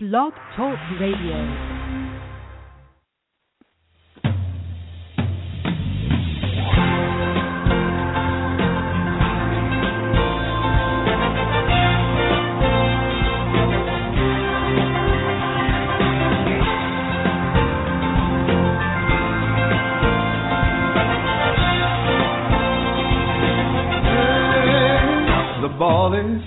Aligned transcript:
Blog 0.00 0.32
Talk 0.54 0.78
Radio. 1.00 1.34
The 25.60 25.74
ball 25.76 26.14
is 26.14 26.42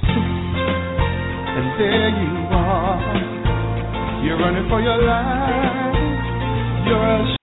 and 1.53 1.77
there 1.77 2.09
you 2.09 2.40
running 4.41 4.67
for 4.67 4.81
your 4.81 4.97
life. 5.03 5.85
You're 6.87 6.97
a 6.97 7.35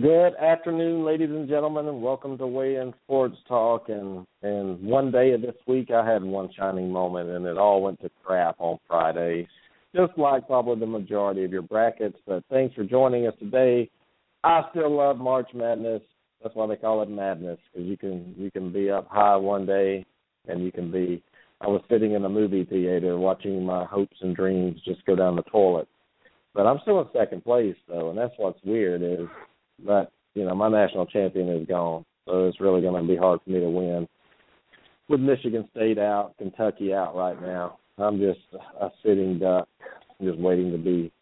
Good 0.00 0.34
afternoon, 0.36 1.04
ladies 1.04 1.28
and 1.28 1.46
gentlemen, 1.46 1.86
and 1.86 2.02
welcome 2.02 2.38
to 2.38 2.46
Weigh 2.46 2.76
In 2.76 2.94
Sports 3.04 3.36
Talk. 3.46 3.90
And 3.90 4.26
and 4.42 4.82
one 4.82 5.10
day 5.10 5.32
of 5.32 5.42
this 5.42 5.54
week, 5.66 5.90
I 5.90 6.10
had 6.10 6.22
one 6.22 6.48
shining 6.56 6.90
moment, 6.90 7.28
and 7.28 7.44
it 7.44 7.58
all 7.58 7.82
went 7.82 8.00
to 8.00 8.10
crap 8.24 8.56
on 8.58 8.78
Friday, 8.88 9.46
just 9.94 10.16
like 10.16 10.46
probably 10.46 10.80
the 10.80 10.86
majority 10.86 11.44
of 11.44 11.52
your 11.52 11.60
brackets. 11.60 12.16
But 12.26 12.42
thanks 12.48 12.74
for 12.74 12.84
joining 12.84 13.26
us 13.26 13.34
today. 13.38 13.90
I 14.44 14.62
still 14.70 14.96
love 14.96 15.18
March 15.18 15.50
Madness. 15.52 16.00
That's 16.42 16.54
why 16.54 16.66
they 16.68 16.76
call 16.76 17.02
it 17.02 17.10
madness, 17.10 17.58
because 17.70 17.86
you 17.86 17.98
can 17.98 18.34
you 18.38 18.50
can 18.50 18.72
be 18.72 18.90
up 18.90 19.08
high 19.10 19.36
one 19.36 19.66
day, 19.66 20.06
and 20.48 20.64
you 20.64 20.72
can 20.72 20.90
be. 20.90 21.22
I 21.62 21.68
was 21.68 21.82
sitting 21.88 22.12
in 22.12 22.24
a 22.24 22.28
movie 22.28 22.64
theater 22.64 23.16
watching 23.16 23.64
my 23.64 23.84
hopes 23.84 24.16
and 24.20 24.34
dreams 24.34 24.80
just 24.84 25.04
go 25.06 25.14
down 25.14 25.36
the 25.36 25.42
toilet. 25.42 25.86
But 26.54 26.66
I'm 26.66 26.80
still 26.82 27.00
in 27.00 27.06
second 27.12 27.44
place 27.44 27.76
though, 27.88 28.10
and 28.10 28.18
that's 28.18 28.34
what's 28.36 28.58
weird 28.64 29.02
is 29.02 29.28
but 29.84 30.12
you 30.34 30.44
know 30.44 30.54
my 30.54 30.68
national 30.68 31.06
champion 31.06 31.48
is 31.48 31.66
gone, 31.66 32.04
so 32.26 32.48
it's 32.48 32.60
really 32.60 32.80
going 32.82 33.00
to 33.00 33.08
be 33.08 33.16
hard 33.16 33.40
for 33.42 33.50
me 33.50 33.60
to 33.60 33.70
win. 33.70 34.08
With 35.08 35.20
Michigan 35.20 35.68
State 35.74 35.98
out, 35.98 36.34
Kentucky 36.38 36.92
out 36.92 37.14
right 37.14 37.40
now, 37.40 37.78
I'm 37.98 38.18
just 38.18 38.40
a 38.80 38.88
sitting 39.04 39.38
duck, 39.38 39.68
just 40.22 40.38
waiting 40.38 40.72
to 40.72 40.78
be 40.78 41.12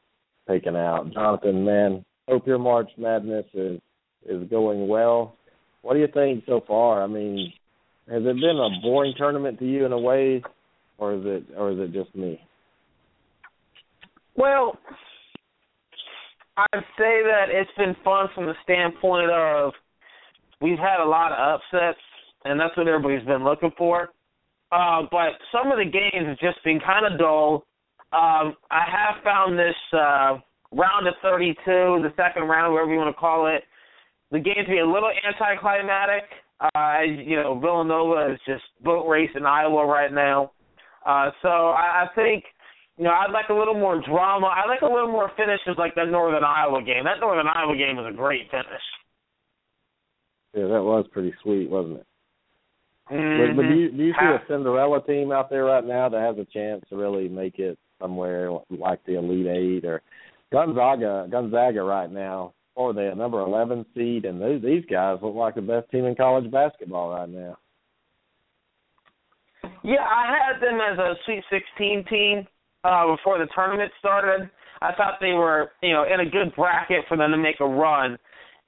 taken 0.49 0.77
out. 0.77 1.13
Jonathan, 1.13 1.65
man, 1.65 2.05
hope 2.29 2.47
your 2.47 2.59
March 2.59 2.91
Madness 2.97 3.47
is 3.55 3.81
is 4.29 4.49
going 4.49 4.89
well. 4.89 5.37
What 5.83 5.95
do 5.95 6.01
you 6.01 6.09
think 6.13 6.45
so 6.47 6.63
far? 6.67 7.03
I 7.03 7.07
mean, 7.07 7.53
has 8.11 8.23
it 8.25 8.41
been 8.41 8.59
a 8.59 8.81
boring 8.83 9.15
tournament 9.17 9.59
to 9.61 9.65
you 9.65 9.87
in 9.87 9.93
a 9.93 9.99
way, 9.99 10.43
or 10.99 11.15
is 11.15 11.23
it 11.25 11.45
or 11.57 11.71
is 11.71 11.79
it 11.79 11.93
just 11.93 12.15
me? 12.15 12.41
Well, 14.37 14.77
I'd 16.57 16.85
say 16.99 17.23
that 17.23 17.47
it's 17.51 17.71
been 17.77 17.95
fun 18.05 18.29
from 18.35 18.47
the 18.47 18.55
standpoint 18.65 19.31
of 19.31 19.73
we've 20.61 20.79
had 20.79 21.01
a 21.01 21.09
lot 21.09 21.33
of 21.33 21.61
upsets, 21.61 22.01
and 22.45 22.59
that's 22.59 22.77
what 22.77 22.89
everybody's 22.89 23.27
been 23.27 23.45
looking 23.45 23.71
for. 23.79 24.09
Uh, 24.73 25.03
but 25.11 25.39
some 25.53 25.71
of 25.73 25.79
the 25.79 25.85
games 25.85 26.27
have 26.27 26.39
just 26.39 26.63
been 26.65 26.81
kind 26.81 27.07
of 27.07 27.19
dull. 27.19 27.65
Um, 28.13 28.57
I 28.71 28.85
have 28.91 29.23
found 29.23 29.59
this 29.59 29.75
uh, 29.93 30.39
round 30.73 31.07
of 31.07 31.15
32, 31.23 31.55
the 31.67 32.13
second 32.17 32.45
round, 32.45 32.73
whatever 32.73 32.93
you 32.93 32.99
want 32.99 33.15
to 33.15 33.19
call 33.19 33.47
it, 33.47 33.63
the 34.31 34.39
game 34.39 34.65
to 34.65 34.71
be 34.71 34.79
a 34.79 34.87
little 34.87 35.11
anticlimactic. 35.27 36.25
Uh, 36.61 37.01
you 37.03 37.37
know, 37.37 37.59
Villanova 37.59 38.33
is 38.33 38.41
just 38.47 38.65
boat 38.85 39.09
racing 39.09 39.47
Iowa 39.47 39.87
right 39.87 40.13
now. 40.13 40.53
Uh, 41.07 41.31
so 41.43 41.49
I, 41.49 42.05
I 42.05 42.07
think– 42.15 42.45
you 42.99 43.05
know, 43.05 43.13
I'd 43.13 43.33
like 43.33 43.49
a 43.49 43.55
little 43.55 43.73
more 43.73 44.03
drama. 44.07 44.49
I 44.49 44.69
like 44.69 44.83
a 44.83 44.85
little 44.85 45.11
more 45.11 45.31
finishes 45.35 45.79
like 45.79 45.95
that 45.95 46.11
Northern 46.11 46.45
Iowa 46.45 46.83
game. 46.83 47.05
That 47.05 47.19
Northern 47.19 47.47
Iowa 47.47 47.75
game 47.75 47.97
was 47.97 48.13
a 48.13 48.15
great 48.15 48.51
finish. 48.51 48.67
Yeah, 50.53 50.65
that 50.65 50.83
was 50.83 51.07
pretty 51.11 51.33
sweet, 51.43 51.71
wasn't 51.71 52.01
it? 52.01 52.07
Mm-hmm. 53.11 53.57
But, 53.57 53.63
but 53.63 53.69
do 53.71 53.75
you 53.75 53.91
do 53.91 54.05
you 54.05 54.13
see 54.13 54.27
a 54.27 54.43
Cinderella 54.47 55.03
team 55.07 55.33
out 55.33 55.49
there 55.49 55.65
right 55.65 55.85
now 55.85 56.11
that 56.11 56.21
has 56.21 56.37
a 56.37 56.45
chance 56.53 56.85
to 56.91 56.97
really 56.97 57.27
make 57.27 57.59
it 57.59 57.79
somewhere 57.99 58.51
like 58.69 59.03
the 59.07 59.17
Elite 59.17 59.47
Eight 59.47 59.85
or 59.87 60.03
Gonzaga? 60.53 61.27
Gonzaga 61.31 61.83
right 61.83 62.13
now, 62.13 62.53
or 62.75 62.93
they 62.93 63.07
a 63.07 63.15
number 63.15 63.41
eleven 63.41 63.85
seed, 63.95 64.25
and 64.25 64.41
those, 64.41 64.63
these 64.63 64.85
guys 64.91 65.19
look 65.23 65.35
like 65.35 65.55
the 65.55 65.63
best 65.63 65.91
team 65.91 66.05
in 66.05 66.15
college 66.15 66.51
basketball 66.51 67.11
right 67.11 67.29
now. 67.29 67.57
Yeah, 69.83 70.01
I 70.01 70.37
had 70.37 70.63
them 70.63 70.79
as 70.81 70.99
a 70.99 71.15
Sweet 71.25 71.43
Sixteen 71.51 72.05
team 72.09 72.47
uh, 72.85 73.07
before 73.15 73.39
the 73.39 73.49
tournament 73.55 73.91
started. 73.99 74.51
I 74.83 74.95
thought 74.95 75.15
they 75.21 75.33
were, 75.33 75.73
you 75.83 75.93
know, 75.93 76.05
in 76.05 76.21
a 76.21 76.31
good 76.31 76.55
bracket 76.57 77.05
for 77.09 77.17
them 77.17 77.31
to 77.33 77.37
make 77.37 77.61
a 77.61 77.67
run, 77.67 78.17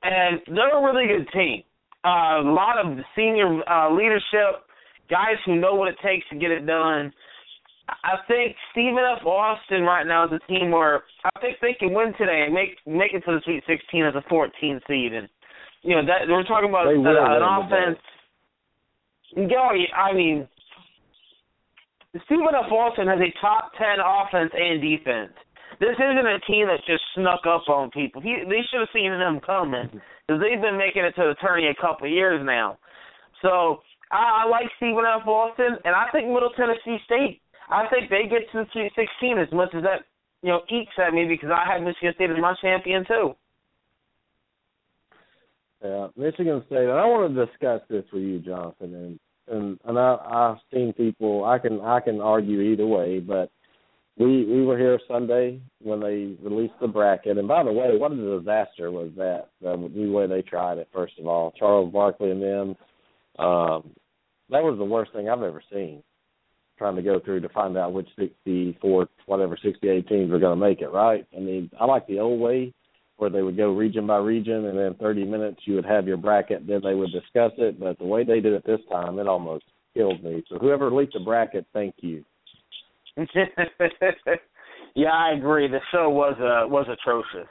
and 0.02 0.40
they're 0.46 0.78
a 0.78 0.84
really 0.84 1.06
good 1.06 1.28
team. 1.32 1.62
Uh, 2.04 2.42
a 2.42 2.52
lot 2.52 2.78
of 2.78 2.98
senior 3.16 3.62
uh, 3.70 3.94
leadership, 3.94 4.66
guys 5.08 5.36
who 5.46 5.56
know 5.56 5.74
what 5.74 5.88
it 5.88 5.96
takes 6.04 6.28
to 6.28 6.36
get 6.36 6.50
it 6.50 6.66
done. 6.66 7.12
I 8.04 8.16
think 8.28 8.56
Stephen 8.72 8.98
F. 8.98 9.25
Austin 9.26 9.82
right 9.82 10.06
now 10.06 10.26
is 10.26 10.32
a 10.32 10.47
team 10.47 10.70
where 10.70 11.03
I 11.25 11.41
think 11.41 11.58
they 11.60 11.75
can 11.78 11.94
win 11.94 12.12
today 12.19 12.44
and 12.47 12.54
make 12.54 12.78
make 12.86 13.12
it 13.14 13.25
to 13.26 13.38
the 13.38 13.41
Sweet 13.44 13.62
16 13.66 14.04
as 14.04 14.14
a 14.14 14.22
14 14.28 14.80
seed, 14.86 15.12
and 15.12 15.28
you 15.82 15.97
know 15.97 16.06
that 16.06 16.28
we're 16.28 16.44
talking 16.44 16.69
about 16.69 16.88
an 16.88 17.02
win 17.02 17.16
offense. 17.42 17.98
Yeah, 19.36 19.72
I 19.97 20.12
mean, 20.12 20.47
Stephen 22.26 22.52
F. 22.52 22.70
Austin 22.70 23.08
has 23.08 23.20
a 23.20 23.32
top 23.41 23.72
ten 23.78 23.97
offense 23.98 24.52
and 24.54 24.81
defense. 24.81 25.32
This 25.81 25.97
isn't 25.97 26.26
a 26.26 26.38
team 26.47 26.69
that 26.69 26.84
just 26.86 27.02
snuck 27.14 27.42
up 27.48 27.69
on 27.69 27.91
people. 27.91 28.20
He, 28.20 28.36
they 28.47 28.60
should 28.70 28.81
have 28.81 28.92
seen 28.92 29.10
them 29.10 29.41
coming 29.41 29.88
because 29.88 30.41
they've 30.41 30.60
been 30.60 30.76
making 30.76 31.02
it 31.02 31.16
to 31.16 31.32
the 31.32 31.36
tourney 31.41 31.66
a 31.66 31.81
couple 31.81 32.06
of 32.06 32.12
years 32.12 32.41
now. 32.44 32.78
So 33.41 33.81
I, 34.12 34.44
I 34.44 34.48
like 34.48 34.69
Stephen 34.76 35.02
F. 35.08 35.26
Austin, 35.26 35.81
and 35.84 35.97
I 35.97 36.06
think 36.12 36.28
Middle 36.28 36.52
Tennessee 36.56 36.98
State. 37.04 37.41
I 37.71 37.87
think 37.89 38.11
they 38.11 38.28
get 38.28 38.50
to 38.53 38.65
the 38.65 38.67
Sweet 38.73 38.93
16 38.97 39.39
as 39.39 39.53
much 39.53 39.75
as 39.75 39.83
that 39.83 40.05
you 40.43 40.50
know 40.50 40.62
eats 40.69 40.91
at 40.99 41.15
me 41.15 41.27
because 41.27 41.50
I 41.50 41.71
have 41.73 41.83
Michigan 41.83 42.12
State 42.15 42.31
as 42.31 42.37
my 42.41 42.55
champion 42.61 43.05
too. 43.06 43.34
Yeah, 45.84 46.09
Michigan 46.17 46.62
State. 46.67 46.89
And 46.89 46.93
I 46.93 47.05
want 47.06 47.34
to 47.34 47.47
discuss 47.47 47.81
this 47.89 48.05
with 48.12 48.23
you, 48.23 48.39
Jonathan, 48.41 48.95
and 48.95 49.21
and 49.49 49.78
and 49.84 49.99
I, 49.99 50.15
I've 50.15 50.59
seen 50.73 50.93
people. 50.93 51.45
I 51.45 51.59
can 51.59 51.81
I 51.81 52.00
can 52.00 52.21
argue 52.21 52.61
either 52.61 52.87
way, 52.87 53.19
but 53.19 53.50
we 54.17 54.44
we 54.44 54.65
were 54.65 54.79
here 54.79 55.00
Sunday 55.09 55.61
when 55.81 56.00
they 56.00 56.37
released 56.43 56.75
the 56.81 56.87
bracket. 56.87 57.39
And 57.39 57.49
by 57.49 57.65
the 57.65 57.73
way, 57.73 57.97
what 57.97 58.12
a 58.12 58.39
disaster 58.39 58.91
was 58.91 59.11
that? 59.17 59.49
The 59.61 59.77
new 59.77 60.12
way 60.12 60.27
they 60.27 60.43
tried 60.43 60.79
it. 60.79 60.89
First 60.93 61.15
of 61.19 61.27
all, 61.27 61.53
Charles 61.59 61.93
Barkley 61.93 62.31
and 62.31 62.43
them. 62.43 62.77
Um, 63.39 63.91
that 64.50 64.62
was 64.62 64.77
the 64.79 64.84
worst 64.84 65.12
thing 65.12 65.29
I've 65.29 65.43
ever 65.43 65.62
seen. 65.73 66.03
Trying 66.82 66.97
to 66.97 67.03
go 67.03 67.20
through 67.20 67.38
to 67.43 67.48
find 67.50 67.76
out 67.76 67.93
which 67.93 68.09
64, 68.19 69.09
whatever 69.26 69.56
68 69.62 70.09
teams 70.09 70.32
were 70.32 70.41
going 70.41 70.59
to 70.59 70.66
make 70.66 70.81
it. 70.81 70.88
Right? 70.88 71.25
I 71.32 71.38
mean, 71.38 71.70
I 71.81 71.84
like 71.84 72.09
the 72.09 72.19
old 72.19 72.41
way 72.41 72.75
where 73.19 73.31
they 73.31 73.43
would 73.43 73.56
go 73.56 73.72
region 73.72 74.04
by 74.04 74.16
region, 74.16 74.65
and 74.65 74.76
then 74.76 74.97
30 75.00 75.25
minutes 75.26 75.60
you 75.65 75.76
would 75.76 75.84
have 75.84 76.09
your 76.09 76.16
bracket, 76.16 76.66
then 76.66 76.81
they 76.82 76.94
would 76.94 77.12
discuss 77.12 77.53
it. 77.56 77.78
But 77.78 78.00
the 78.00 78.04
way 78.04 78.25
they 78.25 78.41
did 78.41 78.53
it 78.53 78.66
this 78.66 78.81
time, 78.91 79.20
it 79.20 79.28
almost 79.28 79.65
killed 79.94 80.25
me. 80.25 80.43
So 80.48 80.59
whoever 80.59 80.91
leaked 80.91 81.12
the 81.12 81.20
bracket, 81.20 81.65
thank 81.72 81.94
you. 81.98 82.25
yeah, 84.97 85.12
I 85.12 85.34
agree. 85.37 85.69
The 85.69 85.78
show 85.93 86.10
was 86.10 86.34
uh, 86.41 86.66
was 86.69 86.88
atrocious. 86.93 87.49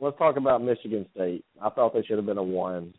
Let's 0.00 0.18
talk 0.18 0.36
about 0.36 0.64
Michigan 0.64 1.06
State. 1.14 1.44
I 1.62 1.70
thought 1.70 1.94
they 1.94 2.02
should 2.02 2.16
have 2.16 2.26
been 2.26 2.38
a 2.38 2.42
one. 2.42 2.92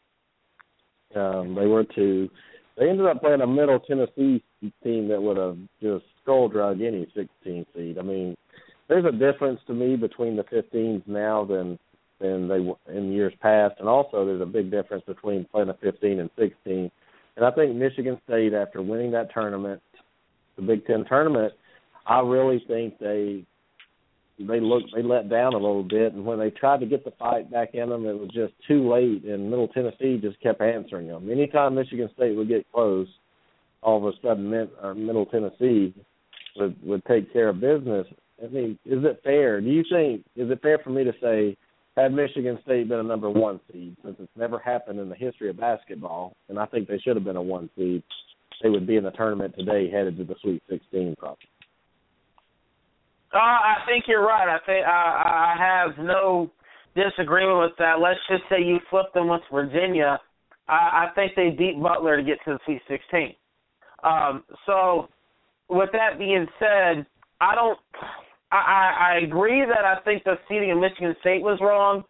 Um, 1.17 1.53
they 1.53 1.65
were 1.65 1.83
two. 1.83 2.29
They 2.77 2.89
ended 2.89 3.05
up 3.05 3.21
playing 3.21 3.41
a 3.41 3.47
Middle 3.47 3.79
Tennessee 3.79 4.43
team 4.83 5.07
that 5.09 5.21
would 5.21 5.37
have 5.37 5.57
just 5.81 6.05
skull 6.21 6.47
drug 6.47 6.81
any 6.81 7.05
16 7.15 7.65
seed. 7.75 7.97
I 7.97 8.01
mean, 8.01 8.35
there's 8.87 9.05
a 9.05 9.11
difference 9.11 9.59
to 9.67 9.73
me 9.73 9.95
between 9.95 10.35
the 10.35 10.43
15s 10.43 11.05
now 11.07 11.45
than 11.45 11.77
than 12.19 12.47
they 12.47 12.59
in 12.95 13.11
years 13.11 13.33
past, 13.41 13.75
and 13.79 13.89
also 13.89 14.25
there's 14.25 14.41
a 14.41 14.45
big 14.45 14.69
difference 14.69 15.03
between 15.07 15.45
playing 15.45 15.69
a 15.69 15.73
15 15.73 16.19
and 16.19 16.29
16. 16.37 16.91
And 17.35 17.45
I 17.45 17.49
think 17.51 17.75
Michigan 17.75 18.19
State, 18.27 18.53
after 18.53 18.81
winning 18.81 19.11
that 19.11 19.33
tournament, 19.33 19.81
the 20.55 20.61
Big 20.61 20.85
Ten 20.85 21.03
tournament, 21.05 21.53
I 22.05 22.19
really 22.19 22.63
think 22.67 22.99
they 22.99 23.43
they 24.39 24.59
looked 24.59 24.87
they 24.95 25.03
let 25.03 25.29
down 25.29 25.53
a 25.53 25.57
little 25.57 25.83
bit, 25.83 26.13
and 26.13 26.25
when 26.25 26.39
they 26.39 26.49
tried 26.49 26.79
to 26.79 26.85
get 26.85 27.03
the 27.03 27.11
fight 27.11 27.51
back 27.51 27.73
in 27.73 27.89
them, 27.89 28.05
it 28.05 28.17
was 28.17 28.29
just 28.33 28.53
too 28.67 28.89
late. 28.91 29.23
And 29.23 29.49
Middle 29.49 29.67
Tennessee 29.67 30.19
just 30.21 30.41
kept 30.41 30.61
answering 30.61 31.07
them. 31.07 31.29
Anytime 31.29 31.75
Michigan 31.75 32.09
State 32.15 32.35
would 32.35 32.47
get 32.47 32.71
close, 32.71 33.07
all 33.81 33.97
of 33.97 34.13
a 34.13 34.17
sudden 34.21 34.49
Middle 34.49 35.25
Tennessee 35.25 35.93
would 36.55 36.75
would 36.83 37.05
take 37.05 37.31
care 37.31 37.49
of 37.49 37.59
business. 37.59 38.07
I 38.43 38.47
mean, 38.47 38.79
is 38.85 39.03
it 39.03 39.21
fair? 39.23 39.61
Do 39.61 39.67
you 39.67 39.83
think 39.91 40.25
is 40.35 40.49
it 40.49 40.61
fair 40.61 40.79
for 40.79 40.89
me 40.89 41.03
to 41.03 41.13
say 41.21 41.57
had 41.97 42.13
Michigan 42.13 42.57
State 42.63 42.87
been 42.87 42.99
a 42.99 43.03
number 43.03 43.29
one 43.29 43.59
seed, 43.71 43.95
since 44.03 44.15
it's 44.19 44.31
never 44.37 44.59
happened 44.59 44.99
in 44.99 45.09
the 45.09 45.15
history 45.15 45.49
of 45.49 45.57
basketball, 45.57 46.33
and 46.47 46.57
I 46.57 46.65
think 46.65 46.87
they 46.87 46.99
should 46.99 47.15
have 47.15 47.25
been 47.25 47.35
a 47.35 47.41
one 47.41 47.69
seed, 47.77 48.01
they 48.63 48.69
would 48.69 48.87
be 48.87 48.95
in 48.95 49.03
the 49.03 49.11
tournament 49.11 49.55
today, 49.57 49.89
headed 49.91 50.17
to 50.17 50.23
the 50.23 50.35
Sweet 50.41 50.63
16, 50.69 51.15
probably. 51.17 51.50
Uh, 53.33 53.37
I 53.37 53.75
think 53.87 54.05
you're 54.07 54.25
right. 54.25 54.47
I 54.47 54.59
think 54.65 54.85
I, 54.85 55.55
I 55.57 55.63
have 55.63 56.03
no 56.03 56.51
disagreement 56.95 57.59
with 57.59 57.71
that. 57.79 57.99
Let's 58.01 58.19
just 58.29 58.43
say 58.49 58.61
you 58.61 58.79
flip 58.89 59.13
them 59.13 59.29
with 59.29 59.41
Virginia. 59.51 60.19
I, 60.67 61.07
I 61.07 61.07
think 61.15 61.33
they 61.35 61.49
beat 61.49 61.81
Butler 61.81 62.17
to 62.17 62.23
get 62.23 62.39
to 62.45 62.53
the 62.53 62.59
Sweet 62.65 62.81
16. 62.87 63.33
Um, 64.03 64.43
so, 64.65 65.07
with 65.69 65.89
that 65.93 66.17
being 66.17 66.45
said, 66.59 67.05
I 67.39 67.55
don't. 67.55 67.79
I, 68.51 69.13
I 69.13 69.19
agree 69.23 69.63
that 69.65 69.85
I 69.85 70.01
think 70.03 70.25
the 70.25 70.35
seeding 70.49 70.71
of 70.71 70.79
Michigan 70.79 71.15
State 71.21 71.41
was 71.41 71.57
wrong. 71.61 72.03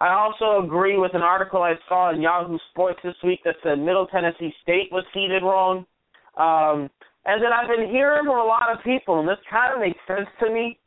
I 0.00 0.14
also 0.14 0.64
agree 0.64 0.96
with 0.96 1.14
an 1.14 1.22
article 1.22 1.62
I 1.62 1.74
saw 1.88 2.14
in 2.14 2.22
Yahoo 2.22 2.58
Sports 2.70 3.00
this 3.02 3.16
week 3.24 3.40
that 3.44 3.56
said 3.62 3.78
Middle 3.80 4.06
Tennessee 4.06 4.54
State 4.62 4.88
was 4.92 5.04
seeded 5.12 5.42
wrong. 5.42 5.84
Um, 6.36 6.88
and 7.26 7.42
then 7.42 7.50
I've 7.52 7.68
been 7.68 7.90
hearing 7.90 8.24
from 8.24 8.38
a 8.38 8.44
lot 8.44 8.72
of 8.72 8.82
people, 8.82 9.20
and 9.20 9.28
this 9.28 9.38
kind 9.50 9.74
of 9.74 9.80
makes 9.80 9.98
sense 10.06 10.28
to 10.40 10.50
me. 10.50 10.78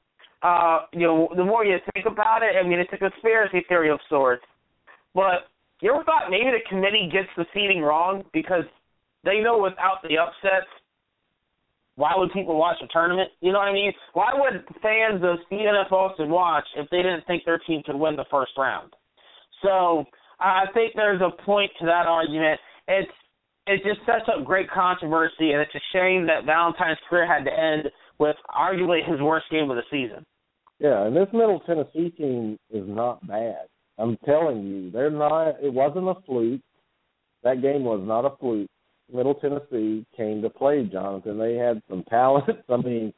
Uh, 0.41 0.79
you 0.91 1.07
know, 1.07 1.29
the 1.37 1.43
more 1.43 1.63
you 1.63 1.77
think 1.93 2.05
about 2.05 2.43
it, 2.43 2.55
I 2.59 2.67
mean, 2.67 2.79
it's 2.79 2.91
a 2.91 2.97
conspiracy 2.97 3.63
theory 3.69 3.89
of 3.89 3.99
sorts. 4.09 4.43
But 5.15 5.47
you 5.79 5.93
ever 5.93 6.03
thought 6.03 6.29
maybe 6.29 6.51
the 6.51 6.67
committee 6.67 7.09
gets 7.11 7.29
the 7.37 7.45
seeding 7.53 7.81
wrong 7.81 8.23
because 8.33 8.65
they 9.23 9.39
know 9.39 9.57
without 9.57 10.01
the 10.03 10.17
upsets, 10.17 10.67
why 11.95 12.13
would 12.15 12.31
people 12.31 12.57
watch 12.57 12.77
a 12.83 12.87
tournament? 12.87 13.29
You 13.41 13.51
know 13.51 13.59
what 13.59 13.67
I 13.67 13.73
mean? 13.73 13.93
Why 14.13 14.31
would 14.33 14.65
fans 14.81 15.21
of 15.23 15.37
Stephen 15.45 15.75
F. 15.85 15.91
Austin 15.91 16.29
watch 16.29 16.65
if 16.75 16.89
they 16.89 16.97
didn't 16.97 17.25
think 17.27 17.45
their 17.45 17.59
team 17.59 17.83
could 17.85 17.95
win 17.95 18.15
the 18.15 18.25
first 18.31 18.51
round? 18.57 18.93
So 19.61 20.05
I 20.39 20.65
think 20.73 20.93
there's 20.95 21.21
a 21.21 21.29
point 21.43 21.71
to 21.79 21.85
that 21.85 22.07
argument. 22.07 22.59
It's 22.87 23.11
it 23.67 23.81
just 23.83 24.05
sets 24.05 24.25
up 24.27 24.45
great 24.45 24.69
controversy, 24.69 25.51
and 25.51 25.61
it's 25.61 25.75
a 25.75 25.81
shame 25.93 26.27
that 26.27 26.45
Valentine's 26.45 26.97
career 27.09 27.27
had 27.27 27.45
to 27.45 27.51
end 27.51 27.89
with 28.19 28.35
arguably 28.49 29.07
his 29.09 29.21
worst 29.21 29.45
game 29.49 29.69
of 29.69 29.77
the 29.77 29.83
season. 29.89 30.25
Yeah, 30.79 31.05
and 31.05 31.15
this 31.15 31.27
Middle 31.31 31.61
Tennessee 31.61 32.09
team 32.09 32.57
is 32.69 32.83
not 32.87 33.25
bad. 33.27 33.67
I'm 33.97 34.17
telling 34.25 34.65
you, 34.65 34.91
they're 34.91 35.09
not. 35.09 35.55
It 35.61 35.71
wasn't 35.71 36.09
a 36.09 36.15
fluke. 36.25 36.61
That 37.43 37.61
game 37.61 37.83
was 37.83 38.01
not 38.03 38.25
a 38.25 38.35
fluke. 38.37 38.69
Middle 39.13 39.35
Tennessee 39.35 40.05
came 40.15 40.41
to 40.41 40.49
play, 40.49 40.89
Jonathan. 40.91 41.37
They 41.37 41.55
had 41.55 41.81
some 41.89 42.03
talent. 42.09 42.49
I 42.69 42.77
mean, 42.77 43.13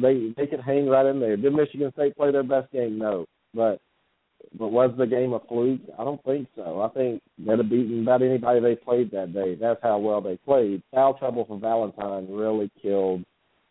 they 0.00 0.32
they 0.36 0.46
could 0.46 0.60
hang 0.60 0.86
right 0.86 1.06
in 1.06 1.20
there. 1.20 1.36
Did 1.36 1.54
Michigan 1.54 1.92
State 1.92 2.16
play 2.16 2.30
their 2.30 2.42
best 2.42 2.70
game? 2.72 2.98
No, 2.98 3.26
but 3.52 3.80
but 4.58 4.68
was 4.68 4.92
the 4.96 5.06
game 5.06 5.32
a 5.32 5.40
fluke? 5.40 5.80
I 5.98 6.04
don't 6.04 6.22
think 6.24 6.48
so. 6.56 6.80
I 6.80 6.88
think 6.88 7.22
they'd 7.38 7.58
have 7.58 7.70
beaten 7.70 8.02
about 8.02 8.22
anybody 8.22 8.60
they 8.60 8.76
played 8.76 9.10
that 9.10 9.32
day. 9.32 9.54
That's 9.54 9.80
how 9.82 9.98
well 9.98 10.20
they 10.20 10.36
played. 10.38 10.82
Foul 10.94 11.14
trouble 11.14 11.44
for 11.44 11.58
Valentine 11.58 12.26
really 12.30 12.70
killed 12.80 13.24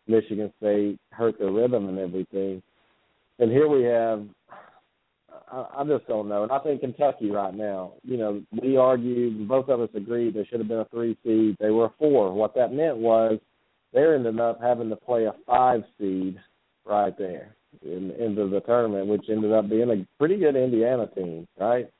Michigan 0.06 0.52
State, 0.58 0.98
hurt 1.10 1.38
their 1.38 1.50
rhythm 1.50 1.88
and 1.88 1.98
everything. 1.98 2.62
And 3.38 3.50
here 3.50 3.68
we 3.68 3.82
have 3.84 4.26
I, 5.50 5.66
I 5.78 5.84
just 5.84 6.06
don't 6.06 6.28
know. 6.28 6.42
And 6.42 6.52
I 6.52 6.58
think 6.60 6.80
Kentucky 6.80 7.30
right 7.30 7.54
now, 7.54 7.92
you 8.02 8.16
know, 8.16 8.42
we 8.62 8.76
argued, 8.76 9.48
both 9.48 9.68
of 9.68 9.80
us 9.80 9.90
agreed 9.94 10.34
they 10.34 10.44
should 10.44 10.60
have 10.60 10.68
been 10.68 10.80
a 10.80 10.86
three 10.86 11.16
seed. 11.24 11.56
They 11.60 11.70
were 11.70 11.86
a 11.86 11.92
four. 11.98 12.32
What 12.32 12.54
that 12.54 12.72
meant 12.72 12.96
was 12.96 13.38
they 13.92 14.02
ended 14.02 14.40
up 14.40 14.60
having 14.60 14.88
to 14.90 14.96
play 14.96 15.24
a 15.24 15.34
five 15.46 15.82
seed 15.98 16.38
right 16.84 17.16
there 17.18 17.55
in, 17.82 18.10
into 18.12 18.48
the 18.48 18.60
tournament, 18.60 19.06
which 19.06 19.26
ended 19.30 19.52
up 19.52 19.68
being 19.68 19.90
a 19.90 20.06
pretty 20.18 20.36
good 20.36 20.56
Indiana 20.56 21.06
team, 21.14 21.46
right? 21.58 21.90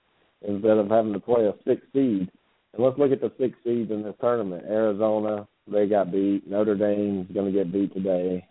Instead 0.47 0.79
of 0.79 0.89
having 0.89 1.13
to 1.13 1.21
play 1.21 1.47
a 1.47 1.55
six 1.67 1.83
seed. 1.93 2.31
And 2.73 2.85
let's 2.85 2.99
look 2.99 3.13
at 3.13 3.21
the 3.21 3.33
six 3.39 3.57
seeds 3.65 3.91
in 3.91 4.03
this 4.03 4.15
tournament. 4.21 4.65
Arizona, 4.69 5.47
they 5.71 5.87
got 5.87 6.13
beat. 6.13 6.49
Notre 6.49 6.77
Dame's 6.77 7.33
going 7.33 7.47
to 7.47 7.59
get 7.59 7.73
beat 7.73 7.93
today. 7.95 8.47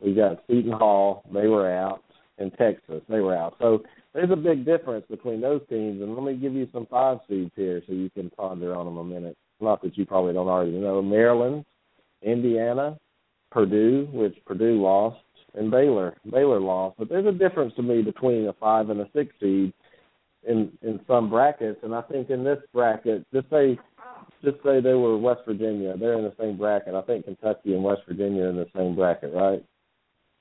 We 0.00 0.14
got 0.14 0.44
Seton 0.46 0.72
Hall, 0.72 1.24
they 1.32 1.46
were 1.46 1.70
out, 1.70 2.02
and 2.38 2.52
Texas, 2.58 3.02
they 3.08 3.20
were 3.20 3.36
out. 3.36 3.56
So 3.58 3.82
there's 4.12 4.30
a 4.30 4.36
big 4.36 4.64
difference 4.64 5.04
between 5.08 5.40
those 5.40 5.62
teams. 5.68 6.02
And 6.02 6.14
let 6.14 6.24
me 6.24 6.34
give 6.34 6.52
you 6.52 6.68
some 6.72 6.86
five 6.90 7.18
seeds 7.28 7.52
here 7.56 7.82
so 7.86 7.92
you 7.92 8.10
can 8.10 8.30
ponder 8.30 8.74
on 8.74 8.86
them 8.86 8.98
a 8.98 9.04
minute. 9.04 9.36
Not 9.60 9.82
that 9.82 9.96
you 9.96 10.04
probably 10.04 10.34
don't 10.34 10.48
already 10.48 10.72
know. 10.72 11.00
Maryland, 11.00 11.64
Indiana, 12.22 12.98
Purdue, 13.50 14.08
which 14.12 14.36
Purdue 14.44 14.82
lost, 14.82 15.18
and 15.54 15.70
Baylor. 15.70 16.16
Baylor 16.30 16.60
lost, 16.60 16.96
but 16.98 17.08
there's 17.08 17.26
a 17.26 17.32
difference 17.32 17.74
to 17.76 17.82
me 17.82 18.02
between 18.02 18.46
a 18.46 18.52
five 18.54 18.90
and 18.90 19.00
a 19.00 19.08
six 19.14 19.32
seed 19.40 19.72
in 20.46 20.70
in 20.82 21.00
some 21.06 21.30
brackets, 21.30 21.78
and 21.82 21.94
I 21.94 22.02
think 22.02 22.30
in 22.30 22.44
this 22.44 22.58
bracket, 22.72 23.24
just 23.32 23.48
say 23.50 23.78
just 24.42 24.56
say 24.64 24.80
they 24.80 24.94
were 24.94 25.16
West 25.16 25.40
Virginia, 25.46 25.96
they're 25.98 26.18
in 26.18 26.24
the 26.24 26.34
same 26.38 26.56
bracket. 26.58 26.94
I 26.94 27.02
think 27.02 27.24
Kentucky 27.24 27.74
and 27.74 27.82
West 27.82 28.02
Virginia 28.06 28.44
are 28.44 28.50
in 28.50 28.56
the 28.56 28.68
same 28.76 28.94
bracket, 28.94 29.32
right? 29.32 29.64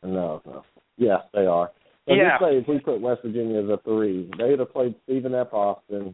No, 0.04 0.42
no. 0.46 0.64
Yes, 0.98 1.22
they 1.34 1.46
are. 1.46 1.72
So 2.08 2.14
yeah. 2.14 2.38
just 2.38 2.44
say 2.44 2.58
if 2.58 2.68
we 2.68 2.80
put 2.80 3.00
West 3.00 3.22
Virginia 3.24 3.64
as 3.64 3.70
a 3.70 3.80
three, 3.84 4.30
they'd 4.38 4.60
have 4.60 4.74
played 4.74 4.96
Stephen 5.04 5.34
F. 5.34 5.54
Austin. 5.54 6.14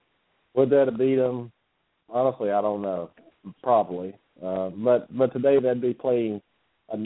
Would 0.53 0.69
that 0.69 0.85
have 0.87 0.97
beat 0.97 1.15
them? 1.15 1.51
Honestly, 2.09 2.51
I 2.51 2.61
don't 2.61 2.81
know. 2.81 3.09
Probably. 3.63 4.13
Uh, 4.43 4.69
but 4.69 5.15
but 5.15 5.33
today 5.33 5.57
they'd 5.59 5.81
be 5.81 5.93
playing 5.93 6.41
a, 6.89 6.97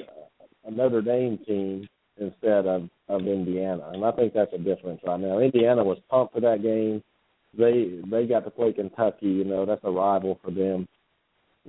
a 0.66 0.72
Notre 0.72 1.02
Dame 1.02 1.38
team 1.46 1.88
instead 2.18 2.66
of 2.66 2.90
of 3.10 3.22
Indiana, 3.22 3.90
and 3.94 4.06
I 4.06 4.12
think 4.12 4.34
that's 4.34 4.54
a 4.54 4.58
difference 4.58 5.02
right 5.06 5.20
now. 5.20 5.40
Indiana 5.40 5.84
was 5.84 5.98
pumped 6.10 6.34
for 6.34 6.42
that 6.42 6.62
game. 6.62 7.04
They 7.58 8.00
they 8.10 8.26
got 8.26 8.46
to 8.46 8.52
play 8.52 8.74
Kentucky. 8.74 9.28
You 9.28 9.44
know 9.44 9.66
that's 9.66 9.84
a 9.84 9.92
rival 9.92 10.40
for 10.44 10.52
them. 10.52 10.88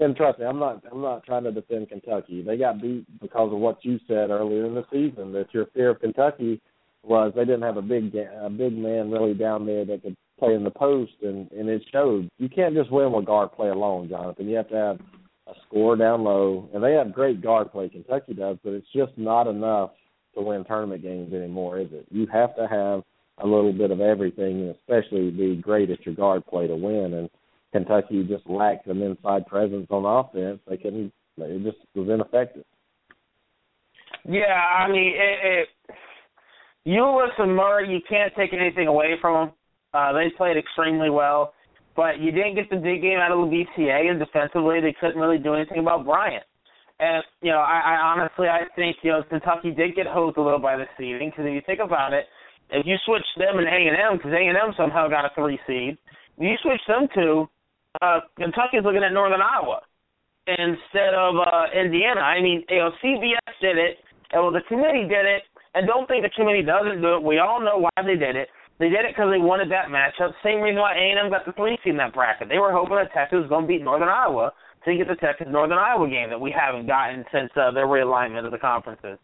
And 0.00 0.16
trust 0.16 0.38
me, 0.38 0.46
I'm 0.46 0.58
not 0.58 0.82
I'm 0.90 1.02
not 1.02 1.24
trying 1.24 1.44
to 1.44 1.52
defend 1.52 1.88
Kentucky. 1.88 2.42
They 2.42 2.56
got 2.56 2.80
beat 2.80 3.06
because 3.20 3.52
of 3.52 3.58
what 3.58 3.84
you 3.84 3.98
said 4.06 4.30
earlier 4.30 4.66
in 4.66 4.74
the 4.74 4.84
season 4.90 5.32
that 5.32 5.52
your 5.52 5.66
fear 5.66 5.90
of 5.90 6.00
Kentucky 6.00 6.60
was 7.02 7.32
they 7.34 7.44
didn't 7.44 7.62
have 7.62 7.76
a 7.76 7.82
big 7.82 8.14
a 8.14 8.50
big 8.50 8.76
man 8.76 9.10
really 9.10 9.34
down 9.34 9.66
there 9.66 9.84
that 9.84 10.02
could 10.02 10.16
play 10.38 10.54
in 10.54 10.64
the 10.64 10.70
post, 10.70 11.12
and 11.22 11.50
and 11.52 11.68
it 11.68 11.82
showed. 11.92 12.28
You 12.38 12.48
can't 12.48 12.74
just 12.74 12.90
win 12.90 13.12
with 13.12 13.26
guard 13.26 13.52
play 13.52 13.68
alone, 13.68 14.08
Jonathan. 14.08 14.48
You 14.48 14.56
have 14.56 14.68
to 14.68 14.76
have 14.76 14.98
a 15.46 15.52
score 15.66 15.96
down 15.96 16.24
low, 16.24 16.68
and 16.72 16.82
they 16.82 16.92
have 16.92 17.12
great 17.12 17.42
guard 17.42 17.70
play. 17.70 17.88
Kentucky 17.88 18.34
does, 18.34 18.56
but 18.64 18.72
it's 18.72 18.86
just 18.94 19.12
not 19.16 19.46
enough 19.46 19.90
to 20.34 20.40
win 20.40 20.64
tournament 20.64 21.02
games 21.02 21.32
anymore, 21.32 21.78
is 21.78 21.88
it? 21.92 22.06
You 22.10 22.26
have 22.32 22.56
to 22.56 22.66
have 22.66 23.02
a 23.38 23.46
little 23.46 23.72
bit 23.72 23.90
of 23.90 24.00
everything, 24.00 24.60
and 24.60 24.74
especially 24.76 25.30
be 25.30 25.56
great 25.56 25.90
at 25.90 26.04
your 26.06 26.14
guard 26.14 26.46
play 26.46 26.66
to 26.66 26.76
win. 26.76 27.14
And 27.14 27.30
Kentucky 27.72 28.24
just 28.24 28.48
lacked 28.48 28.86
an 28.86 29.02
inside 29.02 29.46
presence 29.46 29.86
on 29.90 30.04
offense. 30.04 30.60
They 30.68 30.76
couldn't. 30.76 31.12
It 31.36 31.64
just 31.64 31.78
was 31.94 32.08
ineffective. 32.08 32.64
Yeah, 34.24 34.54
I 34.54 34.88
mean, 34.88 35.12
it, 35.16 35.38
it 35.42 35.68
Ulis 36.86 37.38
and 37.38 37.56
Murray, 37.56 37.90
you 37.90 38.00
can't 38.08 38.32
take 38.36 38.52
anything 38.52 38.86
away 38.86 39.14
from 39.20 39.48
them. 39.48 39.54
Uh, 39.92 40.12
they 40.12 40.30
played 40.36 40.56
extremely 40.56 41.08
well, 41.08 41.53
but 41.96 42.18
you 42.18 42.32
didn't 42.32 42.56
get 42.56 42.70
the 42.70 42.76
big 42.76 43.02
game 43.02 43.18
out 43.18 43.30
of 43.30 43.38
the 43.38 43.50
BCA, 43.54 44.10
and 44.10 44.18
defensively 44.18 44.80
they 44.80 44.94
couldn't 44.98 45.20
really 45.20 45.38
do 45.38 45.54
anything 45.54 45.78
about 45.78 46.04
Bryant. 46.04 46.44
And 47.00 47.22
you 47.42 47.50
know, 47.50 47.58
I, 47.58 47.94
I 47.94 47.94
honestly 48.02 48.46
I 48.48 48.66
think 48.76 48.96
you 49.02 49.10
know 49.10 49.22
Kentucky 49.28 49.70
did 49.70 49.96
get 49.96 50.06
hosed 50.06 50.36
a 50.36 50.42
little 50.42 50.58
by 50.58 50.76
the 50.76 50.86
seeding 50.96 51.30
because 51.30 51.46
if 51.46 51.54
you 51.54 51.62
think 51.66 51.80
about 51.80 52.12
it, 52.12 52.26
if 52.70 52.86
you 52.86 52.96
switch 53.04 53.26
them 53.36 53.58
and 53.58 53.66
A 53.66 53.78
and 53.88 53.96
M 53.98 54.16
because 54.16 54.32
A 54.32 54.42
and 54.42 54.56
M 54.56 54.74
somehow 54.76 55.08
got 55.08 55.24
a 55.24 55.30
three 55.34 55.58
seed, 55.66 55.98
you 56.38 56.54
switch 56.62 56.80
them 56.86 57.08
to 57.14 57.48
uh, 58.02 58.20
Kentucky's 58.38 58.82
looking 58.84 59.02
at 59.02 59.12
Northern 59.12 59.42
Iowa 59.42 59.80
instead 60.46 61.14
of 61.14 61.34
uh, 61.36 61.66
Indiana. 61.74 62.20
I 62.20 62.40
mean, 62.40 62.64
you 62.68 62.78
know, 62.78 62.90
CBS 63.02 63.54
did 63.60 63.78
it, 63.78 63.98
and 64.32 64.42
well, 64.42 64.52
the 64.52 64.62
committee 64.68 65.06
did 65.08 65.26
it, 65.26 65.42
and 65.74 65.86
don't 65.86 66.06
think 66.06 66.22
the 66.22 66.30
committee 66.34 66.62
doesn't 66.62 67.00
do 67.00 67.16
it. 67.16 67.22
We 67.22 67.38
all 67.38 67.60
know 67.60 67.78
why 67.78 67.94
they 68.02 68.16
did 68.16 68.36
it. 68.36 68.48
They 68.78 68.88
did 68.88 69.06
it 69.06 69.14
because 69.14 69.30
they 69.30 69.38
wanted 69.38 69.70
that 69.70 69.86
matchup. 69.86 70.34
Same 70.42 70.60
reason 70.60 70.80
why 70.80 70.94
A&M 70.98 71.30
got 71.30 71.46
the 71.46 71.52
three 71.52 71.78
seed 71.84 71.92
in 71.92 71.96
that 71.98 72.12
bracket. 72.12 72.48
They 72.48 72.58
were 72.58 72.72
hoping 72.72 72.96
that 72.96 73.12
Texas 73.14 73.38
was 73.38 73.48
going 73.48 73.62
to 73.64 73.68
beat 73.68 73.82
Northern 73.82 74.08
Iowa 74.08 74.50
to 74.84 74.96
get 74.96 75.06
the 75.06 75.14
Texas 75.14 75.46
Northern 75.48 75.78
Iowa 75.78 76.08
game 76.08 76.28
that 76.30 76.40
we 76.40 76.50
haven't 76.50 76.86
gotten 76.86 77.24
since 77.32 77.50
uh, 77.56 77.70
the 77.70 77.86
realignment 77.86 78.44
of 78.44 78.50
the 78.50 78.58
conferences. 78.58 79.18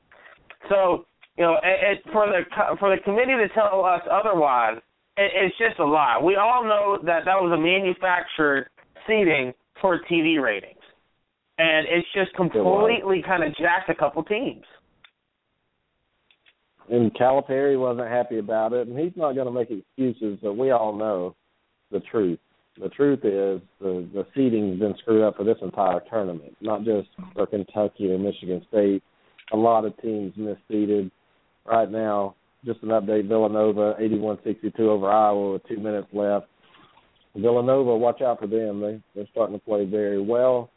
So 0.69 1.07
you 1.37 1.45
know, 1.45 1.57
it, 1.63 1.99
it, 1.99 2.13
for 2.13 2.27
the 2.27 2.45
for 2.79 2.95
the 2.95 3.03
committee 3.03 3.35
to 3.35 3.49
tell 3.55 3.85
us 3.85 4.03
otherwise, 4.11 4.79
it, 5.17 5.33
it's 5.35 5.57
just 5.59 5.79
a 5.81 5.85
lie. 5.85 6.21
We 6.23 6.37
all 6.37 6.63
know 6.65 6.99
that 7.05 7.25
that 7.25 7.39
was 7.41 7.51
a 7.53 7.61
manufactured 7.61 8.69
seeding 9.07 9.53
for 9.81 10.01
TV 10.11 10.41
ratings, 10.41 10.81
and 11.59 11.87
it's 11.89 12.07
just 12.15 12.35
completely 12.37 13.23
kind 13.27 13.43
of 13.43 13.57
jacked 13.57 13.91
a 13.91 13.95
couple 13.95 14.23
teams 14.23 14.65
and 16.89 17.15
Calipari 17.15 17.79
wasn't 17.79 18.09
happy 18.09 18.39
about 18.39 18.73
it, 18.73 18.89
and 18.89 18.99
he's 18.99 19.13
not 19.17 19.35
going 19.35 19.47
to 19.47 19.53
make 19.53 19.71
excuses. 19.71 20.39
But 20.43 20.57
we 20.57 20.71
all 20.71 20.95
know 20.97 21.37
the 21.91 22.01
truth. 22.01 22.39
The 22.81 22.89
truth 22.89 23.21
is 23.25 23.61
the 23.81 24.09
the 24.15 24.27
seeding's 24.35 24.79
been 24.79 24.95
screwed 24.99 25.23
up 25.23 25.37
for 25.37 25.45
this 25.45 25.59
entire 25.61 26.01
tournament, 26.09 26.57
not 26.61 26.85
just 26.85 27.09
for 27.35 27.47
Kentucky 27.47 28.11
or 28.11 28.19
Michigan 28.19 28.65
State. 28.69 29.03
A 29.53 29.57
lot 29.57 29.85
of 29.85 29.97
teams 30.01 30.33
misseeded. 30.37 31.11
Right 31.67 31.91
now, 31.91 32.37
just 32.65 32.83
an 32.83 32.89
update: 32.91 33.29
Villanova 33.29 33.97
81-62 34.01 34.81
over 34.81 35.11
Iowa 35.11 35.53
with 35.53 35.69
two 35.69 35.79
minutes 35.79 36.09
left. 36.13 36.47
Villanova, 37.37 37.97
watch 37.97 38.23
out 38.23 38.41
for 38.41 38.47
them. 38.47 38.81
They 38.81 39.01
they're 39.15 39.29
starting 39.33 39.59
to 39.59 39.65
play 39.65 39.85
very 39.85 40.21
well. 40.21 40.71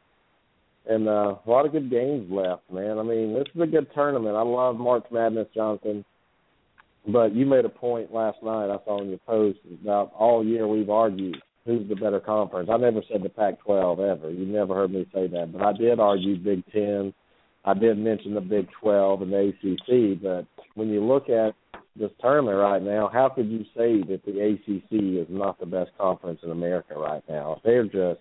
And 0.86 1.08
uh, 1.08 1.36
a 1.46 1.50
lot 1.50 1.66
of 1.66 1.72
good 1.72 1.90
games 1.90 2.30
left, 2.30 2.64
man. 2.72 3.00
I 3.00 3.04
mean, 3.04 3.34
this 3.34 3.46
is 3.54 3.62
a 3.62 3.68
good 3.68 3.88
tournament. 3.94 4.36
I 4.36 4.42
love 4.42 4.78
March 4.78 5.06
Madness, 5.12 5.48
Jonathan. 5.54 6.04
But 7.08 7.36
you 7.36 7.46
made 7.46 7.66
a 7.66 7.70
point 7.70 8.14
last 8.14 8.38
night. 8.44 8.74
I 8.74 8.78
saw 8.86 9.02
in 9.02 9.10
your 9.10 9.20
post 9.20 9.60
about 9.82 10.14
all 10.18 10.46
year 10.46 10.68
we've 10.68 10.90
argued 10.90 11.38
who's 11.66 11.88
the 11.88 11.96
better 11.96 12.20
conference. 12.20 12.70
I 12.72 12.78
never 12.78 13.02
said 13.10 13.24
the 13.24 13.30
Pac-12 13.30 14.00
ever. 14.00 14.32
You 14.32 14.46
never 14.46 14.74
heard 14.74 14.92
me 14.92 15.06
say 15.14 15.28
that, 15.28 15.52
but 15.54 15.62
I 15.62 15.74
did 15.74 16.00
argue 16.00 16.38
Big 16.38 16.64
Ten. 16.72 17.14
I 17.66 17.74
did 17.74 17.98
mention 17.98 18.34
the 18.34 18.42
Big 18.42 18.68
12 18.82 19.22
and 19.22 19.32
the 19.32 19.54
ACC. 19.54 20.22
But 20.22 20.46
when 20.76 20.90
you 20.90 21.04
look 21.04 21.30
at 21.30 21.54
this 21.96 22.12
tournament 22.22 22.58
right 22.58 22.82
now, 22.82 23.10
how 23.12 23.30
could 23.30 23.50
you 23.50 23.64
say 23.76 24.02
that 24.04 24.22
the 24.26 24.40
ACC 24.40 25.22
is 25.22 25.28
not 25.30 25.60
the 25.60 25.66
best 25.66 25.92
conference 25.98 26.40
in 26.44 26.52
America 26.52 26.96
right 26.96 27.24
now? 27.30 27.62
They're 27.64 27.86
just 27.86 28.20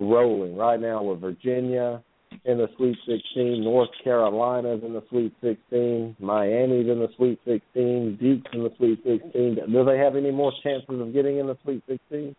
rolling 0.00 0.56
right 0.56 0.80
now 0.80 1.02
with 1.02 1.20
Virginia 1.20 2.02
in 2.44 2.58
the 2.58 2.68
Sweet 2.76 2.96
16, 3.06 3.62
North 3.62 3.90
Carolina's 4.04 4.82
in 4.84 4.92
the 4.92 5.02
Sweet 5.08 5.34
16, 5.40 6.16
Miami's 6.20 6.88
in 6.88 6.98
the 6.98 7.08
Sweet 7.16 7.38
16, 7.44 8.18
Duke's 8.20 8.50
in 8.52 8.62
the 8.64 8.72
Sweet 8.76 8.98
16. 9.04 9.58
Do 9.70 9.84
they 9.84 9.98
have 9.98 10.16
any 10.16 10.30
more 10.30 10.52
chances 10.62 11.00
of 11.00 11.12
getting 11.12 11.38
in 11.38 11.46
the 11.46 11.56
Sweet 11.62 11.82
16? 11.88 12.34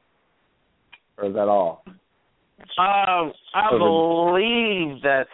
Or 1.18 1.26
is 1.28 1.34
that 1.34 1.48
all? 1.48 1.84
Um, 2.78 3.34
I 3.54 3.70
believe 3.72 5.02
that's 5.04 5.30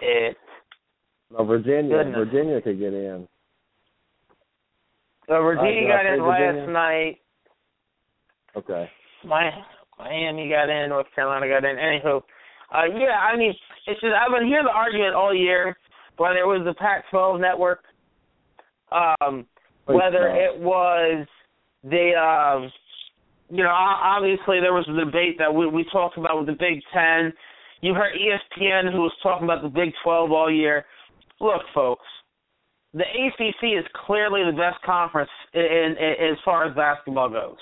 it. 0.00 0.36
No, 1.30 1.44
Virginia. 1.44 1.96
Goodness. 1.96 2.16
Virginia 2.16 2.60
could 2.60 2.78
get 2.78 2.92
in. 2.92 3.28
So 5.28 5.42
Virginia 5.42 5.88
I 5.88 6.02
got 6.02 6.06
in 6.06 6.18
say 6.20 6.60
last 6.60 6.70
night. 6.70 7.18
Okay. 8.56 8.90
My 9.24 9.50
Miami 9.98 10.48
got 10.48 10.68
in, 10.68 10.88
North 10.88 11.06
Carolina 11.14 11.46
got 11.48 11.64
in. 11.64 11.76
Anywho, 11.76 12.22
uh, 12.72 12.84
yeah, 12.98 13.18
I 13.20 13.36
mean, 13.36 13.54
it's 13.86 14.00
just 14.00 14.12
I've 14.12 14.32
been 14.32 14.48
hearing 14.48 14.66
the 14.66 14.72
argument 14.72 15.14
all 15.14 15.34
year 15.34 15.76
whether 16.16 16.38
it 16.38 16.46
was 16.46 16.62
the 16.64 16.74
Pac-12 16.74 17.40
network, 17.40 17.84
um, 18.92 19.46
whether 19.86 20.28
it 20.28 20.58
was 20.58 21.26
the, 21.82 22.12
um, 22.14 22.70
you 23.50 23.62
know, 23.62 23.70
obviously 23.70 24.60
there 24.60 24.72
was 24.72 24.86
a 24.88 25.04
debate 25.04 25.36
that 25.38 25.52
we 25.52 25.66
we 25.66 25.84
talked 25.92 26.16
about 26.16 26.38
with 26.38 26.46
the 26.46 26.52
Big 26.52 26.80
Ten. 26.92 27.32
You 27.80 27.94
heard 27.94 28.14
ESPN 28.14 28.90
who 28.92 29.02
was 29.02 29.12
talking 29.22 29.44
about 29.44 29.62
the 29.62 29.68
Big 29.68 29.92
12 30.02 30.32
all 30.32 30.50
year. 30.50 30.86
Look, 31.40 31.62
folks, 31.74 32.06
the 32.94 33.02
ACC 33.02 33.78
is 33.78 33.84
clearly 34.06 34.42
the 34.44 34.56
best 34.56 34.82
conference 34.84 35.30
in, 35.52 35.60
in, 35.60 35.96
in 35.98 36.32
as 36.32 36.38
far 36.44 36.64
as 36.64 36.74
basketball 36.74 37.28
goes. 37.28 37.58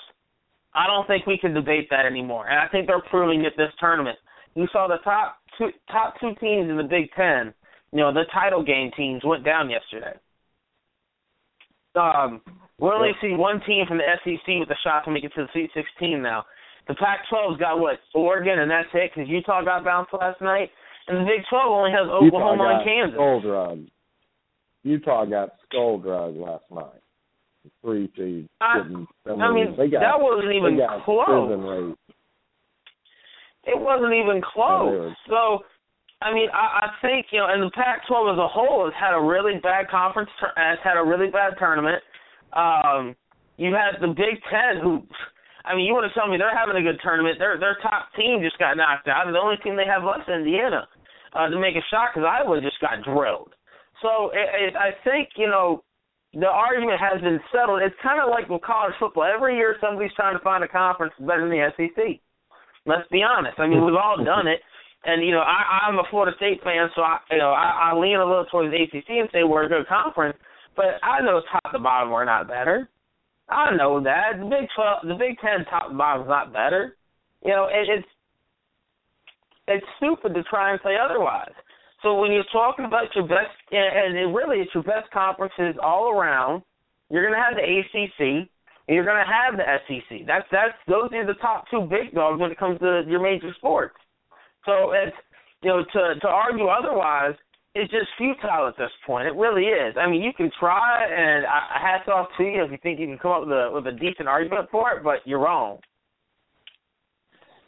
I 0.75 0.87
don't 0.87 1.05
think 1.07 1.25
we 1.25 1.37
can 1.37 1.53
debate 1.53 1.87
that 1.91 2.05
anymore, 2.05 2.47
and 2.47 2.59
I 2.59 2.67
think 2.67 2.87
they're 2.87 3.03
proving 3.09 3.45
it 3.45 3.53
this 3.57 3.71
tournament. 3.79 4.17
You 4.55 4.67
saw 4.71 4.87
the 4.87 4.97
top 5.03 5.37
two 5.57 5.69
top 5.91 6.15
two 6.19 6.33
teams 6.39 6.69
in 6.69 6.77
the 6.77 6.83
Big 6.83 7.11
Ten. 7.15 7.53
You 7.91 7.99
know, 7.99 8.13
the 8.13 8.23
title 8.33 8.63
game 8.63 8.91
teams 8.97 9.21
went 9.23 9.45
down 9.45 9.69
yesterday. 9.69 10.17
Um, 11.95 12.41
we 12.79 12.89
only 12.89 13.11
see 13.21 13.33
one 13.33 13.61
team 13.67 13.85
from 13.87 13.99
the 13.99 14.09
SEC 14.23 14.47
with 14.59 14.69
a 14.69 14.79
shot 14.83 15.05
to 15.05 15.11
make 15.11 15.23
it 15.23 15.31
to 15.35 15.43
the 15.43 15.47
Sweet 15.53 15.69
16 15.75 16.21
now. 16.21 16.43
The 16.87 16.95
Pac-12's 16.95 17.59
got 17.59 17.79
what 17.79 17.99
Oregon, 18.15 18.59
and 18.59 18.69
that's 18.69 18.89
it 18.93 19.11
because 19.13 19.29
Utah 19.29 19.63
got 19.63 19.85
bounced 19.85 20.11
last 20.11 20.41
night, 20.41 20.69
and 21.07 21.17
the 21.17 21.23
Big 21.23 21.45
12 21.49 21.71
only 21.71 21.91
has 21.91 22.09
Oklahoma 22.09 22.79
and 22.79 22.83
Kansas. 22.83 23.15
skull 23.15 23.41
drugged. 23.41 23.91
Utah 24.83 25.25
got 25.25 25.49
skull 25.63 25.99
drugged 25.99 26.37
last 26.37 26.65
night. 26.71 27.02
Three 27.81 28.11
seeds. 28.17 28.49
I- 28.61 28.79
I 29.41 29.51
mean, 29.53 29.75
they 29.77 29.87
got, 29.87 30.01
that 30.01 30.19
wasn't 30.19 30.51
even 30.53 30.75
close. 31.05 31.25
It 33.65 33.79
wasn't 33.79 34.13
even 34.13 34.41
close. 34.43 34.91
So, 35.29 35.63
I 36.21 36.33
mean, 36.33 36.49
I, 36.51 36.87
I 36.87 36.87
think 37.01 37.27
you 37.31 37.39
know, 37.39 37.47
and 37.47 37.63
the 37.63 37.71
Pac-12 37.71 38.33
as 38.33 38.39
a 38.39 38.47
whole 38.47 38.83
has 38.85 38.93
had 38.99 39.15
a 39.15 39.21
really 39.21 39.59
bad 39.63 39.87
conference, 39.89 40.29
has 40.55 40.79
had 40.83 40.97
a 40.97 41.03
really 41.03 41.29
bad 41.31 41.53
tournament. 41.57 42.03
Um, 42.51 43.15
you 43.57 43.73
had 43.73 44.01
the 44.01 44.07
Big 44.11 44.41
Ten, 44.51 44.81
who, 44.83 45.03
I 45.63 45.75
mean, 45.75 45.85
you 45.85 45.93
want 45.93 46.03
to 46.11 46.13
tell 46.17 46.27
me 46.27 46.35
they're 46.37 46.55
having 46.55 46.75
a 46.75 46.83
good 46.83 46.99
tournament? 47.01 47.39
Their 47.39 47.57
their 47.57 47.77
top 47.81 48.11
team 48.17 48.41
just 48.43 48.59
got 48.59 48.75
knocked 48.75 49.07
out, 49.07 49.27
and 49.27 49.35
the 49.35 49.39
only 49.39 49.55
team 49.63 49.75
they 49.77 49.87
have 49.87 50.03
left 50.03 50.27
is 50.27 50.35
Indiana 50.35 50.87
uh, 51.33 51.47
to 51.47 51.57
make 51.59 51.75
a 51.79 51.85
shot 51.89 52.11
because 52.13 52.27
Iowa 52.27 52.59
just 52.59 52.79
got 52.81 52.99
drilled. 53.03 53.55
So, 54.01 54.31
it, 54.35 54.71
it, 54.71 54.75
I 54.75 54.91
think 55.07 55.29
you 55.37 55.47
know. 55.47 55.83
The 56.33 56.47
argument 56.47 56.99
has 56.99 57.21
been 57.21 57.39
settled. 57.53 57.81
It's 57.81 57.95
kind 58.01 58.19
of 58.19 58.29
like 58.29 58.49
with 58.49 58.61
college 58.63 58.93
football. 58.99 59.23
Every 59.23 59.55
year, 59.55 59.77
somebody's 59.79 60.13
trying 60.15 60.37
to 60.37 60.43
find 60.43 60.63
a 60.63 60.67
conference 60.67 61.13
better 61.19 61.47
than 61.47 61.53
the 61.53 61.69
SEC. 61.77 62.19
Let's 62.85 63.07
be 63.11 63.21
honest. 63.21 63.59
I 63.59 63.67
mean, 63.67 63.85
we've 63.85 63.95
all 63.95 64.17
done 64.17 64.47
it. 64.47 64.59
And 65.05 65.25
you 65.25 65.31
know, 65.31 65.43
I, 65.43 65.87
I'm 65.87 65.99
a 65.99 66.03
Florida 66.09 66.35
State 66.37 66.63
fan, 66.63 66.89
so 66.95 67.01
I, 67.01 67.19
you 67.29 67.37
know, 67.37 67.51
I, 67.51 67.91
I 67.91 67.97
lean 67.97 68.17
a 68.17 68.25
little 68.25 68.45
towards 68.45 68.71
the 68.71 68.81
ACC 68.81 69.09
and 69.09 69.29
say 69.31 69.43
we're 69.43 69.65
a 69.65 69.69
good 69.69 69.87
conference. 69.87 70.37
But 70.75 70.97
I 71.03 71.21
know 71.21 71.41
top 71.51 71.71
to 71.73 71.79
bottom 71.79 72.09
we're 72.09 72.25
not 72.25 72.47
better. 72.47 72.89
I 73.49 73.75
know 73.75 74.01
that 74.01 74.39
the 74.39 74.45
Big 74.45 74.69
Twelve, 74.75 75.03
the 75.03 75.15
Big 75.15 75.37
Ten, 75.39 75.65
top 75.65 75.89
to 75.89 75.93
bottom 75.95 76.23
is 76.23 76.29
not 76.29 76.53
better. 76.53 76.95
You 77.45 77.51
know, 77.51 77.67
it, 77.67 77.87
it's 77.89 78.07
it's 79.67 79.85
stupid 79.97 80.33
to 80.33 80.43
try 80.43 80.71
and 80.71 80.79
say 80.83 80.95
otherwise. 80.97 81.51
So 82.03 82.19
when 82.19 82.31
you're 82.33 82.43
talking 82.51 82.85
about 82.85 83.15
your 83.15 83.25
best, 83.25 83.55
and 83.71 84.17
it 84.17 84.27
really 84.27 84.59
it's 84.59 84.73
your 84.73 84.83
best 84.83 85.09
conferences 85.11 85.75
all 85.81 86.11
around, 86.11 86.61
you're 87.09 87.23
going 87.23 87.33
to 87.33 87.41
have 87.41 87.55
the 87.55 87.63
ACC, 87.63 88.47
and 88.87 88.95
you're 88.95 89.05
going 89.05 89.23
to 89.23 89.31
have 89.31 89.55
the 89.55 89.63
SEC. 89.87 90.27
That's 90.27 90.45
that's 90.51 90.75
those 90.87 91.09
are 91.13 91.25
the 91.25 91.39
top 91.41 91.65
two 91.71 91.87
big 91.89 92.13
dogs 92.13 92.41
when 92.41 92.51
it 92.51 92.59
comes 92.59 92.79
to 92.79 93.03
your 93.07 93.21
major 93.21 93.53
sports. 93.57 93.95
So 94.65 94.91
it's 94.91 95.15
you 95.63 95.69
know 95.69 95.83
to 95.83 96.19
to 96.19 96.27
argue 96.27 96.67
otherwise 96.67 97.35
is 97.75 97.89
just 97.89 98.07
futile 98.17 98.67
at 98.67 98.77
this 98.77 98.91
point. 99.07 99.27
It 99.27 99.35
really 99.35 99.63
is. 99.63 99.95
I 99.97 100.07
mean, 100.07 100.21
you 100.21 100.31
can 100.35 100.51
try, 100.59 101.05
and 101.05 101.45
I, 101.45 101.79
hats 101.81 102.07
off 102.07 102.27
to 102.37 102.43
you 102.43 102.63
if 102.63 102.71
you 102.71 102.77
think 102.83 102.99
you 102.99 103.07
can 103.07 103.17
come 103.17 103.31
up 103.31 103.41
with 103.47 103.51
a 103.51 103.71
with 103.73 103.87
a 103.87 103.91
decent 103.97 104.27
argument 104.27 104.67
for 104.71 104.91
it, 104.91 105.03
but 105.03 105.25
you're 105.25 105.39
wrong. 105.39 105.79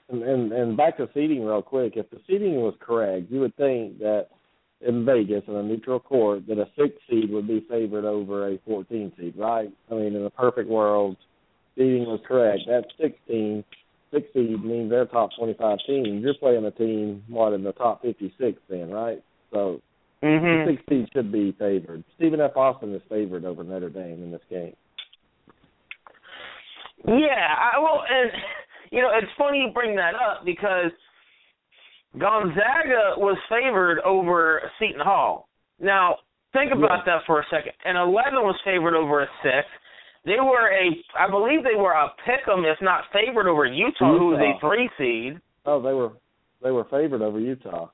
And, 0.10 0.22
and 0.22 0.52
and 0.52 0.78
back 0.78 0.98
to 0.98 1.10
seeding 1.14 1.44
real 1.44 1.62
quick. 1.62 1.94
If 1.96 2.10
the 2.12 2.20
seeding 2.28 2.56
was 2.56 2.76
correct, 2.80 3.32
you 3.32 3.40
would 3.40 3.56
think 3.58 3.98
that 4.00 4.28
in 4.82 5.06
Vegas 5.06 5.44
in 5.48 5.56
a 5.56 5.64
neutral 5.64 6.00
court 6.00 6.46
that 6.48 6.60
a 6.60 6.68
six 6.78 6.94
seed 7.10 7.32
would 7.32 7.48
be 7.48 7.66
favored 7.70 8.06
over 8.06 8.50
a 8.50 8.60
fourteen 8.66 9.12
seed, 9.18 9.34
right? 9.36 9.70
I 9.92 9.94
mean, 9.96 10.16
in 10.16 10.26
a 10.26 10.30
perfect 10.30 10.70
world, 10.70 11.18
seeding 11.76 12.06
was 12.06 12.20
correct. 12.28 12.62
That 12.68 12.86
sixteen 13.02 13.64
six 14.12 14.28
seed 14.34 14.64
means 14.64 14.92
they're 14.92 15.06
top 15.06 15.32
twenty 15.38 15.56
five 15.56 15.80
team. 15.88 16.20
You're 16.20 16.36
playing 16.36 16.66
a 16.66 16.72
team 16.72 17.24
what 17.28 17.54
in 17.54 17.64
the 17.64 17.74
top 17.74 18.04
fifty 18.04 18.34
six 18.38 18.60
then, 18.70 18.92
right? 18.92 19.24
So 19.52 19.82
Mm-hmm. 20.24 20.70
six 20.70 20.82
seed 20.90 21.10
should 21.14 21.32
be 21.32 21.56
favored. 21.60 22.04
Stephen 22.16 22.42
F. 22.42 22.56
Austin 22.56 22.96
is 22.96 23.02
favored 23.10 23.46
over 23.46 23.64
Notre 23.64 23.90
Dame 23.90 24.24
in 24.24 24.32
this 24.32 24.42
game. 24.50 24.74
Yeah, 27.08 27.54
I, 27.60 27.78
well, 27.80 28.02
and 28.10 28.32
you 28.96 29.02
know, 29.02 29.10
it's 29.14 29.32
funny 29.38 29.60
you 29.60 29.74
bring 29.74 29.96
that 29.98 30.16
up 30.16 30.46
because 30.46 30.92
Gonzaga 32.14 33.20
was 33.20 33.38
favored 33.50 34.00
over 34.00 34.62
Seton 34.80 35.02
Hall. 35.04 35.50
Now, 35.82 36.16
think 36.54 36.72
about 36.72 37.06
that 37.06 37.28
for 37.28 37.42
a 37.42 37.44
second. 37.52 37.74
And 37.84 37.98
Eleven 37.98 38.40
was 38.40 38.56
favored 38.64 38.96
over 38.96 39.24
a 39.24 39.28
six. 39.44 39.68
They 40.24 40.40
were 40.40 40.72
a, 40.72 40.90
I 41.20 41.30
believe 41.30 41.64
they 41.64 41.78
were 41.78 41.92
a 41.92 42.08
pick'em, 42.26 42.64
if 42.64 42.78
not 42.82 43.04
favored 43.12 43.48
over 43.48 43.66
Utah, 43.66 44.18
who 44.18 44.28
was 44.28 44.40
a 44.40 44.60
three 44.66 44.90
seed. 44.98 45.42
Oh, 45.66 45.82
they 45.82 45.94
were 45.94 46.14
they 46.64 46.72
were 46.72 46.86
favored 46.86 47.22
over 47.22 47.40
Utah. 47.40 47.90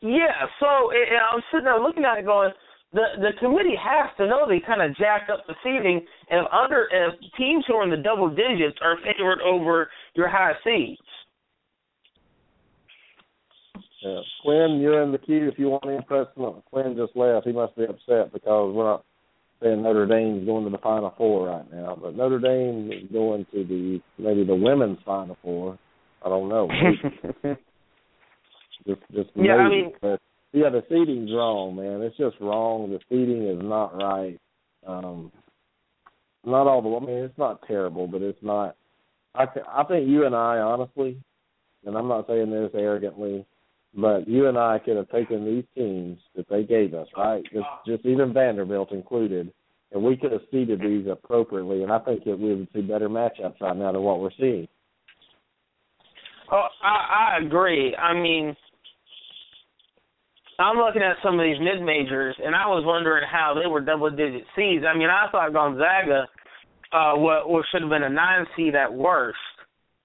Yeah, 0.00 0.48
so 0.60 0.90
it, 0.90 1.08
and 1.12 1.22
I'm 1.32 1.42
sitting 1.52 1.64
there 1.64 1.78
looking 1.78 2.04
at 2.04 2.18
it 2.18 2.24
going, 2.24 2.50
the 2.92 3.02
the 3.18 3.30
committee 3.40 3.76
has 3.76 4.10
to 4.16 4.26
know 4.26 4.46
they 4.48 4.60
kind 4.64 4.82
of 4.82 4.96
jacked 4.96 5.30
up 5.30 5.46
the 5.46 5.54
seeding, 5.62 6.00
and 6.30 6.46
if 6.46 6.52
under 6.52 6.88
if 6.92 7.14
teams 7.36 7.64
who 7.66 7.74
are 7.74 7.84
in 7.84 7.90
the 7.90 7.96
double 7.96 8.28
digits 8.30 8.78
are 8.82 8.96
favored 8.98 9.40
over 9.42 9.88
your 10.14 10.28
high 10.28 10.52
seeds. 10.64 11.00
Yeah. 14.02 14.20
Quinn, 14.42 14.78
you're 14.80 15.02
in 15.02 15.10
the 15.10 15.18
queue 15.18 15.48
if 15.48 15.58
you 15.58 15.68
want 15.68 15.82
to 15.84 15.90
impress 15.90 16.26
him. 16.36 16.62
Quinn 16.70 16.96
just 16.96 17.16
left. 17.16 17.46
He 17.46 17.52
must 17.52 17.74
be 17.76 17.84
upset 17.84 18.32
because 18.32 18.72
we're 18.74 18.84
not 18.84 19.04
saying 19.62 19.82
Notre 19.82 20.06
Dame's 20.06 20.46
going 20.46 20.64
to 20.64 20.70
the 20.70 20.78
Final 20.78 21.12
Four 21.16 21.48
right 21.48 21.72
now, 21.72 21.98
but 22.00 22.14
Notre 22.14 22.38
Dame 22.38 22.90
is 22.92 23.10
going 23.12 23.46
to 23.52 23.64
the 23.64 24.00
maybe 24.18 24.44
the 24.44 24.54
women's 24.54 24.98
Final 25.04 25.36
Four. 25.42 25.78
I 26.24 26.28
don't 26.28 26.48
know. 26.48 26.68
Just 28.86 29.00
just 29.12 29.30
Yeah, 29.34 29.54
I 29.54 29.68
mean- 29.68 29.92
but 30.00 30.20
yeah, 30.56 30.70
the 30.70 30.82
seeding's 30.88 31.30
wrong, 31.32 31.76
man. 31.76 32.00
It's 32.00 32.16
just 32.16 32.36
wrong. 32.40 32.90
The 32.90 32.98
seating 33.10 33.46
is 33.46 33.62
not 33.62 33.94
right. 33.94 34.40
Um, 34.86 35.30
not 36.46 36.66
all 36.66 36.80
the. 36.80 36.88
I 36.88 37.00
mean, 37.06 37.24
it's 37.24 37.36
not 37.36 37.60
terrible, 37.66 38.06
but 38.06 38.22
it's 38.22 38.42
not. 38.42 38.74
I 39.34 39.44
I 39.68 39.84
think 39.84 40.08
you 40.08 40.24
and 40.24 40.34
I 40.34 40.56
honestly, 40.56 41.22
and 41.84 41.94
I'm 41.94 42.08
not 42.08 42.26
saying 42.26 42.50
this 42.50 42.70
arrogantly, 42.72 43.44
but 43.94 44.26
you 44.26 44.48
and 44.48 44.56
I 44.56 44.78
could 44.78 44.96
have 44.96 45.10
taken 45.10 45.44
these 45.44 45.64
teams 45.74 46.18
that 46.36 46.48
they 46.48 46.62
gave 46.62 46.94
us, 46.94 47.08
right? 47.14 47.42
Just 47.52 47.66
just 47.86 48.06
even 48.06 48.32
Vanderbilt 48.32 48.92
included, 48.92 49.52
and 49.92 50.02
we 50.02 50.16
could 50.16 50.32
have 50.32 50.40
seeded 50.50 50.80
these 50.80 51.06
appropriately, 51.06 51.82
and 51.82 51.92
I 51.92 51.98
think 51.98 52.24
that 52.24 52.38
we 52.38 52.54
would 52.54 52.68
see 52.72 52.80
better 52.80 53.10
matchups 53.10 53.60
right 53.60 53.76
now 53.76 53.92
than 53.92 54.02
what 54.02 54.20
we're 54.20 54.30
seeing. 54.40 54.68
Oh, 56.50 56.68
I, 56.82 57.34
I 57.34 57.44
agree. 57.44 57.94
I 57.96 58.14
mean, 58.14 58.56
I'm 60.58 60.76
looking 60.78 61.02
at 61.02 61.16
some 61.22 61.38
of 61.38 61.44
these 61.44 61.60
mid 61.60 61.84
majors, 61.84 62.34
and 62.42 62.54
I 62.54 62.66
was 62.66 62.84
wondering 62.86 63.24
how 63.30 63.54
they 63.54 63.68
were 63.68 63.80
double 63.80 64.10
digit 64.10 64.44
seeds. 64.56 64.84
I 64.88 64.96
mean, 64.96 65.08
I 65.08 65.30
thought 65.30 65.52
Gonzaga 65.52 66.26
uh, 66.92 67.14
what, 67.14 67.48
what 67.48 67.64
should 67.70 67.82
have 67.82 67.90
been 67.90 68.02
a 68.02 68.08
nine 68.08 68.46
seed 68.56 68.74
at 68.74 68.92
worst. 68.92 69.38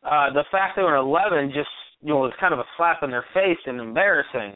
Uh, 0.04 0.34
the 0.34 0.44
fact 0.52 0.76
they 0.76 0.82
were 0.82 0.96
11 0.96 1.52
just 1.54 1.70
you 2.02 2.10
know 2.10 2.18
was 2.18 2.34
kind 2.40 2.54
of 2.54 2.60
a 2.60 2.66
slap 2.76 3.04
in 3.04 3.12
their 3.12 3.26
face 3.34 3.60
and 3.66 3.80
embarrassing. 3.80 4.56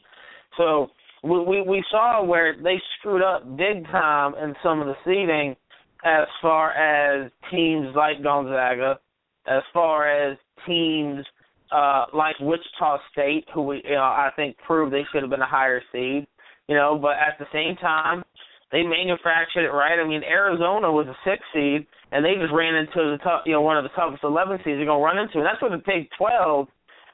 So 0.57 0.87
we 1.23 1.39
we, 1.39 1.61
we 1.61 1.83
saw 1.91 2.23
where 2.23 2.55
they 2.61 2.81
screwed 2.99 3.21
up 3.21 3.45
big 3.57 3.85
time 3.85 4.33
in 4.41 4.55
some 4.63 4.81
of 4.81 4.87
the 4.87 4.95
seeding, 5.05 5.55
as 6.03 6.27
far 6.41 6.71
as 6.71 7.31
teams 7.51 7.95
like 7.95 8.23
Gonzaga, 8.23 8.99
as 9.47 9.61
far 9.73 10.09
as 10.09 10.37
teams 10.65 11.25
uh 11.71 12.05
like 12.13 12.35
Wichita 12.39 12.99
State, 13.11 13.45
who 13.53 13.63
we 13.63 13.81
you 13.83 13.95
know 13.95 14.03
I 14.03 14.29
think 14.35 14.57
proved 14.65 14.93
they 14.93 15.05
should 15.11 15.21
have 15.23 15.29
been 15.29 15.41
a 15.41 15.47
higher 15.47 15.81
seed. 15.91 16.27
You 16.67 16.75
know, 16.75 16.97
but 16.99 17.13
at 17.17 17.37
the 17.37 17.45
same 17.53 17.75
time, 17.75 18.23
they 18.71 18.81
manufactured 18.81 19.65
it 19.65 19.69
right. 19.69 19.99
I 19.99 20.07
mean, 20.07 20.23
Arizona 20.23 20.91
was 20.91 21.05
a 21.07 21.15
six 21.23 21.43
seed, 21.53 21.85
and 22.11 22.25
they 22.25 22.33
just 22.41 22.53
ran 22.53 22.73
into 22.75 23.11
the 23.11 23.19
top, 23.23 23.43
you 23.45 23.53
know, 23.53 23.61
one 23.61 23.77
of 23.77 23.83
the 23.83 23.93
toughest 23.95 24.23
11 24.23 24.57
seeds 24.57 24.77
they're 24.77 24.85
gonna 24.85 25.03
run 25.03 25.19
into, 25.19 25.37
and 25.37 25.45
that's 25.45 25.61
where 25.61 25.69
the 25.69 25.83
Big 25.85 26.09
12, 26.17 26.67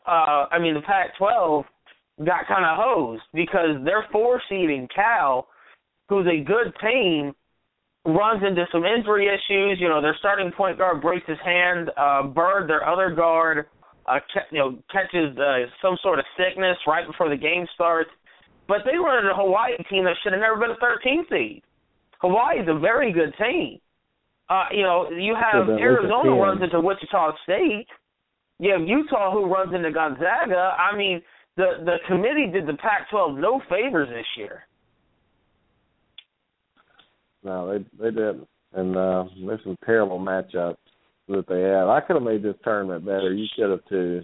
uh, 0.08 0.46
I 0.50 0.58
mean, 0.60 0.74
the 0.74 0.82
Pac-12 0.82 1.66
got 2.26 2.48
kind 2.48 2.66
of 2.66 2.78
hosed 2.80 3.24
because 3.34 3.84
their 3.84 4.06
four 4.12 4.42
seeding 4.50 4.88
Cal, 4.94 5.48
who's 6.10 6.28
a 6.28 6.44
good 6.44 6.74
team, 6.82 7.34
runs 8.06 8.44
into 8.46 8.66
some 8.72 8.84
injury 8.84 9.28
issues. 9.28 9.80
You 9.80 9.90
know, 9.90 10.02
their 10.02 10.16
starting 10.20 10.52
point 10.52 10.78
guard 10.78 11.02
breaks 11.02 11.28
his 11.28 11.38
hand. 11.44 11.92
Uh, 11.98 12.24
Bird, 12.24 12.70
their 12.70 12.88
other 12.88 13.14
guard, 13.14 13.68
uh, 14.08 14.20
you 14.52 14.60
know, 14.60 14.78
catches 14.92 15.38
uh, 15.38 15.66
some 15.82 15.98
sort 16.02 16.20
of 16.20 16.26
sickness 16.38 16.78
right 16.88 17.06
before 17.06 17.30
the 17.30 17.38
game 17.38 17.66
starts. 17.74 18.10
But 18.68 18.80
they 18.86 18.98
run 18.98 19.20
into 19.20 19.32
a 19.32 19.36
Hawaii 19.36 19.78
team 19.90 20.06
that 20.06 20.16
should 20.24 20.34
have 20.34 20.42
never 20.42 20.58
been 20.58 20.72
a 20.72 20.80
13 20.80 21.26
seed. 21.30 21.64
Hawaii 22.20 22.60
is 22.60 22.68
a 22.70 22.80
very 22.80 23.12
good 23.12 23.34
team. 23.38 23.80
Uh, 24.50 24.66
you 24.72 24.84
know, 24.84 25.10
you 25.10 25.36
have 25.36 25.70
Arizona 25.70 26.32
runs 26.32 26.62
into 26.62 26.80
Wichita 26.80 27.32
State. 27.44 27.88
You 28.60 28.74
have 28.74 28.82
Utah 28.88 29.32
who 29.32 29.46
runs 29.46 29.74
into 29.74 29.92
Gonzaga. 29.92 30.76
I 30.78 30.96
mean, 30.96 31.22
the 31.58 31.84
the 31.86 31.98
committee 32.08 32.48
did 32.52 32.68
the 32.68 32.74
Pac-12 32.74 33.40
no 33.40 33.62
favors 33.70 34.10
this 34.10 34.26
year. 34.38 34.64
No, 37.44 37.72
they 37.72 37.86
they 37.98 38.12
didn't, 38.12 38.48
and 38.74 38.96
uh, 38.96 39.24
there's 39.46 39.64
some 39.64 39.78
terrible 39.86 40.20
matchups 40.20 40.76
that 41.28 41.48
they 41.48 41.62
had. 41.62 41.88
I 41.88 42.02
could 42.02 42.16
have 42.16 42.24
made 42.24 42.44
this 42.44 42.56
tournament 42.64 43.06
better. 43.06 43.34
You 43.34 43.48
should 43.56 43.70
have 43.70 43.86
too. 43.90 44.24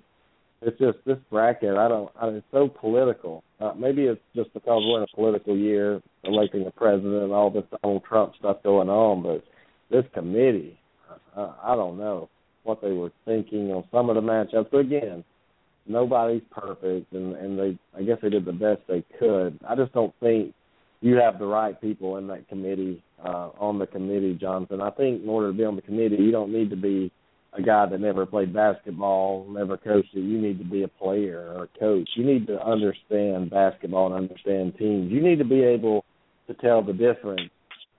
It's 0.61 0.77
just 0.79 0.97
this 1.05 1.17
bracket. 1.29 1.77
I 1.77 1.87
don't. 1.87 2.11
I, 2.19 2.27
it's 2.29 2.45
so 2.51 2.67
political. 2.67 3.43
Uh, 3.59 3.73
maybe 3.77 4.03
it's 4.03 4.21
just 4.35 4.53
because 4.53 4.83
we're 4.85 4.97
in 4.97 5.07
a 5.11 5.15
political 5.15 5.55
year, 5.55 6.01
electing 6.23 6.65
a 6.65 6.71
president, 6.71 7.31
all 7.31 7.51
this 7.51 7.63
Donald 7.81 8.03
Trump 8.07 8.33
stuff 8.39 8.63
going 8.63 8.89
on. 8.89 9.23
But 9.23 9.43
this 9.91 10.05
committee, 10.13 10.79
uh, 11.35 11.53
I 11.63 11.75
don't 11.75 11.97
know 11.97 12.29
what 12.63 12.81
they 12.81 12.91
were 12.91 13.11
thinking 13.25 13.71
on 13.71 13.83
some 13.91 14.09
of 14.09 14.15
the 14.15 14.21
matchups. 14.21 14.71
But 14.71 14.79
again, 14.79 15.23
nobody's 15.85 16.41
perfect, 16.51 17.13
and 17.13 17.35
and 17.35 17.59
they 17.59 17.77
I 17.95 18.03
guess 18.03 18.17
they 18.21 18.29
did 18.29 18.45
the 18.45 18.51
best 18.51 18.81
they 18.87 19.03
could. 19.19 19.59
I 19.67 19.75
just 19.75 19.93
don't 19.93 20.13
think 20.19 20.53
you 21.01 21.15
have 21.17 21.37
the 21.37 21.45
right 21.45 21.79
people 21.79 22.17
in 22.17 22.27
that 22.27 22.49
committee 22.49 23.03
uh, 23.23 23.49
on 23.59 23.79
the 23.79 23.87
committee, 23.87 24.37
Jonathan. 24.39 24.81
I 24.81 24.91
think 24.91 25.23
in 25.23 25.29
order 25.29 25.51
to 25.51 25.57
be 25.57 25.63
on 25.63 25.75
the 25.75 25.81
committee, 25.81 26.17
you 26.17 26.31
don't 26.31 26.53
need 26.53 26.69
to 26.69 26.75
be 26.75 27.11
a 27.53 27.61
guy 27.61 27.85
that 27.89 27.99
never 27.99 28.25
played 28.25 28.53
basketball, 28.53 29.47
never 29.49 29.77
coached 29.77 30.13
it. 30.13 30.19
You 30.19 30.39
need 30.39 30.59
to 30.59 30.65
be 30.65 30.83
a 30.83 30.87
player 30.87 31.53
or 31.55 31.63
a 31.63 31.79
coach. 31.79 32.09
You 32.15 32.25
need 32.25 32.47
to 32.47 32.63
understand 32.63 33.49
basketball 33.49 34.13
and 34.13 34.29
understand 34.29 34.75
teams. 34.77 35.11
You 35.11 35.21
need 35.21 35.39
to 35.39 35.45
be 35.45 35.63
able 35.63 36.05
to 36.47 36.53
tell 36.55 36.83
the 36.83 36.93
difference 36.93 37.49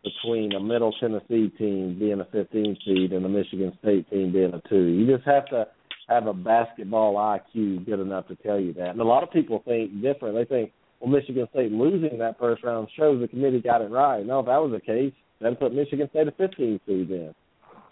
between 0.04 0.52
a 0.52 0.60
Middle 0.60 0.94
Tennessee 1.00 1.52
team 1.58 1.98
being 1.98 2.20
a 2.20 2.24
15 2.26 2.76
seed 2.84 3.12
and 3.12 3.24
a 3.24 3.28
Michigan 3.28 3.76
State 3.82 4.08
team 4.10 4.32
being 4.32 4.54
a 4.54 4.62
two. 4.68 4.86
You 4.86 5.16
just 5.16 5.26
have 5.26 5.46
to 5.46 5.66
have 6.08 6.26
a 6.26 6.32
basketball 6.32 7.14
IQ 7.14 7.84
good 7.84 8.00
enough 8.00 8.28
to 8.28 8.36
tell 8.36 8.58
you 8.58 8.72
that. 8.74 8.90
And 8.90 9.00
a 9.00 9.04
lot 9.04 9.22
of 9.22 9.30
people 9.30 9.62
think 9.66 10.00
different. 10.00 10.36
They 10.36 10.44
think, 10.44 10.72
well, 11.00 11.10
Michigan 11.10 11.46
State 11.50 11.72
losing 11.72 12.18
that 12.18 12.38
first 12.38 12.64
round 12.64 12.88
shows 12.96 13.20
the 13.20 13.28
committee 13.28 13.60
got 13.60 13.82
it 13.82 13.90
right. 13.90 14.24
No, 14.24 14.40
if 14.40 14.46
that 14.46 14.58
was 14.58 14.72
the 14.72 14.80
case, 14.80 15.12
then 15.40 15.54
put 15.54 15.74
Michigan 15.74 16.08
State 16.10 16.28
a 16.28 16.32
15 16.32 16.80
seed 16.86 17.10
in, 17.10 17.34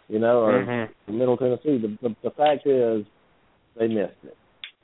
you 0.09 0.19
know, 0.19 0.41
or 0.41 0.65
mm-hmm. 0.65 1.19
Middle 1.19 1.37
Tennessee. 1.37 1.79
The, 1.79 1.97
the 2.03 2.17
the 2.25 2.31
fact 2.31 2.67
is, 2.67 3.07
they 3.79 3.87
missed 3.87 4.13
it. 4.25 4.37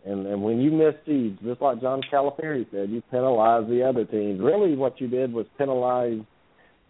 And 0.04 0.26
and 0.26 0.42
when 0.42 0.60
you 0.60 0.70
miss 0.70 0.94
seeds, 1.06 1.38
just 1.44 1.60
like 1.60 1.80
John 1.80 2.00
Calipari 2.12 2.66
said, 2.70 2.90
you 2.90 3.02
penalize 3.10 3.68
the 3.68 3.82
other 3.82 4.04
teams. 4.04 4.40
Really, 4.40 4.76
what 4.76 5.00
you 5.00 5.08
did 5.08 5.32
was 5.32 5.46
penalize. 5.58 6.20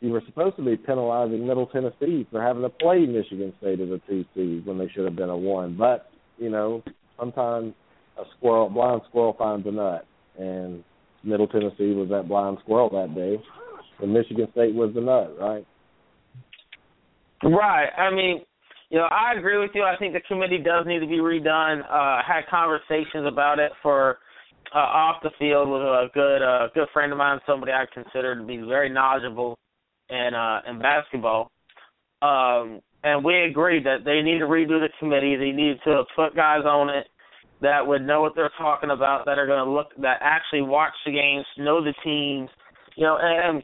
You 0.01 0.11
were 0.11 0.23
supposed 0.27 0.57
to 0.57 0.65
be 0.65 0.77
penalizing 0.77 1.47
Middle 1.47 1.67
Tennessee 1.67 2.27
for 2.31 2.43
having 2.43 2.63
to 2.63 2.69
play 2.69 3.07
Michigan 3.07 3.53
State 3.59 3.81
as 3.81 3.89
a 3.89 4.01
two 4.09 4.25
seed 4.35 4.67
when 4.67 4.79
they 4.79 4.89
should 4.89 5.05
have 5.05 5.15
been 5.15 5.31
a 5.31 5.37
one. 5.37 5.77
But 5.77 6.11
you 6.39 6.51
know, 6.51 6.83
sometimes 7.19 7.75
a 8.19 8.25
squirrel, 8.37 8.69
blind 8.69 9.03
squirrel 9.09 9.35
finds 9.39 9.67
a 9.67 9.71
nut, 9.71 10.07
and 10.39 10.83
Middle 11.25 11.47
Tennessee 11.47 11.95
was 11.95 12.09
that 12.11 12.29
blind 12.29 12.59
squirrel 12.63 12.91
that 12.91 13.15
day, 13.15 13.41
and 14.01 14.13
Michigan 14.13 14.49
State 14.53 14.75
was 14.75 14.93
the 14.95 15.01
nut, 15.01 15.37
right? 15.41 15.67
Right. 17.45 17.89
I 17.97 18.15
mean, 18.15 18.43
you 18.91 18.99
know, 18.99 19.05
I 19.05 19.35
agree 19.39 19.59
with 19.59 19.71
you. 19.75 19.83
I 19.83 19.97
think 19.97 20.13
the 20.13 20.21
committee 20.29 20.59
does 20.59 20.87
need 20.87 21.01
to 21.01 21.07
be 21.07 21.19
redone. 21.19 21.81
Uh, 21.91 22.23
had 22.27 22.43
conversations 22.51 23.27
about 23.27 23.59
it 23.59 23.73
for 23.83 24.19
uh, 24.75 24.79
off 24.79 25.23
the 25.23 25.31
field 25.39 25.69
with 25.69 25.83
a 25.83 26.07
good 26.15 26.43
uh, 26.43 26.69
good 26.75 26.89
friend 26.93 27.13
of 27.13 27.19
mine, 27.19 27.41
somebody 27.47 27.73
I 27.73 27.85
consider 27.93 28.35
to 28.35 28.45
be 28.45 28.59
very 28.59 28.89
knowledgeable 28.89 29.59
in 30.09 30.31
uh, 30.35 30.61
in 30.69 30.79
basketball. 30.79 31.51
Um, 32.21 32.81
and 33.05 33.25
we 33.25 33.43
agreed 33.43 33.85
that 33.85 34.05
they 34.05 34.23
need 34.23 34.39
to 34.39 34.47
redo 34.47 34.79
the 34.79 34.89
committee. 35.01 35.37
They 35.37 35.51
need 35.51 35.79
to 35.85 36.05
put 36.15 36.37
guys 36.37 36.65
on 36.65 36.89
it 36.89 37.07
that 37.63 37.87
would 37.87 38.03
know 38.03 38.21
what 38.21 38.35
they're 38.35 38.53
talking 38.59 38.91
about, 38.91 39.25
that 39.25 39.39
are 39.39 39.47
going 39.47 39.65
to 39.65 39.71
look, 39.71 39.89
that 39.99 40.19
actually 40.21 40.63
watch 40.63 40.93
the 41.07 41.13
games, 41.13 41.47
know 41.57 41.83
the 41.83 41.95
teams, 42.05 42.51
you 42.97 43.05
know, 43.05 43.19
and 43.21 43.63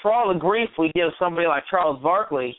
for 0.00 0.12
all 0.12 0.32
the 0.32 0.38
grief 0.38 0.70
we 0.78 0.90
give 0.94 1.10
somebody 1.18 1.46
like 1.46 1.64
Charles 1.70 2.02
Barkley, 2.02 2.56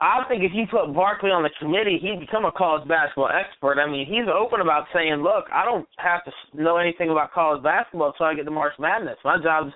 I 0.00 0.24
think 0.28 0.42
if 0.42 0.52
you 0.52 0.66
put 0.70 0.92
Barkley 0.92 1.30
on 1.30 1.44
the 1.44 1.50
committee, 1.58 1.98
he'd 2.02 2.20
become 2.20 2.44
a 2.44 2.52
college 2.52 2.86
basketball 2.86 3.30
expert. 3.30 3.78
I 3.78 3.88
mean, 3.88 4.06
he's 4.06 4.26
open 4.28 4.60
about 4.60 4.86
saying, 4.92 5.22
"Look, 5.22 5.46
I 5.52 5.64
don't 5.64 5.88
have 5.98 6.24
to 6.24 6.32
know 6.52 6.76
anything 6.76 7.10
about 7.10 7.32
college 7.32 7.62
basketball 7.62 8.08
until 8.08 8.26
I 8.26 8.34
get 8.34 8.44
to 8.44 8.50
March 8.50 8.74
Madness. 8.78 9.16
My 9.24 9.38
job's 9.38 9.72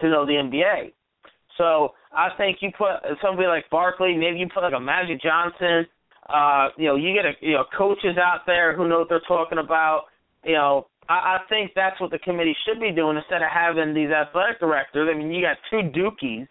to 0.00 0.08
know 0.08 0.26
the 0.26 0.36
NBA." 0.36 0.92
So 1.56 1.94
I 2.12 2.30
think 2.36 2.58
you 2.60 2.70
put 2.76 3.00
somebody 3.20 3.48
like 3.48 3.68
Barkley, 3.70 4.14
maybe 4.14 4.38
you 4.38 4.48
put 4.52 4.62
like 4.62 4.74
a 4.74 4.80
Magic 4.80 5.20
Johnson, 5.20 5.86
uh, 6.28 6.68
you 6.76 6.86
know, 6.86 6.96
you 6.96 7.14
get 7.14 7.24
a 7.24 7.32
you 7.40 7.54
know 7.54 7.64
coaches 7.76 8.16
out 8.18 8.42
there 8.46 8.76
who 8.76 8.88
know 8.88 9.00
what 9.00 9.08
they're 9.08 9.26
talking 9.26 9.58
about. 9.58 10.04
You 10.44 10.54
know, 10.54 10.86
I, 11.08 11.36
I 11.36 11.38
think 11.48 11.72
that's 11.74 12.00
what 12.00 12.10
the 12.10 12.18
committee 12.18 12.56
should 12.66 12.80
be 12.80 12.92
doing 12.92 13.16
instead 13.16 13.42
of 13.42 13.50
having 13.52 13.94
these 13.94 14.10
athletic 14.10 14.60
directors. 14.60 15.08
I 15.10 15.16
mean, 15.16 15.32
you 15.32 15.42
got 15.42 15.56
two 15.70 15.90
Dukies. 15.90 16.46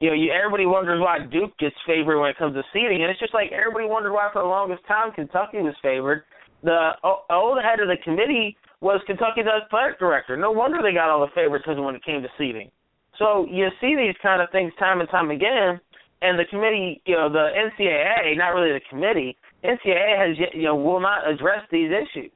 You 0.00 0.10
know, 0.10 0.14
you, 0.14 0.30
everybody 0.30 0.66
wonders 0.66 1.00
why 1.00 1.20
Duke 1.24 1.56
gets 1.58 1.76
favored 1.86 2.20
when 2.20 2.28
it 2.28 2.36
comes 2.36 2.54
to 2.54 2.62
seeding, 2.72 3.00
and 3.00 3.10
it's 3.10 3.20
just 3.20 3.32
like 3.32 3.50
everybody 3.52 3.86
wondered 3.86 4.12
why 4.12 4.28
for 4.32 4.42
the 4.42 4.48
longest 4.48 4.84
time 4.86 5.12
Kentucky 5.12 5.58
was 5.58 5.74
favored. 5.80 6.24
The 6.62 6.92
old 7.30 7.58
head 7.62 7.80
of 7.80 7.88
the 7.88 7.96
committee 8.04 8.56
was 8.80 9.00
Kentucky's 9.06 9.46
athletic 9.46 9.98
director. 9.98 10.36
No 10.36 10.50
wonder 10.50 10.78
they 10.82 10.92
got 10.92 11.08
all 11.08 11.20
the 11.20 11.32
favoritism 11.34 11.82
when 11.82 11.94
it 11.94 12.04
came 12.04 12.20
to 12.20 12.28
seeding. 12.36 12.70
So 13.18 13.46
you 13.48 13.68
see 13.80 13.96
these 13.96 14.14
kind 14.22 14.42
of 14.42 14.50
things 14.50 14.72
time 14.78 15.00
and 15.00 15.08
time 15.08 15.30
again, 15.30 15.80
and 16.22 16.38
the 16.38 16.44
committee, 16.50 17.02
you 17.04 17.14
know, 17.14 17.28
the 17.28 17.48
NCAA, 17.54 18.36
not 18.36 18.48
really 18.48 18.72
the 18.72 18.80
committee, 18.88 19.36
NCAA 19.64 20.28
has, 20.28 20.38
yet, 20.38 20.54
you 20.54 20.62
know, 20.62 20.76
will 20.76 21.00
not 21.00 21.28
address 21.28 21.60
these 21.70 21.90
issues. 21.90 22.32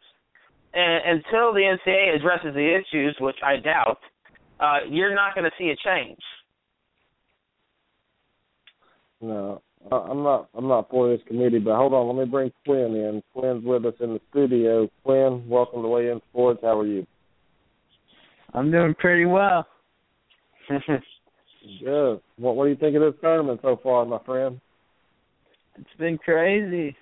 And 0.72 1.18
until 1.18 1.52
the 1.52 1.76
NCAA 1.86 2.16
addresses 2.16 2.54
the 2.54 2.78
issues, 2.78 3.16
which 3.20 3.36
I 3.44 3.56
doubt, 3.56 3.98
uh, 4.60 4.78
you're 4.88 5.14
not 5.14 5.34
going 5.34 5.44
to 5.44 5.50
see 5.58 5.70
a 5.70 5.76
change. 5.76 6.20
No, 9.22 9.62
I'm 9.90 10.22
not. 10.22 10.48
I'm 10.54 10.68
not 10.68 10.88
for 10.90 11.10
this 11.10 11.20
committee. 11.26 11.58
But 11.58 11.76
hold 11.76 11.92
on, 11.92 12.06
let 12.06 12.24
me 12.24 12.30
bring 12.30 12.52
Quinn 12.64 12.94
in. 12.94 13.22
Quinn's 13.34 13.64
with 13.64 13.84
us 13.84 13.94
in 14.00 14.14
the 14.14 14.20
studio. 14.30 14.88
Quinn, 15.04 15.46
welcome 15.46 15.82
to 15.82 15.88
Weigh 15.88 16.10
In 16.10 16.20
Sports. 16.30 16.60
How 16.62 16.78
are 16.78 16.86
you? 16.86 17.06
I'm 18.54 18.70
doing 18.70 18.94
pretty 18.98 19.26
well. 19.26 19.66
Good. 21.84 22.20
What 22.38 22.56
What 22.56 22.64
do 22.64 22.70
you 22.70 22.76
think 22.76 22.96
of 22.96 23.02
this 23.02 23.20
tournament 23.20 23.60
so 23.62 23.78
far, 23.82 24.04
my 24.04 24.18
friend? 24.24 24.60
It's 25.76 25.98
been 25.98 26.18
crazy, 26.18 26.96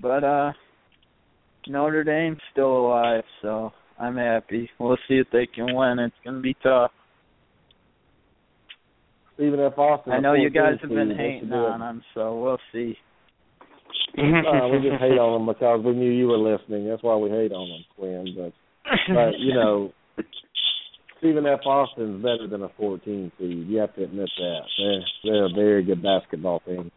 but 0.00 0.24
uh, 0.24 0.52
Notre 1.66 2.04
Dame's 2.04 2.38
still 2.52 2.86
alive, 2.86 3.24
so 3.42 3.72
I'm 3.98 4.16
happy. 4.16 4.70
We'll 4.78 4.96
see 5.08 5.14
if 5.14 5.26
they 5.32 5.46
can 5.46 5.74
win. 5.74 5.98
It's 5.98 6.14
gonna 6.24 6.40
be 6.40 6.56
tough. 6.62 6.92
Stephen 9.34 9.60
F. 9.60 9.78
Austin, 9.78 10.12
I 10.12 10.20
know 10.20 10.34
you 10.34 10.50
guys 10.50 10.74
have 10.80 10.90
been 10.90 11.14
hating 11.16 11.52
on 11.52 11.80
them, 11.80 12.02
so 12.14 12.40
we'll 12.40 12.58
see. 12.72 12.96
uh, 14.18 14.68
we 14.68 14.78
just 14.78 15.00
hate 15.00 15.18
on 15.18 15.46
them 15.46 15.54
because 15.54 15.84
we 15.84 15.92
knew 15.92 16.10
you 16.10 16.26
were 16.26 16.38
listening. 16.38 16.88
That's 16.88 17.02
why 17.02 17.16
we 17.16 17.30
hate 17.30 17.52
on 17.52 17.68
them, 17.68 17.84
Quinn. 17.96 18.34
But 18.36 18.52
but 19.14 19.38
you 19.38 19.54
know, 19.54 19.92
Stephen 21.18 21.46
F. 21.46 21.60
Austin's 21.66 22.22
better 22.22 22.46
than 22.48 22.62
a 22.62 22.68
14 22.76 23.32
seed. 23.38 23.66
You 23.68 23.78
have 23.78 23.94
to 23.96 24.04
admit 24.04 24.30
that. 24.38 24.60
They're 24.78 25.04
they're 25.24 25.46
a 25.46 25.52
very 25.52 25.82
good 25.82 26.02
basketball 26.02 26.60
team. 26.60 26.90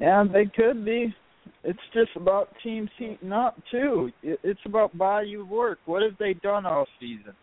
Yeah, 0.00 0.24
they 0.32 0.46
could 0.46 0.84
be. 0.84 1.14
It's 1.64 1.78
just 1.92 2.10
about 2.16 2.48
teams 2.62 2.90
heating 2.98 3.32
up 3.32 3.56
too. 3.70 4.10
It's 4.22 4.60
about 4.64 4.92
of 4.92 5.48
work. 5.48 5.78
What 5.86 6.02
have 6.02 6.16
they 6.18 6.34
done 6.34 6.66
all 6.66 6.86
season? 7.00 7.34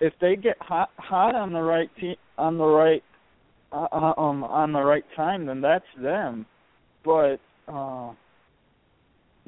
If 0.00 0.14
they 0.20 0.36
get 0.36 0.56
hot 0.60 0.90
hot 0.96 1.34
on 1.34 1.52
the 1.52 1.60
right 1.60 1.90
team 2.00 2.16
on 2.38 2.58
the 2.58 2.64
right 2.64 3.02
uh, 3.72 3.86
uh, 3.92 4.14
um 4.20 4.44
on 4.44 4.72
the 4.72 4.82
right 4.82 5.04
time, 5.14 5.46
then 5.46 5.60
that's 5.60 5.84
them. 6.00 6.46
But 7.04 7.36
uh 7.68 8.12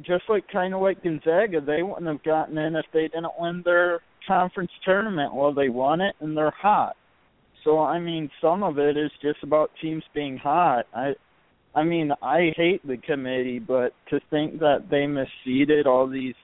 just 0.00 0.24
like 0.28 0.44
kind 0.52 0.74
of 0.74 0.80
like 0.80 1.02
Gonzaga, 1.02 1.60
they 1.60 1.82
wouldn't 1.82 2.06
have 2.06 2.22
gotten 2.24 2.56
in 2.58 2.76
if 2.76 2.86
they 2.92 3.02
didn't 3.02 3.38
win 3.38 3.62
their 3.64 4.00
conference 4.26 4.70
tournament. 4.84 5.34
Well, 5.34 5.52
they 5.52 5.68
won 5.68 6.00
it 6.00 6.14
and 6.20 6.36
they're 6.36 6.50
hot. 6.50 6.96
So 7.64 7.80
I 7.80 7.98
mean, 7.98 8.30
some 8.40 8.62
of 8.62 8.78
it 8.78 8.96
is 8.96 9.10
just 9.20 9.42
about 9.42 9.70
teams 9.80 10.02
being 10.14 10.36
hot. 10.36 10.86
I 10.94 11.12
I 11.74 11.84
mean, 11.84 12.10
I 12.22 12.52
hate 12.56 12.86
the 12.86 12.98
committee, 12.98 13.58
but 13.58 13.92
to 14.10 14.20
think 14.30 14.58
that 14.58 14.88
they 14.90 15.06
misseeded 15.06 15.86
all 15.86 16.08
these 16.08 16.34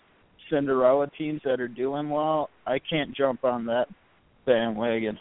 Cinderella 0.50 1.10
teams 1.18 1.42
that 1.44 1.60
are 1.60 1.68
doing 1.68 2.08
well, 2.08 2.48
I 2.66 2.78
can't 2.78 3.14
jump 3.14 3.44
on 3.44 3.66
that 3.66 3.86
bandwagon. 4.46 5.18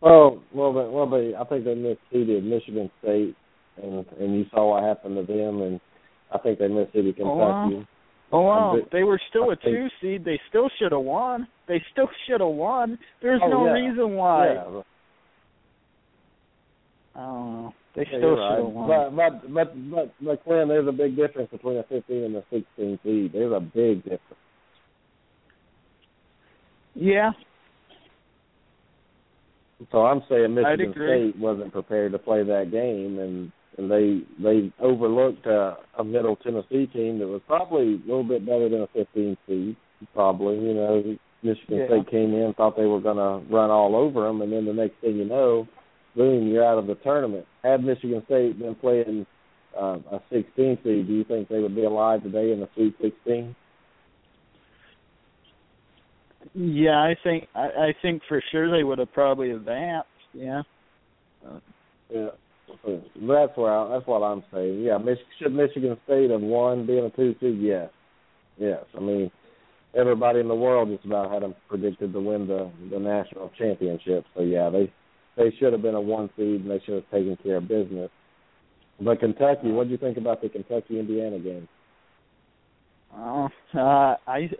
Well, 0.00 0.42
well, 0.52 0.72
but, 0.72 0.90
well, 0.90 1.06
but 1.06 1.20
I 1.38 1.44
think 1.44 1.64
they 1.64 1.74
misseeded 1.74 2.42
Michigan 2.42 2.90
State, 3.00 3.36
and 3.80 4.04
and 4.18 4.34
you 4.34 4.46
saw 4.50 4.70
what 4.72 4.82
happened 4.82 5.14
to 5.14 5.32
them, 5.32 5.62
and 5.62 5.80
I 6.32 6.38
think 6.38 6.58
they 6.58 6.66
misseeded 6.66 7.16
Kentucky. 7.16 7.22
Oh, 7.24 7.24
oh, 7.24 7.70
wow. 7.70 7.84
Oh 8.34 8.40
wow, 8.40 8.76
they 8.90 9.02
were 9.02 9.20
still 9.28 9.50
a 9.50 9.56
two 9.56 9.88
seed. 10.00 10.24
They 10.24 10.40
still 10.48 10.70
should 10.78 10.92
have 10.92 11.02
won. 11.02 11.46
They 11.68 11.82
still 11.92 12.08
should 12.26 12.40
have 12.40 12.48
won. 12.50 12.98
There's 13.20 13.42
oh, 13.44 13.48
no 13.48 13.66
yeah. 13.66 13.72
reason 13.72 14.12
why. 14.12 14.54
Yeah. 14.54 14.80
I 17.14 17.20
don't 17.20 17.52
know. 17.52 17.74
They 17.94 18.02
Yeah, 18.02 18.08
still 18.08 18.20
you're 18.20 18.50
should 18.50 18.64
have 18.64 18.72
won. 18.72 18.88
But 18.88 19.16
but 19.16 19.54
but 19.54 19.90
but 19.90 20.14
but 20.24 20.44
Quinn, 20.44 20.68
there's 20.68 20.88
a 20.88 20.92
big 20.92 21.14
difference 21.14 21.50
between 21.50 21.76
a 21.76 21.82
15 21.82 22.24
and 22.24 22.36
a 22.36 22.44
16 22.50 22.98
seed. 23.04 23.32
There's 23.34 23.52
a 23.52 23.60
big 23.60 24.02
difference. 24.02 24.40
Yeah, 26.94 27.32
So 29.90 30.04
I'm 30.06 30.22
saying 30.28 30.54
Michigan. 30.54 30.92
State 30.94 31.38
wasn't 31.38 31.72
prepared 31.72 32.12
to 32.12 32.18
play 32.18 32.42
that 32.42 32.70
game, 32.70 33.18
and 33.18 33.52
and 33.78 33.90
they 33.90 34.20
they 34.42 34.72
overlooked 34.80 35.46
a, 35.46 35.76
a 35.98 36.04
Middle 36.04 36.36
Tennessee 36.36 36.86
team 36.86 37.18
that 37.18 37.26
was 37.26 37.40
probably 37.46 37.94
a 37.94 38.06
little 38.06 38.24
bit 38.24 38.44
better 38.44 38.68
than 38.68 38.82
a 38.82 38.86
15 38.88 39.36
seed. 39.46 39.76
Probably, 40.14 40.56
you 40.56 40.74
know, 40.74 41.16
Michigan 41.42 41.78
Yeah. 41.78 41.86
State 41.86 42.10
came 42.10 42.34
in 42.34 42.54
thought 42.56 42.76
they 42.76 42.86
were 42.86 43.00
going 43.00 43.16
to 43.16 43.54
run 43.54 43.70
all 43.70 43.94
over 43.96 44.26
them, 44.26 44.42
and 44.42 44.52
then 44.52 44.64
the 44.64 44.72
next 44.72 44.96
thing 45.00 45.16
you 45.16 45.24
know, 45.24 45.66
boom, 46.16 46.48
you're 46.48 46.64
out 46.64 46.78
of 46.78 46.86
the 46.86 46.96
tournament. 46.96 47.46
Had 47.62 47.84
Michigan 47.84 48.22
State 48.26 48.58
been 48.58 48.74
playing 48.74 49.26
uh, 49.80 49.98
a 50.10 50.20
16 50.30 50.78
seed, 50.82 51.06
do 51.06 51.12
you 51.12 51.24
think 51.24 51.48
they 51.48 51.60
would 51.60 51.74
be 51.74 51.84
alive 51.84 52.22
today 52.22 52.52
in 52.52 52.60
the 52.60 52.68
Sweet 52.74 52.94
16? 53.00 53.54
yeah. 56.54 56.98
I 56.98 57.16
think 57.22 57.48
I, 57.54 57.60
I 57.60 57.94
think 58.02 58.22
for 58.28 58.42
sure 58.50 58.70
they 58.70 58.84
would 58.84 58.98
have 58.98 59.12
probably 59.12 59.52
advanced. 59.52 60.08
Yeah. 60.34 60.62
Yeah, 61.44 61.58
so 62.10 62.32
that's 62.84 63.56
where 63.56 63.72
I, 63.72 63.88
that's 63.88 64.06
what 64.06 64.22
I'm 64.22 64.42
saying. 64.52 64.82
Yeah, 64.82 64.98
Mich- 64.98 65.18
should 65.40 65.54
Michigan 65.54 65.96
State 66.04 66.30
have 66.30 66.40
won 66.40 66.86
being 66.86 67.04
a 67.04 67.10
two 67.10 67.34
seed? 67.40 67.58
Yes, 67.60 67.90
yes. 68.58 68.84
I 68.96 69.00
mean, 69.00 69.30
everybody 69.94 70.40
in 70.40 70.48
the 70.48 70.54
world 70.54 70.88
just 70.90 71.04
about 71.04 71.32
had 71.32 71.42
them 71.42 71.54
predicted 71.68 72.12
to 72.12 72.20
win 72.20 72.46
the 72.46 72.70
the 72.90 72.98
national 72.98 73.50
championship. 73.58 74.24
So 74.34 74.42
yeah, 74.42 74.70
they 74.70 74.92
they 75.36 75.54
should 75.58 75.72
have 75.72 75.82
been 75.82 75.94
a 75.94 76.00
one 76.00 76.30
seed 76.36 76.62
and 76.62 76.70
they 76.70 76.80
should 76.84 76.94
have 76.94 77.10
taken 77.10 77.36
care 77.42 77.56
of 77.56 77.68
business. 77.68 78.10
But 79.00 79.20
Kentucky, 79.20 79.70
what 79.70 79.84
do 79.84 79.90
you 79.90 79.98
think 79.98 80.16
about 80.16 80.42
the 80.42 80.48
Kentucky 80.48 81.00
Indiana 81.00 81.38
game? 81.38 81.68
Oh, 83.16 83.48
uh, 83.74 84.16
I 84.26 84.50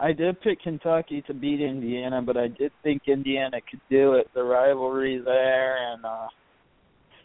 I 0.00 0.12
did 0.12 0.40
pick 0.40 0.62
Kentucky 0.62 1.22
to 1.26 1.34
beat 1.34 1.60
Indiana, 1.60 2.22
but 2.22 2.36
I 2.36 2.48
did 2.48 2.72
think 2.82 3.02
Indiana 3.06 3.58
could 3.68 3.80
do 3.90 4.14
it. 4.14 4.28
The 4.34 4.42
rivalry 4.42 5.20
there, 5.24 5.92
and 5.92 6.04
uh, 6.04 6.28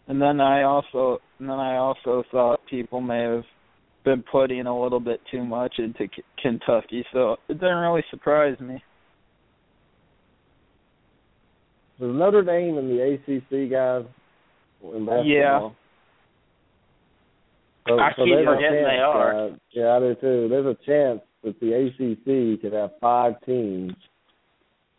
and 0.08 0.22
then 0.22 0.42
I 0.42 0.64
also 0.64 1.20
and 1.40 1.50
then 1.50 1.60
I 1.60 1.78
also 1.78 2.24
thought 2.32 2.60
people 2.70 3.02
may 3.02 3.22
have 3.22 3.44
been 4.04 4.24
putting 4.32 4.66
a 4.66 4.82
little 4.82 5.00
bit 5.00 5.22
too 5.32 5.44
much 5.44 5.76
into 5.78 6.08
K- 6.08 6.24
Kentucky, 6.42 7.06
so 7.14 7.38
it 7.48 7.54
didn't 7.54 7.78
really 7.78 8.04
surprise 8.10 8.60
me. 8.60 8.76
Is 8.76 8.82
Notre 12.02 12.44
Dame 12.44 12.78
and 12.78 12.90
the 12.90 13.02
ACC 13.02 13.72
guys 13.72 14.04
in 14.84 15.06
basketball? 15.06 15.26
Yeah. 15.26 15.70
So, 17.88 18.00
I 18.00 18.12
so 18.16 18.26
keep 18.26 18.46
forgetting 18.46 18.60
chance, 18.62 18.88
they 18.90 19.00
are. 19.00 19.46
Uh, 19.46 19.50
yeah, 19.72 19.96
I 19.96 20.00
do 20.00 20.16
too. 20.20 20.48
There's 20.50 20.66
a 20.66 20.78
chance 20.86 21.22
that 21.44 21.60
the 21.60 21.74
ACC 21.74 22.62
could 22.62 22.74
have 22.74 22.92
five 23.00 23.34
teams 23.46 23.94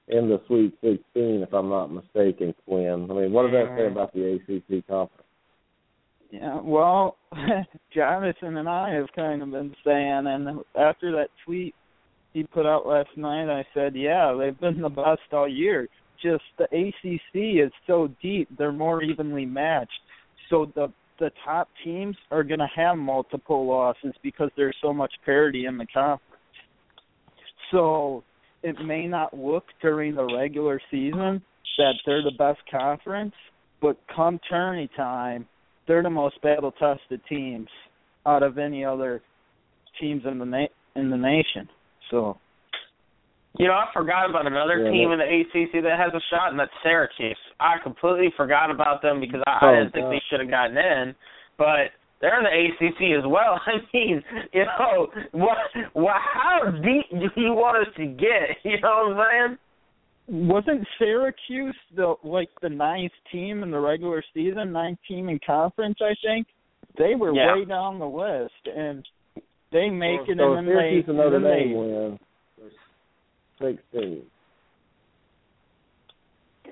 in 0.08 0.28
the 0.28 0.40
Sweet 0.46 0.72
16, 0.82 1.00
if 1.14 1.52
I'm 1.52 1.68
not 1.68 1.92
mistaken, 1.92 2.54
Quinn. 2.66 3.08
I 3.10 3.14
mean, 3.14 3.32
what 3.32 3.42
does 3.42 3.52
that 3.52 3.76
say 3.76 3.86
about 3.86 4.12
the 4.12 4.34
ACC 4.34 4.86
conference? 4.86 5.24
Yeah, 6.30 6.60
well, 6.62 7.16
Jonathan 7.94 8.56
and 8.56 8.68
I 8.68 8.92
have 8.94 9.06
kind 9.14 9.42
of 9.42 9.50
been 9.50 9.74
saying, 9.84 10.24
and 10.26 10.60
after 10.76 11.12
that 11.12 11.28
tweet 11.44 11.74
he 12.32 12.42
put 12.42 12.66
out 12.66 12.86
last 12.86 13.16
night, 13.16 13.48
I 13.48 13.64
said, 13.72 13.94
yeah, 13.94 14.36
they've 14.38 14.58
been 14.58 14.82
the 14.82 14.88
best 14.88 15.20
all 15.32 15.48
year. 15.48 15.88
Just 16.22 16.42
the 16.58 16.64
ACC 16.64 17.64
is 17.64 17.72
so 17.86 18.08
deep; 18.20 18.48
they're 18.58 18.72
more 18.72 19.02
evenly 19.02 19.44
matched. 19.44 19.90
So 20.50 20.70
the 20.74 20.92
the 21.20 21.30
top 21.44 21.68
teams 21.84 22.16
are 22.30 22.42
going 22.42 22.58
to 22.58 22.68
have 22.74 22.96
multiple 22.96 23.66
losses 23.68 24.14
because 24.22 24.50
there's 24.56 24.76
so 24.82 24.92
much 24.92 25.12
parity 25.24 25.66
in 25.66 25.78
the 25.78 25.86
conference. 25.86 26.22
So 27.70 28.24
it 28.64 28.76
may 28.82 29.06
not 29.06 29.36
look 29.36 29.64
during 29.82 30.14
the 30.14 30.24
regular 30.24 30.80
season 30.90 31.42
that 31.76 31.94
they're 32.06 32.22
the 32.22 32.32
best 32.38 32.60
conference, 32.70 33.34
but 33.82 33.98
come 34.14 34.40
tourney 34.48 34.88
time, 34.96 35.46
they're 35.86 36.02
the 36.02 36.08
most 36.10 36.40
battle 36.42 36.72
tested 36.72 37.20
teams 37.28 37.68
out 38.26 38.42
of 38.42 38.56
any 38.56 38.82
other 38.84 39.20
teams 40.00 40.22
in 40.24 40.38
the 40.38 40.46
na- 40.46 40.74
in 40.96 41.10
the 41.10 41.16
nation. 41.16 41.68
So 42.10 42.38
You 43.56 43.68
know, 43.68 43.74
I 43.74 43.86
forgot 43.92 44.28
about 44.28 44.46
another 44.48 44.78
Yeah, 44.82 44.90
team 44.90 45.12
in 45.12 45.18
the 45.20 45.30
ACC 45.30 45.80
that 45.82 45.96
has 45.96 46.12
a 46.12 46.20
shot, 46.28 46.50
and 46.50 46.58
that's 46.58 46.72
Syracuse. 46.82 47.38
I 47.60 47.78
completely 47.84 48.32
forgot 48.36 48.68
about 48.68 49.00
them 49.00 49.20
because 49.20 49.42
I, 49.46 49.58
Oh, 49.62 49.68
I 49.68 49.76
didn't 49.78 49.92
think 49.92 50.06
God. 50.06 50.12
they 50.12 50.22
should 50.28 50.40
have 50.40 50.50
gotten 50.50 50.76
in, 50.76 51.14
but 51.56 51.92
they're 52.24 52.38
in 52.38 52.44
the 52.80 52.86
ACC 52.86 53.18
as 53.22 53.26
well. 53.28 53.60
I 53.66 53.72
mean, 53.92 54.22
you 54.54 54.64
know, 54.64 55.08
what, 55.32 55.58
what, 55.92 56.16
how 56.32 56.70
deep 56.70 57.10
do 57.10 57.40
you 57.40 57.52
want 57.52 57.86
us 57.86 57.94
to 57.98 58.06
get? 58.06 58.56
You 58.64 58.80
know 58.80 59.12
what 59.14 59.20
I'm 59.26 59.48
saying? 59.48 59.58
wasn't 60.26 60.86
Syracuse 60.98 61.76
the 61.94 62.14
like 62.24 62.48
the 62.62 62.70
ninth 62.70 63.12
team 63.30 63.62
in 63.62 63.70
the 63.70 63.78
regular 63.78 64.24
season, 64.32 64.72
ninth 64.72 64.98
team 65.06 65.28
in 65.28 65.38
conference, 65.46 65.98
I 66.00 66.14
think? 66.24 66.46
They 66.96 67.14
were 67.14 67.34
Yeah. 67.34 67.56
way 67.56 67.66
down 67.66 67.98
the 67.98 68.06
list 68.06 68.54
and 68.74 69.06
they 69.70 69.90
make 69.90 70.20
it 70.26 70.38
so 70.38 70.54
and 70.54 70.66
then 70.66 70.74
Syracuse 70.74 71.04
they 71.04 71.10
and 71.10 71.18
Notre 71.18 71.40
Dame 71.40 71.76
win. 71.76 72.18
16. 73.60 74.22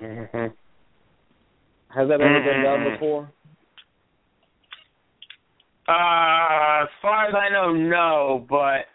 Mm-hmm. 0.01 0.37
Has 1.95 2.07
that 2.07 2.21
ever 2.21 2.41
been 2.41 2.63
done 2.63 2.79
Mm. 2.79 2.93
before? 2.93 3.31
Uh, 5.87 6.83
as 6.83 6.89
far 7.01 7.27
as 7.27 7.35
I 7.35 7.49
know, 7.49 7.73
no. 7.73 8.45
But 8.49 8.87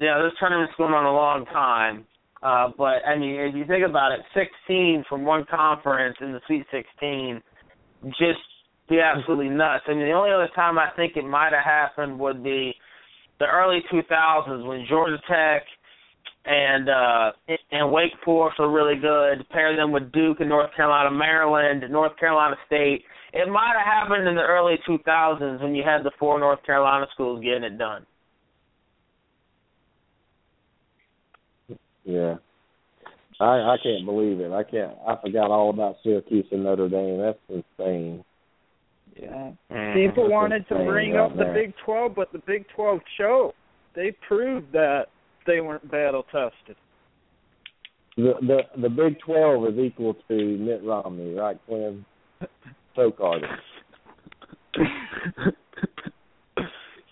yeah, 0.00 0.20
this 0.22 0.32
tournament's 0.38 0.74
going 0.76 0.94
on 0.94 1.04
a 1.04 1.12
long 1.12 1.44
time. 1.46 2.06
Uh, 2.42 2.70
but 2.76 3.04
I 3.06 3.16
mean, 3.18 3.36
if 3.40 3.54
you 3.54 3.64
think 3.66 3.84
about 3.84 4.12
it, 4.12 4.20
16 4.34 5.04
from 5.08 5.24
one 5.24 5.44
conference 5.50 6.16
in 6.20 6.32
the 6.32 6.40
Sweet 6.46 6.64
16, 6.70 7.42
just 8.10 8.38
be 8.88 9.00
absolutely 9.00 9.48
nuts. 9.48 9.84
I 9.88 9.92
mean, 9.94 10.06
the 10.06 10.12
only 10.12 10.32
other 10.32 10.48
time 10.54 10.78
I 10.78 10.90
think 10.96 11.16
it 11.16 11.24
might 11.24 11.52
have 11.52 11.64
happened 11.64 12.18
would 12.18 12.44
be 12.44 12.74
the 13.40 13.46
early 13.46 13.80
2000s 13.92 14.66
when 14.66 14.86
Georgia 14.88 15.18
Tech 15.28 15.62
and 16.44 16.88
uh 16.88 17.32
and 17.72 17.90
Wake 17.90 18.12
Forest 18.24 18.58
were 18.60 18.70
really 18.70 19.00
good. 19.00 19.48
Pair 19.50 19.74
them 19.76 19.90
with 19.90 20.12
Duke 20.12 20.38
and 20.40 20.48
North 20.48 20.70
Carolina, 20.76 21.10
Maryland, 21.10 21.82
North 21.90 22.16
Carolina 22.18 22.56
State. 22.66 23.02
It 23.36 23.48
might 23.50 23.74
have 23.76 23.86
happened 23.86 24.26
in 24.26 24.34
the 24.34 24.42
early 24.42 24.76
2000s 24.88 25.60
when 25.62 25.74
you 25.74 25.82
had 25.82 26.02
the 26.02 26.10
four 26.18 26.38
North 26.40 26.62
Carolina 26.64 27.06
schools 27.12 27.42
getting 27.44 27.64
it 27.64 27.76
done. 27.78 28.06
Yeah. 32.04 32.36
I 33.40 33.44
I 33.44 33.76
can't 33.82 34.06
believe 34.06 34.40
it. 34.40 34.52
I 34.52 34.62
can't. 34.62 34.92
I 35.06 35.16
forgot 35.20 35.50
all 35.50 35.70
about 35.70 35.96
Syracuse 36.02 36.46
and 36.50 36.64
Notre 36.64 36.88
Dame. 36.88 37.18
That's 37.18 37.38
insane. 37.78 38.24
Yeah. 39.20 39.50
Mhm. 39.70 39.94
People 39.94 40.24
That's 40.24 40.32
wanted 40.32 40.68
to 40.68 40.74
bring 40.76 41.12
right 41.12 41.24
up 41.24 41.36
the. 41.36 41.52
Big 41.52 41.74
12, 41.84 42.14
but 42.14 42.32
the 42.32 42.38
Big 42.46 42.66
12 42.74 43.00
choked. 43.18 43.56
they 43.94 44.12
proved 44.26 44.72
that 44.72 45.06
they 45.46 45.60
weren't 45.60 45.90
battle 45.90 46.22
tested. 46.24 46.76
The 48.16 48.34
the 48.40 48.80
the 48.80 48.88
Big 48.88 49.18
Twelve 49.20 49.66
is 49.66 49.78
equal 49.78 50.14
to 50.28 50.34
Mitt 50.34 50.82
Romney, 50.82 51.34
right, 51.34 51.58
Quinn? 51.66 52.04
Choke 52.96 53.20
artist. 53.20 53.52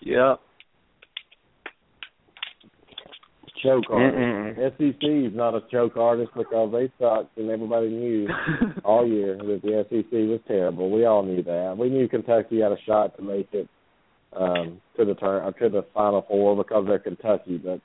yeah. 0.01 0.35
Choke 3.63 3.83
artist. 3.89 4.77
SEC 4.77 5.03
is 5.03 5.35
not 5.35 5.55
a 5.55 5.61
choke 5.71 5.97
artist 5.97 6.31
because 6.35 6.71
they 6.71 6.91
sucked 6.99 7.37
and 7.37 7.49
everybody 7.49 7.89
knew 7.89 8.27
all 8.83 9.07
year 9.07 9.37
that 9.37 9.61
the 9.63 9.85
SEC 9.89 10.11
was 10.11 10.39
terrible. 10.47 10.91
We 10.91 11.05
all 11.05 11.23
knew 11.23 11.43
that. 11.43 11.75
We 11.77 11.89
knew 11.89 12.07
Kentucky 12.07 12.61
had 12.61 12.71
a 12.71 12.81
shot 12.85 13.15
to 13.17 13.23
make 13.23 13.49
it 13.53 13.67
um, 14.35 14.81
to 14.97 15.05
the 15.05 15.15
turn 15.15 15.51
to 15.53 15.69
the 15.69 15.85
Final 15.93 16.25
Four 16.27 16.55
because 16.57 16.85
they're 16.87 16.99
Kentucky, 16.99 17.57
but 17.57 17.79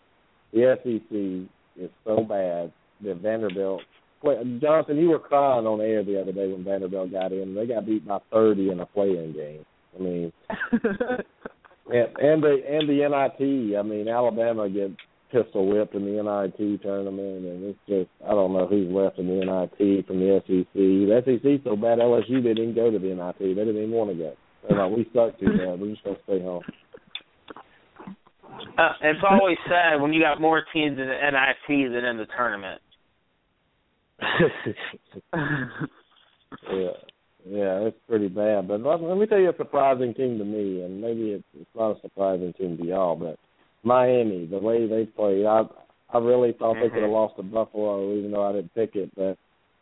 the 0.52 0.76
SEC 0.82 1.82
is 1.82 1.90
so 2.04 2.22
bad 2.22 2.72
that 3.02 3.16
Vanderbilt. 3.18 3.82
Jonathan, 4.22 4.98
you 4.98 5.08
were 5.08 5.18
crying 5.18 5.66
on 5.66 5.80
air 5.80 6.04
the 6.04 6.20
other 6.20 6.32
day 6.32 6.52
when 6.52 6.64
Vanderbilt 6.64 7.12
got 7.12 7.32
in. 7.32 7.54
They 7.54 7.66
got 7.66 7.86
beat 7.86 8.06
by 8.06 8.18
thirty 8.30 8.70
in 8.70 8.80
a 8.80 8.86
play-in 8.86 9.32
game. 9.32 9.64
I 9.98 10.02
mean, 10.02 10.32
and, 10.80 12.08
and 12.18 12.42
the 12.42 12.60
and 12.68 12.88
the 12.88 13.08
NIT. 13.08 13.78
I 13.78 13.82
mean, 13.82 14.08
Alabama 14.08 14.68
gets 14.68 14.94
pistol 15.32 15.66
whipped 15.66 15.94
in 15.94 16.04
the 16.04 16.22
NIT 16.22 16.82
tournament, 16.82 17.46
and 17.46 17.64
it's 17.64 17.78
just 17.88 18.10
I 18.26 18.30
don't 18.30 18.52
know 18.52 18.66
who's 18.66 18.92
left 18.92 19.18
in 19.18 19.26
the 19.26 19.44
NIT 19.44 20.06
from 20.06 20.20
the 20.20 20.42
SEC. 20.46 20.74
The 20.74 21.22
SEC 21.24 21.64
so 21.64 21.76
bad 21.76 21.98
LSU 21.98 22.42
didn't 22.42 22.74
go 22.74 22.90
to 22.90 22.98
the 22.98 23.14
NIT. 23.14 23.38
They 23.38 23.54
didn't 23.54 23.76
even 23.76 23.90
want 23.90 24.10
to 24.10 24.16
go. 24.16 24.34
They're 24.68 24.78
like, 24.78 24.96
we 24.96 25.04
suck 25.14 25.38
too 25.40 25.56
bad. 25.56 25.80
We're 25.80 25.92
just 25.92 26.04
gonna 26.04 26.16
stay 26.24 26.42
home. 26.42 26.62
Uh, 28.76 28.92
it's 29.00 29.20
always 29.28 29.56
sad 29.68 30.00
when 30.00 30.12
you 30.12 30.20
got 30.20 30.40
more 30.40 30.62
teams 30.72 30.98
in 30.98 31.06
the 31.06 31.30
NIT 31.30 31.92
than 31.92 32.04
in 32.04 32.18
the 32.18 32.26
tournament. 32.36 32.82
Yeah, 36.70 36.96
yeah, 37.46 37.86
it's 37.86 37.96
pretty 38.08 38.28
bad. 38.28 38.68
But 38.68 38.82
let, 38.82 39.00
let 39.02 39.16
me 39.16 39.26
tell 39.26 39.38
you 39.38 39.50
a 39.50 39.56
surprising 39.56 40.14
team 40.14 40.38
to 40.38 40.44
me, 40.44 40.82
and 40.82 41.00
maybe 41.00 41.32
it's, 41.32 41.44
it's 41.58 41.70
not 41.74 41.96
a 41.96 42.00
surprising 42.00 42.52
team 42.54 42.76
to 42.78 42.84
y'all, 42.84 43.16
but 43.16 43.38
Miami, 43.82 44.46
the 44.46 44.58
way 44.58 44.86
they 44.86 45.06
played, 45.06 45.46
I 45.46 45.62
I 46.12 46.18
really 46.18 46.52
thought 46.52 46.76
mm-hmm. 46.76 46.82
they 46.82 46.88
could 46.90 47.02
have 47.02 47.10
lost 47.10 47.36
to 47.36 47.42
Buffalo, 47.42 48.14
even 48.16 48.32
though 48.32 48.44
I 48.44 48.52
didn't 48.52 48.74
pick 48.74 48.96
it. 48.96 49.10
But 49.14 49.38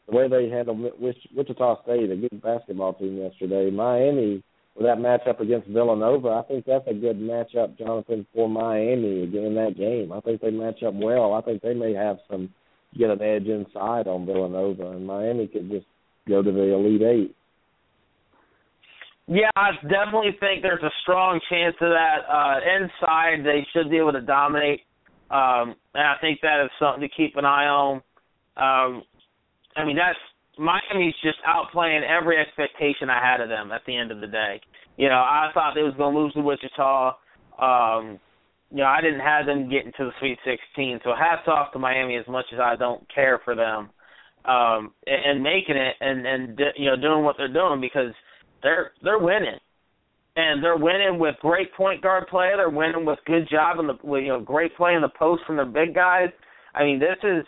the 0.08 0.16
way 0.16 0.28
they 0.28 0.48
handled 0.48 0.92
Wichita 1.00 1.82
State, 1.82 2.10
a 2.10 2.16
good 2.16 2.42
basketball 2.42 2.94
team 2.94 3.16
yesterday, 3.16 3.70
Miami 3.70 4.42
with 4.76 4.86
that 4.86 4.98
matchup 4.98 5.40
against 5.40 5.68
Villanova, 5.68 6.28
I 6.28 6.42
think 6.46 6.64
that's 6.64 6.86
a 6.86 6.94
good 6.94 7.18
matchup, 7.18 7.76
Jonathan, 7.76 8.24
for 8.32 8.48
Miami 8.48 9.24
again 9.24 9.44
in 9.44 9.54
that 9.56 9.76
game. 9.76 10.12
I 10.12 10.20
think 10.20 10.40
they 10.40 10.50
match 10.50 10.82
up 10.84 10.94
well. 10.94 11.34
I 11.34 11.40
think 11.40 11.62
they 11.62 11.74
may 11.74 11.94
have 11.94 12.18
some 12.30 12.50
get 12.96 13.10
an 13.10 13.22
edge 13.22 13.46
inside 13.46 14.06
on 14.06 14.26
Villanova, 14.26 14.90
and 14.90 15.06
Miami 15.06 15.46
could 15.46 15.70
just 15.70 15.86
go 16.28 16.42
to 16.42 16.50
the 16.50 16.74
Elite 16.74 17.02
Eight. 17.02 17.34
Yeah, 19.26 19.50
I 19.56 19.72
definitely 19.82 20.36
think 20.40 20.62
there's 20.62 20.82
a 20.82 20.90
strong 21.02 21.38
chance 21.50 21.76
of 21.82 21.90
that. 21.90 22.24
Uh, 22.26 22.60
inside, 22.80 23.44
they 23.44 23.66
should 23.72 23.90
be 23.90 23.98
able 23.98 24.12
to 24.12 24.22
dominate, 24.22 24.80
um, 25.30 25.76
and 25.94 26.06
I 26.06 26.14
think 26.20 26.40
that 26.40 26.64
is 26.64 26.70
something 26.78 27.02
to 27.02 27.14
keep 27.14 27.36
an 27.36 27.44
eye 27.44 27.66
on. 27.66 27.96
Um, 28.56 29.02
I 29.76 29.84
mean, 29.84 29.96
that's 29.96 30.18
Miami's 30.58 31.14
just 31.22 31.38
outplaying 31.46 32.02
every 32.08 32.38
expectation 32.38 33.10
I 33.10 33.20
had 33.22 33.40
of 33.40 33.48
them 33.48 33.70
at 33.70 33.82
the 33.86 33.96
end 33.96 34.10
of 34.10 34.20
the 34.20 34.26
day. 34.26 34.60
You 34.96 35.08
know, 35.08 35.14
I 35.14 35.50
thought 35.54 35.74
they 35.74 35.82
was 35.82 35.94
going 35.96 36.14
to 36.14 36.20
lose 36.20 36.32
to 36.32 36.40
Wichita. 36.40 37.08
Um, 37.60 38.18
you 38.70 38.78
know, 38.78 38.84
I 38.84 39.00
didn't 39.00 39.20
have 39.20 39.46
them 39.46 39.70
getting 39.70 39.92
to 39.92 40.04
the 40.04 40.12
Sweet 40.20 40.38
16. 40.44 41.00
So 41.04 41.10
hats 41.18 41.48
off 41.48 41.72
to 41.72 41.78
Miami 41.78 42.16
as 42.16 42.26
much 42.28 42.46
as 42.52 42.60
I 42.60 42.76
don't 42.76 43.02
care 43.12 43.40
for 43.44 43.54
them 43.54 43.90
um, 44.44 44.92
and, 45.06 45.24
and 45.24 45.42
making 45.42 45.76
it 45.76 45.94
and 46.00 46.26
and 46.26 46.60
you 46.76 46.86
know 46.86 46.96
doing 46.96 47.24
what 47.24 47.36
they're 47.36 47.52
doing 47.52 47.80
because 47.80 48.12
they're 48.62 48.92
they're 49.02 49.18
winning. 49.18 49.58
And 50.36 50.62
they're 50.62 50.76
winning 50.76 51.18
with 51.18 51.34
great 51.40 51.74
point 51.74 52.00
guard 52.00 52.28
play. 52.28 52.52
They're 52.54 52.70
winning 52.70 53.04
with 53.04 53.18
good 53.26 53.48
job 53.50 53.80
in 53.80 53.88
the 53.88 53.96
you 54.18 54.28
know 54.28 54.40
great 54.40 54.76
play 54.76 54.94
in 54.94 55.02
the 55.02 55.08
post 55.18 55.42
from 55.46 55.56
their 55.56 55.66
big 55.66 55.94
guys. 55.94 56.28
I 56.74 56.84
mean, 56.84 57.00
this 57.00 57.16
is 57.24 57.44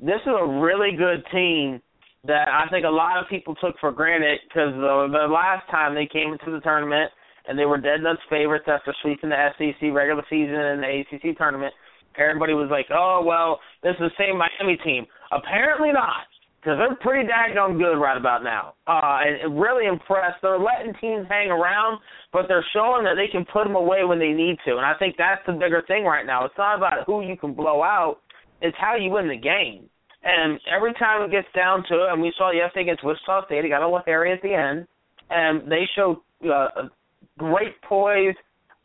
this 0.00 0.20
is 0.22 0.32
a 0.32 0.46
really 0.46 0.96
good 0.96 1.22
team 1.30 1.82
that 2.26 2.48
I 2.48 2.66
think 2.70 2.86
a 2.86 2.90
lot 2.90 3.18
of 3.18 3.28
people 3.28 3.54
took 3.56 3.78
for 3.78 3.92
granted 3.92 4.38
because 4.48 4.72
the, 4.72 5.08
the 5.12 5.32
last 5.32 5.68
time 5.70 5.94
they 5.94 6.08
came 6.10 6.32
into 6.32 6.50
the 6.50 6.60
tournament 6.60 7.10
and 7.46 7.58
they 7.58 7.66
were 7.66 7.78
dead 7.78 8.02
nuts 8.02 8.20
favorites 8.30 8.66
after 8.68 8.94
sweeping 9.02 9.30
the 9.30 9.50
SEC 9.58 9.92
regular 9.92 10.24
season 10.30 10.54
and 10.54 10.82
the 10.82 11.04
ACC 11.04 11.36
tournament. 11.36 11.74
Everybody 12.16 12.54
was 12.54 12.68
like, 12.70 12.86
"Oh 12.90 13.22
well, 13.24 13.60
this 13.82 13.94
is 13.94 14.10
the 14.10 14.16
same 14.18 14.38
Miami 14.38 14.76
team." 14.84 15.06
Apparently 15.32 15.90
not, 15.92 16.26
because 16.64 16.78
they're 16.78 16.94
pretty 16.96 17.28
daggone 17.28 17.76
good 17.76 17.98
right 17.98 18.16
about 18.16 18.44
now. 18.44 18.74
Uh, 18.86 19.20
and 19.20 19.60
really 19.60 19.86
impressed. 19.86 20.40
They're 20.40 20.58
letting 20.58 20.94
teams 21.00 21.26
hang 21.28 21.50
around, 21.50 22.00
but 22.32 22.46
they're 22.48 22.64
showing 22.72 23.04
that 23.04 23.16
they 23.16 23.28
can 23.30 23.44
put 23.44 23.64
them 23.64 23.74
away 23.74 24.04
when 24.04 24.18
they 24.18 24.30
need 24.30 24.56
to. 24.64 24.76
And 24.76 24.86
I 24.86 24.94
think 24.98 25.16
that's 25.18 25.42
the 25.46 25.52
bigger 25.52 25.82
thing 25.86 26.04
right 26.04 26.24
now. 26.24 26.44
It's 26.44 26.54
not 26.56 26.76
about 26.76 27.04
who 27.04 27.22
you 27.22 27.36
can 27.36 27.52
blow 27.52 27.82
out; 27.82 28.18
it's 28.62 28.76
how 28.80 28.96
you 28.96 29.10
win 29.10 29.28
the 29.28 29.36
game. 29.36 29.90
And 30.24 30.58
every 30.74 30.94
time 30.94 31.22
it 31.22 31.30
gets 31.30 31.48
down 31.54 31.84
to 31.88 32.06
it, 32.06 32.12
and 32.12 32.22
we 32.22 32.32
saw 32.38 32.50
yesterday 32.50 32.82
against 32.82 33.04
Wichita 33.04 33.44
State, 33.44 33.62
he 33.62 33.68
got 33.68 33.82
a 33.82 33.86
little 33.86 34.02
hairy 34.06 34.32
at 34.32 34.40
the 34.40 34.54
end, 34.54 34.86
and 35.28 35.70
they 35.70 35.84
showed 35.94 36.16
uh, 36.50 36.88
great 37.38 37.80
poise 37.82 38.34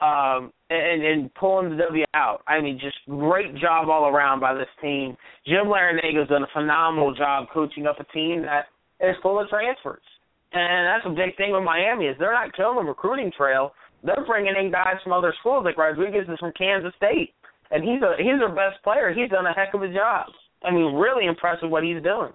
um, 0.01 0.51
and, 0.69 1.03
and 1.03 1.33
pulling 1.35 1.71
the 1.71 1.83
W 1.83 2.05
out. 2.13 2.41
I 2.47 2.61
mean, 2.61 2.79
just 2.79 2.97
great 3.07 3.55
job 3.55 3.89
all 3.89 4.07
around 4.07 4.39
by 4.39 4.53
this 4.53 4.69
team. 4.81 5.17
Jim 5.45 5.65
Larrañaga's 5.65 6.29
done 6.29 6.43
a 6.43 6.53
phenomenal 6.53 7.13
job 7.13 7.47
coaching 7.53 7.85
up 7.85 7.99
a 7.99 8.05
team 8.13 8.43
that 8.43 8.65
is 9.05 9.15
full 9.21 9.39
of 9.39 9.49
transfers. 9.49 10.03
And 10.51 10.87
that's 10.87 11.05
a 11.05 11.09
big 11.09 11.37
thing 11.37 11.51
with 11.53 11.63
Miami 11.63 12.05
is 12.05 12.15
they're 12.17 12.33
not 12.33 12.55
killing 12.55 12.77
the 12.77 12.83
recruiting 12.83 13.31
trail. 13.35 13.71
They're 14.03 14.25
bringing 14.25 14.55
in 14.57 14.71
guys 14.71 14.95
from 15.03 15.13
other 15.13 15.33
schools 15.39 15.63
like 15.65 15.77
Rodriguez 15.77 16.25
is 16.27 16.39
from 16.39 16.53
Kansas 16.57 16.93
State, 16.95 17.33
and 17.69 17.83
he's 17.83 18.01
a 18.01 18.15
he's 18.17 18.39
their 18.39 18.49
best 18.49 18.81
player. 18.83 19.13
He's 19.13 19.29
done 19.29 19.45
a 19.45 19.53
heck 19.53 19.73
of 19.73 19.83
a 19.83 19.93
job. 19.93 20.27
I 20.63 20.71
mean, 20.71 20.95
really 20.95 21.25
impressive 21.25 21.69
what 21.69 21.83
he's 21.83 22.01
doing. 22.01 22.31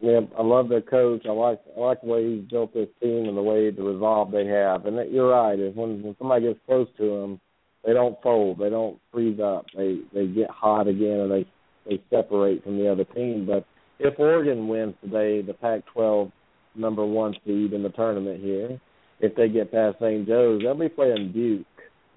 Yeah, 0.00 0.20
I 0.38 0.42
love 0.42 0.68
their 0.68 0.82
coach. 0.82 1.24
I 1.26 1.32
like 1.32 1.60
I 1.76 1.80
like 1.80 2.00
the 2.02 2.08
way 2.08 2.36
he's 2.36 2.50
built 2.50 2.74
this 2.74 2.88
team 3.00 3.26
and 3.26 3.36
the 3.36 3.42
way 3.42 3.70
the 3.70 3.82
resolve 3.82 4.30
they 4.30 4.46
have. 4.46 4.86
And 4.86 4.98
that, 4.98 5.10
you're 5.10 5.28
right. 5.28 5.58
Is 5.58 5.74
when 5.74 6.02
when 6.02 6.16
somebody 6.18 6.46
gets 6.46 6.60
close 6.66 6.88
to 6.98 7.20
them, 7.20 7.40
they 7.86 7.92
don't 7.92 8.20
fold. 8.22 8.58
They 8.58 8.70
don't 8.70 8.98
freeze 9.12 9.40
up. 9.40 9.66
They 9.76 10.00
they 10.12 10.26
get 10.26 10.50
hot 10.50 10.88
again 10.88 11.20
and 11.20 11.30
they 11.30 11.46
they 11.86 12.02
separate 12.10 12.64
from 12.64 12.78
the 12.78 12.90
other 12.90 13.04
team. 13.04 13.46
But 13.46 13.66
if 13.98 14.18
Oregon 14.18 14.68
wins 14.68 14.94
today, 15.02 15.42
the 15.42 15.54
Pac-12 15.54 16.32
number 16.74 17.04
one 17.06 17.34
seed 17.44 17.72
in 17.72 17.82
the 17.82 17.90
tournament 17.90 18.42
here, 18.42 18.80
if 19.20 19.34
they 19.36 19.48
get 19.48 19.70
past 19.70 19.98
St. 20.00 20.26
Joe's, 20.26 20.62
they'll 20.62 20.74
be 20.74 20.88
playing 20.88 21.32
Duke. 21.32 21.66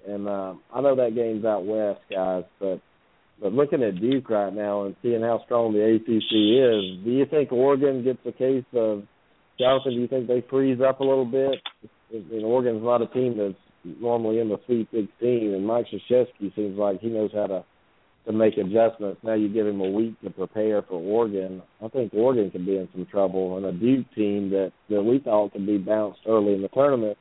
And 0.06 0.26
uh, 0.26 0.54
I 0.74 0.80
know 0.80 0.96
that 0.96 1.14
game's 1.14 1.44
out 1.44 1.64
west, 1.64 2.00
guys, 2.10 2.44
but 2.58 2.80
but 3.40 3.52
looking 3.52 3.82
at 3.82 4.00
Duke 4.00 4.28
right 4.30 4.52
now 4.52 4.84
and 4.84 4.96
seeing 5.02 5.22
how 5.22 5.42
strong 5.44 5.72
the 5.72 5.84
ACC 5.84 6.32
is, 6.32 7.04
do 7.04 7.10
you 7.10 7.26
think 7.26 7.52
Oregon 7.52 8.02
gets 8.02 8.18
a 8.26 8.32
case 8.32 8.64
of 8.74 9.04
Jonathan? 9.58 9.94
Do 9.94 10.00
you 10.00 10.08
think 10.08 10.26
they 10.26 10.44
freeze 10.48 10.80
up 10.80 11.00
a 11.00 11.04
little 11.04 11.24
bit? 11.24 11.56
And 12.12 12.44
Oregon's 12.44 12.82
not 12.82 13.02
a 13.02 13.06
team 13.06 13.36
that's 13.36 14.00
normally 14.00 14.40
in 14.40 14.48
the 14.48 14.58
Sweet 14.66 14.88
16, 14.90 15.54
and 15.54 15.66
Mike 15.66 15.86
Krzyzewski 15.86 16.54
seems 16.54 16.78
like 16.78 17.00
he 17.00 17.08
knows 17.08 17.30
how 17.32 17.46
to 17.46 17.64
to 18.26 18.32
make 18.34 18.58
adjustments. 18.58 19.20
Now 19.22 19.34
you 19.34 19.48
give 19.48 19.66
him 19.66 19.80
a 19.80 19.88
week 19.88 20.20
to 20.20 20.28
prepare 20.28 20.82
for 20.82 21.00
Oregon. 21.00 21.62
I 21.82 21.88
think 21.88 22.12
Oregon 22.12 22.50
could 22.50 22.66
be 22.66 22.76
in 22.76 22.86
some 22.92 23.06
trouble, 23.06 23.56
and 23.56 23.64
a 23.64 23.72
Duke 23.72 24.06
team 24.14 24.50
that 24.50 24.72
that 24.90 25.02
we 25.02 25.18
thought 25.18 25.52
could 25.52 25.66
be 25.66 25.78
bounced 25.78 26.20
early 26.26 26.52
in 26.54 26.62
the 26.62 26.68
tournament 26.68 27.16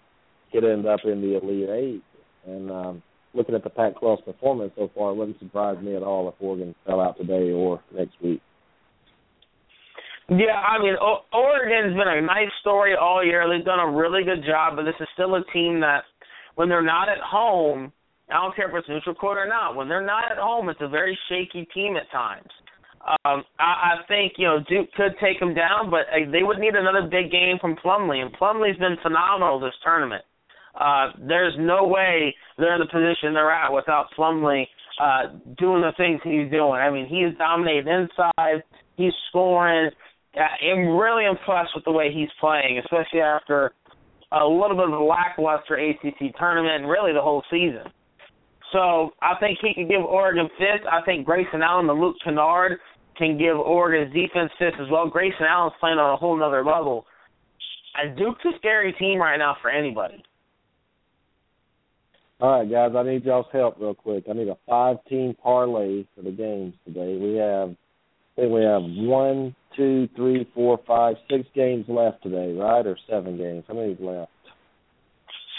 could 0.51 0.65
end 0.65 0.85
up 0.85 1.01
in 1.05 1.21
the 1.21 1.37
Elite 1.37 1.69
Eight. 1.69 2.03
And 2.45 2.71
um, 2.71 3.03
looking 3.33 3.55
at 3.55 3.63
the 3.63 3.69
Pac-12's 3.69 4.23
performance 4.23 4.71
so 4.75 4.89
far, 4.95 5.11
it 5.11 5.15
wouldn't 5.15 5.39
surprise 5.39 5.77
me 5.81 5.95
at 5.95 6.03
all 6.03 6.27
if 6.29 6.35
Oregon 6.39 6.73
fell 6.85 7.01
out 7.01 7.17
today 7.17 7.51
or 7.51 7.81
next 7.93 8.13
week. 8.21 8.41
Yeah, 10.29 10.59
I 10.59 10.81
mean, 10.81 10.95
o- 10.99 11.23
Oregon's 11.31 11.95
been 11.95 12.07
a 12.07 12.21
nice 12.21 12.51
story 12.59 12.95
all 12.99 13.23
year. 13.23 13.47
They've 13.47 13.65
done 13.65 13.79
a 13.79 13.89
really 13.89 14.23
good 14.23 14.43
job, 14.45 14.75
but 14.75 14.83
this 14.83 14.95
is 14.99 15.07
still 15.13 15.35
a 15.35 15.43
team 15.53 15.79
that, 15.79 16.03
when 16.55 16.67
they're 16.67 16.81
not 16.81 17.07
at 17.07 17.19
home, 17.19 17.93
I 18.29 18.41
don't 18.41 18.55
care 18.55 18.67
if 18.67 18.75
it's 18.75 18.89
neutral 18.89 19.15
court 19.15 19.37
or 19.37 19.47
not. 19.47 19.75
When 19.75 19.87
they're 19.87 20.05
not 20.05 20.29
at 20.31 20.37
home, 20.37 20.67
it's 20.67 20.81
a 20.81 20.89
very 20.89 21.17
shaky 21.29 21.65
team 21.73 21.95
at 21.95 22.11
times. 22.11 22.49
Um, 23.23 23.43
I, 23.57 23.63
I 23.63 24.07
think 24.09 24.33
you 24.37 24.47
know 24.47 24.59
Duke 24.67 24.91
could 24.97 25.15
take 25.21 25.39
them 25.39 25.53
down, 25.53 25.89
but 25.89 26.11
uh, 26.11 26.29
they 26.29 26.43
would 26.43 26.57
need 26.57 26.75
another 26.75 27.03
big 27.03 27.31
game 27.31 27.57
from 27.61 27.77
Plumlee, 27.77 28.21
and 28.21 28.33
Plumlee's 28.33 28.77
been 28.77 28.97
phenomenal 29.01 29.61
this 29.61 29.71
tournament. 29.81 30.23
Uh, 30.77 31.09
there's 31.27 31.55
no 31.57 31.85
way 31.85 32.35
they're 32.57 32.75
in 32.75 32.79
the 32.79 32.85
position 32.85 33.33
they're 33.33 33.51
at 33.51 33.71
without 33.71 34.07
Plumlee 34.17 34.65
uh, 35.01 35.33
doing 35.57 35.81
the 35.81 35.91
things 35.97 36.21
he's 36.23 36.49
doing. 36.51 36.79
I 36.79 36.89
mean, 36.89 37.07
he's 37.07 37.37
dominating 37.37 37.87
inside. 37.87 38.63
He's 38.95 39.13
scoring. 39.29 39.89
Uh, 40.35 40.41
I'm 40.41 40.97
really 40.97 41.25
impressed 41.25 41.71
with 41.75 41.85
the 41.85 41.91
way 41.91 42.11
he's 42.13 42.29
playing, 42.39 42.79
especially 42.83 43.21
after 43.21 43.73
a 44.31 44.45
little 44.45 44.75
bit 44.75 44.87
of 44.87 44.93
a 44.93 45.03
lackluster 45.03 45.75
ACC 45.75 46.35
tournament 46.37 46.83
and 46.83 46.89
really 46.89 47.13
the 47.13 47.21
whole 47.21 47.43
season. 47.49 47.91
So 48.73 49.11
I 49.21 49.33
think 49.39 49.59
he 49.61 49.73
can 49.73 49.87
give 49.87 50.01
Oregon 50.01 50.49
fits. 50.57 50.83
I 50.91 51.01
think 51.05 51.25
Grayson 51.25 51.61
Allen 51.61 51.89
and 51.89 51.99
Luke 51.99 52.17
Kennard 52.23 52.79
can 53.17 53.37
give 53.37 53.57
Oregon's 53.57 54.13
defense 54.13 54.51
fits 54.59 54.75
as 54.79 54.87
well. 54.91 55.07
Grayson 55.07 55.45
Allen's 55.47 55.73
playing 55.79 55.97
on 55.97 56.13
a 56.13 56.17
whole 56.17 56.37
nother 56.37 56.63
level. 56.63 57.05
And 57.95 58.17
Duke's 58.17 58.43
a 58.45 58.57
scary 58.57 58.93
team 58.99 59.19
right 59.19 59.37
now 59.37 59.55
for 59.61 59.71
anybody. 59.71 60.21
All 62.39 62.59
right, 62.59 62.69
guys, 62.69 62.91
I 62.95 63.01
need 63.01 63.25
y'all's 63.25 63.47
help 63.51 63.77
real 63.79 63.95
quick. 63.95 64.25
I 64.29 64.33
need 64.33 64.47
a 64.47 64.57
five-team 64.67 65.37
parlay 65.41 66.05
for 66.15 66.21
the 66.21 66.31
games 66.31 66.75
today. 66.85 67.17
We 67.17 67.33
have, 67.35 67.69
I 67.69 68.41
think 68.41 68.53
we 68.53 68.61
have 68.61 68.83
one, 68.83 69.55
two, 69.75 70.07
three, 70.15 70.47
four, 70.53 70.79
five, 70.85 71.15
six 71.31 71.47
games 71.55 71.85
left 71.87 72.21
today, 72.21 72.53
right? 72.53 72.85
Or 72.85 72.95
seven 73.09 73.37
games? 73.37 73.63
How 73.67 73.73
many 73.73 73.97
left? 73.99 74.31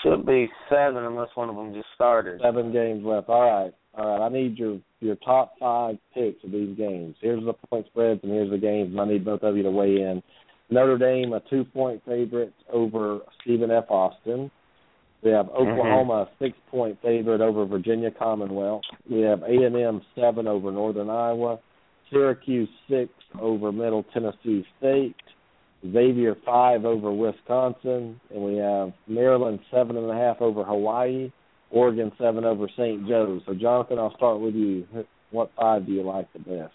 Should 0.05 0.25
be 0.25 0.49
seven 0.71 1.03
unless 1.03 1.31
one 1.35 1.49
of 1.49 1.57
them 1.57 1.75
just 1.75 1.88
started. 1.97 2.41
Seven 2.41 2.73
games 2.73 3.05
left. 3.05 3.29
All 3.29 3.43
right, 3.43 3.75
all 3.95 4.19
right. 4.19 4.27
I 4.27 4.29
need 4.29 4.57
your 4.57 4.79
your 5.01 5.17
top 5.17 5.55
five 5.59 5.97
picks 6.14 6.45
of 6.45 6.53
these 6.53 6.77
games. 6.77 7.17
Here's 7.21 7.45
the 7.45 7.55
point 7.55 7.87
spreads 7.87 8.21
and 8.23 8.31
here's 8.31 8.51
the 8.51 8.59
games. 8.59 8.93
And 8.93 9.01
I 9.01 9.07
need 9.07 9.25
both 9.25 9.43
of 9.43 9.57
you 9.57 9.64
to 9.64 9.71
weigh 9.73 9.97
in. 9.97 10.23
Notre 10.71 10.99
Dame 10.99 11.33
a 11.33 11.41
two 11.51 11.64
point 11.64 12.01
favorite 12.07 12.55
over 12.73 13.19
Stephen 13.43 13.73
F. 13.73 13.87
Austin. 13.88 14.53
We 15.22 15.31
have 15.33 15.48
Oklahoma 15.48 16.26
mm-hmm. 16.26 16.44
six 16.44 16.57
point 16.70 16.98
favorite 17.02 17.40
over 17.40 17.66
Virginia 17.66 18.11
Commonwealth. 18.11 18.83
We 19.11 19.20
have 19.22 19.42
A 19.42 19.46
and 19.46 19.76
M 19.76 20.02
seven 20.14 20.46
over 20.46 20.70
Northern 20.70 21.11
Iowa. 21.11 21.59
Syracuse 22.11 22.68
six 22.88 23.11
over 23.40 23.72
Middle 23.72 24.04
Tennessee 24.14 24.64
State. 24.78 25.16
Xavier 25.83 26.37
five 26.44 26.85
over 26.85 27.12
Wisconsin, 27.12 28.20
and 28.35 28.42
we 28.42 28.57
have 28.57 28.92
Maryland 29.07 29.61
seven 29.70 29.96
and 29.96 30.11
a 30.11 30.14
half 30.14 30.40
over 30.40 30.64
Hawaii. 30.64 31.31
Oregon 31.70 32.11
seven 32.18 32.44
over 32.44 32.68
St. 32.76 33.07
Joe's. 33.07 33.42
So 33.46 33.54
Jonathan, 33.54 33.98
I'll 33.98 34.14
start 34.16 34.40
with 34.40 34.54
you. 34.54 34.87
What 35.31 35.50
five 35.57 35.87
do 35.87 35.92
you 35.92 36.02
like 36.02 36.33
the 36.33 36.38
best? 36.40 36.72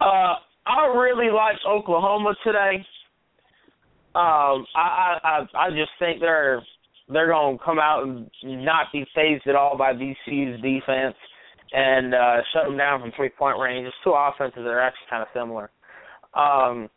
Uh, 0.00 0.34
I 0.66 0.86
really 0.96 1.30
like 1.30 1.56
Oklahoma 1.68 2.34
today. 2.44 2.86
Um, 4.16 4.64
I, 4.74 5.18
I 5.22 5.46
I 5.54 5.70
just 5.70 5.92
think 5.98 6.20
they're 6.20 6.62
they're 7.08 7.28
to 7.58 7.64
come 7.64 7.78
out 7.78 8.02
and 8.04 8.30
not 8.64 8.86
be 8.90 9.04
fazed 9.14 9.46
at 9.46 9.54
all 9.54 9.76
by 9.76 9.92
VCU's 9.92 10.60
defense 10.62 11.14
and 11.72 12.14
uh, 12.14 12.36
shut 12.52 12.64
them 12.64 12.78
down 12.78 13.00
from 13.00 13.12
three 13.14 13.28
point 13.28 13.58
range. 13.58 13.86
It's 13.86 13.96
two 14.02 14.14
offenses 14.16 14.62
that 14.64 14.70
are 14.70 14.80
actually 14.80 15.10
kind 15.10 15.22
of 15.22 15.28
similar. 15.34 15.70
Um, 16.32 16.88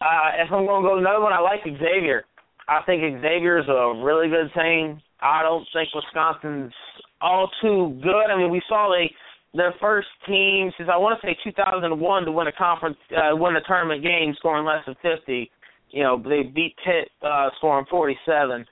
uh, 0.00 0.30
if 0.40 0.50
I'm 0.50 0.64
to 0.82 0.88
go 0.88 0.98
another 0.98 1.20
one, 1.20 1.34
I 1.34 1.40
like 1.40 1.60
Xavier. 1.64 2.24
I 2.66 2.80
think 2.86 3.02
Xavier's 3.20 3.68
a 3.68 4.00
really 4.02 4.28
good 4.28 4.50
team. 4.54 5.02
I 5.20 5.42
don't 5.42 5.66
think 5.74 5.90
Wisconsin's 5.94 6.72
all 7.20 7.50
too 7.60 7.98
good. 8.02 8.32
I 8.32 8.36
mean, 8.38 8.50
we 8.50 8.62
saw 8.68 8.90
they 8.90 9.10
their 9.56 9.74
first 9.80 10.08
team 10.26 10.72
since 10.76 10.88
I 10.92 10.96
want 10.96 11.20
to 11.20 11.26
say 11.26 11.36
2001 11.44 12.24
to 12.24 12.32
win 12.32 12.46
a 12.48 12.52
conference, 12.52 12.96
uh, 13.16 13.36
win 13.36 13.56
a 13.56 13.60
tournament 13.62 14.02
game, 14.02 14.34
scoring 14.38 14.64
less 14.64 14.84
than 14.86 14.96
50. 15.02 15.50
You 15.90 16.02
know, 16.02 16.22
they 16.22 16.42
beat 16.42 16.74
Pitt, 16.84 17.10
uh, 17.22 17.50
scoring 17.58 17.86
47. 17.88 18.66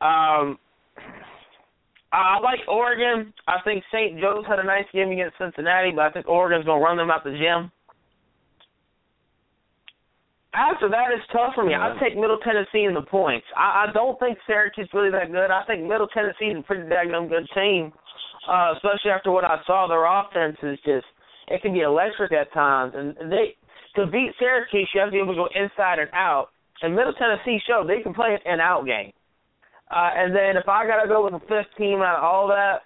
Um, 0.00 0.58
I 2.12 2.38
like 2.40 2.60
Oregon. 2.68 3.32
I 3.46 3.56
think 3.64 3.84
St. 3.92 4.20
Joe's 4.20 4.44
had 4.48 4.58
a 4.58 4.64
nice 4.64 4.86
game 4.92 5.10
against 5.10 5.38
Cincinnati, 5.38 5.92
but 5.94 6.02
I 6.02 6.10
think 6.10 6.28
Oregon's 6.28 6.64
going 6.64 6.80
to 6.80 6.84
run 6.84 6.96
them 6.96 7.10
out 7.10 7.24
the 7.24 7.30
gym. 7.30 7.70
After 10.54 10.88
that, 10.88 11.12
it's 11.12 11.26
tough 11.32 11.52
for 11.54 11.64
me. 11.64 11.74
I 11.74 11.92
take 12.00 12.16
Middle 12.16 12.38
Tennessee 12.38 12.84
in 12.88 12.94
the 12.94 13.02
points. 13.02 13.46
I, 13.54 13.86
I 13.88 13.92
don't 13.92 14.18
think 14.18 14.38
Syracuse 14.46 14.88
really 14.94 15.10
that 15.10 15.30
good. 15.30 15.50
I 15.50 15.62
think 15.66 15.84
Middle 15.84 16.08
Tennessee 16.08 16.46
is 16.46 16.58
a 16.58 16.62
pretty 16.62 16.88
daggone 16.88 17.28
good 17.28 17.46
team, 17.54 17.92
uh, 18.48 18.72
especially 18.74 19.10
after 19.10 19.30
what 19.30 19.44
I 19.44 19.60
saw. 19.66 19.86
Their 19.86 20.06
offense 20.08 20.56
is 20.62 20.78
just 20.82 21.04
it 21.48 21.60
can 21.60 21.74
be 21.74 21.80
electric 21.80 22.32
at 22.32 22.50
times, 22.54 22.94
and 22.96 23.14
they 23.30 23.54
to 23.96 24.06
beat 24.06 24.32
Syracuse, 24.38 24.88
you 24.94 25.00
have 25.00 25.08
to 25.08 25.12
be 25.12 25.18
able 25.18 25.34
to 25.34 25.48
go 25.48 25.48
inside 25.54 25.98
and 25.98 26.10
out. 26.12 26.48
And 26.82 26.94
Middle 26.94 27.14
Tennessee 27.14 27.58
showed 27.66 27.88
they 27.88 28.02
can 28.02 28.14
play 28.14 28.38
an 28.44 28.60
out 28.60 28.86
game. 28.86 29.12
Uh, 29.90 30.10
and 30.14 30.34
then 30.34 30.56
if 30.56 30.68
I 30.68 30.86
gotta 30.86 31.08
go 31.08 31.24
with 31.24 31.34
a 31.34 31.40
fifth 31.46 31.72
team 31.78 32.00
out 32.02 32.18
of 32.18 32.24
all 32.24 32.48
that, 32.48 32.82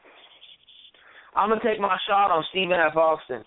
I'm 1.35 1.49
gonna 1.49 1.61
take 1.63 1.81
my 1.81 1.97
shot 2.09 2.31
on 2.31 2.45
Stephen 2.51 2.75
F. 2.75 2.97
Austin. 2.97 3.45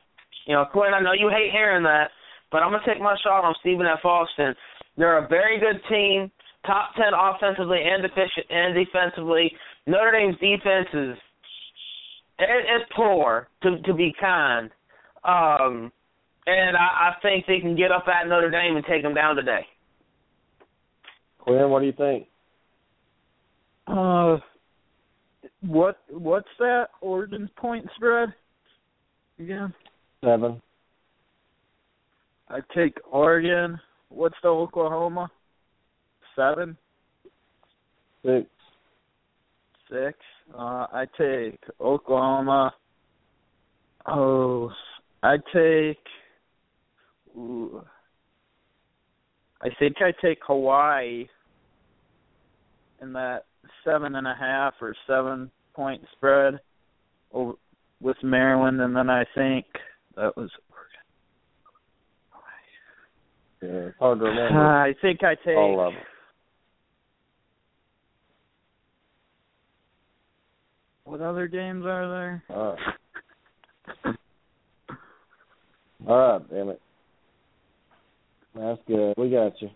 You 0.47 0.55
know, 0.55 0.65
Quinn, 0.65 0.93
I 0.93 0.99
know 0.99 1.13
you 1.13 1.29
hate 1.29 1.51
hearing 1.51 1.83
that, 1.83 2.11
but 2.51 2.63
I'm 2.63 2.71
gonna 2.71 2.83
take 2.85 3.01
my 3.01 3.15
shot 3.23 3.43
on 3.43 3.55
Stephen 3.61 3.85
F. 3.85 4.03
Austin. 4.03 4.55
They're 4.97 5.23
a 5.23 5.27
very 5.27 5.59
good 5.59 5.81
team, 5.89 6.31
top 6.65 6.95
ten 6.95 7.13
offensively 7.13 7.79
and 7.83 8.03
efficient 8.03 8.47
and 8.49 8.75
defensively. 8.75 9.51
Notre 9.85 10.11
Dame's 10.11 10.37
defense 10.39 10.87
is 10.93 11.17
it, 12.39 12.49
it's 12.49 12.91
poor 12.95 13.47
to 13.61 13.81
to 13.81 13.93
be 13.93 14.13
kind, 14.19 14.71
um, 15.23 15.91
and 16.45 16.75
I, 16.77 16.79
I 16.79 17.13
think 17.21 17.45
they 17.45 17.59
can 17.59 17.75
get 17.75 17.91
up 17.91 18.05
at 18.07 18.27
Notre 18.27 18.51
Dame 18.51 18.75
and 18.75 18.85
take 18.85 19.03
them 19.03 19.13
down 19.13 19.35
today. 19.35 19.65
Quinn, 21.39 21.69
what 21.69 21.79
do 21.81 21.85
you 21.85 21.93
think? 21.93 22.27
Uh, 23.87 24.37
what 25.61 25.99
what's 26.09 26.47
that 26.59 26.87
Oregon's 27.01 27.49
point 27.57 27.85
spread 27.95 28.33
again? 29.39 29.73
Seven. 30.23 30.61
I 32.49 32.59
take 32.75 32.97
Oregon. 33.09 33.79
What's 34.09 34.35
the 34.41 34.49
Oklahoma? 34.49 35.29
Seven. 36.35 36.77
Six. 38.25 38.47
Six. 39.89 40.17
Uh, 40.53 40.87
I 40.91 41.05
take 41.17 41.59
Oklahoma. 41.81 42.73
Oh, 44.05 44.71
I 45.23 45.37
take. 45.53 45.97
Ooh, 47.35 47.83
I 49.61 49.69
think 49.79 49.97
I 50.01 50.11
take 50.21 50.39
Hawaii 50.45 51.27
in 53.01 53.13
that 53.13 53.45
seven 53.83 54.15
and 54.15 54.27
a 54.27 54.35
half 54.39 54.73
or 54.81 54.95
seven 55.07 55.49
point 55.73 56.01
spread 56.15 56.59
over, 57.31 57.53
with 58.01 58.17
Maryland, 58.21 58.81
and 58.81 58.95
then 58.95 59.09
I 59.09 59.25
think 59.35 59.65
that 60.15 60.35
was 60.37 60.49
yeah, 63.61 63.69
it's 63.69 63.97
hard 63.97 64.19
to 64.19 64.25
remember. 64.25 64.59
Uh, 64.59 64.83
I 64.83 64.93
think 65.01 65.23
I 65.23 65.35
take 65.35 65.55
all 65.55 65.79
of 65.87 65.93
them. 65.93 66.01
What 71.05 71.21
other 71.21 71.47
games 71.47 71.85
are 71.85 72.09
there? 72.09 72.43
Right. 72.49 74.15
all 76.07 76.17
right, 76.17 76.49
damn 76.49 76.69
it. 76.69 76.81
That's 78.55 78.79
good. 78.87 79.13
We 79.17 79.29
got 79.29 79.53
you. 79.61 79.69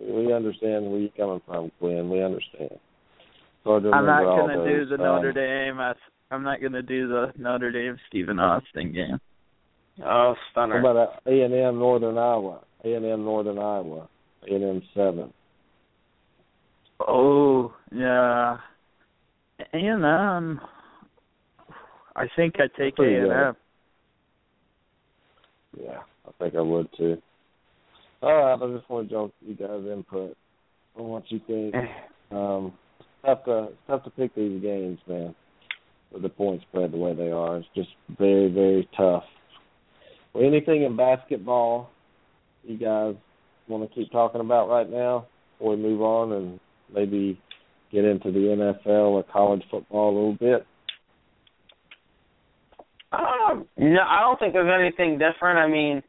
We 0.00 0.32
understand 0.32 0.90
where 0.90 1.00
you're 1.00 1.10
coming 1.16 1.40
from, 1.46 1.70
Quinn. 1.78 2.08
We 2.08 2.22
understand. 2.22 2.78
I'm 3.64 4.06
not 4.06 4.24
going 4.24 4.58
to 4.58 4.64
do 4.64 4.86
the 4.86 4.94
um, 4.94 5.00
Notre 5.00 5.32
Dame. 5.32 5.80
I'm 6.30 6.42
not 6.42 6.60
going 6.60 6.72
to 6.72 6.82
do 6.82 7.08
the 7.08 7.32
Notre 7.38 7.70
Dame 7.70 7.98
Stephen 8.08 8.38
Austin 8.38 8.92
game. 8.92 9.20
Oh, 10.04 10.34
stunner! 10.50 10.80
What 10.80 10.90
about 10.92 11.22
A 11.26 11.42
and 11.42 11.52
M 11.52 11.78
Northern 11.78 12.16
Iowa? 12.16 12.60
A 12.84 12.94
and 12.94 13.04
M 13.04 13.24
Northern 13.24 13.58
Iowa. 13.58 14.08
A 14.50 14.54
and 14.54 14.64
M 14.64 14.82
seven. 14.94 15.32
Oh 17.06 17.74
yeah, 17.94 18.56
A 19.60 19.76
and 19.76 20.04
M. 20.04 20.60
I 22.16 22.26
think 22.34 22.54
I 22.58 22.68
take 22.76 22.98
A 22.98 23.02
and 23.02 23.32
M. 23.32 23.56
Yeah, 25.78 25.98
I 26.26 26.30
think 26.38 26.54
I 26.56 26.60
would 26.62 26.88
too. 26.96 27.20
All 28.22 28.32
right, 28.32 28.54
I 28.54 28.76
just 28.76 28.88
want 28.88 29.10
to 29.10 29.32
you 29.44 29.54
guys' 29.54 29.84
input 29.92 30.36
on 30.96 31.04
what 31.08 31.24
you 31.28 31.40
think. 31.46 31.74
Um, 32.30 32.72
it's 32.98 33.08
tough 33.26 33.44
to 33.44 33.64
it's 33.64 33.76
tough 33.86 34.04
to 34.04 34.10
pick 34.10 34.34
these 34.34 34.62
games, 34.62 34.98
man. 35.06 35.34
With 36.12 36.22
the 36.22 36.30
points 36.30 36.64
spread 36.70 36.92
the 36.92 36.96
way 36.96 37.14
they 37.14 37.30
are, 37.30 37.58
it's 37.58 37.68
just 37.74 37.90
very 38.18 38.50
very 38.50 38.88
tough. 38.96 39.24
Well, 40.32 40.46
anything 40.46 40.82
in 40.82 40.96
basketball 40.96 41.90
you 42.64 42.78
guys 42.78 43.16
want 43.68 43.86
to 43.86 43.94
keep 43.94 44.10
talking 44.12 44.40
about 44.40 44.70
right 44.70 44.88
now 44.88 45.26
before 45.58 45.76
we 45.76 45.82
move 45.82 46.00
on 46.00 46.32
and 46.32 46.60
maybe 46.94 47.38
get 47.92 48.06
into 48.06 48.32
the 48.32 48.74
NFL 48.86 48.86
or 48.86 49.24
college 49.24 49.62
football 49.70 50.08
a 50.08 50.14
little 50.14 50.36
bit? 50.36 50.66
Um, 53.12 53.66
no, 53.76 54.00
I 54.08 54.20
don't 54.20 54.38
think 54.38 54.54
there's 54.54 54.72
anything 54.80 55.18
different. 55.18 55.58
I 55.58 55.68
mean, 55.68 56.02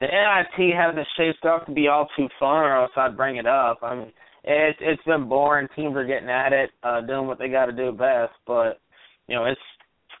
the 0.00 0.06
NIT 0.06 0.74
hasn't 0.74 1.06
shaped 1.16 1.44
up 1.44 1.66
to 1.66 1.72
be 1.72 1.88
all 1.88 2.08
too 2.16 2.28
fun, 2.38 2.64
or 2.64 2.82
else 2.82 2.90
I'd 2.96 3.16
bring 3.16 3.36
it 3.36 3.46
up. 3.46 3.78
I 3.82 3.94
mean, 3.94 4.12
it's 4.44 4.78
it's 4.80 5.02
been 5.04 5.28
boring. 5.28 5.68
Teams 5.76 5.96
are 5.96 6.06
getting 6.06 6.30
at 6.30 6.52
it, 6.52 6.70
uh, 6.82 7.00
doing 7.02 7.26
what 7.26 7.38
they 7.38 7.48
got 7.48 7.66
to 7.66 7.72
do 7.72 7.92
best, 7.92 8.32
but 8.46 8.80
you 9.28 9.34
know, 9.34 9.44
it's 9.44 9.60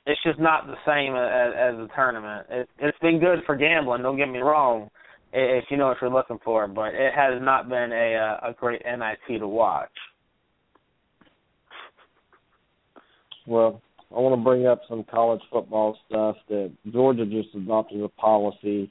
it's 0.06 0.22
just 0.24 0.38
not 0.38 0.66
the 0.66 0.76
same 0.86 1.14
as, 1.14 1.52
as 1.56 1.74
a 1.78 1.94
tournament. 1.94 2.46
It, 2.50 2.68
it's 2.78 2.98
been 2.98 3.20
good 3.20 3.40
for 3.46 3.56
gambling. 3.56 4.02
Don't 4.02 4.16
get 4.16 4.28
me 4.28 4.40
wrong, 4.40 4.90
if 5.32 5.64
you 5.70 5.76
know 5.76 5.88
what 5.88 5.98
you're 6.00 6.10
looking 6.10 6.38
for, 6.44 6.68
but 6.68 6.94
it 6.94 7.14
has 7.14 7.40
not 7.40 7.68
been 7.68 7.92
a 7.92 8.14
uh, 8.16 8.50
a 8.50 8.52
great 8.52 8.82
NIT 8.84 9.38
to 9.38 9.48
watch. 9.48 9.90
well, 13.50 13.82
I 14.14 14.20
want 14.20 14.38
to 14.40 14.44
bring 14.44 14.66
up 14.66 14.80
some 14.88 15.04
college 15.10 15.40
football 15.50 15.98
stuff 16.06 16.36
that 16.48 16.72
Georgia 16.92 17.26
just 17.26 17.54
adopted 17.54 18.00
a 18.02 18.08
policy. 18.08 18.90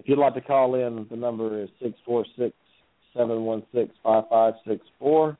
If 0.00 0.08
you'd 0.08 0.18
like 0.18 0.32
to 0.32 0.40
call 0.40 0.76
in, 0.76 1.06
the 1.10 1.16
number 1.16 1.62
is 1.62 1.68
six 1.80 1.92
four 2.06 2.24
six 2.38 2.56
seven 3.14 3.42
one 3.44 3.62
six 3.74 3.90
five 4.02 4.24
five 4.30 4.54
six 4.66 4.80
four. 4.98 5.36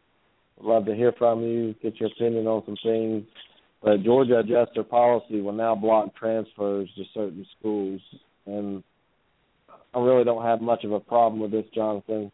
I'd 0.58 0.66
love 0.66 0.84
to 0.84 0.94
hear 0.94 1.12
from 1.16 1.40
you, 1.40 1.74
get 1.82 1.98
your 1.98 2.10
opinion 2.10 2.46
on 2.46 2.62
some 2.66 2.76
things. 2.82 3.24
But 3.82 4.02
Georgia 4.02 4.40
adjusted 4.40 4.74
their 4.74 4.84
policy 4.84 5.40
will 5.40 5.54
now 5.54 5.74
block 5.74 6.14
transfers 6.14 6.90
to 6.94 7.04
certain 7.14 7.46
schools, 7.58 8.02
and 8.44 8.82
I 9.94 10.00
really 10.00 10.24
don't 10.24 10.44
have 10.44 10.60
much 10.60 10.84
of 10.84 10.92
a 10.92 11.00
problem 11.00 11.40
with 11.40 11.52
this, 11.52 11.64
Jonathan. 11.74 12.30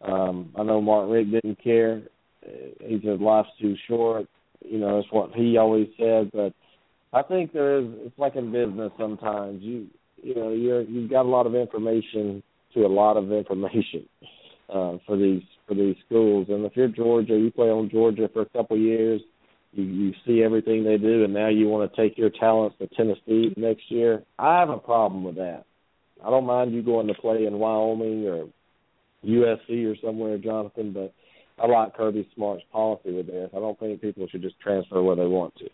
Um, 0.00 0.50
I 0.58 0.62
know 0.62 0.80
Mark 0.80 1.10
Richt 1.10 1.32
didn't 1.32 1.62
care. 1.62 2.00
He 2.80 2.98
said 3.04 3.20
life's 3.20 3.50
too 3.60 3.76
short. 3.86 4.26
You 4.64 4.78
know, 4.78 4.96
that's 4.96 5.12
what 5.12 5.34
he 5.34 5.58
always 5.58 5.88
said. 5.98 6.30
But 6.32 6.54
I 7.12 7.22
think 7.22 7.52
there 7.52 7.78
is. 7.78 7.88
It's 8.06 8.18
like 8.18 8.36
in 8.36 8.52
business 8.52 8.90
sometimes. 8.98 9.62
You 9.62 9.88
you 10.22 10.34
know 10.34 10.52
you're 10.52 10.82
you've 10.82 11.10
got 11.10 11.24
a 11.24 11.28
lot 11.28 11.46
of 11.46 11.54
information 11.54 12.42
to 12.74 12.80
a 12.84 12.88
lot 12.88 13.16
of 13.16 13.32
information 13.32 14.08
uh, 14.68 14.98
for 15.06 15.16
these 15.16 15.42
for 15.66 15.74
these 15.74 15.96
schools. 16.06 16.46
And 16.48 16.64
if 16.64 16.72
you're 16.76 16.88
Georgia, 16.88 17.36
you 17.36 17.50
play 17.50 17.68
on 17.68 17.90
Georgia 17.90 18.28
for 18.32 18.42
a 18.42 18.48
couple 18.50 18.76
of 18.76 18.82
years 18.82 19.20
you, 19.72 19.84
you 19.84 20.14
see 20.26 20.42
everything 20.42 20.84
they 20.84 20.96
do, 20.96 21.24
and 21.24 21.34
now 21.34 21.48
you 21.48 21.68
want 21.68 21.90
to 21.90 21.96
take 22.02 22.16
your 22.16 22.30
talents 22.30 22.76
to 22.78 22.88
Tennessee 22.88 23.52
next 23.56 23.90
year. 23.90 24.22
I 24.38 24.60
have 24.60 24.70
a 24.70 24.78
problem 24.78 25.24
with 25.24 25.36
that. 25.36 25.64
I 26.24 26.30
don't 26.30 26.46
mind 26.46 26.72
you 26.72 26.82
going 26.82 27.06
to 27.06 27.14
play 27.14 27.46
in 27.46 27.58
Wyoming 27.58 28.26
or 28.26 28.48
USC 29.24 29.92
or 29.92 29.96
somewhere, 30.04 30.38
Jonathan, 30.38 30.92
but 30.92 31.12
I 31.62 31.66
like 31.66 31.96
Kirby 31.96 32.28
Smart's 32.34 32.64
policy 32.72 33.12
with 33.12 33.26
this. 33.26 33.50
I 33.54 33.58
don't 33.58 33.78
think 33.78 34.00
people 34.00 34.26
should 34.28 34.42
just 34.42 34.58
transfer 34.60 35.02
where 35.02 35.16
they 35.16 35.26
want 35.26 35.54
to. 35.56 35.68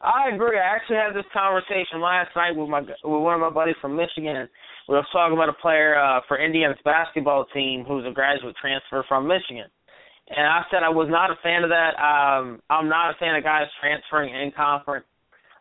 I 0.00 0.30
agree. 0.32 0.58
I 0.58 0.74
actually 0.76 0.96
had 0.96 1.14
this 1.14 1.28
conversation 1.32 2.00
last 2.00 2.30
night 2.34 2.56
with 2.56 2.68
my 2.68 2.80
with 2.80 3.22
one 3.22 3.34
of 3.34 3.40
my 3.40 3.50
buddies 3.50 3.76
from 3.80 3.96
Michigan. 3.96 4.48
We 4.88 4.94
were 4.94 5.06
talking 5.12 5.36
about 5.36 5.50
a 5.50 5.60
player 5.60 5.98
uh, 6.00 6.20
for 6.26 6.38
Indiana's 6.38 6.78
basketball 6.84 7.44
team 7.52 7.84
who's 7.86 8.06
a 8.06 8.10
graduate 8.10 8.56
transfer 8.60 9.04
from 9.08 9.28
Michigan 9.28 9.66
and 10.30 10.46
I 10.46 10.62
said 10.70 10.82
I 10.82 10.88
was 10.88 11.08
not 11.10 11.30
a 11.30 11.36
fan 11.42 11.64
of 11.64 11.70
that. 11.70 11.98
Um, 11.98 12.62
I'm 12.70 12.88
not 12.88 13.10
a 13.10 13.18
fan 13.18 13.34
of 13.34 13.42
guys 13.42 13.66
transferring 13.80 14.34
in 14.34 14.52
conference 14.52 15.06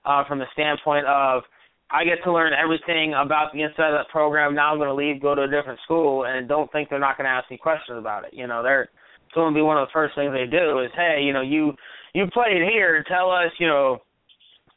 uh, 0.06 0.24
from 0.28 0.38
the 0.40 0.46
standpoint 0.54 1.08
of 1.08 1.42
I 1.90 2.06
get 2.06 2.24
to 2.24 2.32
learn 2.32 2.54
everything 2.54 3.16
about 3.18 3.52
the 3.52 3.64
inside 3.64 3.90
of 3.90 3.98
that 3.98 4.10
program. 4.12 4.54
Now 4.54 4.72
I'm 4.72 4.78
going 4.78 4.90
to 4.90 4.94
leave, 4.94 5.22
go 5.22 5.34
to 5.34 5.44
a 5.44 5.50
different 5.50 5.80
school, 5.86 6.26
and 6.26 6.48
don't 6.48 6.72
think 6.72 6.88
they're 6.88 7.00
not 7.00 7.18
going 7.18 7.26
to 7.26 7.32
ask 7.32 7.50
me 7.50 7.58
questions 7.58 7.98
about 7.98 8.26
it. 8.26 8.30
You 8.32 8.46
know, 8.46 8.62
they're 8.62 8.90
it's 9.26 9.36
going 9.36 9.52
to 9.54 9.58
be 9.58 9.62
one 9.62 9.78
of 9.78 9.88
the 9.88 9.94
first 9.94 10.16
things 10.16 10.34
they 10.34 10.46
do 10.46 10.80
is, 10.80 10.90
hey, 10.96 11.22
you 11.24 11.34
know, 11.34 11.42
you 11.42 11.74
you 12.14 12.26
played 12.32 12.62
here, 12.62 13.04
tell 13.08 13.32
us, 13.32 13.52
you 13.60 13.68
know, 13.68 13.98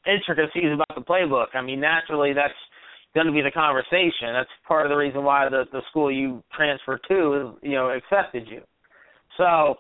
intricacies 0.07 0.73
about 0.73 0.95
the 0.95 1.03
playbook. 1.03 1.55
I 1.55 1.63
mean, 1.63 1.81
naturally, 1.81 2.33
that's 2.33 2.55
going 3.15 3.27
to 3.27 3.33
be 3.33 3.43
the 3.43 3.51
conversation. 3.51 4.33
That's 4.33 4.51
part 4.67 4.87
of 4.87 4.91
the 4.91 4.97
reason 4.97 5.25
why 5.25 5.49
the 5.49 5.65
the 5.73 5.83
school 5.91 6.11
you 6.11 6.43
transfer 6.55 6.99
to 7.09 7.57
you 7.63 7.73
know, 7.73 7.91
accepted 7.91 8.47
you. 8.49 8.63
So 9.37 9.77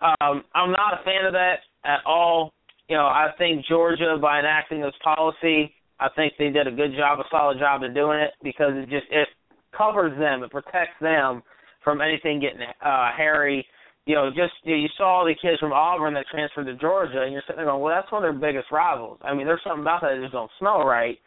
um, 0.00 0.44
I'm 0.54 0.70
not 0.70 1.00
a 1.00 1.04
fan 1.04 1.24
of 1.26 1.32
that 1.32 1.56
at 1.84 2.00
all. 2.06 2.52
You 2.88 2.96
know, 2.96 3.04
I 3.04 3.28
think 3.38 3.64
Georgia 3.66 4.16
by 4.20 4.40
enacting 4.40 4.80
this 4.80 4.94
policy, 5.02 5.72
I 5.98 6.08
think 6.14 6.34
they 6.38 6.50
did 6.50 6.66
a 6.66 6.70
good 6.70 6.92
job, 6.96 7.18
a 7.18 7.24
solid 7.30 7.58
job 7.58 7.82
in 7.82 7.94
doing 7.94 8.18
it 8.18 8.32
because 8.42 8.72
it 8.74 8.90
just 8.90 9.06
it 9.10 9.28
covers 9.76 10.16
them, 10.18 10.42
it 10.42 10.50
protects 10.50 10.98
them 11.00 11.42
from 11.82 12.00
anything 12.00 12.40
getting 12.40 12.60
uh 12.84 13.10
hairy. 13.16 13.66
You 14.06 14.14
know, 14.16 14.28
just 14.28 14.52
you, 14.64 14.76
know, 14.76 14.82
you 14.82 14.88
saw 14.96 15.24
the 15.24 15.34
kids 15.34 15.58
from 15.60 15.72
Auburn 15.72 16.14
that 16.14 16.26
transferred 16.30 16.66
to 16.66 16.76
Georgia, 16.76 17.22
and 17.22 17.32
you're 17.32 17.42
sitting 17.46 17.56
there 17.56 17.72
going, 17.72 17.80
"Well, 17.80 17.94
that's 17.94 18.10
one 18.12 18.24
of 18.24 18.28
their 18.28 18.36
biggest 18.38 18.70
rivals." 18.70 19.18
I 19.22 19.32
mean, 19.34 19.46
there's 19.46 19.62
something 19.64 19.80
about 19.82 20.02
that 20.02 20.14
that 20.14 20.20
just 20.20 20.32
don't 20.32 20.50
smell 20.58 20.84
right. 20.84 21.18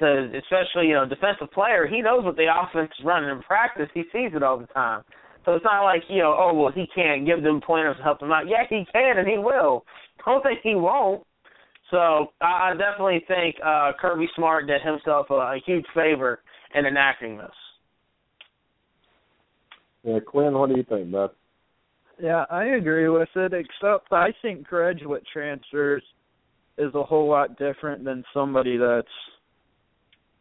To 0.00 0.28
especially, 0.36 0.88
you 0.88 0.94
know, 0.94 1.08
defensive 1.08 1.50
player, 1.52 1.86
he 1.86 2.02
knows 2.02 2.22
what 2.22 2.36
the 2.36 2.52
offense 2.52 2.92
is 2.98 3.04
running 3.04 3.30
in 3.30 3.40
practice. 3.40 3.88
He 3.94 4.02
sees 4.12 4.36
it 4.36 4.42
all 4.42 4.58
the 4.58 4.66
time. 4.66 5.02
So 5.46 5.54
it's 5.54 5.64
not 5.64 5.84
like, 5.84 6.02
you 6.10 6.18
know, 6.18 6.36
oh, 6.36 6.52
well, 6.52 6.72
he 6.72 6.86
can't 6.92 7.24
give 7.24 7.42
them 7.42 7.62
pointers 7.64 7.96
to 7.96 8.02
help 8.02 8.20
them 8.20 8.32
out. 8.32 8.48
Yeah, 8.48 8.64
he 8.68 8.84
can 8.92 9.16
and 9.16 9.26
he 9.26 9.38
will. 9.38 9.86
Don't 10.24 10.42
think 10.42 10.58
he 10.62 10.74
won't. 10.74 11.24
So 11.90 12.32
I 12.40 12.72
definitely 12.76 13.24
think 13.28 13.54
uh, 13.64 13.92
Kirby 13.98 14.26
Smart 14.34 14.66
did 14.66 14.82
himself 14.82 15.28
a, 15.30 15.34
a 15.34 15.60
huge 15.64 15.86
favor 15.94 16.40
in 16.74 16.84
enacting 16.84 17.38
this. 17.38 17.48
Yeah, 20.02 20.18
Quinn, 20.26 20.52
what 20.52 20.68
do 20.68 20.76
you 20.76 20.84
think, 20.88 21.12
bud? 21.12 21.30
Yeah, 22.20 22.44
I 22.50 22.64
agree 22.64 23.08
with 23.08 23.28
it, 23.36 23.52
except 23.52 24.12
I 24.12 24.28
think 24.40 24.66
graduate 24.66 25.24
transfers 25.30 26.02
is 26.78 26.94
a 26.94 27.02
whole 27.02 27.28
lot 27.28 27.58
different 27.58 28.04
than 28.04 28.24
somebody 28.32 28.76
that's 28.76 29.06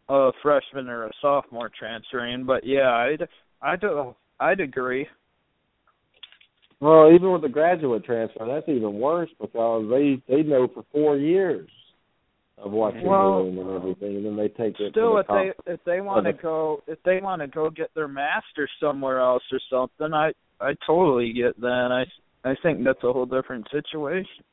a 0.10 0.32
freshman 0.42 0.88
or 0.88 1.06
a 1.06 1.12
sophomore 1.22 1.70
transferring. 1.78 2.46
But 2.46 2.66
yeah, 2.66 2.90
I'd 2.92 3.28
I'd 3.62 3.84
uh, 3.84 4.14
I'd 4.40 4.60
agree. 4.60 5.08
Well, 6.80 7.12
even 7.14 7.32
with 7.32 7.42
the 7.42 7.50
graduate 7.50 8.04
transfer, 8.04 8.46
that's 8.46 8.70
even 8.70 9.00
worse 9.00 9.30
because 9.40 9.90
they 9.90 10.22
they 10.34 10.44
know 10.44 10.68
for 10.74 10.86
four 10.92 11.18
years 11.18 11.70
of 12.58 12.72
what 12.72 12.96
you're 12.96 13.10
well, 13.10 13.44
doing 13.44 13.60
and 13.60 13.70
everything, 13.72 14.16
and 14.18 14.26
then 14.26 14.36
they 14.38 14.48
take 14.48 14.80
it. 14.80 14.92
Still, 14.92 15.16
the 15.16 15.20
if 15.20 15.28
they 15.28 15.74
if 15.74 15.80
they 15.86 16.02
want 16.02 16.26
to 16.26 16.34
go 16.34 16.84
if 16.88 17.00
they 17.04 17.20
want 17.22 17.42
to 17.42 17.48
go 17.48 17.70
get 17.70 17.90
their 17.96 18.08
master 18.08 18.70
somewhere 18.80 19.20
else 19.20 19.44
or 19.52 19.60
something, 19.70 20.14
I 20.14 20.32
I 20.60 20.74
totally 20.86 21.34
get 21.34 21.60
that. 21.62 21.90
I 21.92 22.50
I 22.50 22.56
think 22.62 22.84
that's 22.84 23.04
a 23.04 23.12
whole 23.12 23.26
different 23.26 23.68
situation. 23.72 24.44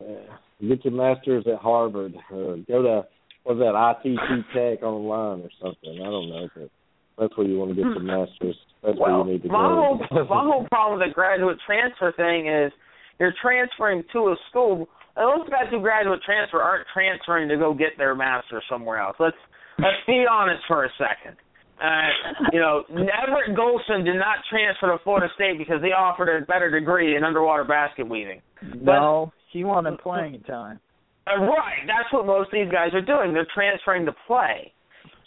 Yeah. 0.00 0.68
Get 0.68 0.84
your 0.84 0.94
masters 0.94 1.44
at 1.46 1.60
Harvard. 1.60 2.14
Or 2.32 2.56
go 2.68 2.82
to 2.82 3.06
what's 3.44 3.60
that 3.60 3.96
ITT 4.04 4.46
Tech 4.54 4.82
online 4.82 5.42
or 5.42 5.50
something. 5.60 6.00
I 6.00 6.04
don't 6.04 6.28
know, 6.30 6.48
but 6.54 6.70
that's 7.18 7.36
where 7.36 7.46
you 7.46 7.58
want 7.58 7.70
to 7.70 7.76
get 7.76 7.84
the 7.94 8.00
hmm. 8.00 8.06
masters. 8.06 8.56
That's 8.82 8.98
well, 8.98 9.24
where 9.24 9.26
you 9.26 9.32
need 9.34 9.42
to 9.42 9.48
my 9.48 9.68
go. 9.68 9.98
Whole, 10.08 10.24
my 10.28 10.44
whole 10.44 10.66
problem 10.70 10.98
with 10.98 11.08
the 11.08 11.14
graduate 11.14 11.58
transfer 11.66 12.12
thing 12.16 12.48
is 12.48 12.72
you're 13.18 13.34
transferring 13.42 14.02
to 14.12 14.18
a 14.32 14.36
school. 14.48 14.88
And 15.16 15.28
those 15.28 15.48
guys 15.50 15.68
who 15.70 15.80
graduate 15.80 16.20
transfer 16.24 16.62
aren't 16.62 16.86
transferring 16.94 17.48
to 17.48 17.56
go 17.56 17.74
get 17.74 17.98
their 17.98 18.14
master 18.14 18.62
somewhere 18.70 18.98
else. 18.98 19.16
Let's 19.20 19.36
let's 19.78 20.00
be 20.06 20.24
honest 20.30 20.62
for 20.66 20.84
a 20.84 20.90
second. 20.96 21.36
Uh, 21.80 22.08
you 22.52 22.60
know, 22.60 22.84
Everett 22.90 23.56
Golson 23.56 24.04
did 24.04 24.16
not 24.16 24.38
transfer 24.50 24.88
to 24.88 24.98
Florida 25.02 25.28
State 25.34 25.56
because 25.56 25.80
they 25.80 25.92
offered 25.92 26.28
a 26.28 26.44
better 26.44 26.70
degree 26.70 27.16
in 27.16 27.24
underwater 27.24 27.64
basket 27.64 28.06
weaving. 28.06 28.42
No, 28.82 29.32
he 29.52 29.64
wanted 29.64 29.98
playing 29.98 30.42
time. 30.46 30.78
Uh, 31.26 31.40
right, 31.40 31.80
that's 31.86 32.12
what 32.12 32.26
most 32.26 32.48
of 32.48 32.52
these 32.52 32.70
guys 32.70 32.92
are 32.92 33.00
doing. 33.00 33.32
They're 33.32 33.48
transferring 33.54 34.04
to 34.06 34.14
play. 34.26 34.72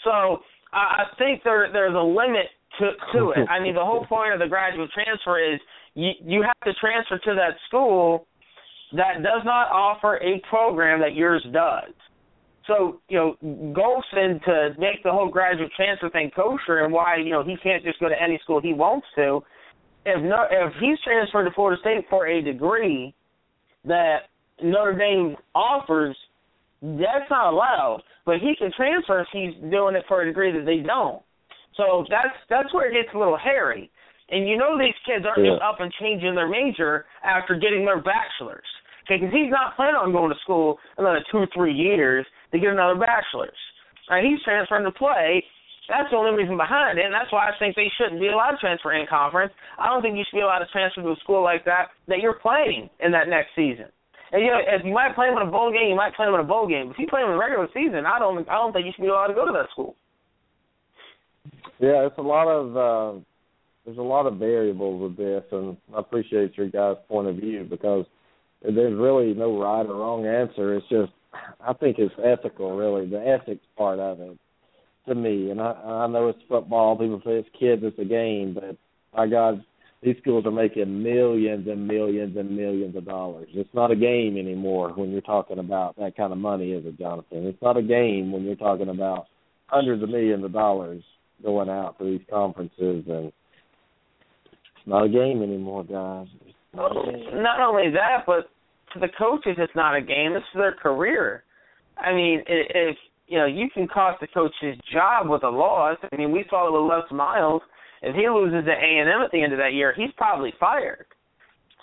So 0.03 0.39
I 0.73 1.05
think 1.17 1.41
there 1.43 1.69
there's 1.71 1.95
a 1.95 2.03
limit 2.03 2.47
to 2.79 2.91
to 3.13 3.31
it. 3.31 3.47
I 3.49 3.59
mean, 3.59 3.73
the 3.73 3.85
whole 3.85 4.05
point 4.05 4.33
of 4.33 4.39
the 4.39 4.47
graduate 4.47 4.89
transfer 4.93 5.39
is 5.39 5.59
you 5.95 6.11
you 6.23 6.43
have 6.43 6.59
to 6.65 6.73
transfer 6.79 7.17
to 7.17 7.35
that 7.35 7.55
school 7.67 8.27
that 8.93 9.23
does 9.23 9.41
not 9.43 9.71
offer 9.71 10.17
a 10.17 10.41
program 10.49 10.99
that 11.01 11.15
yours 11.15 11.45
does. 11.51 11.93
So 12.67 13.01
you 13.09 13.17
know, 13.17 13.35
Golson 13.73 14.43
to 14.45 14.69
make 14.79 15.03
the 15.03 15.11
whole 15.11 15.29
graduate 15.29 15.71
transfer 15.75 16.09
thing 16.09 16.31
kosher 16.35 16.83
and 16.83 16.93
why 16.93 17.17
you 17.17 17.29
know 17.29 17.43
he 17.43 17.55
can't 17.61 17.83
just 17.83 17.99
go 17.99 18.09
to 18.09 18.21
any 18.21 18.39
school 18.43 18.61
he 18.61 18.73
wants 18.73 19.07
to. 19.15 19.41
If 20.05 20.21
no, 20.21 20.45
if 20.49 20.73
he's 20.79 20.97
transferred 21.03 21.45
to 21.45 21.51
Florida 21.51 21.79
State 21.81 22.05
for 22.09 22.27
a 22.27 22.41
degree 22.41 23.13
that 23.85 24.29
Notre 24.61 24.97
Dame 24.97 25.35
offers, 25.55 26.15
that's 26.81 27.29
not 27.29 27.53
allowed. 27.53 28.03
But 28.25 28.35
he 28.39 28.53
can 28.57 28.71
transfer 28.75 29.21
if 29.21 29.27
he's 29.33 29.53
doing 29.69 29.95
it 29.95 30.05
for 30.07 30.21
a 30.21 30.25
degree 30.25 30.51
that 30.51 30.65
they 30.65 30.77
don't. 30.77 31.21
So 31.75 32.05
that's 32.09 32.35
that's 32.49 32.73
where 32.73 32.89
it 32.89 32.93
gets 32.93 33.13
a 33.13 33.17
little 33.17 33.37
hairy. 33.37 33.91
And 34.29 34.47
you 34.47 34.57
know 34.57 34.77
these 34.77 34.95
kids 35.05 35.25
aren't 35.25 35.45
yeah. 35.45 35.53
just 35.53 35.63
up 35.63 35.79
and 35.79 35.91
changing 35.99 36.35
their 36.35 36.47
major 36.47 37.05
after 37.23 37.55
getting 37.55 37.85
their 37.85 38.01
bachelor's. 38.01 38.63
Okay, 39.05 39.19
because 39.19 39.33
he's 39.33 39.51
not 39.51 39.75
planning 39.75 39.95
on 39.95 40.13
going 40.13 40.31
to 40.31 40.39
school 40.43 40.79
another 40.97 41.19
two 41.29 41.39
or 41.39 41.47
three 41.53 41.73
years 41.73 42.25
to 42.53 42.59
get 42.59 42.69
another 42.69 42.95
bachelor's. 42.95 43.57
Right, 44.09 44.23
he's 44.23 44.41
transferring 44.43 44.85
to 44.85 44.91
play. 44.91 45.43
That's 45.89 46.11
the 46.11 46.17
only 46.17 46.31
reason 46.31 46.55
behind 46.55 46.99
it, 46.99 47.05
and 47.05 47.13
that's 47.13 47.31
why 47.31 47.49
I 47.49 47.51
think 47.59 47.75
they 47.75 47.91
shouldn't 47.97 48.21
be 48.21 48.27
allowed 48.27 48.55
to 48.55 48.61
transfer 48.63 48.93
in 48.93 49.07
conference. 49.07 49.51
I 49.79 49.87
don't 49.87 50.01
think 50.01 50.15
you 50.15 50.23
should 50.27 50.37
be 50.37 50.43
allowed 50.43 50.63
to 50.63 50.71
transfer 50.71 51.01
to 51.01 51.11
a 51.11 51.15
school 51.23 51.43
like 51.43 51.65
that 51.65 51.91
that 52.07 52.19
you're 52.19 52.39
playing 52.39 52.89
in 53.03 53.11
that 53.11 53.27
next 53.27 53.51
season. 53.55 53.91
And 54.31 54.41
you 54.41 54.47
know, 54.47 54.59
if 54.63 54.83
you 54.83 54.93
might 54.93 55.15
play 55.15 55.27
him 55.27 55.35
in 55.35 55.47
a 55.47 55.51
bowl 55.51 55.71
game, 55.71 55.89
you 55.89 55.95
might 55.95 56.15
play 56.15 56.27
him 56.27 56.33
in 56.35 56.39
a 56.39 56.47
bowl 56.47 56.67
game. 56.67 56.91
If 56.91 56.97
you 56.99 57.07
play 57.07 57.21
him 57.21 57.31
in 57.31 57.35
the 57.35 57.39
regular 57.39 57.67
season, 57.73 58.05
I 58.07 58.17
don't, 58.17 58.47
I 58.47 58.55
don't 58.55 58.71
think 58.71 58.85
you 58.85 58.91
should 58.95 59.03
be 59.03 59.11
allowed 59.11 59.27
to 59.27 59.35
go 59.35 59.45
to 59.45 59.51
that 59.51 59.69
school. 59.71 59.95
Yeah, 61.79 62.07
it's 62.07 62.17
a 62.17 62.23
lot 62.23 62.47
of 62.47 62.65
uh, 62.75 63.19
there's 63.85 63.97
a 63.97 64.01
lot 64.01 64.25
of 64.25 64.37
variables 64.37 65.01
with 65.01 65.17
this, 65.17 65.43
and 65.51 65.77
I 65.95 65.99
appreciate 65.99 66.57
your 66.57 66.69
guys' 66.69 66.95
point 67.07 67.27
of 67.27 67.35
view 67.35 67.67
because 67.69 68.05
there's 68.63 68.97
really 68.97 69.33
no 69.33 69.59
right 69.59 69.85
or 69.85 69.95
wrong 69.95 70.25
answer. 70.25 70.75
It's 70.75 70.87
just 70.87 71.11
I 71.59 71.73
think 71.73 71.97
it's 71.99 72.13
ethical, 72.23 72.75
really, 72.75 73.09
the 73.09 73.19
ethics 73.19 73.65
part 73.77 73.99
of 73.99 74.19
it 74.19 74.37
to 75.07 75.15
me. 75.15 75.49
And 75.51 75.61
I 75.61 75.71
I 75.71 76.07
know 76.07 76.29
it's 76.29 76.39
football. 76.47 76.97
People 76.97 77.21
say 77.25 77.33
it's 77.33 77.49
kids, 77.59 77.81
it's 77.83 77.99
a 77.99 78.05
game, 78.05 78.53
but 78.53 78.77
my 79.15 79.27
God, 79.27 79.63
these 80.01 80.15
schools 80.21 80.45
are 80.45 80.51
making 80.51 81.01
millions 81.01 81.67
and 81.67 81.87
millions 81.87 82.35
and 82.37 82.55
millions 82.55 82.95
of 82.95 83.05
dollars. 83.05 83.47
It's 83.53 83.73
not 83.73 83.91
a 83.91 83.95
game 83.95 84.37
anymore 84.37 84.89
when 84.89 85.11
you're 85.11 85.21
talking 85.21 85.59
about 85.59 85.95
that 85.97 86.15
kind 86.17 86.31
of 86.31 86.39
money, 86.39 86.71
is 86.71 86.85
it, 86.85 86.97
Jonathan? 86.97 87.45
It's 87.45 87.61
not 87.61 87.77
a 87.77 87.81
game 87.81 88.31
when 88.31 88.43
you're 88.43 88.55
talking 88.55 88.89
about 88.89 89.25
hundreds 89.67 90.03
of 90.03 90.09
millions 90.09 90.43
of 90.43 90.53
dollars 90.53 91.03
going 91.41 91.69
out 91.69 91.97
for 91.97 92.05
these 92.05 92.21
conferences, 92.29 93.03
and 93.07 93.27
it's 93.27 94.87
not 94.87 95.05
a 95.05 95.09
game 95.09 95.41
anymore, 95.41 95.83
guys. 95.83 96.27
Not. 96.73 96.93
Not 97.33 97.59
only 97.61 97.91
that, 97.91 98.23
but 98.25 98.49
for 98.93 98.99
the 98.99 99.09
coaches, 99.17 99.55
it's 99.57 99.75
not 99.75 99.95
a 99.95 100.01
game. 100.01 100.33
It's 100.33 100.45
their 100.55 100.73
career. 100.73 101.43
I 101.97 102.13
mean, 102.13 102.43
if 102.47 102.97
you 103.27 103.37
know, 103.37 103.45
you 103.45 103.69
can 103.73 103.87
cost 103.87 104.19
the 104.21 104.27
coach 104.27 104.51
his 104.61 104.75
job 104.91 105.29
with 105.29 105.43
a 105.43 105.49
loss. 105.49 105.97
I 106.11 106.15
mean, 106.15 106.31
we 106.31 106.45
saw 106.49 106.67
it 106.67 106.71
with 106.71 106.89
Les 106.89 107.11
Miles. 107.15 107.61
If 108.01 108.15
he 108.15 108.27
loses 108.29 108.65
to 108.65 108.71
A 108.71 108.99
and 108.99 109.09
M 109.09 109.21
at 109.23 109.31
the 109.31 109.41
end 109.41 109.53
of 109.53 109.59
that 109.59 109.73
year, 109.73 109.93
he's 109.95 110.11
probably 110.17 110.53
fired. 110.59 111.05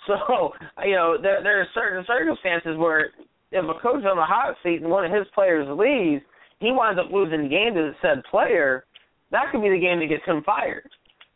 So, 0.07 0.49
you 0.83 0.95
know, 0.95 1.15
there 1.21 1.43
there 1.43 1.61
are 1.61 1.67
certain 1.75 2.03
circumstances 2.07 2.75
where 2.75 3.11
if 3.51 3.63
a 3.63 3.79
coach 3.79 3.99
is 3.99 4.05
on 4.09 4.17
the 4.17 4.25
hot 4.25 4.55
seat 4.63 4.81
and 4.81 4.89
one 4.89 5.05
of 5.05 5.11
his 5.11 5.27
players 5.35 5.67
leaves, 5.69 6.23
he 6.59 6.71
winds 6.71 6.99
up 6.99 7.11
losing 7.11 7.43
the 7.43 7.49
game 7.49 7.75
to 7.75 7.91
said 8.01 8.23
player. 8.31 8.85
That 9.29 9.51
could 9.51 9.61
be 9.61 9.69
the 9.69 9.79
game 9.79 9.99
that 9.99 10.09
gets 10.09 10.25
him 10.25 10.41
fired. 10.43 10.89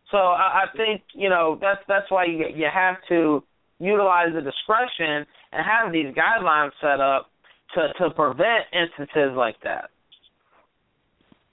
So 0.09 0.17
I, 0.17 0.63
I 0.63 0.77
think 0.77 1.03
you 1.13 1.29
know 1.29 1.59
that's 1.61 1.81
that's 1.87 2.09
why 2.09 2.25
you 2.25 2.45
you 2.55 2.65
have 2.73 2.95
to 3.09 3.43
utilize 3.79 4.33
the 4.33 4.41
discretion 4.41 5.27
and 5.55 5.65
have 5.65 5.91
these 5.91 6.13
guidelines 6.13 6.71
set 6.81 6.99
up 6.99 7.29
to 7.73 7.87
to 7.99 8.13
prevent 8.13 8.65
instances 8.73 9.35
like 9.35 9.55
that. 9.63 9.89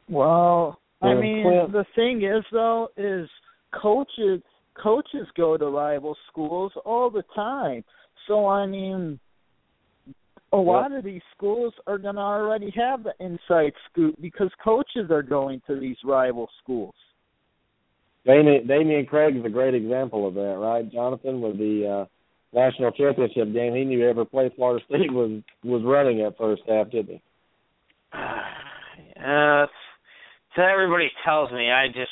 Well, 0.09 0.79
I 1.01 1.15
mean, 1.15 1.45
the 1.73 1.85
thing 1.95 2.23
is 2.23 2.45
though, 2.53 2.89
is 2.97 3.29
coaches 3.81 4.43
coaches 4.81 5.27
go 5.37 5.57
to 5.57 5.67
rival 5.67 6.17
schools 6.31 6.73
all 6.85 7.11
the 7.11 7.25
time. 7.35 7.85
So 8.27 8.47
I 8.47 8.67
mean, 8.67 9.19
a 10.53 10.57
lot 10.57 10.93
of 10.93 11.05
these 11.05 11.23
schools 11.35 11.73
are 11.87 11.99
going 11.99 12.17
to 12.17 12.21
already 12.21 12.73
have 12.77 13.05
the 13.05 13.15
inside 13.21 13.73
scoop 13.91 14.21
because 14.21 14.51
coaches 14.63 15.11
are 15.11 15.23
going 15.23 15.63
to 15.67 15.81
these 15.81 15.97
rival 16.05 16.49
schools. 16.63 16.95
Dameyune, 18.27 18.67
Dameyune 18.69 19.09
Craig 19.09 19.37
is 19.37 19.45
a 19.45 19.49
great 19.49 19.75
example 19.75 20.29
of 20.29 20.35
that, 20.35 20.59
right, 20.61 20.91
Jonathan? 20.93 21.41
With 21.41 21.59
the 21.59 22.03
uh, 22.03 22.12
national 22.53 22.93
championship 22.93 23.53
game, 23.53 23.75
he 23.75 23.85
knew 23.85 24.09
every 24.09 24.27
play 24.27 24.51
Florida 24.55 24.85
State 24.87 25.13
was 25.13 25.43
was 25.65 25.83
running 25.85 26.23
at 26.23 26.37
first 26.37 26.63
half, 26.69 26.91
didn't 26.91 27.09
he? 27.09 27.23
Uh, 28.13 29.67
so 30.55 30.63
everybody 30.63 31.11
tells 31.25 31.51
me, 31.53 31.71
I 31.71 31.87
just 31.87 32.11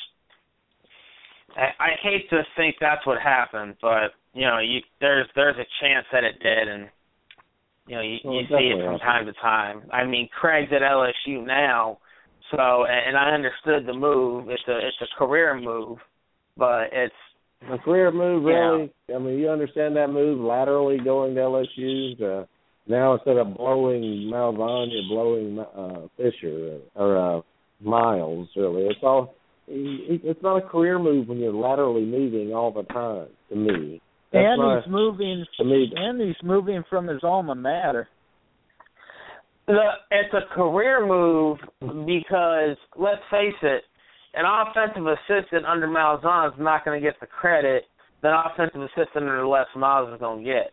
I, 1.55 1.69
I 1.79 1.89
hate 2.01 2.29
to 2.29 2.43
think 2.55 2.75
that's 2.79 3.05
what 3.05 3.21
happened, 3.21 3.75
but 3.81 4.13
you 4.33 4.45
know, 4.45 4.59
you 4.59 4.79
there's 4.99 5.27
there's 5.35 5.57
a 5.57 5.67
chance 5.81 6.05
that 6.11 6.23
it 6.23 6.39
did, 6.41 6.67
and 6.67 6.89
you 7.87 7.95
know, 7.95 8.01
you, 8.01 8.17
Well, 8.23 8.35
you 8.35 8.47
see 8.47 8.73
it 8.73 8.85
from 8.85 8.99
time 8.99 9.25
to 9.25 9.33
time. 9.33 9.83
I 9.91 10.05
mean, 10.05 10.29
Craig's 10.39 10.71
at 10.71 10.81
LSU 10.81 11.45
now, 11.45 11.99
so 12.51 12.85
and, 12.85 13.09
and 13.09 13.17
I 13.17 13.31
understood 13.31 13.85
the 13.85 13.93
move. 13.93 14.49
It's 14.49 14.63
a 14.67 14.77
it's 14.77 14.97
a 15.01 15.17
career 15.17 15.59
move, 15.59 15.97
but 16.57 16.89
it's 16.93 17.13
A 17.69 17.77
career 17.77 18.11
move, 18.11 18.43
Yeah. 18.43 18.49
really. 18.71 18.93
I 19.13 19.17
mean, 19.19 19.37
you 19.39 19.49
understand 19.49 19.95
that 19.95 20.09
move 20.09 20.39
laterally 20.39 20.97
going 20.97 21.35
to 21.35 21.41
LSU. 21.41 22.17
To, 22.17 22.47
now 22.87 23.13
instead 23.13 23.37
of 23.37 23.55
blowing 23.55 24.01
Malzahn, 24.31 24.87
you're 24.91 25.07
blowing 25.09 25.59
uh, 25.59 26.07
Fisher 26.17 26.79
or 26.95 27.17
uh, 27.37 27.41
Miles. 27.81 28.47
Really, 28.55 28.83
it's 28.87 28.99
all. 29.03 29.35
It's 29.67 30.41
not 30.41 30.57
a 30.57 30.67
career 30.67 30.97
move 30.99 31.27
when 31.27 31.37
you're 31.37 31.53
laterally 31.53 32.03
moving 32.03 32.51
all 32.53 32.71
the 32.71 32.83
time. 32.83 33.27
To 33.49 33.55
me, 33.55 34.01
That's 34.33 34.43
and 34.43 34.61
my- 34.61 34.81
he's 34.81 34.91
moving 34.91 35.45
to 35.57 35.63
me, 35.63 35.91
and 35.95 36.19
he's 36.19 36.35
moving 36.43 36.83
from 36.89 37.07
his 37.07 37.23
alma 37.23 37.53
mater. 37.55 38.07
the 39.67 39.79
it's 40.09 40.33
a 40.33 40.53
career 40.55 41.05
move 41.05 41.59
because 41.79 42.75
let's 42.97 43.21
face 43.29 43.53
it, 43.61 43.83
an 44.33 44.45
offensive 44.45 45.05
assistant 45.05 45.65
under 45.65 45.87
Malzahn 45.87 46.53
is 46.53 46.59
not 46.59 46.85
going 46.85 47.01
to 47.01 47.05
get 47.05 47.19
the 47.19 47.27
credit 47.27 47.83
that 48.21 48.31
an 48.31 48.43
offensive 48.51 48.81
assistant 48.81 49.27
under 49.27 49.45
Les 49.45 49.65
Miles 49.75 50.13
is 50.13 50.19
going 50.19 50.43
to 50.43 50.45
get. 50.45 50.71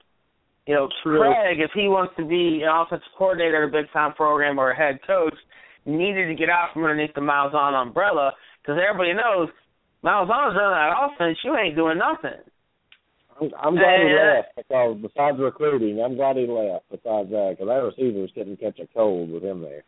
You 0.67 0.75
know, 0.75 0.89
True. 1.03 1.21
Craig, 1.21 1.61
if 1.61 1.71
he 1.75 1.89
wants 1.89 2.13
to 2.19 2.25
be 2.25 2.63
an 2.63 2.69
offensive 2.69 3.09
coordinator 3.17 3.65
at 3.65 3.69
a 3.69 3.73
big 3.73 3.91
time 3.93 4.13
program 4.13 4.59
or 4.59 4.71
a 4.71 4.77
head 4.77 4.99
coach, 5.07 5.35
needed 5.87 6.29
to 6.29 6.35
get 6.35 6.51
out 6.51 6.71
from 6.73 6.85
underneath 6.85 7.15
the 7.15 7.23
Malzahn 7.23 7.73
umbrella 7.73 8.33
because 8.61 8.79
everybody 8.79 9.15
knows 9.15 9.49
Malzahn's 10.05 10.55
running 10.55 10.77
that 10.77 10.93
offense. 10.93 11.39
You 11.43 11.57
ain't 11.57 11.75
doing 11.75 11.99
nothing. 11.99 12.39
I'm, 13.41 13.51
I'm 13.59 13.75
glad 13.75 14.01
he 14.05 14.13
left 14.13 14.57
because 14.57 14.99
besides 15.01 15.39
recruiting, 15.41 16.03
I'm 16.05 16.17
glad 16.17 16.37
he 16.37 16.47
left. 16.47 16.85
Besides 16.91 17.31
that, 17.31 17.57
because 17.57 17.71
our 17.71 17.87
receivers 17.87 18.31
couldn't 18.35 18.61
catch 18.61 18.79
a 18.79 18.87
cold 18.93 19.31
with 19.31 19.43
him 19.43 19.63
there. 19.63 19.85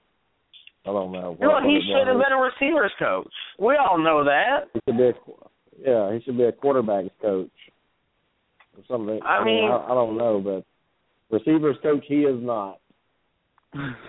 I 0.87 0.93
don't 0.93 1.13
know. 1.13 1.37
Well, 1.39 1.61
he 1.63 1.79
should 1.87 2.07
have 2.09 2.17
been 2.17 2.33
a 2.33 2.41
receivers 2.41 2.93
coach. 2.99 3.31
We 3.59 3.77
all 3.77 3.99
know 3.99 4.25
that. 4.25 4.69
He 4.73 4.81
should 4.89 4.97
be 4.97 5.05
a, 5.05 5.13
yeah, 5.79 6.13
he 6.15 6.23
should 6.25 6.39
be 6.39 6.45
a 6.45 6.53
quarterbacks 6.53 7.11
coach 7.21 7.51
or 8.77 8.83
something. 8.89 9.21
I 9.25 9.45
mean- 9.45 9.71
I, 9.71 9.77
I 9.91 9.95
don't 9.95 10.17
know, 10.17 10.41
but 10.41 10.65
receivers 11.37 11.77
coach 11.83 12.05
he 12.09 12.21
is 12.23 12.43
not. 12.43 12.79
no, 13.75 13.81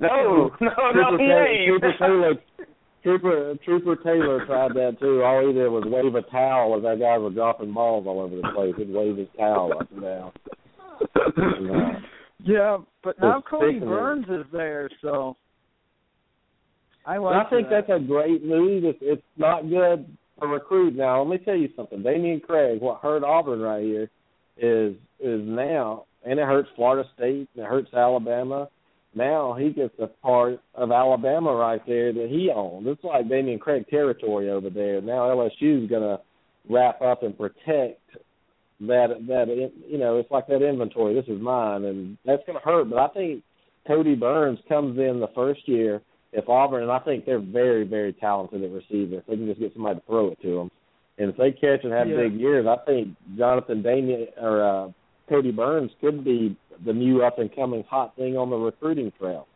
no, 0.00 0.50
no, 0.60 0.70
Trooper, 0.92 1.18
he 1.18 1.28
Ta- 1.28 1.44
ain't. 1.44 1.68
Trooper 1.68 1.92
Taylor, 1.98 2.34
Trooper 3.02 3.54
Trooper 3.64 3.96
Taylor 4.02 4.46
tried 4.46 4.72
that 4.74 4.96
too. 5.00 5.22
All 5.22 5.46
he 5.46 5.52
did 5.52 5.68
was 5.68 5.84
wave 5.86 6.14
a 6.14 6.22
towel 6.30 6.76
as 6.76 6.82
that 6.82 6.98
guy 6.98 7.18
was 7.18 7.34
dropping 7.34 7.72
balls 7.72 8.06
all 8.06 8.20
over 8.20 8.36
the 8.36 8.48
place. 8.54 8.74
He'd 8.76 8.90
wave 8.92 9.16
his 9.18 9.28
towel 9.38 9.72
up 9.78 9.90
and 9.92 10.00
down. 10.02 10.32
And, 11.36 11.70
uh, 11.96 11.98
Yeah, 12.40 12.78
but 13.04 13.20
now 13.20 13.42
Kodi. 13.48 13.80
Burns 13.80 14.26
is 14.28 14.46
there, 14.52 14.88
so 15.02 15.36
I 17.04 17.16
And 17.16 17.24
like 17.24 17.46
I 17.46 17.50
think 17.50 17.68
that. 17.70 17.86
that's 17.88 18.02
a 18.02 18.04
great 18.04 18.44
move. 18.44 18.84
It's, 18.84 18.98
it's 19.02 19.22
not 19.36 19.68
good 19.68 20.06
to 20.40 20.46
recruit 20.46 20.94
now. 20.94 21.22
Let 21.22 21.40
me 21.40 21.44
tell 21.44 21.56
you 21.56 21.68
something. 21.76 22.00
Dameyune 22.00 22.42
Craig, 22.42 22.80
what 22.80 23.00
hurt 23.00 23.24
Auburn 23.24 23.60
right 23.60 23.82
here 23.82 24.10
is 24.56 24.94
is 25.20 25.40
now, 25.44 26.04
and 26.24 26.38
it 26.38 26.46
hurts 26.46 26.68
Florida 26.76 27.08
State, 27.14 27.48
and 27.54 27.64
it 27.64 27.68
hurts 27.68 27.92
Alabama. 27.94 28.68
Now 29.14 29.54
he 29.58 29.70
gets 29.70 29.94
a 30.00 30.06
part 30.06 30.60
of 30.74 30.90
Alabama 30.90 31.54
right 31.54 31.84
there 31.86 32.12
that 32.12 32.28
he 32.30 32.50
owns. 32.54 32.86
It's 32.88 33.04
like 33.04 33.26
Dameyune 33.26 33.60
Craig 33.60 33.86
territory 33.88 34.50
over 34.50 34.70
there. 34.70 35.00
Now 35.00 35.28
LSU's 35.28 35.88
going 35.88 36.02
to 36.02 36.20
wrap 36.70 37.02
up 37.02 37.22
and 37.22 37.36
protect 37.36 38.00
that 38.80 39.08
that 39.28 39.70
you 39.88 39.98
know 39.98 40.18
it's 40.18 40.30
like 40.30 40.46
that 40.48 40.66
inventory. 40.66 41.14
This 41.14 41.28
is 41.28 41.40
mine, 41.40 41.84
and 41.84 42.16
that's 42.24 42.42
going 42.46 42.58
to 42.58 42.64
hurt. 42.64 42.88
But 42.90 42.98
I 42.98 43.08
think 43.08 43.42
Kodi 43.88 44.18
Burns 44.18 44.58
comes 44.68 44.98
in 44.98 45.20
the 45.20 45.28
first 45.34 45.68
year 45.68 46.00
if 46.32 46.48
Auburn, 46.48 46.82
and 46.82 46.92
I 46.92 46.98
think 47.00 47.24
they're 47.26 47.38
very, 47.38 47.84
very 47.84 48.12
talented 48.12 48.64
at 48.64 48.70
receiver. 48.70 49.16
If 49.16 49.26
they 49.26 49.36
can 49.36 49.46
just 49.46 49.60
get 49.60 49.72
somebody 49.74 50.00
to 50.00 50.06
throw 50.06 50.28
it 50.28 50.40
to 50.42 50.56
them, 50.56 50.70
and 51.18 51.30
if 51.30 51.36
they 51.36 51.52
catch 51.52 51.84
and 51.84 51.92
have 51.92 52.08
Yeah. 52.08 52.16
big 52.16 52.34
years, 52.40 52.66
I 52.66 52.76
think 52.86 53.08
Jonathan 53.36 53.82
Dameyune 53.82 54.28
or 54.40 54.62
uh, 54.62 54.92
Kodi 55.30 55.54
Burns 55.54 55.92
could 56.00 56.24
be 56.24 56.56
the 56.84 56.92
new 56.92 57.22
up 57.22 57.38
and 57.38 57.54
coming 57.54 57.84
hot 57.84 58.16
thing 58.16 58.36
on 58.36 58.50
the 58.50 58.56
recruiting 58.56 59.12
trail. 59.18 59.46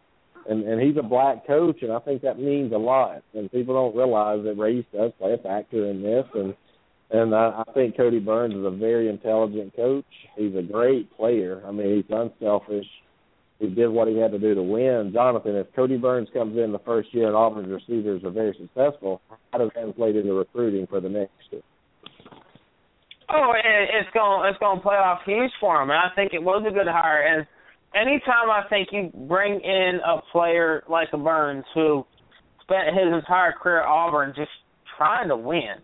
And 0.49 0.65
and 0.65 0.81
he's 0.81 0.97
a 0.97 1.03
black 1.03 1.47
coach, 1.47 1.83
and 1.83 1.91
I 1.93 1.99
think 2.01 2.23
that 2.23 2.39
means 2.39 2.73
a 2.73 2.79
lot. 2.79 3.23
And 3.35 3.51
people 3.51 3.75
don't 3.75 3.97
realize 3.97 4.45
that 4.45 4.57
race 4.57 4.85
does 4.93 5.13
play 5.19 5.33
a 5.33 5.39
factor 5.39 5.87
in 5.87 6.03
this. 6.03 6.27
And 6.35 6.55
and 7.11 7.35
I, 7.35 7.65
I 7.67 7.73
think 7.73 7.97
Kodi 7.97 8.25
Burns 8.25 8.55
is 8.55 8.65
a 8.65 8.71
very 8.71 9.09
intelligent 9.09 9.75
coach. 9.75 10.05
He's 10.37 10.55
a 10.55 10.63
great 10.63 11.11
player. 11.17 11.63
I 11.67 11.73
mean, 11.73 11.97
he's 11.97 12.05
unselfish 12.11 12.87
he 13.59 13.69
did 13.69 13.89
what 13.89 14.09
he 14.09 14.19
had 14.19 14.33
to 14.33 14.39
do 14.39 14.55
to 14.55 14.63
win. 14.63 15.11
Jonathan, 15.15 15.57
if 15.57 15.73
Kodi 15.75 16.01
Burns 16.01 16.29
comes 16.35 16.59
in 16.59 16.73
the 16.73 16.79
first 16.81 17.13
year 17.15 17.27
and 17.27 17.37
Auburn's 17.37 17.69
receivers 17.69 18.23
are 18.25 18.31
very 18.31 18.55
successful, 18.61 19.23
how 19.53 19.59
does 19.59 19.71
that 19.75 19.81
translate 19.81 20.17
into 20.17 20.35
recruiting 20.35 20.87
for 20.87 21.01
the 21.01 21.09
next 21.09 21.33
year? 21.51 21.63
Oh, 23.29 23.53
it, 23.57 23.89
it's 23.93 24.11
going 24.15 24.49
it's 24.49 24.59
going 24.59 24.79
to 24.79 24.83
play 24.83 24.95
off 24.95 25.21
huge 25.25 25.51
for 25.59 25.83
him, 25.83 25.91
and 25.91 25.99
I 25.99 26.15
think 26.15 26.33
it 26.33 26.43
was 26.43 26.65
a 26.69 26.73
good 26.73 26.87
hire. 26.87 27.23
And 27.23 27.47
anytime 27.95 28.51
I 28.51 28.63
think 28.69 28.89
you 28.93 29.11
bring 29.27 29.61
in 29.61 30.01
a 30.07 30.21
player 30.31 30.85
like 30.89 31.09
a 31.13 31.19
Burns 31.19 31.65
who 31.75 32.05
spent 32.63 32.95
his 32.95 33.13
entire 33.13 33.53
career 33.53 33.81
at 33.81 33.87
Auburn 33.87 34.33
just 34.37 34.51
trying 34.97 35.29
to 35.29 35.37
win, 35.37 35.75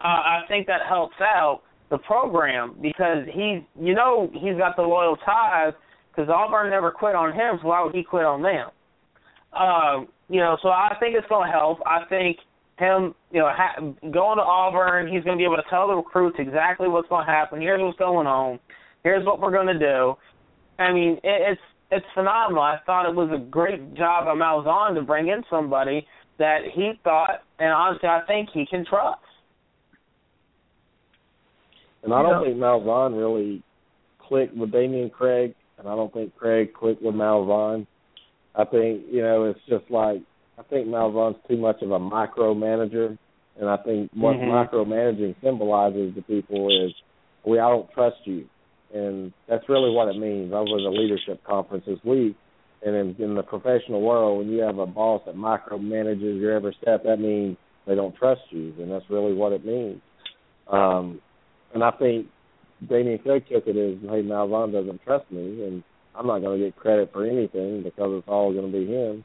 uh, 0.00 0.06
I 0.06 0.40
think 0.48 0.66
that 0.68 0.80
helps 0.88 1.16
out 1.20 1.62
the 1.90 1.98
program 1.98 2.76
because 2.80 3.26
he, 3.32 3.66
you 3.78 3.94
know, 3.94 4.30
he's 4.32 4.56
got 4.56 4.76
the 4.76 4.82
loyal 4.82 5.16
ties 5.16 5.74
because 6.14 6.30
Auburn 6.30 6.70
never 6.70 6.90
quit 6.90 7.14
on 7.14 7.32
him, 7.32 7.58
so 7.60 7.68
why 7.68 7.82
would 7.82 7.94
he 7.94 8.04
quit 8.04 8.24
on 8.24 8.42
them? 8.42 8.68
Um, 9.52 10.08
you 10.28 10.40
know, 10.40 10.56
so 10.62 10.68
I 10.68 10.96
think 11.00 11.16
it's 11.16 11.26
going 11.28 11.46
to 11.46 11.52
help. 11.52 11.78
I 11.86 12.04
think 12.08 12.38
him, 12.78 13.14
you 13.30 13.40
know, 13.40 13.50
ha- 13.52 13.80
going 13.80 14.38
to 14.38 14.42
Auburn, 14.42 15.06
he's 15.06 15.22
going 15.24 15.36
to 15.36 15.40
be 15.40 15.44
able 15.44 15.56
to 15.56 15.68
tell 15.70 15.88
the 15.88 15.94
recruits 15.94 16.36
exactly 16.38 16.88
what's 16.88 17.08
going 17.08 17.26
to 17.26 17.32
happen. 17.32 17.60
Here's 17.60 17.80
what's 17.80 17.98
going 17.98 18.26
on. 18.26 18.58
Here's 19.02 19.24
what 19.24 19.40
we're 19.40 19.52
going 19.52 19.66
to 19.66 19.78
do. 19.78 20.14
I 20.78 20.92
mean, 20.92 21.14
it, 21.22 21.52
it's 21.52 21.60
it's 21.90 22.06
phenomenal. 22.14 22.62
I 22.62 22.78
thought 22.86 23.08
it 23.08 23.14
was 23.14 23.30
a 23.32 23.38
great 23.38 23.94
job 23.94 24.26
of 24.26 24.36
Malzahn 24.36 24.94
to 24.94 25.02
bring 25.02 25.28
in 25.28 25.44
somebody 25.48 26.06
that 26.38 26.62
he 26.74 26.92
thought, 27.04 27.42
and 27.60 27.70
honestly, 27.70 28.08
I 28.08 28.22
think 28.26 28.48
he 28.52 28.66
can 28.66 28.84
trust. 28.84 29.20
And 32.02 32.12
I 32.12 32.22
don't 32.22 32.40
Yeah. 32.40 32.48
think 32.48 32.58
Malzahn 32.58 33.16
really 33.16 33.62
clicked 34.18 34.56
with 34.56 34.72
Dameyune 34.72 35.12
Craig, 35.12 35.54
and 35.78 35.88
I 35.88 35.94
don't 35.94 36.12
think 36.12 36.36
Craig 36.36 36.72
clicked 36.74 37.02
with 37.02 37.14
Malzahn. 37.14 37.86
I 38.54 38.64
think 38.64 39.02
you 39.10 39.22
know 39.22 39.44
it's 39.44 39.60
just 39.68 39.90
like 39.90 40.22
I 40.58 40.62
think 40.62 40.86
Malzahn's 40.86 41.38
too 41.48 41.56
much 41.56 41.82
of 41.82 41.90
a 41.90 41.98
micromanager, 41.98 43.18
and 43.58 43.68
I 43.68 43.76
think 43.78 44.10
what 44.14 44.36
Mhm. 44.36 44.48
micromanaging 44.48 45.34
symbolizes 45.42 46.14
to 46.14 46.22
people 46.22 46.70
is 46.70 46.92
we 47.44 47.58
I 47.58 47.68
don't 47.68 47.90
trust 47.92 48.18
you, 48.24 48.44
and 48.92 49.32
that's 49.48 49.68
really 49.68 49.90
what 49.90 50.08
it 50.08 50.18
means. 50.18 50.52
I 50.52 50.60
was 50.60 50.82
at 50.82 50.86
a 50.86 51.00
leadership 51.00 51.42
conference 51.44 51.84
this 51.86 52.02
week, 52.04 52.36
and 52.84 52.94
in, 52.94 53.16
in 53.18 53.34
the 53.34 53.42
professional 53.42 54.00
world, 54.00 54.38
when 54.38 54.48
you 54.48 54.60
have 54.60 54.78
a 54.78 54.86
boss 54.86 55.22
that 55.26 55.34
micromanages 55.34 56.40
your 56.40 56.52
every 56.52 56.76
step, 56.80 57.02
that 57.04 57.18
means 57.18 57.56
they 57.86 57.94
don't 57.94 58.14
trust 58.16 58.42
you, 58.50 58.72
and 58.78 58.90
that's 58.90 59.08
really 59.10 59.34
what 59.34 59.52
it 59.52 59.64
means. 59.64 60.00
Um, 60.68 61.20
and 61.74 61.82
I 61.82 61.90
think 61.90 62.28
Dameyune 62.86 63.22
Craig 63.22 63.44
took 63.50 63.66
it 63.66 63.76
as, 63.76 64.00
hey, 64.02 64.22
Malzahn 64.22 64.72
doesn't 64.72 65.02
trust 65.04 65.30
me, 65.30 65.64
and 65.64 65.82
I'm 66.14 66.26
not 66.26 66.40
going 66.40 66.58
to 66.60 66.66
get 66.66 66.76
credit 66.76 67.10
for 67.12 67.24
anything 67.26 67.82
because 67.82 68.18
it's 68.18 68.28
all 68.28 68.52
going 68.52 68.70
to 68.70 68.78
be 68.78 68.86
him. 68.86 69.24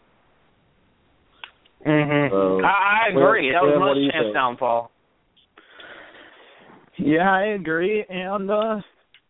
Mhm. 1.85 2.29
So, 2.29 2.61
I, 2.63 3.05
I 3.05 3.09
agree. 3.09 3.51
that 3.51 3.61
was 3.61 3.71
Quinn, 3.71 3.79
what 3.79 3.93
do 3.93 4.01
think? 4.11 4.33
downfall. 4.33 4.91
Yeah, 6.97 7.31
I 7.31 7.45
agree. 7.53 8.05
And 8.09 8.51
uh 8.51 8.81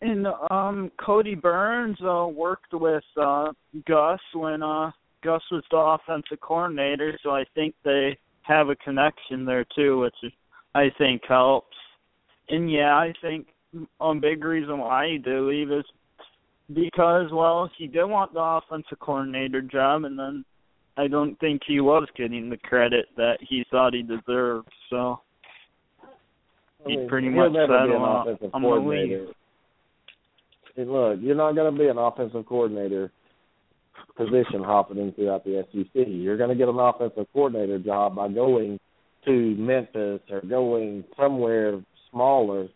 and 0.02 0.28
um 0.50 0.92
Kodi 1.00 1.40
Burns 1.40 1.98
uh 2.02 2.28
worked 2.28 2.74
with 2.74 3.04
uh 3.22 3.52
Gus 3.88 4.20
when 4.34 4.64
uh 4.64 4.92
Gus 5.24 5.42
was 5.52 5.64
the 5.70 5.78
offensive 5.78 6.40
coordinator, 6.42 7.18
so 7.22 7.30
I 7.32 7.44
think 7.54 7.76
they 7.84 8.18
have 8.42 8.70
a 8.70 8.76
connection 8.78 9.46
there 9.46 9.66
too, 9.76 10.00
which 10.00 10.34
I 10.74 10.90
think 10.98 11.22
helps. 11.28 11.76
And 12.50 12.72
yeah, 12.72 12.96
I 12.96 13.14
think 13.22 13.48
a 14.00 14.16
big 14.16 14.44
reason 14.44 14.80
why 14.80 15.08
he 15.08 15.18
did 15.18 15.42
leave 15.42 15.72
is 15.72 15.86
because 16.74 17.32
well, 17.32 17.70
he 17.78 17.88
did 17.88 18.06
want 18.06 18.34
the 18.34 18.40
offensive 18.40 19.00
coordinator 19.00 19.62
job 19.62 20.04
and 20.04 20.18
then 20.18 20.46
I 20.98 21.08
don't 21.08 21.40
think 21.40 21.62
he 21.66 21.80
was 21.80 22.08
getting 22.18 22.50
the 22.50 22.58
credit 22.58 23.06
that 23.16 23.38
he 23.42 23.66
thought 23.72 23.94
he 23.94 24.02
deserved. 24.02 24.68
So 24.90 25.22
I 26.86 26.90
He 26.90 26.98
mean, 26.98 27.08
pretty 27.08 27.30
much 27.30 27.54
said, 27.54 27.70
"Well, 27.70 28.28
I'm 28.54 28.62
gonna 28.62 28.80
coordinator. 28.82 29.28
Hey, 30.76 30.86
look, 30.86 31.20
you're 31.22 31.36
not 31.36 31.56
going 31.56 31.74
to 31.74 31.78
be 31.78 31.88
an 31.88 31.98
offensive 31.98 32.46
coordinator 32.46 33.12
position 34.16 34.64
hopping 34.64 35.12
throughout 35.14 35.44
the 35.44 35.66
SEC. 35.72 36.08
You're 36.08 36.38
going 36.38 36.50
to 36.50 36.56
get 36.56 36.70
an 36.70 36.80
offensive 36.80 37.28
coordinator 37.34 37.80
job 37.80 38.16
by 38.16 38.28
going 38.30 38.80
to 39.26 39.56
Memphis 39.56 40.22
or 40.30 40.42
going 40.42 41.04
somewhere 41.18 41.82
smaller 42.12 42.68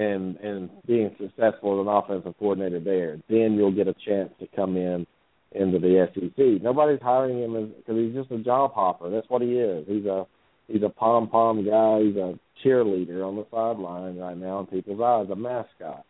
and 0.00 0.36
and 0.38 0.70
being 0.86 1.14
successful 1.20 1.80
as 1.80 1.86
an 1.86 1.92
offensive 1.92 2.34
coordinator 2.38 2.80
there. 2.80 3.18
Then 3.28 3.54
you'll 3.54 3.74
get 3.74 3.86
a 3.88 3.94
chance 4.06 4.30
to 4.40 4.46
come 4.56 4.76
in 4.76 5.06
into 5.52 5.78
the 5.78 6.08
SEC. 6.14 6.62
Nobody's 6.62 7.02
hiring 7.02 7.42
him 7.42 7.74
because 7.76 7.96
he's 7.96 8.14
just 8.14 8.30
a 8.30 8.38
job 8.42 8.72
hopper. 8.72 9.10
That's 9.10 9.28
what 9.28 9.42
he 9.42 9.58
is. 9.58 9.86
He's 9.86 10.06
a 10.06 10.26
he's 10.68 10.82
a 10.82 10.88
pom 10.88 11.28
pom 11.28 11.64
guy. 11.64 12.00
He's 12.02 12.16
a 12.16 12.38
cheerleader 12.64 13.26
on 13.26 13.36
the 13.36 13.46
sideline 13.50 14.16
right 14.16 14.36
now 14.36 14.60
in 14.60 14.66
people's 14.66 15.00
eyes, 15.00 15.30
a 15.30 15.36
mascot. 15.36 16.04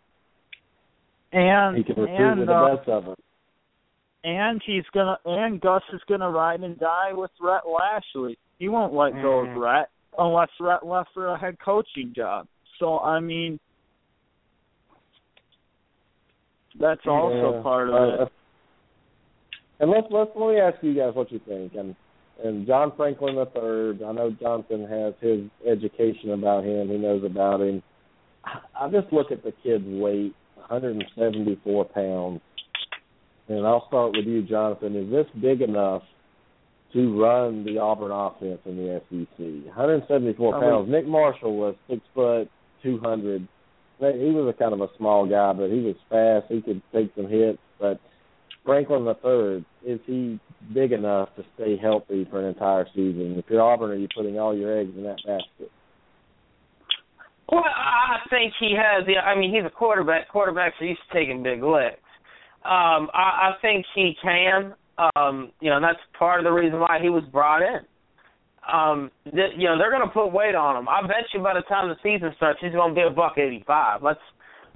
and 1.33 1.77
He 1.77 1.85
can 1.85 1.97
recruit 1.97 2.41
and 2.41 2.49
the 2.49 2.53
uh, 2.53 2.77
best 2.77 2.89
of 2.89 3.05
them. 3.07 3.15
and 4.25 4.61
he's 4.65 4.85
gonna 4.93 5.19
and 5.25 5.61
Gus 5.61 5.83
is 5.93 6.01
gonna 6.09 6.31
ride 6.31 6.61
and 6.61 6.79
die 6.79 7.13
with 7.13 7.31
Rhett 7.41 7.63
Lashlee. 7.67 8.37
He 8.59 8.69
won't 8.69 8.93
let 8.93 9.13
go 9.15 9.41
of 9.41 9.49
Mhm. 9.49 9.61
Rhett 9.61 9.89
unless 10.19 10.51
Rhett 10.61 10.85
left 10.87 11.11
for 11.15 11.29
a 11.29 11.39
head 11.39 11.59
coaching 11.65 12.13
job. 12.15 12.47
So 12.79 12.99
I 13.01 13.21
mean, 13.21 13.59
that's 16.79 17.07
also 17.07 17.57
Yeah. 17.57 17.63
part 17.63 17.89
of 17.89 17.95
Uh, 17.95 18.23
it. 18.25 18.33
And 19.81 19.91
let's 19.91 20.07
let's 20.11 20.31
let 20.37 20.51
me 20.55 20.61
ask 20.61 20.83
you 20.83 20.95
guys 20.95 21.15
what 21.15 21.33
you 21.33 21.39
think. 21.41 21.75
And 21.75 21.95
and 22.43 22.67
John 22.67 22.93
Franklin 22.97 23.37
the 23.37 23.47
third, 23.47 24.03
I 24.03 24.13
know 24.13 24.31
Johnson 24.31 24.87
has 24.87 25.15
his 25.21 25.43
education 25.67 26.31
about 26.33 26.65
him. 26.65 26.89
He 26.89 26.97
knows 26.97 27.23
about 27.25 27.61
him. 27.61 27.83
I- 28.45 28.61
I 28.81 28.89
just 28.89 29.13
look 29.13 29.31
at 29.31 29.43
the 29.43 29.53
kid's 29.53 29.87
weight, 29.87 30.35
174 30.57 31.85
pounds. 31.87 32.41
And 33.49 33.67
I'll 33.67 33.87
start 33.89 34.17
with 34.17 34.27
you, 34.27 34.43
Jonathan. 34.43 34.97
Is 34.97 35.11
this 35.11 35.27
big 35.41 35.61
enough 35.61 36.03
to 36.93 37.21
run 37.23 37.65
the 37.65 37.79
Auburn 37.79 38.11
offense 38.11 38.61
in 38.65 38.77
the 38.77 38.95
SEC? 39.11 39.67
174 39.67 40.53
Probably. 40.53 40.69
pounds. 40.69 40.89
Nick 40.89 41.07
Marshall 41.07 41.57
was 41.57 41.75
six 41.89 42.01
foot, 42.15 42.49
200. 42.83 43.47
He 44.01 44.31
was 44.31 44.53
a 44.55 44.59
kind 44.59 44.73
of 44.73 44.81
a 44.81 44.89
small 44.97 45.29
guy, 45.29 45.53
but 45.53 45.71
he 45.71 45.81
was 45.81 45.97
fast. 46.09 46.53
He 46.53 46.63
could 46.63 46.83
take 46.93 47.13
some 47.15 47.29
hits. 47.29 47.59
But 47.79 48.01
Franklin 48.65 49.05
the 49.05 49.15
third, 49.15 49.65
is 49.85 50.01
he 50.07 50.41
big 50.73 50.93
enough 50.93 51.29
to 51.37 51.45
stay 51.55 51.77
healthy 51.77 52.27
for 52.31 52.41
an 52.41 52.47
entire 52.47 52.87
season? 52.95 53.37
If 53.39 53.45
you're 53.49 53.63
Auburn, 53.63 53.91
are 53.91 53.97
you 53.97 54.09
putting 54.15 54.39
all 54.39 54.57
your 54.57 54.79
eggs 54.79 54.93
in 54.97 55.05
that 55.05 55.17
basket? 55.27 55.71
Well, 57.51 57.65
I 57.65 58.19
think 58.31 58.53
he 58.61 58.77
has. 58.77 59.07
I 59.25 59.39
mean, 59.39 59.53
he's 59.53 59.65
a 59.67 59.71
quarterback. 59.71 60.31
Quarterbacks 60.33 60.81
are 60.81 60.85
used 60.85 61.01
to 61.11 61.19
taking 61.19 61.43
big 61.43 61.63
licks. 61.63 61.99
Um, 62.65 63.09
I, 63.13 63.51
I 63.51 63.53
think 63.61 63.87
he 63.95 64.15
can. 64.23 64.75
Um, 65.17 65.51
you 65.61 65.71
know, 65.71 65.81
that's 65.81 65.99
part 66.19 66.41
of 66.41 66.45
the 66.45 66.53
reason 66.53 66.79
why 66.79 66.99
he 67.03 67.09
was 67.09 67.25
brought 67.33 67.63
in. 67.63 67.81
Um, 68.67 69.11
th- 69.25 69.57
you 69.57 69.65
know, 69.69 69.79
they're 69.79 69.91
going 69.91 70.05
to 70.07 70.13
put 70.13 70.29
weight 70.33 70.55
on 70.55 70.77
him. 70.77 70.89
I 70.89 71.01
bet 71.03 71.25
you 71.33 71.41
by 71.41 71.55
the 71.55 71.63
time 71.63 71.89
the 71.89 71.97
season 72.03 72.33
starts, 72.37 72.59
he's 72.61 72.73
going 72.73 72.95
to 72.95 72.95
be 72.95 73.07
a 73.07 73.11
buck 73.11 73.39
eighty-five. 73.39 74.03
Let's 74.03 74.21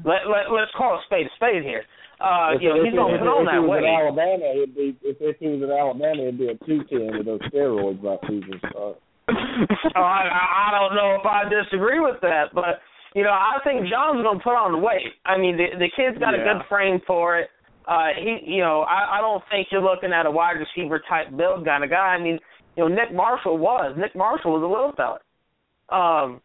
let, 0.05 0.27
let 0.27 0.51
let's 0.51 0.73
call 0.77 0.95
a 0.97 1.01
spade 1.07 1.27
a 1.27 1.31
spade 1.37 1.63
here. 1.63 1.85
Uh, 2.21 2.55
If- 2.57 2.63
you 2.63 2.69
know, 2.71 2.77
if 2.81 2.85
he's 2.89 2.93
he- 2.93 2.99
going 2.99 3.13
to 3.13 3.19
put 3.21 3.29
on 3.29 3.45
if 3.47 3.53
he 3.53 3.59
was 3.61 3.69
weight. 3.69 3.85
At 3.85 4.01
Alabama, 4.09 4.47
he'd 4.57 4.75
be 4.75 4.97
if, 5.05 5.17
if 5.21 5.37
he 5.39 5.49
was 5.53 5.63
at 5.63 5.71
Alabama, 5.75 6.21
he'd 6.27 6.39
be 6.39 6.49
a 6.49 6.57
two 6.65 6.81
ten 6.89 7.13
with 7.19 7.27
those 7.27 7.43
steroids 7.53 8.01
by 8.03 8.17
season 8.27 8.59
start. 8.71 8.97
oh, 9.31 10.05
I, 10.05 10.29
I 10.29 10.69
don't 10.73 10.97
know 10.97 11.17
if 11.21 11.25
I 11.25 11.45
disagree 11.49 12.01
with 12.01 12.21
that, 12.23 12.53
but 12.55 12.81
you 13.15 13.23
know, 13.23 13.31
I 13.33 13.57
think 13.65 13.87
John's 13.89 14.21
going 14.25 14.39
to 14.39 14.45
put 14.45 14.57
on 14.59 14.73
the 14.73 14.79
weight. 14.79 15.13
I 15.25 15.39
mean, 15.39 15.57
the 15.57 15.77
the 15.79 15.89
kid's 15.95 16.19
got 16.19 16.35
a 16.35 16.39
good 16.43 16.65
frame 16.69 17.01
for 17.07 17.39
it. 17.39 17.49
Uh, 17.87 18.17
he, 18.17 18.41
you 18.57 18.61
know, 18.65 18.81
I, 18.89 19.19
I 19.19 19.21
don't 19.21 19.45
think 19.53 19.69
you're 19.71 19.85
looking 19.85 20.13
at 20.13 20.25
a 20.27 20.31
wide 20.31 20.57
receiver 20.57 21.03
type 21.07 21.29
build 21.37 21.65
kind 21.67 21.85
of 21.85 21.91
guy. 21.91 22.17
I 22.17 22.21
mean, 22.21 22.39
you 22.77 22.89
know, 22.89 22.89
Nick 22.89 23.15
Marshall 23.15 23.59
was. 23.59 23.95
Nick 23.99 24.15
Marshall 24.17 24.53
was 24.53 24.63
a 24.63 24.67
little 24.67 24.93
fella, 24.97 25.21
um, 25.91 26.41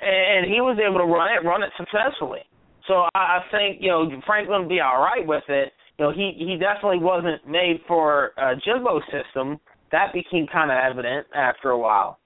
and, 0.00 0.44
and 0.44 0.52
he 0.52 0.60
was 0.60 0.78
able 0.78 0.98
to 0.98 1.06
run 1.06 1.28
it, 1.32 1.46
run 1.46 1.62
it 1.62 1.70
successfully. 1.76 2.40
So 2.86 3.06
I, 3.14 3.38
I 3.38 3.40
think 3.50 3.78
you 3.80 3.88
know 3.88 4.08
Franklin 4.26 4.62
will 4.62 4.68
be 4.68 4.80
all 4.80 5.00
right 5.00 5.26
with 5.26 5.44
it. 5.48 5.72
You 5.98 6.06
know, 6.06 6.12
he 6.12 6.32
he 6.36 6.56
definitely 6.58 6.98
wasn't 7.00 7.46
made 7.48 7.80
for 7.86 8.32
a 8.36 8.54
Jimbo 8.56 9.00
system. 9.12 9.58
That 9.92 10.12
became 10.12 10.46
kind 10.52 10.70
of 10.70 10.78
evident 10.78 11.26
after 11.34 11.70
a 11.70 11.78
while. 11.78 12.18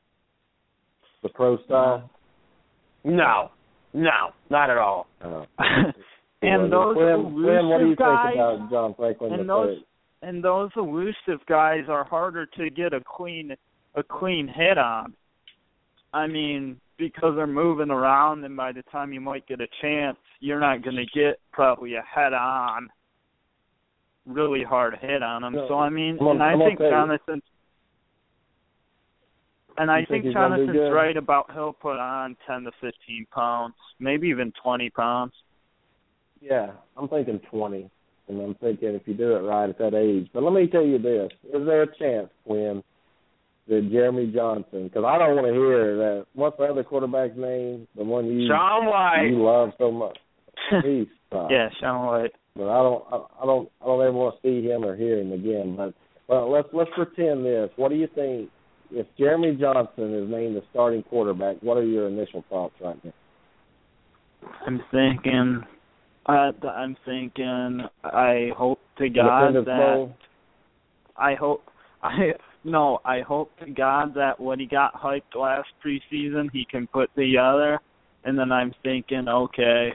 The 1.22 1.28
pro 1.30 1.58
style. 1.64 2.10
No, 3.04 3.50
no, 3.92 4.32
not 4.50 4.70
at 4.70 4.78
all. 4.78 5.06
Uh, 5.22 5.44
and 6.42 6.72
those 6.72 6.94
Glenn, 6.94 7.34
Glenn, 7.34 7.68
what 7.68 7.80
do 7.80 7.88
you 7.88 7.96
guys, 7.96 8.26
think 8.26 8.36
about 8.36 8.70
John 8.70 8.94
Franklin 8.96 9.32
and 9.34 9.48
those 9.48 9.78
third? 9.78 9.84
And 10.24 10.42
those 10.42 10.70
elusive 10.76 11.44
guys 11.48 11.84
are 11.88 12.04
harder 12.04 12.46
to 12.46 12.70
get 12.70 12.92
a 12.92 13.00
clean 13.04 13.54
a 13.94 14.02
clean 14.02 14.48
hit 14.48 14.78
on. 14.78 15.14
I 16.12 16.26
mean, 16.26 16.80
because 16.98 17.34
they're 17.36 17.46
moving 17.46 17.90
around, 17.90 18.44
and 18.44 18.56
by 18.56 18.72
the 18.72 18.82
time 18.90 19.12
you 19.12 19.20
might 19.20 19.46
get 19.46 19.60
a 19.60 19.66
chance, 19.82 20.16
you're 20.40 20.60
not 20.60 20.82
going 20.82 20.96
to 20.96 21.06
get 21.14 21.40
probably 21.52 21.94
a 21.94 22.02
head 22.02 22.32
on, 22.32 22.88
really 24.26 24.62
hard 24.62 24.96
hit 25.00 25.22
on 25.22 25.42
them. 25.42 25.54
No, 25.54 25.68
so 25.68 25.74
I 25.78 25.90
mean, 25.90 26.18
I'm 26.20 26.26
and 26.28 26.42
I 26.42 26.52
I'm 26.52 26.58
think. 26.60 26.78
Jonathan. 26.78 27.42
And 29.76 29.90
I 29.90 29.98
think 29.98 30.08
think 30.08 30.24
he's 30.26 30.34
gonna 30.34 30.56
do 30.56 30.66
Jonathan's 30.66 30.94
right 30.94 31.16
about 31.16 31.50
he'll 31.52 31.72
put 31.72 31.98
on 31.98 32.36
ten 32.46 32.62
to 32.62 32.70
fifteen 32.80 33.26
pounds, 33.32 33.74
maybe 33.98 34.28
even 34.28 34.52
twenty 34.62 34.88
pounds. 34.88 35.32
Yeah, 36.40 36.72
I'm 36.96 37.08
thinking 37.08 37.40
20, 37.50 37.90
and 38.28 38.40
I'm 38.40 38.54
thinking 38.54 38.88
if 38.90 39.02
you 39.06 39.14
do 39.14 39.36
it 39.36 39.40
right 39.40 39.68
at 39.68 39.78
that 39.78 39.94
age. 39.94 40.28
But 40.32 40.42
let 40.42 40.52
me 40.52 40.66
tell 40.66 40.84
you 40.84 40.98
this: 40.98 41.30
is 41.52 41.66
there 41.66 41.82
a 41.82 41.96
chance, 41.98 42.28
Quinn, 42.46 42.82
that 43.68 43.88
Jeremy 43.90 44.32
Johnson? 44.34 44.84
Because 44.84 45.04
I 45.06 45.18
don't 45.18 45.36
want 45.36 45.46
to 45.46 45.52
hear 45.52 45.96
that. 45.96 46.26
What's 46.34 46.56
the 46.58 46.64
other 46.64 46.84
quarterback's 46.84 47.36
name? 47.36 47.86
The 47.96 48.04
one 48.04 48.26
you 48.26 48.48
Sean 48.48 48.86
White. 48.86 49.28
you 49.30 49.42
love 49.42 49.70
so 49.78 49.90
much. 49.90 50.18
Tough. 51.30 51.50
yeah, 51.50 51.68
Sean 51.80 52.06
White. 52.06 52.32
but 52.54 52.68
I 52.68 52.82
don't, 52.82 53.04
I, 53.10 53.16
I 53.42 53.46
don't, 53.46 53.68
I 53.82 53.86
don't 53.86 54.02
ever 54.02 54.12
want 54.12 54.36
to 54.36 54.48
see 54.48 54.66
him 54.66 54.84
or 54.84 54.96
hear 54.96 55.18
him 55.18 55.32
again. 55.32 55.74
But 55.76 55.94
well, 56.28 56.50
let's 56.50 56.68
let's 56.72 56.90
pretend 56.94 57.44
this. 57.44 57.70
What 57.76 57.90
do 57.90 57.96
you 57.96 58.08
think 58.14 58.50
if 58.90 59.06
Jeremy 59.18 59.56
Johnson 59.60 60.14
is 60.14 60.30
named 60.30 60.56
the 60.56 60.62
starting 60.70 61.02
quarterback? 61.02 61.56
What 61.62 61.76
are 61.76 61.84
your 61.84 62.08
initial 62.08 62.44
thoughts 62.48 62.74
right 62.80 63.02
now? 63.04 63.12
I'm 64.66 64.80
thinking, 64.90 65.62
uh, 66.26 66.52
I'm 66.68 66.96
thinking. 67.04 67.82
I 68.02 68.50
hope 68.56 68.80
to 68.98 69.08
God 69.08 69.54
that 69.54 69.64
Bowl? 69.64 70.16
I 71.16 71.34
hope 71.34 71.62
I 72.02 72.32
no. 72.64 73.00
I 73.04 73.20
hope 73.20 73.50
to 73.60 73.70
God 73.70 74.14
that 74.14 74.38
what 74.40 74.58
he 74.58 74.66
got 74.66 74.94
hyped 74.94 75.34
last 75.34 75.68
preseason, 75.84 76.50
he 76.52 76.66
can 76.70 76.86
put 76.86 77.14
together. 77.14 77.80
And 78.24 78.38
then 78.38 78.50
I'm 78.52 78.72
thinking, 78.82 79.28
okay, 79.28 79.90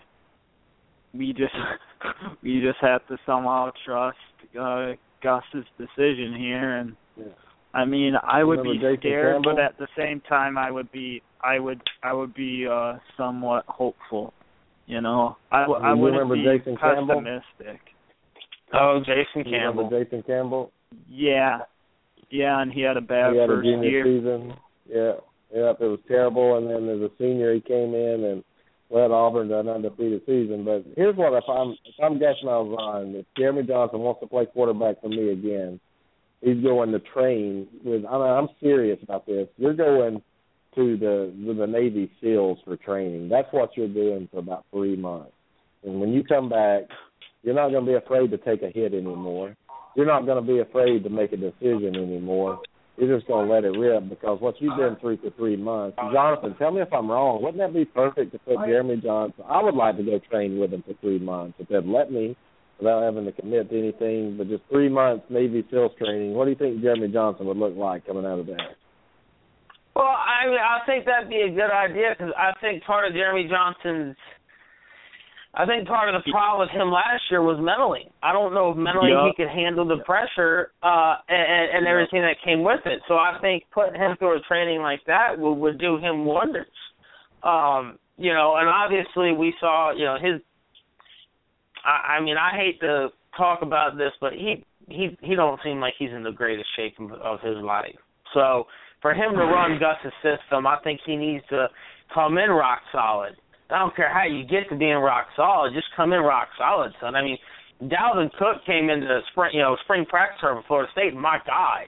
we 1.13 1.33
just 1.33 1.53
we 2.43 2.61
just 2.61 2.77
have 2.81 3.05
to 3.07 3.17
somehow 3.25 3.71
trust 3.85 4.17
uh, 4.59 4.93
Gus's 5.23 5.65
decision 5.77 6.35
here, 6.37 6.77
and 6.77 6.95
Yeah. 7.17 7.25
I 7.73 7.85
mean, 7.85 8.13
I 8.23 8.43
would 8.43 8.59
Remember 8.59 8.73
be 8.73 8.79
Jason 8.79 8.97
scared, 8.99 9.35
Campbell? 9.35 9.55
but 9.55 9.61
at 9.63 9.77
the 9.77 9.87
same 9.97 10.21
time, 10.21 10.57
I 10.57 10.71
would 10.71 10.91
be 10.91 11.21
I 11.43 11.59
would 11.59 11.81
I 12.03 12.13
would 12.13 12.33
be 12.33 12.67
uh 12.69 12.97
somewhat 13.17 13.65
hopeful. 13.67 14.33
You 14.89 15.01
know, 15.01 15.37
I 15.51 15.65
I 15.65 15.93
wouldn't 15.93 16.19
remember 16.19 16.33
be 16.35 16.41
Jason 16.43 16.75
Campbell? 16.75 17.21
pessimistic. 17.21 17.79
Oh, 18.73 18.99
Jason 19.05 19.45
You 19.45 19.57
remember 19.57 19.83
Campbell. 19.83 20.03
Jason 20.03 20.23
Campbell? 20.23 20.71
Yeah, 21.07 21.59
yeah, 22.31 22.59
and 22.59 22.73
he 22.73 22.81
had 22.81 22.97
a 22.97 23.01
bad 23.01 23.33
he 23.33 23.39
had 23.39 23.51
a 23.51 23.61
junior 23.61 23.87
year. 23.87 24.03
season. 24.03 24.53
Yeah, 24.89 25.13
yep, 25.53 25.77
it 25.79 25.85
was 25.85 25.99
terrible. 26.07 26.57
And 26.57 26.67
then 26.67 26.89
as 26.89 27.01
a 27.01 27.11
senior, 27.19 27.53
he 27.53 27.61
came 27.61 27.93
in 27.93 28.23
and 28.25 28.43
led 28.89 29.11
Auburn 29.11 29.49
to 29.49 29.59
an 29.59 29.69
undefeated 29.69 30.21
season. 30.25 30.65
But 30.65 30.83
here's 30.95 31.15
what 31.15 31.33
if 31.37 31.43
I'm 31.47 31.69
if 31.85 31.93
I'm 32.03 32.17
guessing 32.17 32.49
I 32.49 32.57
was 32.57 32.75
wrong. 32.75 33.13
If 33.13 33.27
Jeremy 33.37 33.63
Johnson 33.67 33.99
wants 33.99 34.21
to 34.21 34.27
play 34.27 34.47
quarterback 34.47 35.01
for 35.01 35.09
me 35.09 35.29
again, 35.31 35.79
he's 36.41 36.63
going 36.63 36.91
to 36.93 36.99
train 37.13 37.67
with. 37.85 38.05
I 38.05 38.13
mean, 38.13 38.21
I'm 38.27 38.49
serious 38.59 38.97
about 39.03 39.27
this. 39.27 39.47
You're 39.57 39.75
going 39.75 40.23
to 40.75 40.97
the 40.97 41.33
to 41.45 41.53
the 41.53 41.67
Navy 41.67 42.11
SEALs 42.21 42.59
for 42.65 42.77
training. 42.77 43.29
That's 43.29 43.47
what 43.51 43.71
you're 43.75 43.87
doing 43.87 44.27
for 44.31 44.39
about 44.39 44.65
three 44.71 44.95
months. 44.95 45.31
And 45.83 45.99
when 45.99 46.09
you 46.09 46.23
come 46.23 46.49
back, 46.49 46.83
you're 47.43 47.55
not 47.55 47.69
going 47.69 47.85
to 47.85 47.91
be 47.91 47.95
afraid 47.95 48.31
to 48.31 48.37
take 48.37 48.61
a 48.61 48.69
hit 48.69 48.93
anymore. 48.93 49.55
You're 49.95 50.05
not 50.05 50.25
going 50.25 50.43
to 50.43 50.53
be 50.53 50.59
afraid 50.59 51.03
to 51.03 51.09
make 51.09 51.31
a 51.31 51.37
decision 51.37 51.95
anymore. 51.95 52.59
You're 52.97 53.17
just 53.17 53.27
going 53.29 53.47
to 53.47 53.53
let 53.53 53.63
it 53.63 53.77
rip 53.77 54.09
because 54.09 54.41
what 54.41 54.55
you've 54.59 54.75
been 54.77 54.97
through 54.99 55.17
for 55.17 55.29
three 55.37 55.55
months. 55.55 55.97
Jonathan, 56.11 56.53
tell 56.59 56.71
me 56.71 56.81
if 56.81 56.91
I'm 56.91 57.09
wrong. 57.09 57.41
Wouldn't 57.41 57.59
that 57.59 57.73
be 57.73 57.85
perfect 57.85 58.33
to 58.33 58.39
put 58.39 58.57
Jeremy 58.65 58.97
Johnson? 59.01 59.45
I 59.47 59.63
would 59.63 59.75
like 59.75 59.95
to 59.97 60.03
go 60.03 60.19
train 60.29 60.59
with 60.59 60.71
him 60.71 60.83
for 60.85 60.93
three 60.99 61.19
months 61.19 61.55
if 61.59 61.69
they'd 61.69 61.85
let 61.85 62.11
me 62.11 62.35
without 62.77 63.03
having 63.03 63.25
to 63.25 63.31
commit 63.31 63.69
to 63.69 63.79
anything. 63.79 64.35
But 64.37 64.49
just 64.49 64.63
three 64.69 64.89
months 64.89 65.25
Navy 65.29 65.65
SEALs 65.71 65.93
training. 65.97 66.33
What 66.33 66.45
do 66.45 66.51
you 66.51 66.57
think 66.57 66.81
Jeremy 66.81 67.07
Johnson 67.07 67.45
would 67.45 67.57
look 67.57 67.75
like 67.77 68.05
coming 68.05 68.25
out 68.25 68.39
of 68.39 68.47
that? 68.47 68.75
Well, 69.99 70.15
I 70.15 70.47
mean, 70.47 70.55
I 70.63 70.79
think 70.85 71.03
that'd 71.03 71.27
be 71.27 71.41
a 71.43 71.51
good 71.51 71.71
idea 71.75 72.15
because 72.15 72.31
I 72.37 72.53
think 72.61 72.83
part 72.87 73.05
of 73.05 73.11
Jeremy 73.11 73.49
Johnson's, 73.51 74.15
I 75.53 75.65
think 75.65 75.87
part 75.89 76.07
of 76.07 76.15
the 76.23 76.31
problem 76.31 76.63
with 76.63 76.71
him 76.71 76.87
last 76.89 77.23
year 77.29 77.41
was 77.41 77.59
mentally. 77.59 78.07
I 78.23 78.31
don't 78.31 78.53
know 78.53 78.71
if 78.71 78.77
mentally 78.77 79.11
Yeah. 79.11 79.27
he 79.27 79.35
could 79.35 79.51
handle 79.51 79.83
the 79.83 79.99
pressure 80.05 80.71
uh, 80.83 81.15
and, 81.27 81.75
and 81.75 81.87
everything 81.87 82.21
that 82.21 82.37
came 82.45 82.63
with 82.63 82.79
it. 82.85 83.01
So 83.09 83.15
I 83.15 83.37
think 83.41 83.65
putting 83.73 83.99
him 83.99 84.15
through 84.17 84.37
a 84.37 84.41
training 84.47 84.79
like 84.79 85.03
that 85.07 85.37
would, 85.37 85.55
would 85.55 85.79
do 85.79 85.97
him 85.97 86.23
wonders. 86.23 86.67
Um, 87.43 87.99
you 88.15 88.31
know, 88.33 88.55
and 88.55 88.69
obviously 88.69 89.33
we 89.33 89.53
saw, 89.59 89.91
you 89.91 90.05
know, 90.05 90.15
his. 90.15 90.39
I, 91.83 92.15
I 92.15 92.21
mean, 92.21 92.37
I 92.37 92.55
hate 92.55 92.79
to 92.81 93.09
talk 93.35 93.61
about 93.63 93.97
this, 93.97 94.11
but 94.21 94.33
he 94.33 94.63
he 94.87 95.17
he 95.21 95.35
don't 95.35 95.59
seem 95.63 95.79
like 95.79 95.93
he's 95.99 96.11
in 96.11 96.23
the 96.23 96.31
greatest 96.31 96.67
shape 96.75 96.95
of, 96.99 97.11
of 97.13 97.39
his 97.41 97.57
life. 97.57 97.95
So 98.33 98.65
for 99.01 99.13
him 99.13 99.33
to 99.33 99.43
run 99.43 99.79
Gus's 99.79 100.13
system, 100.21 100.67
I 100.67 100.77
think 100.83 100.99
he 101.05 101.15
needs 101.15 101.43
to 101.49 101.67
come 102.13 102.37
in 102.37 102.49
rock 102.49 102.81
solid. 102.91 103.35
I 103.69 103.79
don't 103.79 103.95
care 103.95 104.11
how 104.11 104.25
you 104.25 104.43
get 104.45 104.67
to 104.69 104.75
being 104.75 104.95
rock 104.97 105.27
solid, 105.35 105.73
just 105.73 105.87
come 105.95 106.11
in 106.13 106.21
rock 106.21 106.49
solid, 106.57 106.91
son. 106.99 107.15
I 107.15 107.21
mean, 107.21 107.37
Dalvin 107.83 108.31
Cook 108.37 108.65
came 108.65 108.89
into 108.89 109.05
the 109.07 109.19
spring, 109.31 109.51
you 109.53 109.61
know, 109.61 109.77
spring 109.83 110.05
practice 110.05 110.39
for 110.41 110.61
Florida 110.67 110.91
State. 110.91 111.13
My 111.13 111.37
God, 111.45 111.87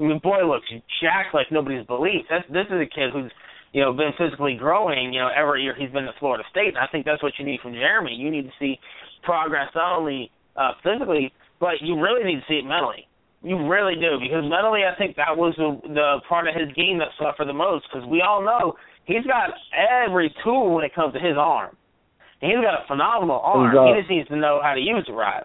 I 0.00 0.02
mean, 0.02 0.20
boy 0.22 0.46
looks 0.46 0.66
jacked 1.02 1.34
like 1.34 1.46
nobody's 1.50 1.86
belief. 1.86 2.24
That's 2.30 2.46
this 2.48 2.66
is 2.70 2.80
a 2.80 2.86
kid 2.86 3.10
who's, 3.12 3.30
you 3.72 3.82
know, 3.82 3.92
been 3.92 4.12
physically 4.16 4.56
growing. 4.58 5.12
You 5.12 5.20
know, 5.20 5.30
every 5.34 5.62
year 5.62 5.74
he's 5.78 5.90
been 5.90 6.04
to 6.04 6.14
Florida 6.18 6.44
State, 6.50 6.68
and 6.68 6.78
I 6.78 6.86
think 6.90 7.04
that's 7.04 7.22
what 7.22 7.34
you 7.38 7.44
need 7.44 7.60
from 7.60 7.72
Jeremy. 7.72 8.14
You 8.14 8.30
need 8.30 8.44
to 8.44 8.56
see 8.58 8.78
progress 9.22 9.68
not 9.74 9.98
only 9.98 10.30
uh, 10.56 10.72
physically, 10.82 11.32
but 11.60 11.82
you 11.82 12.00
really 12.00 12.24
need 12.24 12.40
to 12.40 12.46
see 12.48 12.62
it 12.62 12.64
mentally. 12.64 13.07
You 13.42 13.68
really 13.68 13.94
do 13.94 14.18
because 14.20 14.42
mentally, 14.42 14.82
I 14.82 14.96
think 14.98 15.16
that 15.16 15.36
was 15.36 15.54
the, 15.56 15.78
the 15.94 16.20
part 16.28 16.48
of 16.48 16.54
his 16.54 16.74
game 16.74 16.98
that 16.98 17.08
suffered 17.18 17.46
the 17.46 17.52
most. 17.52 17.86
Because 17.90 18.08
we 18.08 18.20
all 18.20 18.42
know 18.42 18.74
he's 19.04 19.24
got 19.24 19.50
every 19.72 20.34
tool 20.42 20.74
when 20.74 20.84
it 20.84 20.94
comes 20.94 21.14
to 21.14 21.20
his 21.20 21.36
arm. 21.38 21.76
And 22.42 22.50
he's 22.50 22.60
got 22.60 22.82
a 22.82 22.86
phenomenal 22.86 23.40
arm. 23.40 23.70
He's, 23.70 23.78
uh, 23.78 23.84
he 23.86 24.00
just 24.00 24.10
needs 24.10 24.28
to 24.28 24.36
know 24.36 24.60
how 24.62 24.74
to 24.74 24.80
use 24.80 25.04
it 25.08 25.12
right. 25.12 25.44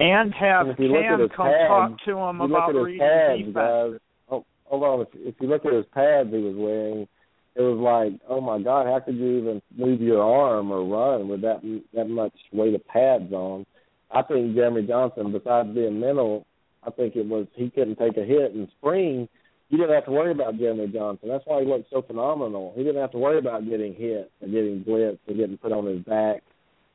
And 0.00 0.32
have 0.34 0.66
And 0.66 0.74
if 0.74 0.78
you 0.78 0.88
look 0.88 1.02
at 1.02 1.18
Cam 1.18 1.28
come 1.34 1.46
pads, 1.46 1.68
talk 1.68 2.04
to 2.06 2.18
him 2.18 2.40
about 2.40 2.70
at 2.70 2.82
reading 2.82 3.00
pads, 3.00 3.38
defense. 3.38 3.54
guys. 3.54 4.00
Oh, 4.30 4.44
hold 4.64 4.82
on. 4.82 5.00
If, 5.02 5.08
if 5.14 5.34
you 5.40 5.48
look 5.48 5.64
at 5.66 5.72
his 5.72 5.86
pads 5.92 6.30
he 6.30 6.38
was 6.38 6.54
wearing, 6.56 7.08
it 7.56 7.62
was 7.62 7.78
like, 7.78 8.20
oh 8.28 8.40
my 8.40 8.62
God, 8.62 8.86
how 8.86 9.00
could 9.00 9.16
you 9.16 9.38
even 9.38 9.60
move 9.76 10.00
your 10.00 10.22
arm 10.22 10.70
or 10.70 10.86
run 10.86 11.28
with 11.28 11.40
that 11.42 11.60
that 11.94 12.08
much 12.08 12.34
weight 12.52 12.74
of 12.74 12.86
pads 12.86 13.32
on? 13.32 13.66
I 14.10 14.22
think 14.22 14.54
Jeremy 14.54 14.86
Johnson, 14.86 15.32
besides 15.32 15.74
being 15.74 15.98
mental, 15.98 16.46
I 16.86 16.90
think 16.90 17.16
it 17.16 17.26
was 17.26 17.46
he 17.54 17.70
couldn't 17.70 17.96
take 17.96 18.16
a 18.16 18.24
hit 18.24 18.52
in 18.54 18.68
spring. 18.78 19.28
You 19.68 19.78
didn't 19.78 19.94
have 19.94 20.06
to 20.06 20.12
worry 20.12 20.32
about 20.32 20.58
Jeremy 20.58 20.86
Johnson. 20.88 21.28
That's 21.28 21.44
why 21.46 21.62
he 21.62 21.68
looked 21.68 21.90
so 21.90 22.00
phenomenal. 22.00 22.72
He 22.74 22.82
didn't 22.82 23.00
have 23.00 23.10
to 23.12 23.18
worry 23.18 23.38
about 23.38 23.68
getting 23.68 23.94
hit 23.94 24.30
or 24.40 24.48
getting 24.48 24.82
blitzed 24.86 25.18
or 25.28 25.34
getting 25.34 25.58
put 25.58 25.72
on 25.72 25.86
his 25.86 26.02
back. 26.04 26.42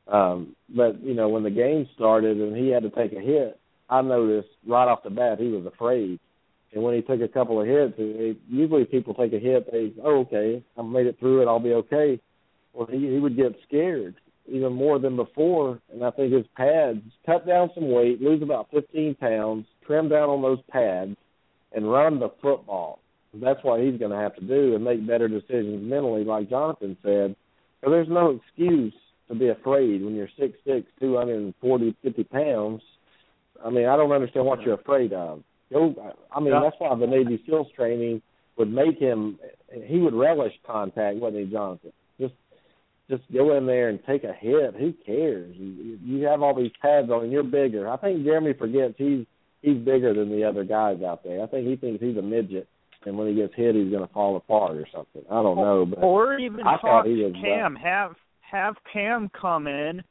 Um, 0.08 0.56
but 0.68 1.02
you 1.02 1.14
know, 1.14 1.28
when 1.28 1.44
the 1.44 1.50
game 1.50 1.88
started 1.94 2.36
and 2.36 2.56
he 2.56 2.68
had 2.68 2.82
to 2.82 2.90
take 2.90 3.12
a 3.12 3.20
hit, 3.20 3.60
I 3.88 4.02
noticed 4.02 4.48
right 4.66 4.88
off 4.88 5.04
the 5.04 5.10
bat 5.10 5.38
he 5.38 5.48
was 5.48 5.66
afraid. 5.66 6.18
And 6.72 6.82
when 6.82 6.94
he 6.94 7.02
took 7.02 7.20
a 7.20 7.28
couple 7.28 7.60
of 7.60 7.68
hits, 7.68 7.94
it, 7.98 8.20
it, 8.20 8.36
usually 8.48 8.84
people 8.84 9.14
take 9.14 9.32
a 9.32 9.38
hit, 9.38 9.70
they 9.70 9.92
oh 10.02 10.20
okay, 10.20 10.62
I 10.76 10.82
made 10.82 11.06
it 11.06 11.18
through 11.20 11.42
it, 11.42 11.48
I'll 11.48 11.60
be 11.60 11.74
okay. 11.74 12.20
Well, 12.72 12.88
he 12.90 12.98
he 12.98 13.18
would 13.18 13.36
get 13.36 13.54
scared 13.68 14.16
even 14.46 14.72
more 14.72 14.98
than 14.98 15.16
before, 15.16 15.80
and 15.92 16.04
I 16.04 16.10
think 16.10 16.32
his 16.32 16.46
pads 16.56 17.00
cut 17.24 17.46
down 17.46 17.70
some 17.74 17.90
weight, 17.90 18.20
lose 18.20 18.42
about 18.42 18.68
15 18.72 19.14
pounds, 19.14 19.66
trim 19.86 20.08
down 20.08 20.28
on 20.28 20.42
those 20.42 20.60
pads, 20.70 21.16
and 21.72 21.90
run 21.90 22.18
the 22.18 22.30
football. 22.40 23.00
That's 23.34 23.62
what 23.64 23.80
he's 23.80 23.98
going 23.98 24.12
to 24.12 24.16
have 24.16 24.36
to 24.36 24.42
do 24.42 24.74
and 24.74 24.84
make 24.84 25.06
better 25.06 25.28
decisions 25.28 25.82
mentally, 25.82 26.24
like 26.24 26.48
Jonathan 26.48 26.96
said. 27.02 27.34
So 27.82 27.90
there's 27.90 28.08
no 28.08 28.30
excuse 28.30 28.94
to 29.28 29.34
be 29.34 29.48
afraid 29.48 30.04
when 30.04 30.14
you're 30.14 30.28
six 30.38 30.56
six, 30.66 30.86
two 31.00 31.16
hundred 31.16 31.42
and 31.42 31.54
forty, 31.60 31.96
fifty 32.02 32.24
pounds. 32.24 32.82
I 33.64 33.70
mean, 33.70 33.86
I 33.86 33.96
don't 33.96 34.12
understand 34.12 34.46
what 34.46 34.62
you're 34.62 34.74
afraid 34.74 35.12
of. 35.12 35.42
Go. 35.72 36.14
I 36.30 36.40
mean, 36.40 36.52
that's 36.52 36.76
why 36.78 36.94
the 36.94 37.06
Navy 37.06 37.42
SEALs 37.46 37.68
training 37.74 38.22
would 38.56 38.72
make 38.72 38.98
him. 38.98 39.38
He 39.84 39.98
would 39.98 40.14
relish 40.14 40.52
contact, 40.66 41.18
wouldn't 41.18 41.46
he, 41.46 41.52
Jonathan? 41.52 41.92
Just, 42.20 42.34
just 43.10 43.22
go 43.32 43.56
in 43.56 43.66
there 43.66 43.88
and 43.88 43.98
take 44.06 44.22
a 44.24 44.32
hit. 44.32 44.74
Who 44.78 44.94
cares? 45.04 45.56
You, 45.56 45.98
you 46.04 46.24
have 46.26 46.42
all 46.42 46.54
these 46.54 46.70
pads 46.80 47.10
on, 47.10 47.24
and 47.24 47.32
you're 47.32 47.42
bigger. 47.42 47.88
I 47.90 47.96
think 47.96 48.22
Jeremy 48.24 48.52
forgets 48.52 48.94
he's 48.98 49.26
he's 49.64 49.78
bigger 49.78 50.12
than 50.14 50.30
the 50.30 50.44
other 50.44 50.64
guys 50.64 51.02
out 51.02 51.24
there. 51.24 51.42
I 51.42 51.46
think 51.46 51.66
he 51.66 51.76
thinks 51.76 52.02
he's 52.02 52.16
a 52.16 52.22
midget, 52.22 52.68
and 53.06 53.16
when 53.16 53.28
he 53.28 53.34
gets 53.34 53.54
hit, 53.56 53.74
he's 53.74 53.90
going 53.90 54.06
to 54.06 54.12
fall 54.12 54.36
apart 54.36 54.76
or 54.76 54.86
something. 54.94 55.22
I 55.30 55.42
don't 55.42 55.56
know, 55.56 55.86
but 55.86 56.00
or 56.00 56.38
even 56.38 56.60
I 56.60 56.72
talk 56.72 56.82
thought 56.82 57.06
he 57.06 57.16
to 57.16 57.30
uh, 57.30 57.42
Cam. 57.42 57.74
Have 57.76 58.12
have 58.40 58.74
Cam 58.92 59.30
come 59.40 59.66
in 59.66 60.02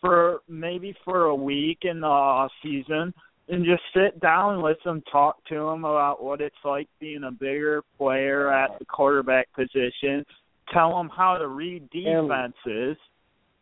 for 0.00 0.40
maybe 0.48 0.94
for 1.04 1.24
a 1.26 1.34
week 1.34 1.80
in 1.82 2.00
the 2.00 2.06
off 2.06 2.50
season 2.62 3.14
and 3.48 3.64
just 3.64 3.82
sit 3.94 4.18
down 4.20 4.62
with 4.62 4.78
him, 4.84 5.02
talk 5.10 5.36
to 5.48 5.54
him 5.54 5.84
about 5.84 6.22
what 6.22 6.40
it's 6.40 6.54
like 6.64 6.88
being 7.00 7.24
a 7.24 7.30
bigger 7.30 7.82
player 7.98 8.52
at 8.52 8.78
the 8.78 8.84
quarterback 8.84 9.52
position. 9.54 10.24
Tell 10.72 10.98
him 10.98 11.10
how 11.14 11.36
to 11.36 11.48
read 11.48 11.90
defenses, 11.90 12.96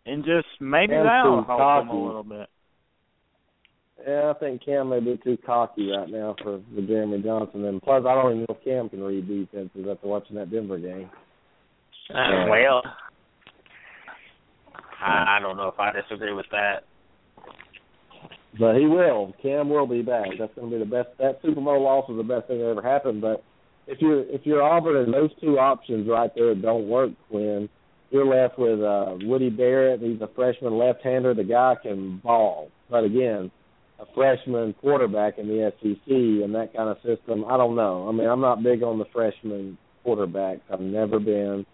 and 0.07 0.24
just 0.24 0.46
maybe 0.61 0.92
Cam's 0.92 1.07
that'll 1.07 1.44
help 1.44 1.82
him 1.82 1.88
a 1.88 2.07
little 2.07 2.22
bit. 2.22 2.48
Yeah, 4.07 4.32
I 4.34 4.38
think 4.38 4.64
Cam 4.64 4.88
may 4.88 5.01
be 5.01 5.20
too 5.22 5.36
cocky 5.44 5.90
right 5.90 6.09
now 6.09 6.34
for, 6.42 6.61
for 6.74 6.80
Jeremy 6.82 7.22
Johnson. 7.22 7.64
And 7.66 7.82
plus, 7.82 8.05
I 8.09 8.14
don't 8.14 8.32
even 8.32 8.40
know 8.40 8.57
if 8.57 8.64
Cam 8.64 8.88
can 8.88 9.03
read 9.03 9.28
defenses 9.28 9.86
after 9.90 10.09
watching 10.09 10.36
that 10.36 10.51
Denver 10.51 10.78
game. 10.78 11.11
Uh, 12.09 12.46
well, 12.48 12.82
I, 15.01 15.36
I 15.36 15.38
don't 15.40 15.57
know 15.57 15.68
if 15.68 15.78
I 15.78 15.92
disagree 15.92 16.32
with 16.32 16.46
that. 16.51 16.84
But 18.59 18.76
he 18.76 18.86
will. 18.86 19.32
Cam 19.42 19.68
will 19.68 19.86
be 19.86 20.03
back. 20.03 20.26
That's 20.38 20.55
going 20.55 20.70
to 20.70 20.78
be 20.78 20.84
the 20.84 20.90
best. 20.90 21.09
That 21.18 21.38
Super 21.42 21.61
Bowl 21.61 21.82
loss 21.82 22.09
was 22.09 22.16
the 22.16 22.34
best 22.34 22.48
thing 22.48 22.59
that 22.59 22.70
ever 22.70 22.82
happened. 22.82 23.20
But 23.20 23.44
if 23.86 24.01
you're 24.01 24.22
if 24.28 24.42
you're 24.44 24.62
Auburn 24.62 25.05
and 25.05 25.14
those 25.14 25.30
two 25.40 25.59
options 25.59 26.09
right 26.09 26.30
there 26.34 26.55
don't 26.55 26.88
work, 26.88 27.11
Quinn, 27.28 27.68
you're 28.11 28.26
left 28.26 28.59
with 28.59 28.80
uh, 28.80 29.14
Woody 29.22 29.51
Barrett. 29.51 30.01
He's 30.01 30.20
a 30.20 30.28
freshman 30.34 30.76
left-hander. 30.78 31.34
The 31.34 31.44
guy 31.44 31.76
can 31.80 32.18
ball, 32.24 32.70
but 32.90 33.05
again, 33.05 33.53
a 34.01 34.07
freshman 34.14 34.72
quarterback 34.80 35.38
in 35.38 35.46
the 35.46 35.72
SEC 35.80 36.09
and 36.09 36.55
that 36.55 36.74
kind 36.74 36.88
of 36.88 36.96
system. 37.05 37.44
I 37.46 37.57
don't 37.57 37.76
know. 37.76 38.09
I 38.09 38.12
mean, 38.12 38.26
I'm 38.26 38.40
not 38.40 38.62
big 38.62 38.82
on 38.82 38.98
the 38.98 39.05
freshman 39.12 39.76
quarterbacks. 40.07 40.61
I've 40.72 40.80
never 40.80 41.18
been. 41.20 41.66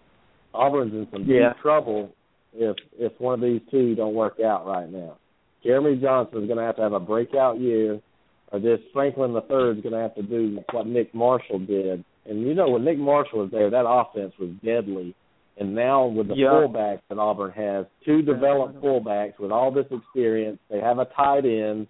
Auburn's 0.53 0.93
in 0.93 1.07
some 1.11 1.23
Yeah. 1.23 1.49
deep 1.53 1.61
trouble 1.61 2.09
if 2.53 2.75
if 2.99 3.19
one 3.19 3.35
of 3.35 3.41
these 3.41 3.61
two 3.69 3.95
don't 3.95 4.15
work 4.15 4.39
out 4.39 4.65
right 4.65 4.91
now. 4.91 5.17
Jeremy 5.63 5.97
Johnson 5.97 6.41
is 6.41 6.47
going 6.47 6.57
to 6.57 6.63
have 6.63 6.75
to 6.77 6.81
have 6.81 6.93
a 6.93 6.99
breakout 6.99 7.59
year, 7.59 7.99
or 8.51 8.59
this 8.59 8.79
Franklin 8.93 9.33
the 9.33 9.41
third 9.41 9.77
is 9.77 9.83
going 9.83 9.93
to 9.93 9.99
have 9.99 10.15
to 10.15 10.23
do 10.23 10.59
what 10.71 10.87
Nick 10.87 11.13
Marshall 11.13 11.59
did. 11.59 12.03
And 12.25 12.41
you 12.41 12.53
know, 12.53 12.69
when 12.69 12.83
Nick 12.83 12.97
Marshall 12.97 13.39
was 13.39 13.51
there, 13.51 13.69
that 13.69 13.87
offense 13.87 14.33
was 14.39 14.49
deadly. 14.63 15.15
And 15.59 15.73
now 15.73 16.05
with 16.05 16.27
the 16.27 16.35
Yeah. 16.35 16.49
fullbacks 16.49 17.01
that 17.09 17.17
Auburn 17.17 17.51
has, 17.51 17.85
two 18.05 18.21
developed 18.21 18.79
fullbacks 18.81 19.39
with 19.39 19.51
all 19.51 19.71
this 19.71 19.87
experience, 19.91 20.59
they 20.69 20.79
have 20.79 20.99
a 20.99 21.05
tight 21.05 21.45
end, 21.45 21.87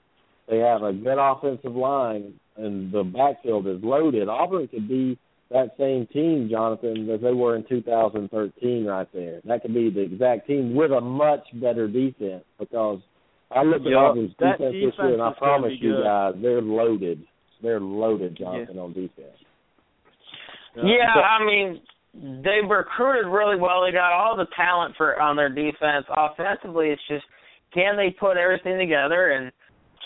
they 0.49 0.57
have 0.59 0.83
a 0.83 0.93
good 0.93 1.17
offensive 1.19 1.75
line, 1.75 2.33
and 2.55 2.91
the 2.91 3.03
backfield 3.03 3.67
is 3.67 3.83
loaded. 3.83 4.29
Auburn 4.29 4.67
could 4.67 4.87
be 4.87 5.17
that 5.49 5.71
same 5.77 6.07
team, 6.11 6.49
Jonathan, 6.51 7.09
as 7.09 7.21
they 7.21 7.31
were 7.31 7.55
in 7.55 7.65
2013 7.67 8.85
right 8.85 9.07
there. 9.13 9.41
That 9.45 9.61
could 9.61 9.73
be 9.73 9.89
the 9.89 10.01
exact 10.01 10.47
team 10.47 10.75
with 10.75 10.91
a 10.91 11.01
much 11.01 11.45
better 11.53 11.87
defense 11.87 12.43
because 12.59 12.99
I 13.51 13.63
look 13.63 13.81
at 13.81 13.87
Yeah, 13.87 13.97
Auburn's 13.97 14.33
that 14.39 14.57
defense 14.57 14.73
this 14.73 14.93
year, 14.97 15.13
and 15.13 15.21
I 15.21 15.29
defense 15.29 15.35
is 15.35 15.39
gonna 15.39 15.59
promise 15.59 15.73
you 15.79 16.03
guys, 16.03 16.35
they're 16.41 16.61
loaded. 16.61 17.25
They're 17.61 17.79
loaded, 17.79 18.37
Jonathan, 18.37 18.77
on 18.77 18.93
defense. 18.93 19.37
Yeah, 20.75 21.09
I 21.09 21.43
mean, 21.43 21.81
they 22.13 22.61
recruited 22.67 23.25
really 23.25 23.55
well. 23.55 23.83
They 23.83 23.91
got 23.91 24.13
all 24.13 24.35
the 24.35 24.47
talent 24.55 24.95
for 24.95 25.19
on 25.19 25.35
their 25.35 25.49
defense. 25.49 26.05
Offensively, 26.09 26.89
it's 26.89 27.01
just 27.07 27.25
can 27.73 27.97
they 27.97 28.11
put 28.11 28.37
everything 28.37 28.77
together 28.77 29.31
and 29.31 29.51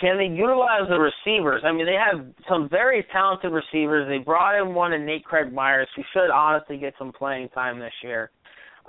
can 0.01 0.17
they 0.17 0.25
utilize 0.25 0.89
the 0.89 0.99
receivers? 0.99 1.61
I 1.63 1.71
mean, 1.71 1.85
they 1.85 1.95
have 1.95 2.25
some 2.49 2.67
very 2.69 3.05
talented 3.13 3.51
receivers. 3.53 4.07
They 4.09 4.17
brought 4.23 4.59
in 4.59 4.73
one 4.73 4.93
in 4.93 5.05
Nate 5.05 5.23
Craig 5.23 5.53
Myers, 5.53 5.87
who 5.95 6.01
should 6.11 6.31
honestly 6.31 6.77
get 6.77 6.93
some 6.99 7.13
playing 7.13 7.49
time 7.49 7.79
this 7.79 7.93
year. 8.03 8.31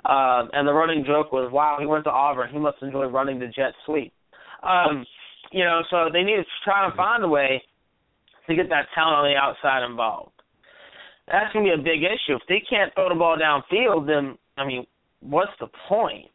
Um, 0.05 0.49
and 0.51 0.67
the 0.67 0.73
running 0.73 1.05
joke 1.05 1.31
was, 1.31 1.49
"Wow, 1.51 1.77
he 1.79 1.85
went 1.85 2.03
to 2.05 2.11
Auburn. 2.11 2.49
He 2.51 2.59
must 2.59 2.81
enjoy 2.81 3.05
running 3.05 3.39
the 3.39 3.47
jet 3.47 3.73
sweep." 3.85 4.11
Um, 4.61 5.05
you 5.51 5.63
know, 5.63 5.81
so 5.89 6.09
they 6.11 6.23
need 6.23 6.37
to 6.37 6.45
try 6.65 6.89
to 6.89 6.95
find 6.97 7.23
a 7.23 7.27
way 7.27 7.63
to 8.47 8.55
get 8.55 8.67
that 8.69 8.87
talent 8.93 9.17
on 9.19 9.31
the 9.31 9.37
outside 9.37 9.83
involved 9.85 10.33
that's 11.27 11.53
gonna 11.53 11.65
be 11.65 11.71
a 11.71 11.77
big 11.77 12.03
issue. 12.03 12.35
If 12.35 12.41
they 12.47 12.61
can't 12.69 12.93
throw 12.95 13.09
the 13.09 13.15
ball 13.15 13.37
downfield, 13.37 14.07
then 14.07 14.37
I 14.57 14.65
mean, 14.65 14.85
what's 15.21 15.51
the 15.59 15.67
point? 15.87 16.27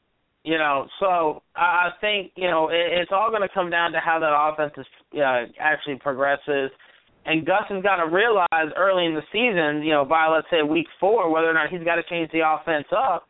You 0.49 0.57
know, 0.57 0.89
so 0.99 1.43
I 1.55 1.61
I 1.61 1.91
think 2.01 2.33
you 2.35 2.49
know 2.49 2.71
it, 2.71 2.81
it's 2.97 3.13
all 3.13 3.29
going 3.29 3.45
to 3.45 3.53
come 3.53 3.69
down 3.69 3.93
to 3.93 4.01
how 4.01 4.19
that 4.19 4.33
offense 4.33 4.73
is, 4.79 4.87
uh, 5.21 5.45
actually 5.61 5.97
progresses. 5.97 6.71
And 7.27 7.45
Gus 7.45 7.69
has 7.69 7.83
got 7.83 7.97
to 7.97 8.09
realize 8.09 8.73
early 8.75 9.05
in 9.05 9.13
the 9.13 9.29
season, 9.29 9.85
you 9.85 9.93
know, 9.93 10.07
by 10.07 10.27
let's 10.33 10.47
say 10.51 10.63
week 10.63 10.87
four, 10.99 11.31
whether 11.31 11.51
or 11.51 11.53
not 11.53 11.69
he's 11.69 11.85
got 11.85 11.97
to 11.97 12.03
change 12.09 12.31
the 12.33 12.41
offense 12.41 12.87
up, 12.97 13.29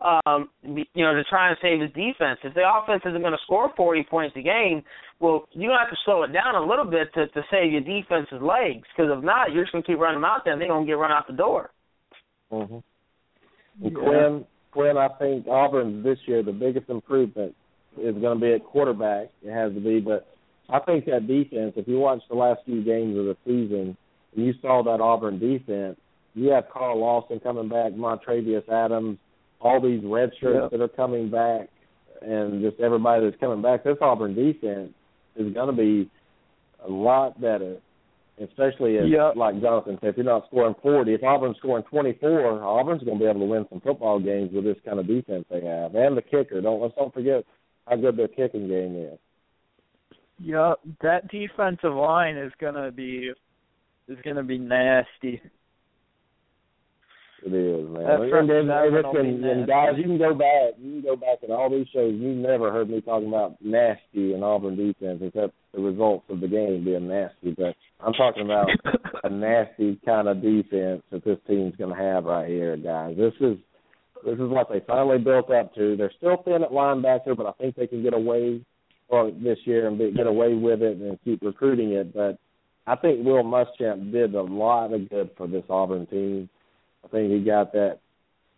um, 0.00 0.48
you 0.64 1.04
know, 1.04 1.12
to 1.12 1.22
try 1.28 1.50
and 1.50 1.58
save 1.60 1.82
his 1.82 1.92
defense. 1.92 2.40
If 2.42 2.54
the 2.54 2.64
offense 2.64 3.02
isn't 3.04 3.20
going 3.20 3.36
to 3.36 3.44
score 3.44 3.70
40 3.76 4.06
points 4.08 4.34
a 4.38 4.40
game, 4.40 4.80
well, 5.20 5.44
you're 5.52 5.68
going 5.68 5.76
to 5.76 5.84
have 5.84 5.92
to 5.92 6.00
slow 6.06 6.22
it 6.22 6.32
down 6.32 6.54
a 6.54 6.64
little 6.64 6.88
bit 6.88 7.12
to, 7.12 7.28
to 7.28 7.42
save 7.50 7.76
your 7.76 7.84
defense's 7.84 8.40
legs. 8.40 8.88
Because 8.96 9.12
if 9.12 9.22
not, 9.22 9.52
you're 9.52 9.64
just 9.64 9.72
going 9.72 9.84
to 9.84 9.90
keep 9.92 10.00
running 10.00 10.22
them 10.22 10.24
out 10.24 10.44
there, 10.44 10.54
and 10.54 10.62
they're 10.62 10.72
going 10.72 10.86
to 10.86 10.90
get 10.90 10.96
run 10.96 11.12
out 11.12 11.26
the 11.26 11.36
door. 11.36 11.68
Mm-hmm. 12.50 12.80
And 13.84 13.94
Quinn, 13.94 14.46
Quinn, 14.74 14.98
I 14.98 15.08
think 15.20 15.46
Auburn 15.46 16.02
this 16.02 16.18
year 16.26 16.42
the 16.42 16.52
biggest 16.52 16.90
improvement 16.90 17.54
is 17.96 18.14
going 18.16 18.38
to 18.38 18.44
be 18.44 18.52
at 18.52 18.64
quarterback. 18.64 19.28
It 19.42 19.52
has 19.52 19.72
to 19.72 19.80
be, 19.80 20.00
but 20.00 20.26
I 20.68 20.80
think 20.80 21.06
that 21.06 21.28
defense. 21.28 21.74
If 21.76 21.86
you 21.86 21.98
watch 21.98 22.20
the 22.28 22.34
last 22.34 22.60
few 22.66 22.82
games 22.82 23.16
of 23.16 23.26
the 23.26 23.36
season, 23.46 23.96
and 24.34 24.44
you 24.46 24.52
saw 24.60 24.82
that 24.82 25.00
Auburn 25.00 25.38
defense, 25.38 25.96
you 26.34 26.50
have 26.50 26.64
Carl 26.72 26.98
Lawson 26.98 27.38
coming 27.38 27.68
back, 27.68 27.92
Montravius 27.92 28.68
Adams, 28.68 29.18
all 29.60 29.80
these 29.80 30.02
red 30.04 30.32
shirts 30.40 30.58
Yep. 30.62 30.70
that 30.72 30.80
are 30.80 30.88
coming 30.88 31.30
back, 31.30 31.68
and 32.20 32.60
just 32.60 32.80
everybody 32.80 33.24
that's 33.24 33.40
coming 33.40 33.62
back. 33.62 33.84
This 33.84 33.96
Auburn 34.00 34.34
defense 34.34 34.92
is 35.36 35.54
going 35.54 35.68
to 35.68 35.80
be 35.80 36.10
a 36.84 36.90
lot 36.90 37.40
better 37.40 37.76
especially 38.38 38.96
if, 38.96 39.08
Yep. 39.08 39.36
like 39.36 39.60
Jonathan 39.60 39.98
said, 40.00 40.10
if 40.10 40.16
you're 40.16 40.24
not 40.24 40.46
scoring 40.46 40.74
40, 40.82 41.14
if 41.14 41.22
Auburn's 41.22 41.56
scoring 41.58 41.84
24, 41.84 42.62
Auburn's 42.62 43.02
going 43.02 43.18
to 43.18 43.24
be 43.24 43.28
able 43.28 43.40
to 43.40 43.46
win 43.46 43.66
some 43.68 43.80
football 43.80 44.18
games 44.18 44.52
with 44.52 44.64
this 44.64 44.76
kind 44.84 44.98
of 44.98 45.06
defense 45.06 45.44
they 45.50 45.60
have, 45.60 45.94
and 45.94 46.16
the 46.16 46.22
kicker. 46.22 46.60
Don't 46.60 46.80
let's 46.80 46.94
don't 46.96 47.14
forget 47.14 47.44
how 47.86 47.96
good 47.96 48.16
their 48.16 48.28
kicking 48.28 48.68
game 48.68 48.96
is. 48.96 49.18
Yeah, 50.38 50.74
that 51.02 51.28
defensive 51.28 51.94
line 51.94 52.36
is 52.36 52.52
gonna 52.60 52.90
be 52.90 53.30
is 54.08 54.18
gonna 54.24 54.42
be 54.42 54.58
nasty. 54.58 55.40
It 57.46 57.52
is, 57.52 57.84
man. 57.90 58.04
That 58.04 58.20
and, 58.22 58.50
and, 58.50 58.70
and, 58.70 59.16
and, 59.16 59.44
and 59.44 59.66
guys, 59.66 59.92
you 59.98 60.04
can 60.04 60.16
go 60.16 60.32
back. 60.32 60.80
You 60.80 60.92
can 60.92 61.02
go 61.02 61.16
back 61.16 61.42
in 61.42 61.50
all 61.50 61.68
these 61.68 61.86
shows. 61.92 62.14
You 62.14 62.32
never 62.34 62.72
heard 62.72 62.88
me 62.88 63.02
talking 63.02 63.28
about 63.28 63.56
nasty 63.60 64.32
and 64.32 64.42
Auburn 64.42 64.76
defense, 64.76 65.20
except 65.22 65.52
the 65.74 65.82
results 65.82 66.24
of 66.30 66.40
the 66.40 66.48
game 66.48 66.84
being 66.84 67.06
nasty. 67.06 67.54
But 67.54 67.76
I'm 68.00 68.14
talking 68.14 68.44
about 68.44 68.68
a 69.24 69.28
nasty 69.30 70.00
kind 70.06 70.28
of 70.28 70.40
defense 70.40 71.02
that 71.10 71.22
this 71.24 71.36
team's 71.46 71.76
going 71.76 71.94
to 71.94 72.02
have 72.02 72.24
right 72.24 72.48
here, 72.48 72.78
guys. 72.78 73.14
This 73.18 73.34
is 73.40 73.58
this 74.24 74.34
is 74.34 74.48
what 74.48 74.70
they 74.70 74.80
finally 74.86 75.18
built 75.18 75.50
up 75.50 75.74
to. 75.74 75.96
They're 75.96 76.12
still 76.16 76.38
thin 76.44 76.62
at 76.62 76.70
linebacker, 76.70 77.36
but 77.36 77.46
I 77.46 77.52
think 77.52 77.76
they 77.76 77.86
can 77.86 78.02
get 78.02 78.14
away 78.14 78.64
or 79.08 79.30
this 79.30 79.58
year 79.66 79.86
and 79.86 79.98
be, 79.98 80.12
get 80.12 80.26
away 80.26 80.54
with 80.54 80.80
it 80.80 80.96
and 80.96 81.18
keep 81.24 81.42
recruiting 81.42 81.92
it. 81.92 82.14
But 82.14 82.38
I 82.86 82.96
think 82.96 83.24
Will 83.24 83.42
Muschamp 83.42 84.12
did 84.12 84.34
a 84.34 84.42
lot 84.42 84.94
of 84.94 85.10
good 85.10 85.30
for 85.36 85.46
this 85.46 85.64
Auburn 85.68 86.06
team. 86.06 86.48
I 87.04 87.08
think 87.08 87.32
he 87.32 87.40
got 87.40 87.72
that, 87.72 87.98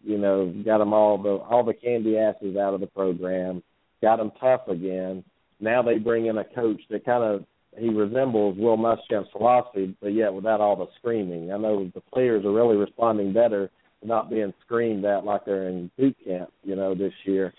you 0.04 0.18
know, 0.18 0.52
got 0.64 0.78
them 0.78 0.92
all 0.92 1.18
the 1.18 1.30
all 1.30 1.64
the 1.64 1.74
candy 1.74 2.16
asses 2.18 2.56
out 2.56 2.74
of 2.74 2.80
the 2.80 2.86
program, 2.86 3.62
got 4.02 4.16
them 4.16 4.32
tough 4.40 4.68
again. 4.68 5.24
Now 5.60 5.82
they 5.82 5.98
bring 5.98 6.26
in 6.26 6.38
a 6.38 6.44
coach 6.44 6.80
that 6.90 7.04
kind 7.04 7.24
of 7.24 7.44
he 7.78 7.88
resembles 7.88 8.56
Will 8.56 8.76
Muschamp's 8.76 9.30
philosophy, 9.32 9.94
but 10.00 10.14
yet 10.14 10.32
without 10.32 10.60
all 10.60 10.76
the 10.76 10.86
screaming. 10.98 11.52
I 11.52 11.58
know 11.58 11.90
the 11.94 12.00
players 12.00 12.44
are 12.44 12.52
really 12.52 12.76
responding 12.76 13.32
better 13.32 13.70
not 14.06 14.30
being 14.30 14.52
screamed 14.64 15.04
at 15.04 15.24
like 15.24 15.44
they're 15.44 15.68
in 15.68 15.90
boot 15.98 16.16
camp, 16.24 16.50
you 16.62 16.76
know, 16.76 16.94
this 16.94 17.12
year. 17.24 17.52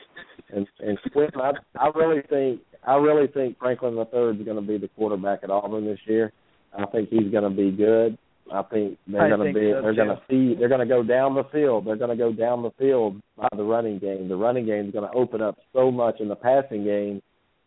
And 0.49 0.67
and 0.79 0.97
Quentin, 1.11 1.41
I 1.41 1.51
I 1.75 1.89
really 1.95 2.21
think 2.29 2.61
I 2.85 2.95
really 2.95 3.27
think 3.27 3.59
Franklin 3.59 3.95
the 3.95 4.05
third 4.05 4.39
is 4.39 4.45
going 4.45 4.55
to 4.55 4.61
be 4.61 4.77
the 4.77 4.87
quarterback 4.89 5.39
at 5.43 5.49
Auburn 5.49 5.85
this 5.85 5.99
year. 6.05 6.31
I 6.77 6.85
think 6.85 7.09
he's 7.09 7.31
going 7.31 7.43
to 7.43 7.49
be 7.49 7.71
good. 7.71 8.17
I 8.51 8.61
think 8.63 8.97
they're 9.07 9.21
I 9.21 9.29
going 9.29 9.39
to 9.39 9.45
think 9.45 9.55
be 9.55 9.71
so, 9.71 9.81
they're 9.81 9.93
too. 9.93 9.97
to 9.97 10.21
see 10.29 10.55
they're 10.59 10.69
going 10.69 10.87
to 10.87 10.93
go 10.93 11.03
down 11.03 11.35
the 11.35 11.43
field. 11.45 11.85
They're 11.85 11.95
going 11.97 12.09
to 12.09 12.15
go 12.15 12.31
down 12.31 12.63
the 12.63 12.71
field 12.77 13.21
by 13.35 13.47
the 13.55 13.63
running 13.63 13.99
game. 13.99 14.27
The 14.27 14.35
running 14.35 14.65
game 14.65 14.87
is 14.87 14.93
going 14.93 15.09
to 15.09 15.15
open 15.15 15.41
up 15.41 15.57
so 15.73 15.91
much 15.91 16.19
in 16.19 16.27
the 16.27 16.35
passing 16.35 16.83
game, 16.83 17.21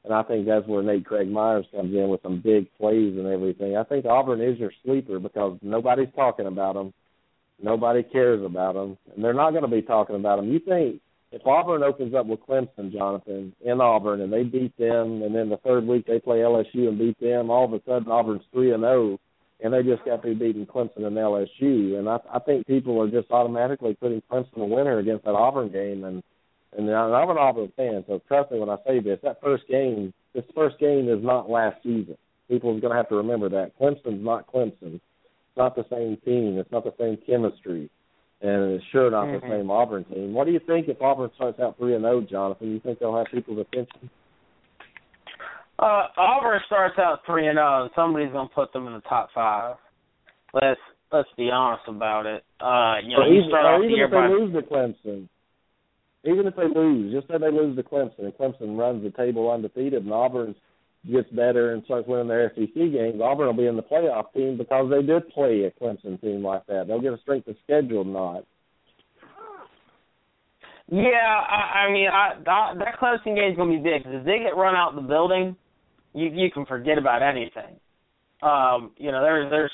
and 0.05 0.14
I 0.14 0.22
think 0.22 0.47
that's 0.47 0.66
where 0.66 0.83
Nate 0.83 1.05
Craig 1.05 1.31
Myers 1.31 1.66
comes 1.74 1.95
in 1.95 2.09
with 2.09 2.22
some 2.22 2.41
big 2.41 2.66
plays 2.78 3.16
and 3.16 3.26
everything. 3.26 3.76
I 3.76 3.85
think 3.85 4.07
Auburn 4.07 4.41
is 4.41 4.59
your 4.59 4.72
sleeper 4.85 5.18
because 5.18 5.59
nobody's 5.62 6.12
talking 6.14 6.47
about 6.47 6.74
them. 6.74 6.93
Nobody 7.62 8.03
cares 8.03 8.43
about 8.45 8.74
them, 8.74 8.97
and 9.14 9.22
they're 9.22 9.35
not 9.35 9.51
going 9.51 9.64
to 9.64 9.68
be 9.68 9.83
talking 9.83 10.16
about 10.16 10.37
them. 10.37 10.51
You 10.51 10.61
think 10.61 11.01
if 11.33 11.47
Auburn 11.47 11.83
opens 11.83 12.14
up 12.14 12.26
with 12.26 12.41
Clemson, 12.41 12.93
Jonathan, 12.93 13.55
in 13.64 13.81
Auburn, 13.81 14.20
and 14.20 14.33
they 14.33 14.43
beat 14.43 14.76
them, 14.78 15.22
and 15.22 15.35
then 15.35 15.49
the 15.49 15.59
third 15.59 15.87
week 15.87 16.07
they 16.07 16.18
play 16.18 16.39
LSU 16.39 16.89
and 16.89 16.99
beat 16.99 17.20
them, 17.20 17.51
all 17.51 17.66
of 17.66 17.72
a 17.72 17.81
sudden 17.87 18.11
Auburn's 18.11 18.43
three 18.53 18.72
and 18.72 18.83
zero, 18.83 19.18
and 19.63 19.73
they 19.73 19.83
just 19.83 20.05
got 20.05 20.23
through 20.23 20.37
beating 20.37 20.67
Clemson 20.67 21.05
and 21.05 21.17
LSU, 21.17 21.99
and 21.99 22.09
I, 22.09 22.19
I 22.33 22.39
think 22.39 22.67
people 22.67 23.01
are 23.01 23.11
just 23.11 23.31
automatically 23.31 23.95
putting 23.95 24.23
Clemson 24.31 24.57
a 24.57 24.65
winner 24.65 24.99
against 24.99 25.25
that 25.25 25.35
Auburn 25.35 25.71
game, 25.71 26.05
and 26.05 26.23
and 26.77 26.89
I'm 26.89 27.31
an 27.31 27.37
Auburn 27.39 27.73
fan, 27.77 28.05
so 28.07 28.23
trust 28.29 28.53
me 28.53 28.61
when 28.61 28.71
I 28.71 28.77
say 28.87 29.01
this. 29.01 29.19
That 29.25 29.41
first 29.43 29.67
game, 29.69 30.15
this 30.35 30.45
first 30.55 30.79
game 30.79 31.09
is 31.09 31.23
not 31.23 31.51
last 31.51 31.83
season. 31.83 32.17
People 32.49 32.71
are 32.71 32.81
going 32.81 32.93
to 32.93 32.97
have 32.97 33.09
to 33.09 33.17
remember 33.17 33.49
that 33.49 33.73
Clemson's 33.79 34.25
not 34.25 34.47
Clemson. 34.53 34.95
It's 34.95 35.57
not 35.57 35.75
the 35.75 35.85
same 35.91 36.17
team. 36.25 36.59
It's 36.59 36.71
not 36.71 36.85
the 36.85 36.95
same 36.97 37.19
chemistry 37.27 37.91
and 38.43 38.73
it's 38.73 38.85
sure 38.87 39.11
not 39.11 39.27
Mhm. 39.27 39.41
the 39.41 39.49
same 39.49 39.71
Auburn 39.71 40.05
team. 40.05 40.33
What 40.33 40.47
do 40.47 40.53
you 40.53 40.61
think 40.61 40.89
if 40.89 41.01
Auburn 41.03 41.31
starts 41.35 41.61
out 41.61 41.77
three 41.77 41.95
and 41.95 42.05
zero, 42.05 42.21
Jonathan? 42.23 42.73
You 42.73 42.81
think 42.81 42.99
they'll 42.99 43.17
have 43.17 43.27
people's 43.27 43.59
attention? 43.59 44.09
Uh, 45.81 46.09
Auburn 46.18 46.61
starts 46.66 46.99
out 46.99 47.20
three 47.24 47.47
and 47.49 47.57
zero, 47.57 47.83
and 47.83 47.91
somebody's 47.97 48.33
gonna 48.33 48.51
put 48.55 48.72
them 48.72 48.87
in 48.87 48.93
the 48.93 49.01
top 49.01 49.31
five. 49.35 49.76
Let's 50.53 50.81
let's 51.11 51.28
be 51.39 51.51
honest 51.51 51.85
about 51.89 52.26
it. 52.26 52.45
Uh, 52.61 53.01
you 53.03 53.16
know, 53.16 53.22
or 53.22 53.28
you 53.28 53.41
even, 53.41 53.51
start 53.51 53.64
off 53.64 53.81
the 53.81 53.89
year 53.89 54.05
if 54.05 54.11
they 54.11 54.16
by 54.16 54.28
lose 54.28 54.53
to 54.53 54.62
Clemson, 54.62 55.28
even 56.24 56.47
if 56.47 56.55
they 56.55 56.68
lose, 56.68 57.14
just 57.14 57.28
say 57.28 57.39
they 57.39 57.51
lose 57.51 57.76
to 57.76 57.83
Clemson, 57.83 58.28
and 58.28 58.35
Clemson 58.35 58.76
runs 58.76 59.03
the 59.03 59.11
table 59.11 59.51
undefeated, 59.51 60.05
and 60.05 60.12
Auburn 60.12 60.55
gets 61.11 61.31
better 61.31 61.72
and 61.72 61.83
starts 61.85 62.07
winning 62.07 62.28
their 62.28 62.53
SEC 62.55 62.74
games, 62.74 63.20
Auburn 63.22 63.47
will 63.47 63.55
be 63.55 63.66
in 63.66 63.76
the 63.76 63.83
playoff 63.83 64.33
team 64.35 64.59
because 64.59 64.91
they 64.91 65.03
did 65.03 65.28
play 65.31 65.64
a 65.64 65.70
Clemson 65.70 66.20
team 66.20 66.45
like 66.45 66.66
that. 66.66 66.85
They'll 66.87 67.01
get 67.01 67.14
a 67.14 67.20
strength 67.22 67.49
of 67.49 67.57
schedule 67.64 68.05
nod. 68.05 68.45
Yeah, 70.93 71.01
I, 71.03 71.87
I 71.87 71.93
mean, 71.93 72.09
I, 72.12 72.35
that, 72.45 72.78
that 72.78 72.99
Clemson 73.01 73.37
game's 73.37 73.57
gonna 73.57 73.70
be 73.70 73.78
big 73.78 74.03
if 74.05 74.24
they 74.24 74.41
get 74.41 74.57
run 74.57 74.74
out 74.74 74.91
of 74.91 75.03
the 75.03 75.09
building, 75.09 75.57
you 76.15 76.27
you 76.29 76.51
can 76.51 76.67
forget 76.67 76.99
about 76.99 77.23
anything. 77.23 77.79
Um, 78.43 78.93
you 78.97 79.13
know, 79.13 79.23
there's 79.23 79.51
there's, 79.51 79.73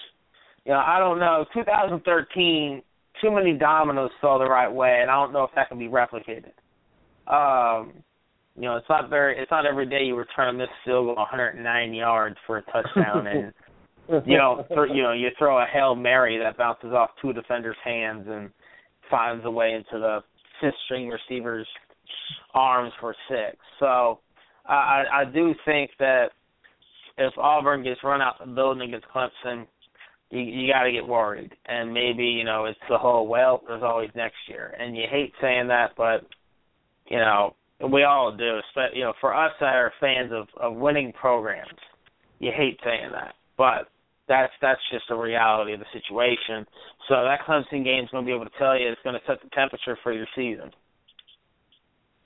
you 0.64 0.72
know, 0.72 0.82
I 0.84 0.98
don't 0.98 1.18
know. 1.18 1.44
2013, 1.54 2.82
too 3.22 3.30
many 3.30 3.52
dominoes 3.52 4.10
fell 4.20 4.38
the 4.38 4.46
right 4.46 4.72
way, 4.72 4.98
and 5.00 5.10
I 5.10 5.14
don't 5.14 5.32
know 5.32 5.44
if 5.44 5.50
that 5.54 5.68
can 5.68 5.78
be 5.78 5.88
replicated. 5.88 6.52
Um, 7.26 7.92
you 8.56 8.62
know, 8.62 8.76
it's 8.76 8.88
not 8.88 9.10
very, 9.10 9.38
it's 9.38 9.50
not 9.50 9.66
every 9.66 9.86
day 9.86 10.04
you 10.04 10.16
return 10.16 10.54
a 10.54 10.58
missed 10.58 10.70
field 10.84 11.06
goal 11.06 11.16
109 11.16 11.94
yards 11.94 12.36
for 12.46 12.58
a 12.58 12.62
touchdown, 12.62 13.26
and 13.26 13.52
you 14.26 14.36
know, 14.36 14.64
th- 14.68 14.90
you 14.92 15.02
know, 15.02 15.12
you 15.12 15.28
throw 15.38 15.58
a 15.58 15.66
hail 15.66 15.94
mary 15.94 16.38
that 16.38 16.56
bounces 16.56 16.92
off 16.92 17.10
two 17.20 17.32
defenders' 17.32 17.76
hands 17.84 18.26
and 18.28 18.50
finds 19.10 19.44
a 19.44 19.50
way 19.50 19.72
into 19.72 20.00
the 20.00 20.20
fifth 20.60 20.74
string 20.84 21.08
receivers' 21.08 21.66
arms 22.54 22.92
for 23.00 23.14
six. 23.28 23.56
So 23.78 24.20
I 24.68 25.04
I 25.12 25.24
do 25.24 25.54
think 25.64 25.90
that 25.98 26.28
if 27.18 27.32
Auburn 27.38 27.82
gets 27.82 28.02
run 28.04 28.20
out 28.20 28.38
the 28.38 28.46
building 28.46 28.88
against 28.88 29.06
Clemson, 29.08 29.66
you 30.30 30.40
you 30.40 30.72
got 30.72 30.84
to 30.84 30.92
get 30.92 31.06
worried, 31.06 31.52
and 31.66 31.92
maybe 31.92 32.24
you 32.24 32.44
know 32.44 32.64
it's 32.66 32.78
the 32.88 32.98
whole 32.98 33.26
well. 33.26 33.62
There's 33.66 33.82
always 33.82 34.10
next 34.14 34.36
year, 34.48 34.74
and 34.78 34.96
you 34.96 35.04
hate 35.10 35.32
saying 35.40 35.68
that, 35.68 35.92
but 35.96 36.26
you 37.06 37.18
know 37.18 37.54
we 37.92 38.04
all 38.04 38.34
do. 38.36 38.60
You 38.94 39.04
know, 39.04 39.12
for 39.20 39.34
us 39.34 39.52
that 39.60 39.74
are 39.74 39.92
fans 40.00 40.32
of 40.32 40.48
of 40.60 40.76
winning 40.76 41.12
programs, 41.12 41.78
you 42.38 42.50
hate 42.54 42.78
saying 42.84 43.10
that, 43.12 43.34
but 43.56 43.88
that's 44.28 44.52
that's 44.60 44.80
just 44.90 45.04
a 45.10 45.16
reality 45.16 45.72
of 45.72 45.80
the 45.80 45.86
situation. 45.92 46.66
So 47.08 47.14
that 47.22 47.40
Clemson 47.46 47.84
game 47.84 48.04
is 48.04 48.10
going 48.10 48.24
to 48.24 48.28
be 48.28 48.34
able 48.34 48.46
to 48.46 48.58
tell 48.58 48.78
you 48.78 48.88
it's 48.88 49.00
going 49.04 49.18
to 49.18 49.26
set 49.26 49.42
the 49.42 49.50
temperature 49.50 49.98
for 50.02 50.12
your 50.12 50.26
season. 50.34 50.70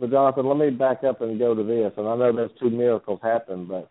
But 0.00 0.10
Jonathan, 0.10 0.46
let 0.46 0.56
me 0.56 0.70
back 0.70 1.04
up 1.04 1.20
and 1.20 1.38
go 1.38 1.54
to 1.54 1.62
this. 1.62 1.92
And 1.98 2.08
I 2.08 2.16
know 2.16 2.34
those 2.34 2.50
two 2.58 2.70
miracles 2.70 3.20
happened, 3.22 3.68
but 3.68 3.90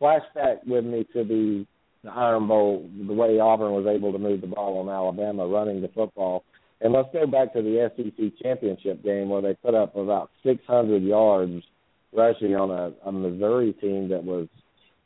flashback 0.00 0.66
with 0.66 0.86
me 0.86 1.06
to 1.12 1.22
the, 1.22 1.66
the 2.02 2.10
Iron 2.10 2.48
Bowl, 2.48 2.88
the 3.06 3.12
way 3.12 3.38
Auburn 3.38 3.72
was 3.72 3.86
able 3.86 4.10
to 4.12 4.18
move 4.18 4.40
the 4.40 4.46
ball 4.46 4.78
on 4.78 4.88
Alabama 4.88 5.46
running 5.46 5.82
the 5.82 5.88
football. 5.88 6.44
And 6.80 6.94
let's 6.94 7.10
go 7.12 7.26
back 7.26 7.52
to 7.52 7.60
the 7.60 7.90
SEC 7.94 8.38
championship 8.42 9.04
game 9.04 9.28
where 9.28 9.42
they 9.42 9.52
put 9.54 9.74
up 9.74 9.96
about 9.96 10.30
600 10.44 11.02
yards 11.02 11.62
rushing 12.14 12.54
on 12.56 12.70
a, 12.70 12.92
a 13.06 13.12
Missouri 13.12 13.74
team 13.74 14.08
that 14.08 14.24
was 14.24 14.48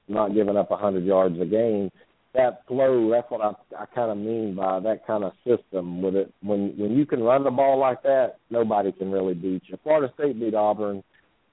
not 0.07 0.34
giving 0.34 0.57
up 0.57 0.70
100 0.70 1.05
yards 1.05 1.34
a 1.40 1.46
game 1.46 1.90
that 2.35 2.66
flow. 2.66 3.11
That's 3.11 3.30
what 3.30 3.41
I 3.41 3.82
I 3.82 3.87
kind 3.87 4.11
of 4.11 4.18
mean 4.18 4.55
by 4.55 4.80
that 4.80 5.07
kind 5.07 5.24
of 5.24 5.32
system 5.47 6.03
with 6.03 6.14
it. 6.16 6.32
When 6.43 6.74
when 6.76 6.93
you 6.93 7.07
can 7.07 7.22
run 7.22 7.45
the 7.45 7.51
ball 7.51 7.78
like 7.78 8.03
that, 8.03 8.37
nobody 8.51 8.93
can 8.93 9.11
really 9.11 9.35
beat 9.35 9.62
you. 9.66 9.78
Florida 9.82 10.12
State 10.14 10.39
beat 10.39 10.55
Auburn 10.55 11.03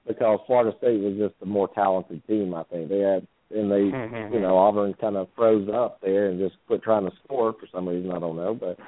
because 0.06 0.40
Florida 0.46 0.76
State 0.78 1.00
was 1.00 1.16
just 1.16 1.34
a 1.42 1.46
more 1.46 1.68
talented 1.74 2.26
team. 2.26 2.54
I 2.54 2.64
think 2.64 2.88
they 2.88 2.98
had 2.98 3.26
and 3.54 3.70
they 3.70 3.96
mm-hmm. 3.96 4.34
you 4.34 4.40
know 4.40 4.56
Auburn 4.56 4.94
kind 5.00 5.16
of 5.16 5.28
froze 5.36 5.68
up 5.72 6.00
there 6.02 6.28
and 6.28 6.38
just 6.38 6.56
quit 6.66 6.82
trying 6.82 7.04
to 7.04 7.12
score 7.24 7.52
for 7.52 7.66
some 7.72 7.88
reason. 7.88 8.12
I 8.12 8.18
don't 8.18 8.36
know, 8.36 8.54
but 8.54 8.78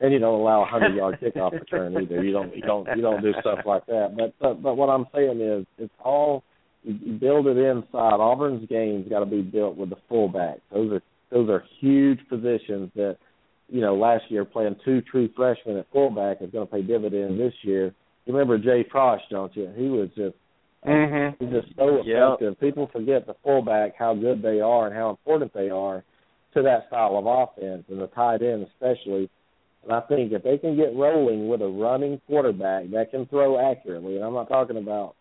and 0.00 0.12
you 0.12 0.18
don't 0.18 0.40
allow 0.40 0.62
a 0.62 0.66
hundred 0.66 0.94
yard 0.94 1.18
kickoff 1.20 1.52
return 1.52 1.96
either. 1.96 2.22
You 2.22 2.32
don't 2.32 2.54
you 2.54 2.62
don't 2.62 2.86
you 2.94 3.02
don't 3.02 3.22
do 3.22 3.32
stuff 3.40 3.60
like 3.66 3.86
that. 3.86 4.14
But 4.16 4.34
but, 4.40 4.62
but 4.62 4.76
what 4.76 4.88
I'm 4.88 5.06
saying 5.14 5.40
is 5.40 5.66
it's 5.78 5.94
all 6.04 6.44
you 6.84 7.12
build 7.12 7.46
it 7.46 7.56
inside. 7.56 8.18
Auburn's 8.18 8.68
game's 8.68 9.08
got 9.08 9.20
to 9.20 9.26
be 9.26 9.40
built 9.40 9.76
with 9.76 9.90
the 9.90 9.96
fullback. 10.08 10.58
Those 10.72 10.92
are 10.92 11.02
those 11.32 11.48
are 11.48 11.64
huge 11.80 12.20
positions 12.28 12.90
that 12.94 13.16
you 13.68 13.80
know 13.80 13.96
last 13.96 14.24
year 14.28 14.44
playing 14.44 14.76
two 14.84 15.00
true 15.02 15.28
freshmen 15.34 15.78
at 15.78 15.86
fullback 15.92 16.38
is 16.40 16.50
going 16.50 16.66
to 16.66 16.72
pay 16.72 16.82
dividends 16.82 17.38
this 17.38 17.54
year. 17.62 17.86
You 18.26 18.34
remember 18.34 18.58
Jay 18.58 18.84
Prosch, 18.88 19.20
don't 19.30 19.54
you? 19.56 19.72
He 19.76 19.88
was 19.88 20.08
just 20.14 20.36
mm-hmm. 20.86 21.42
he's 21.42 21.52
just 21.52 21.74
so 21.76 22.02
effective. 22.04 22.50
Yep. 22.52 22.60
People 22.60 22.90
forget 22.92 23.26
the 23.26 23.34
fullback 23.42 23.94
how 23.98 24.14
good 24.14 24.42
they 24.42 24.60
are 24.60 24.86
and 24.86 24.94
how 24.94 25.10
important 25.10 25.52
they 25.54 25.70
are 25.70 26.04
to 26.54 26.62
that 26.62 26.86
style 26.88 27.16
of 27.16 27.26
offense 27.26 27.84
and 27.88 28.00
the 28.00 28.08
tight 28.08 28.42
end 28.42 28.66
especially. 28.74 29.30
And 29.82 29.92
I 29.92 30.00
think 30.02 30.32
if 30.32 30.44
they 30.44 30.58
can 30.58 30.76
get 30.76 30.94
rolling 30.94 31.48
with 31.48 31.62
a 31.62 31.66
running 31.66 32.20
quarterback 32.28 32.90
that 32.90 33.10
can 33.10 33.26
throw 33.26 33.58
accurately, 33.58 34.16
and 34.16 34.24
I'm 34.24 34.34
not 34.34 34.48
talking 34.48 34.76
about 34.76 35.16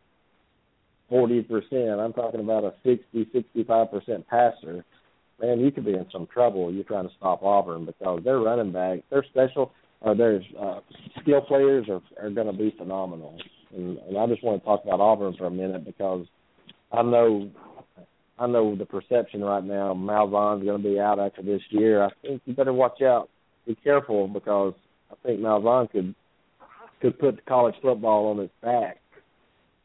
forty 1.09 1.41
percent, 1.41 1.99
I'm 1.99 2.13
talking 2.13 2.41
about 2.41 2.65
a 2.65 2.73
sixty, 2.83 3.27
sixty-five 3.33 3.89
percent 3.89 4.27
passer 4.27 4.85
man, 5.41 5.59
you 5.59 5.71
could 5.71 5.85
be 5.85 5.93
in 5.93 6.05
some 6.11 6.27
trouble. 6.27 6.71
You're 6.71 6.83
trying 6.83 7.07
to 7.07 7.15
stop 7.17 7.43
Auburn 7.43 7.85
because 7.85 8.21
their 8.23 8.39
running 8.39 8.71
back, 8.71 8.99
their 9.09 9.25
special, 9.29 9.71
uh, 10.05 10.13
their 10.13 10.41
uh, 10.59 10.79
skill 11.21 11.41
players 11.41 11.87
are 11.89 12.01
are 12.21 12.29
going 12.29 12.47
to 12.47 12.53
be 12.53 12.73
phenomenal. 12.77 13.37
And, 13.75 13.97
and 13.97 14.17
I 14.17 14.27
just 14.27 14.43
want 14.43 14.61
to 14.61 14.65
talk 14.65 14.83
about 14.83 14.99
Auburn 14.99 15.35
for 15.37 15.45
a 15.45 15.51
minute 15.51 15.85
because 15.85 16.25
I 16.91 17.01
know 17.01 17.49
I 18.39 18.47
know 18.47 18.75
the 18.75 18.85
perception 18.85 19.43
right 19.43 19.63
now. 19.63 19.93
Malzahn's 19.93 20.65
going 20.65 20.81
to 20.81 20.89
be 20.89 20.99
out 20.99 21.19
after 21.19 21.41
this 21.41 21.61
year. 21.69 22.03
I 22.03 22.09
think 22.21 22.41
you 22.45 22.53
better 22.53 22.73
watch 22.73 23.01
out. 23.01 23.29
Be 23.67 23.75
careful 23.75 24.27
because 24.27 24.73
I 25.11 25.15
think 25.23 25.39
Malzahn 25.39 25.91
could 25.91 26.15
could 27.01 27.19
put 27.19 27.45
college 27.45 27.75
football 27.81 28.27
on 28.27 28.39
its 28.39 28.53
back 28.61 28.99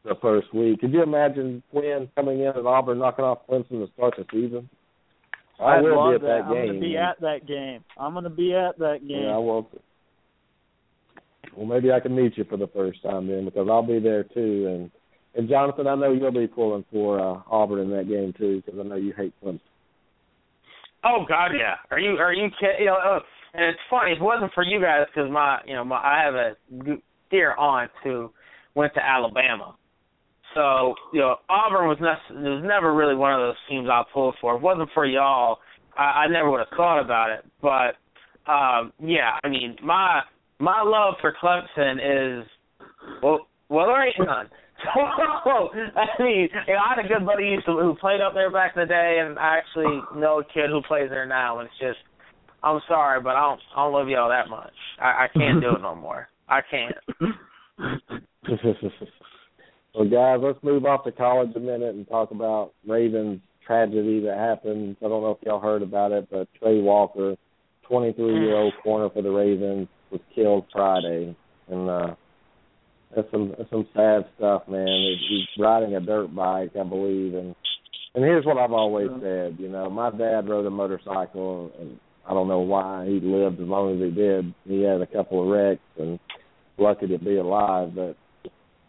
the 0.03 0.15
first 0.21 0.53
week. 0.53 0.79
Could 0.79 0.93
you 0.93 1.03
imagine 1.03 1.63
Quinn 1.71 2.09
coming 2.15 2.39
in 2.39 2.47
at 2.47 2.57
Auburn, 2.57 2.99
knocking 2.99 3.25
off 3.25 3.39
Clemson 3.49 3.85
to 3.85 3.89
start 3.93 4.15
the 4.17 4.25
season? 4.31 4.69
I 5.59 5.77
I'd 5.77 5.81
will 5.81 5.97
love 5.97 6.21
be 6.21 6.27
at 6.27 6.29
that, 6.29 6.41
game. 6.41 6.47
I'm 6.47 6.53
game. 6.53 6.65
going 6.67 6.81
to 6.81 6.87
be 6.87 6.97
at 6.97 7.21
that 7.21 7.47
game. 7.47 7.83
I'm 7.97 8.13
going 8.13 8.23
to 8.25 8.29
be 8.29 8.53
at 8.53 8.77
that 8.79 8.99
game. 9.07 9.23
Yeah, 9.23 9.35
I 9.35 9.37
will. 9.37 9.69
Well, 11.55 11.65
maybe 11.65 11.91
I 11.91 11.99
can 11.99 12.15
meet 12.15 12.37
you 12.37 12.43
for 12.43 12.57
the 12.57 12.67
first 12.67 13.01
time 13.01 13.27
then, 13.27 13.45
because 13.45 13.67
I'll 13.69 13.81
be 13.85 13.99
there 13.99 14.23
too. 14.23 14.67
And 14.67 14.91
and 15.35 15.49
Jonathan, 15.49 15.87
I 15.87 15.95
know 15.95 16.11
you'll 16.13 16.31
be 16.31 16.47
pulling 16.47 16.85
for 16.91 17.19
uh, 17.19 17.41
Auburn 17.49 17.79
in 17.79 17.89
that 17.91 18.07
game 18.07 18.33
too, 18.37 18.61
because 18.63 18.79
I 18.79 18.83
know 18.83 18.95
you 18.95 19.13
hate 19.17 19.33
Clemson. 19.43 19.59
Oh 21.03 21.25
God, 21.27 21.51
yeah. 21.57 21.75
Are 21.89 21.99
you 21.99 22.17
are 22.17 22.33
you 22.33 22.49
kidding? 22.59 22.81
You 22.81 22.85
know, 22.87 22.97
uh, 22.97 23.19
and 23.53 23.65
it's 23.65 23.79
funny. 23.89 24.11
It 24.11 24.21
wasn't 24.21 24.53
for 24.53 24.63
you 24.63 24.79
guys, 24.79 25.05
because 25.13 25.31
my 25.31 25.59
you 25.65 25.73
know 25.73 25.83
my 25.83 25.97
I 25.97 26.23
have 26.23 26.35
a 26.35 26.55
dear 27.31 27.55
aunt 27.55 27.91
who 28.03 28.31
went 28.75 28.93
to 28.93 29.03
Alabama, 29.03 29.75
so 30.53 30.95
you 31.13 31.19
know, 31.19 31.35
Auburn 31.49 31.87
was 31.87 31.97
ne- 31.99 32.35
was 32.35 32.63
never 32.65 32.93
really 32.93 33.15
one 33.15 33.33
of 33.33 33.39
those 33.39 33.55
teams 33.69 33.87
I 33.89 34.03
pulled 34.13 34.35
for. 34.41 34.55
If 34.55 34.59
it 34.59 34.63
wasn't 34.63 34.89
for 34.93 35.05
y'all, 35.05 35.59
I, 35.97 36.25
I 36.25 36.27
never 36.27 36.49
would 36.49 36.59
have 36.59 36.77
thought 36.77 36.99
about 36.99 37.31
it. 37.31 37.45
But 37.61 37.95
um, 38.51 38.93
yeah, 38.99 39.37
I 39.43 39.49
mean, 39.49 39.75
my 39.83 40.21
my 40.59 40.81
love 40.83 41.15
for 41.21 41.33
Clemson 41.41 42.41
is 42.41 42.47
well, 43.21 43.47
well, 43.69 43.87
there 43.87 44.05
ain't 44.05 44.15
none. 44.19 44.49
I 44.95 46.21
mean, 46.21 46.49
you 46.67 46.73
know, 46.73 46.79
I 46.79 46.95
had 46.95 47.03
a 47.03 47.07
good 47.07 47.25
buddy 47.25 47.45
used 47.45 47.65
to, 47.65 47.71
who 47.73 47.95
played 47.95 48.21
up 48.21 48.33
there 48.35 48.51
back 48.51 48.73
in 48.75 48.81
the 48.81 48.85
day, 48.85 49.19
and 49.25 49.39
I 49.39 49.57
actually 49.57 50.01
know 50.15 50.39
a 50.39 50.43
kid 50.43 50.69
who 50.69 50.81
plays 50.87 51.09
there 51.09 51.25
now. 51.25 51.59
And 51.59 51.67
it's 51.67 51.79
just, 51.79 51.97
I'm 52.63 52.79
sorry, 52.87 53.19
but 53.21 53.35
I 53.35 53.41
don't 53.41 53.59
I 53.75 53.83
don't 53.83 53.93
love 53.93 54.07
y'all 54.07 54.29
that 54.29 54.49
much. 54.49 54.73
I, 54.99 55.25
I 55.25 55.27
can't 55.33 55.61
do 55.61 55.75
it 55.75 55.81
no 55.81 55.95
more. 55.95 56.27
I 56.47 56.61
can't. 56.69 56.95
Well, 59.97 60.07
guys, 60.07 60.37
let's 60.43 60.63
move 60.63 60.85
off 60.85 61.05
to 61.05 61.11
college 61.11 61.55
a 61.55 61.59
minute 61.59 61.95
and 61.95 62.07
talk 62.07 62.29
about 62.29 62.73
Ravens 62.87 63.41
tragedy 63.65 64.19
that 64.19 64.37
happened. 64.37 64.95
I 65.03 65.07
don't 65.07 65.23
know 65.23 65.31
if 65.31 65.43
y'all 65.43 65.59
heard 65.59 65.81
about 65.81 66.11
it, 66.11 66.27
but 66.29 66.47
Tray 66.59 66.79
Walker, 66.79 67.35
23-year-old 67.89 68.73
corner 68.83 69.09
for 69.09 69.23
the 69.23 69.31
Ravens, 69.31 69.87
was 70.11 70.21
killed 70.35 70.65
Friday, 70.71 71.35
and 71.67 71.89
uh, 71.89 72.15
that's 73.15 73.29
some 73.31 73.55
that's 73.57 73.71
some 73.71 73.87
sad 73.95 74.25
stuff, 74.37 74.67
man. 74.67 75.17
He's 75.27 75.47
riding 75.57 75.95
a 75.95 75.99
dirt 75.99 76.27
bike, 76.27 76.73
I 76.79 76.83
believe, 76.83 77.33
and 77.33 77.55
and 78.13 78.23
here's 78.23 78.45
what 78.45 78.59
I've 78.59 78.73
always 78.73 79.09
said. 79.19 79.57
You 79.57 79.69
know, 79.69 79.89
my 79.89 80.11
dad 80.11 80.47
rode 80.47 80.67
a 80.67 80.69
motorcycle, 80.69 81.71
and 81.79 81.99
I 82.29 82.35
don't 82.35 82.47
know 82.47 82.59
why 82.59 83.05
he 83.07 83.19
lived 83.19 83.59
as 83.59 83.67
long 83.67 83.95
as 83.95 84.07
he 84.07 84.11
did. 84.13 84.53
He 84.65 84.83
had 84.83 85.01
a 85.01 85.07
couple 85.07 85.41
of 85.41 85.49
wrecks, 85.49 85.81
and 85.97 86.19
lucky 86.77 87.07
to 87.07 87.17
be 87.17 87.37
alive, 87.37 87.95
but 87.95 88.15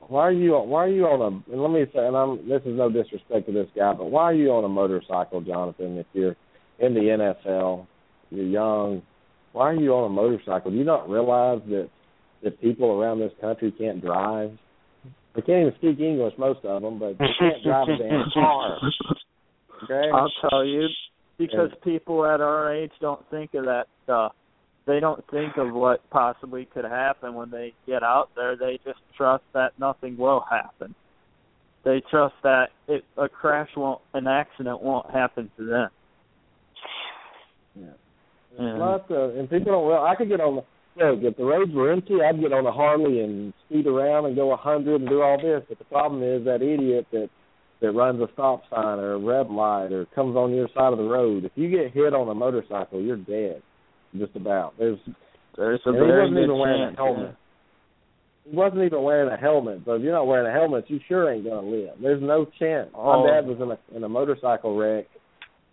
why 0.08 0.22
are 0.22 0.32
you 0.32 0.52
why 0.52 0.84
are 0.84 0.88
you 0.88 1.04
on 1.04 1.20
a 1.20 1.52
and 1.52 1.62
let 1.62 1.70
me 1.70 1.84
say 1.92 2.06
and 2.06 2.16
I'm 2.16 2.48
this 2.48 2.62
is 2.64 2.76
no 2.76 2.90
disrespect 2.90 3.46
to 3.46 3.52
this 3.52 3.68
guy, 3.76 3.92
but 3.92 4.06
why 4.06 4.24
are 4.24 4.34
you 4.34 4.50
on 4.50 4.64
a 4.64 4.68
motorcycle, 4.68 5.40
Jonathan, 5.42 5.98
if 5.98 6.06
you're 6.14 6.34
in 6.78 6.94
the 6.94 7.34
NFL, 7.46 7.86
you're 8.30 8.46
young, 8.46 9.02
why 9.52 9.70
are 9.70 9.74
you 9.74 9.92
on 9.94 10.10
a 10.10 10.14
motorcycle? 10.14 10.70
Do 10.70 10.76
you 10.76 10.84
not 10.84 11.08
realize 11.08 11.60
that 11.68 11.90
that 12.42 12.60
people 12.60 12.90
around 13.00 13.20
this 13.20 13.32
country 13.40 13.72
can't 13.76 14.00
drive? 14.00 14.52
They 15.34 15.42
can't 15.42 15.68
even 15.68 15.74
speak 15.78 16.00
English, 16.00 16.34
most 16.38 16.64
of 16.64 16.82
them, 16.82 16.98
but 16.98 17.18
they 17.18 17.26
can't 17.38 17.62
drive 17.62 17.88
a 17.88 17.98
damn 17.98 18.24
car. 18.34 18.78
Okay? 19.84 20.08
I'll 20.12 20.32
tell 20.48 20.64
you, 20.64 20.86
because 21.36 21.70
people 21.84 22.24
at 22.24 22.40
our 22.40 22.74
age 22.74 22.90
don't 23.00 23.20
think 23.30 23.54
of 23.54 23.66
that 23.66 23.86
stuff 24.04 24.32
they 24.88 25.00
don't 25.00 25.22
think 25.30 25.58
of 25.58 25.72
what 25.72 26.00
possibly 26.10 26.64
could 26.64 26.86
happen 26.86 27.34
when 27.34 27.50
they 27.50 27.74
get 27.86 28.02
out 28.02 28.30
there. 28.34 28.56
They 28.56 28.80
just 28.84 28.98
trust 29.16 29.44
that 29.52 29.78
nothing 29.78 30.16
will 30.16 30.42
happen. 30.50 30.94
They 31.84 32.02
trust 32.10 32.34
that 32.42 32.70
it, 32.88 33.04
a 33.18 33.28
crash 33.28 33.68
won't, 33.76 34.00
an 34.14 34.26
accident 34.26 34.82
won't 34.82 35.10
happen 35.10 35.50
to 35.58 35.64
them. 35.64 35.90
Yeah. 37.76 37.84
And, 38.58 38.78
lots 38.78 39.04
of, 39.10 39.36
and 39.36 39.48
people 39.48 39.72
don't. 39.72 39.86
Well, 39.86 40.04
I 40.04 40.16
could 40.16 40.28
get 40.28 40.40
on 40.40 40.56
the. 40.56 40.62
Look, 40.96 41.22
if 41.22 41.36
the 41.36 41.44
roads 41.44 41.72
were 41.72 41.92
empty, 41.92 42.14
I'd 42.20 42.40
get 42.40 42.52
on 42.52 42.66
a 42.66 42.72
Harley 42.72 43.20
and 43.20 43.52
speed 43.66 43.86
around 43.86 44.24
and 44.24 44.34
go 44.34 44.52
a 44.52 44.56
hundred 44.56 45.00
and 45.00 45.08
do 45.08 45.22
all 45.22 45.40
this. 45.40 45.62
But 45.68 45.78
the 45.78 45.84
problem 45.84 46.24
is 46.24 46.44
that 46.44 46.60
idiot 46.60 47.06
that 47.12 47.28
that 47.80 47.92
runs 47.92 48.20
a 48.20 48.26
stop 48.32 48.62
sign 48.68 48.98
or 48.98 49.12
a 49.12 49.18
red 49.18 49.48
light 49.48 49.92
or 49.92 50.06
comes 50.06 50.34
on 50.34 50.52
your 50.52 50.66
side 50.74 50.92
of 50.92 50.98
the 50.98 51.04
road. 51.04 51.44
If 51.44 51.52
you 51.54 51.70
get 51.70 51.92
hit 51.92 52.14
on 52.14 52.28
a 52.28 52.34
motorcycle, 52.34 53.00
you're 53.00 53.16
dead 53.16 53.62
just 54.16 54.36
about. 54.36 54.74
There's 54.78 54.98
there's 55.56 55.80
a 55.86 55.92
very 55.92 56.06
he 56.06 56.12
wasn't 56.12 56.34
good 56.34 56.44
even 56.44 56.58
wearing 56.58 56.86
chance. 56.86 56.94
a 56.94 57.02
helmet. 57.02 57.36
He 58.44 58.56
wasn't 58.56 58.82
even 58.82 59.02
wearing 59.02 59.32
a 59.32 59.36
helmet. 59.36 59.82
So 59.84 59.92
if 59.92 60.02
you're 60.02 60.12
not 60.12 60.26
wearing 60.26 60.46
a 60.46 60.52
helmet, 60.52 60.84
you 60.88 61.00
sure 61.08 61.32
ain't 61.32 61.44
gonna 61.44 61.66
live. 61.66 61.96
There's 62.00 62.22
no 62.22 62.46
chance. 62.58 62.90
Oh. 62.94 63.22
My 63.22 63.30
dad 63.30 63.46
was 63.46 63.58
in 63.60 63.70
a 63.70 63.96
in 63.96 64.04
a 64.04 64.08
motorcycle 64.08 64.76
wreck 64.76 65.06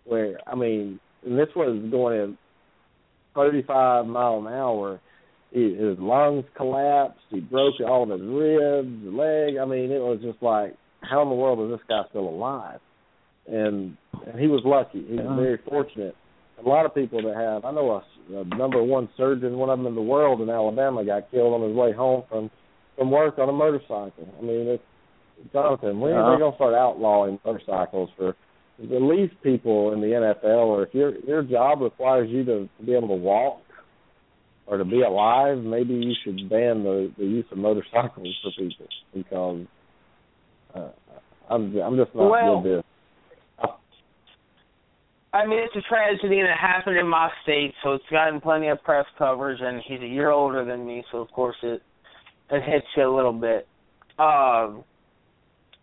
where 0.04 0.38
I 0.46 0.54
mean, 0.54 1.00
and 1.24 1.38
this 1.38 1.48
was 1.54 1.82
going 1.90 2.20
at 2.20 2.38
35 3.34 4.06
mile 4.06 4.38
an 4.38 4.46
hour, 4.52 5.00
he, 5.52 5.74
his 5.74 5.98
lungs 5.98 6.44
collapsed. 6.56 7.20
He 7.30 7.40
broke 7.40 7.74
all 7.86 8.02
of 8.02 8.20
his 8.20 8.28
ribs, 8.28 9.04
leg. 9.04 9.56
I 9.60 9.64
mean, 9.64 9.92
it 9.92 10.00
was 10.00 10.18
just 10.22 10.42
like, 10.42 10.74
how 11.02 11.22
in 11.22 11.28
the 11.28 11.34
world 11.34 11.60
is 11.60 11.78
this 11.78 11.86
guy 11.88 12.02
still 12.10 12.28
alive? 12.28 12.80
And, 13.46 13.96
and 14.26 14.40
he 14.40 14.48
was 14.48 14.62
lucky. 14.64 15.06
He 15.06 15.14
was 15.14 15.38
very 15.38 15.58
fortunate. 15.68 16.16
A 16.64 16.68
lot 16.68 16.86
of 16.86 16.94
people 16.94 17.22
that 17.22 17.36
have, 17.36 17.64
I 17.64 17.70
know 17.70 17.90
a, 17.90 18.36
a 18.40 18.44
number 18.44 18.82
one 18.82 19.08
surgeon, 19.16 19.58
one 19.58 19.68
of 19.68 19.78
them 19.78 19.86
in 19.86 19.94
the 19.94 20.02
world 20.02 20.40
in 20.40 20.48
Alabama, 20.48 21.04
got 21.04 21.30
killed 21.30 21.52
on 21.52 21.68
his 21.68 21.76
way 21.76 21.92
home 21.92 22.24
from 22.28 22.50
from 22.96 23.10
work 23.10 23.38
on 23.38 23.48
a 23.48 23.52
motorcycle. 23.52 24.34
I 24.38 24.42
mean, 24.42 24.66
it's 24.68 24.82
Jonathan. 25.52 26.00
When 26.00 26.12
are 26.12 26.38
they 26.38 26.42
to 26.42 26.52
start 26.56 26.74
outlawing 26.74 27.38
motorcycles 27.44 28.10
for 28.16 28.34
the 28.78 28.98
least 28.98 29.34
people 29.42 29.92
in 29.92 30.00
the 30.00 30.06
NFL, 30.08 30.66
or 30.66 30.82
if 30.84 30.94
your 30.94 31.18
your 31.20 31.42
job 31.42 31.80
requires 31.80 32.28
you 32.30 32.44
to, 32.44 32.68
to 32.78 32.84
be 32.84 32.94
able 32.94 33.08
to 33.08 33.14
walk 33.14 33.60
or 34.66 34.78
to 34.78 34.84
be 34.84 35.02
alive, 35.02 35.58
maybe 35.58 35.94
you 35.94 36.12
should 36.24 36.48
ban 36.48 36.84
the 36.84 37.12
the 37.18 37.24
use 37.24 37.46
of 37.50 37.58
motorcycles 37.58 38.34
for 38.42 38.50
people 38.58 38.86
because 39.14 39.66
uh, 40.74 40.88
I'm 41.48 41.76
I'm 41.76 41.96
just 41.96 42.14
not 42.14 42.30
well, 42.30 42.62
with 42.62 42.76
this. 42.76 42.84
I 45.36 45.46
mean, 45.46 45.58
it's 45.58 45.76
a 45.76 45.86
tragedy, 45.88 46.38
and 46.40 46.48
it 46.48 46.56
happened 46.58 46.96
in 46.96 47.06
my 47.06 47.30
state, 47.42 47.74
so 47.82 47.92
it's 47.92 48.04
gotten 48.10 48.40
plenty 48.40 48.68
of 48.68 48.82
press 48.82 49.04
coverage. 49.18 49.60
And 49.60 49.82
he's 49.86 50.00
a 50.00 50.06
year 50.06 50.30
older 50.30 50.64
than 50.64 50.86
me, 50.86 51.04
so 51.12 51.18
of 51.18 51.30
course 51.32 51.56
it 51.62 51.82
it 52.50 52.62
hits 52.62 52.86
you 52.96 53.06
a 53.06 53.14
little 53.14 53.32
bit. 53.32 53.68
Um, 54.18 54.84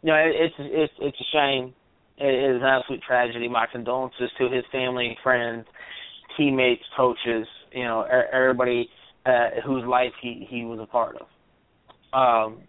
you 0.02 0.10
know, 0.10 0.16
it, 0.16 0.34
it's 0.36 0.56
it's 0.60 0.94
it's 1.00 1.18
a 1.20 1.28
shame. 1.32 1.74
It 2.18 2.56
is 2.56 2.62
an 2.62 2.68
absolute 2.68 3.02
tragedy. 3.04 3.48
My 3.48 3.68
condolences 3.72 4.30
to 4.40 4.50
his 4.50 4.64
family, 4.72 5.18
friends, 5.22 5.66
teammates, 6.36 6.84
coaches. 6.98 7.48
You 7.72 7.84
know, 7.84 8.08
everybody 8.32 8.90
uh, 9.26 9.62
whose 9.66 9.84
life 9.86 10.14
he 10.22 10.48
he 10.50 10.66
was 10.66 10.80
a 10.80 10.86
part 10.86 11.16
of. 11.16 11.28
Um, 12.14 12.62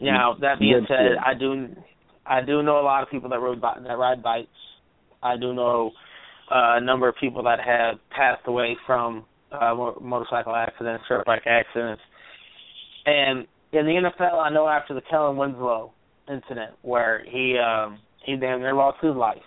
now 0.00 0.36
that 0.40 0.58
being 0.58 0.86
said, 0.88 1.16
I 1.24 1.34
do 1.34 1.68
I 2.24 2.40
do 2.40 2.62
know 2.62 2.80
a 2.80 2.82
lot 2.82 3.02
of 3.02 3.10
people 3.10 3.28
that 3.30 3.40
rode 3.40 3.60
that 3.62 3.98
ride 3.98 4.22
bikes. 4.22 4.48
I 5.22 5.36
do 5.36 5.54
know 5.54 5.92
uh, 6.50 6.76
a 6.76 6.80
number 6.80 7.08
of 7.08 7.14
people 7.20 7.42
that 7.44 7.58
have 7.60 7.98
passed 8.10 8.42
away 8.46 8.76
from 8.86 9.24
uh, 9.52 9.74
motorcycle 10.00 10.54
accidents, 10.54 11.04
dirt 11.08 11.24
bike 11.26 11.46
accidents, 11.46 12.02
and 13.06 13.46
in 13.72 13.86
the 13.86 14.10
NFL, 14.20 14.34
I 14.34 14.50
know 14.50 14.68
after 14.68 14.94
the 14.94 15.02
Kellen 15.10 15.36
Winslow 15.36 15.92
incident 16.28 16.72
where 16.82 17.24
he 17.26 17.56
um, 17.58 17.98
he 18.24 18.36
damn 18.36 18.60
near 18.60 18.74
lost 18.74 18.98
his 19.02 19.14
life. 19.14 19.42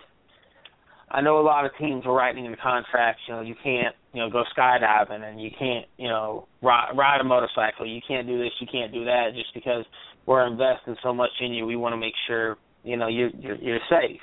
I 1.10 1.20
know 1.20 1.38
a 1.38 1.42
lot 1.42 1.66
of 1.66 1.72
teams 1.78 2.06
were 2.06 2.14
writing 2.14 2.46
in 2.46 2.52
the 2.52 2.56
contracts, 2.56 3.20
you 3.28 3.34
know, 3.34 3.42
you 3.42 3.54
can't, 3.62 3.94
you 4.14 4.20
know, 4.20 4.30
go 4.30 4.44
skydiving 4.56 5.22
and 5.22 5.42
you 5.42 5.50
can't, 5.58 5.84
you 5.98 6.08
know, 6.08 6.48
ride, 6.62 6.92
ride 6.96 7.20
a 7.20 7.24
motorcycle. 7.24 7.86
You 7.86 8.00
can't 8.08 8.26
do 8.26 8.38
this, 8.38 8.50
you 8.60 8.66
can't 8.72 8.92
do 8.92 9.04
that 9.04 9.32
just 9.34 9.52
because 9.52 9.84
we're 10.24 10.46
investing 10.46 10.96
so 11.02 11.12
much 11.12 11.30
in 11.40 11.52
you. 11.52 11.66
We 11.66 11.76
want 11.76 11.92
to 11.92 11.98
make 11.98 12.14
sure, 12.26 12.56
you 12.82 12.96
know, 12.96 13.08
you're 13.08 13.30
you're, 13.38 13.56
you're 13.56 13.78
safe. 13.90 14.20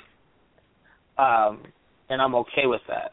Um, 1.19 1.63
and 2.09 2.21
I'm 2.21 2.33
okay 2.35 2.65
with 2.65 2.81
that. 2.87 3.11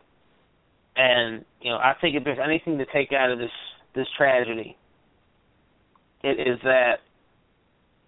And 0.97 1.45
you 1.61 1.71
know, 1.71 1.77
I 1.77 1.95
think 2.01 2.17
if 2.17 2.25
there's 2.25 2.39
anything 2.43 2.79
to 2.79 2.87
take 2.93 3.13
out 3.13 3.31
of 3.31 3.39
this 3.39 3.51
this 3.95 4.07
tragedy, 4.17 4.77
it 6.23 6.41
is 6.41 6.59
that 6.63 6.99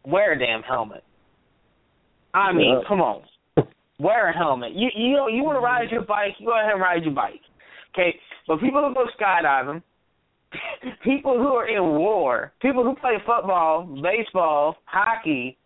wear 0.07 0.33
a 0.33 0.39
damn 0.39 0.63
helmet. 0.63 1.03
I 2.33 2.53
mean, 2.53 2.79
yeah. 2.81 2.89
come 2.89 3.01
on. 3.01 3.23
Wear 3.99 4.31
a 4.31 4.37
helmet. 4.37 4.73
You 4.75 4.89
you 4.95 5.17
know 5.17 5.27
you 5.27 5.43
want 5.43 5.57
to 5.57 5.61
ride 5.61 5.91
your 5.91 6.03
bike, 6.03 6.35
you 6.39 6.47
go 6.47 6.59
ahead 6.59 6.73
and 6.73 6.81
ride 6.81 7.03
your 7.03 7.15
bike. 7.15 7.41
Okay, 7.93 8.15
but 8.47 8.61
people 8.61 8.87
who 8.87 8.95
go 8.95 9.07
skydiving, 9.21 9.83
people 11.05 11.37
who 11.37 11.49
are 11.49 11.69
in 11.69 11.99
war, 11.99 12.53
people 12.63 12.85
who 12.85 12.95
play 12.95 13.17
football, 13.27 13.85
baseball, 14.03 14.77
hockey, 14.85 15.59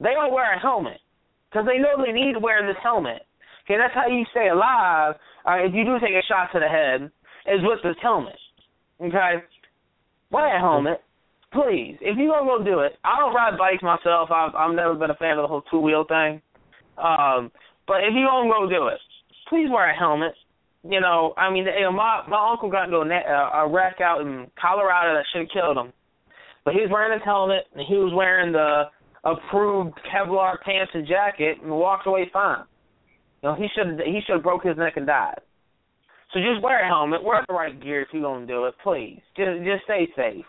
they 0.00 0.10
don't 0.10 0.32
wear 0.32 0.54
a 0.54 0.60
helmet 0.60 0.98
because 1.50 1.66
they 1.66 1.78
know 1.78 2.04
they 2.04 2.12
need 2.12 2.34
to 2.34 2.40
wear 2.40 2.66
this 2.66 2.76
helmet. 2.82 3.22
Okay, 3.72 3.80
that's 3.80 3.94
how 3.94 4.06
you 4.06 4.24
stay 4.30 4.48
alive. 4.48 5.14
Uh, 5.48 5.64
if 5.64 5.72
you 5.74 5.84
do 5.84 5.98
take 5.98 6.12
a 6.12 6.26
shot 6.28 6.52
to 6.52 6.60
the 6.60 6.68
head, 6.68 7.10
is 7.46 7.60
with 7.62 7.80
this 7.82 7.96
helmet. 8.02 8.36
Okay, 9.00 9.42
wear 10.30 10.56
a 10.56 10.60
helmet 10.60 11.00
please, 11.52 11.96
if 12.00 12.16
you're 12.16 12.32
gonna 12.32 12.46
go 12.46 12.64
do 12.64 12.80
it, 12.80 12.98
I 13.04 13.18
don't 13.18 13.34
ride 13.34 13.58
bikes 13.58 13.82
myself. 13.82 14.30
I've 14.30 14.54
I've 14.54 14.74
never 14.74 14.94
been 14.94 15.10
a 15.10 15.14
fan 15.14 15.38
of 15.38 15.44
the 15.44 15.48
whole 15.48 15.62
two 15.70 15.78
wheel 15.78 16.04
thing. 16.08 16.40
Um, 16.98 17.52
but 17.86 18.00
if 18.04 18.12
you're 18.14 18.26
gonna 18.26 18.50
go 18.50 18.68
do 18.68 18.88
it, 18.88 19.00
please 19.48 19.68
wear 19.70 19.90
a 19.90 19.96
helmet. 19.96 20.34
You 20.82 21.00
know, 21.00 21.34
I 21.36 21.50
mean, 21.50 21.64
you 21.64 21.82
know, 21.82 21.92
my 21.92 22.24
my 22.28 22.50
uncle 22.50 22.70
got 22.70 22.84
into 22.84 22.96
a, 22.96 23.64
a 23.64 23.68
wreck 23.68 24.00
out 24.00 24.22
in 24.22 24.50
Colorado 24.60 25.14
that 25.14 25.24
should 25.32 25.42
have 25.42 25.52
killed 25.52 25.76
him, 25.76 25.92
but 26.64 26.74
he 26.74 26.80
was 26.80 26.90
wearing 26.90 27.12
his 27.12 27.24
helmet 27.24 27.64
and 27.74 27.84
he 27.86 27.94
was 27.94 28.12
wearing 28.14 28.52
the 28.52 28.84
approved 29.24 29.94
Kevlar 30.10 30.60
pants 30.64 30.92
and 30.94 31.06
jacket 31.06 31.58
and 31.62 31.70
walked 31.70 32.06
away 32.06 32.28
fine. 32.32 32.64
You 33.42 33.48
know, 33.48 33.54
he 33.54 33.66
should 33.74 34.00
he 34.06 34.20
should 34.24 34.34
have 34.34 34.42
broke 34.42 34.64
his 34.64 34.76
neck 34.76 34.94
and 34.96 35.06
died. 35.06 35.40
So 36.32 36.40
just 36.40 36.62
wear 36.62 36.84
a 36.84 36.88
helmet, 36.88 37.22
wear 37.22 37.44
the 37.46 37.54
right 37.54 37.78
gear 37.82 38.02
if 38.02 38.08
you're 38.12 38.22
gonna 38.22 38.46
do 38.46 38.66
it, 38.66 38.74
please. 38.82 39.20
Just 39.36 39.64
just 39.64 39.84
stay 39.84 40.08
safe. 40.16 40.44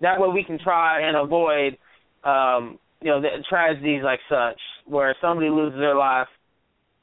That 0.00 0.20
way 0.20 0.28
we 0.28 0.44
can 0.44 0.58
try 0.58 1.06
and 1.06 1.16
avoid, 1.16 1.78
um, 2.24 2.78
you 3.00 3.10
know, 3.10 3.20
the 3.20 3.28
tragedies 3.48 4.02
like 4.02 4.20
such 4.28 4.58
where 4.86 5.14
somebody 5.20 5.48
loses 5.48 5.78
their 5.78 5.94
life 5.94 6.28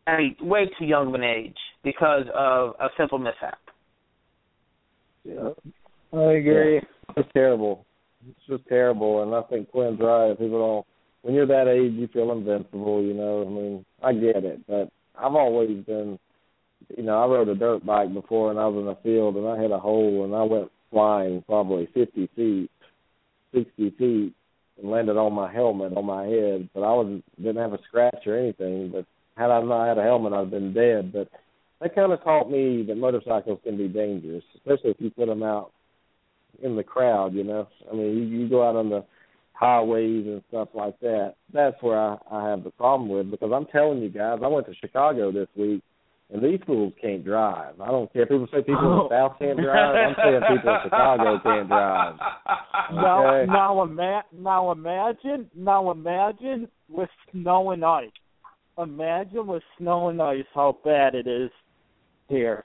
at 0.08 0.20
a 0.20 0.44
way 0.44 0.70
too 0.78 0.86
young 0.86 1.08
of 1.08 1.14
an 1.14 1.24
age 1.24 1.58
because 1.84 2.26
of 2.36 2.76
a 2.80 2.88
simple 2.98 3.18
mishap. 3.18 3.60
Yeah, 5.24 5.50
I 6.14 6.32
agree. 6.34 6.76
Yeah. 6.76 6.82
It's 7.16 7.30
terrible. 7.34 7.86
It's 8.28 8.40
just 8.50 8.68
terrible, 8.68 9.24
and 9.24 9.34
I 9.34 9.42
think 9.44 9.70
Quinn's 9.72 10.00
right. 10.00 10.38
People 10.38 10.60
don't. 10.60 10.86
When 11.22 11.34
you're 11.34 11.48
that 11.48 11.68
age, 11.68 11.94
you 11.94 12.08
feel 12.08 12.32
invincible. 12.32 13.02
You 13.02 13.14
know, 13.14 13.46
I 13.46 13.50
mean, 13.50 13.86
I 14.04 14.14
get 14.14 14.44
it, 14.44 14.66
but 14.68 14.90
I've 15.18 15.36
always 15.36 15.84
been. 15.86 16.20
You 16.96 17.04
know, 17.04 17.22
I 17.22 17.26
rode 17.26 17.50
a 17.50 17.56
dirt 17.56 17.86
bike 17.86 18.14
before, 18.14 18.52
and 18.52 18.60
I 18.60 18.68
was 18.68 18.82
in 18.82 18.88
a 18.88 19.04
field, 19.04 19.36
and 19.36 19.48
I 19.48 19.60
hit 19.60 19.72
a 19.72 19.80
hole, 19.80 20.24
and 20.24 20.36
I 20.36 20.44
went 20.44 20.72
flying 20.92 21.44
probably 21.46 21.88
50 21.94 22.30
feet, 22.36 22.72
60 23.54 23.90
feet, 23.98 24.34
and 24.78 24.92
landed 24.92 25.18
on 25.18 25.34
my 25.34 25.52
helmet 25.52 25.98
on 25.98 26.06
my 26.06 26.26
head. 26.26 26.70
But 26.74 26.82
I 26.82 26.94
was 26.94 27.22
didn't 27.38 27.58
have 27.58 27.74
a 27.74 27.80
scratch 27.88 28.26
or 28.28 28.38
anything. 28.38 28.92
But 28.92 29.06
had 29.36 29.52
I 29.52 29.62
not 29.62 29.88
had 29.88 29.98
a 29.98 30.04
helmet, 30.04 30.34
I'd 30.34 30.52
been 30.52 30.74
dead. 30.74 31.12
But 31.12 31.30
that 31.82 31.96
kind 31.96 32.12
of 32.12 32.24
taught 32.24 32.50
me 32.50 32.84
that 32.88 32.96
motorcycles 32.96 33.60
can 33.64 33.78
be 33.78 33.88
dangerous, 33.88 34.44
especially 34.56 34.92
if 34.92 34.98
you 35.00 35.10
put 35.10 35.28
them 35.28 35.44
out 35.44 35.72
in 36.62 36.76
the 36.76 36.84
crowd. 36.84 37.34
You 37.34 37.44
know, 37.44 37.68
I 37.92 37.96
mean, 37.96 38.18
you, 38.18 38.24
you 38.24 38.50
go 38.50 38.68
out 38.68 38.76
on 38.76 38.90
the 38.90 39.04
highways 39.58 40.26
and 40.26 40.42
stuff 40.50 40.70
like 40.74 41.00
that. 41.00 41.36
That's 41.54 41.76
where 41.82 42.00
I, 42.00 42.18
I 42.32 42.50
have 42.50 42.64
the 42.64 42.72
problem 42.72 43.10
with 43.10 43.32
because 43.32 43.52
I'm 43.54 43.66
telling 43.68 44.00
you 44.00 44.10
guys, 44.10 44.40
I 44.44 44.48
went 44.48 44.68
to 44.68 44.76
Chicago 44.76 45.32
this 45.32 45.48
week 45.56 45.82
and 46.32 46.44
these 46.44 46.60
fools 46.66 46.94
can't 47.02 47.24
drive. 47.24 47.80
I 47.82 47.88
don't 47.88 48.12
care. 48.12 48.24
If 48.24 48.30
people 48.30 48.48
say 48.52 48.60
people 48.60 48.80
oh. 48.82 48.92
in 48.92 48.98
the 48.98 49.04
oh. 49.04 49.10
South 49.10 49.40
can't 49.40 49.58
drive. 49.58 49.96
I'm 49.96 50.16
saying 50.24 50.42
people 50.58 50.74
in 50.74 50.80
Chicago 50.84 51.40
can't 51.44 51.68
drive. 51.68 52.14
Okay? 52.14 52.96
Now, 52.96 53.46
now, 53.46 53.84
ima- 53.84 54.24
now 54.34 54.72
imagine, 54.72 55.50
now 55.56 55.92
imagine 55.92 56.68
with 56.90 57.10
snow 57.32 57.72
and 57.72 57.84
ice. 57.84 58.10
Imagine 58.78 59.48
with 59.48 59.64
snow 59.78 60.10
and 60.10 60.22
ice 60.22 60.46
how 60.54 60.78
bad 60.86 61.16
it 61.16 61.28
is 61.28 61.50
here 62.30 62.64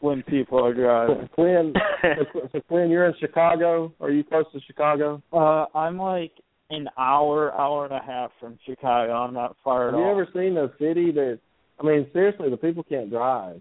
when 0.00 0.22
people 0.24 0.64
are 0.64 0.74
driving. 0.74 1.28
Quinn, 1.34 1.74
so 2.52 2.60
Quinn, 2.68 2.90
you're 2.90 3.06
in 3.06 3.14
Chicago. 3.20 3.92
Are 4.00 4.10
you 4.10 4.24
close 4.24 4.46
to 4.52 4.60
Chicago? 4.66 5.22
Uh, 5.32 5.66
I'm 5.76 5.98
like 5.98 6.32
an 6.70 6.88
hour, 6.98 7.52
hour 7.54 7.84
and 7.84 7.94
a 7.94 8.00
half 8.04 8.30
from 8.40 8.58
Chicago. 8.66 9.12
I'm 9.12 9.34
not 9.34 9.56
far 9.62 9.88
at 9.88 9.94
all. 9.94 10.00
Have 10.00 10.06
you 10.06 10.12
ever 10.12 10.28
seen 10.32 10.56
a 10.56 10.70
city 10.78 11.12
that 11.12 11.38
I 11.80 11.82
mean, 11.84 12.06
seriously, 12.12 12.50
the 12.50 12.56
people 12.56 12.82
can't 12.82 13.10
drive. 13.10 13.60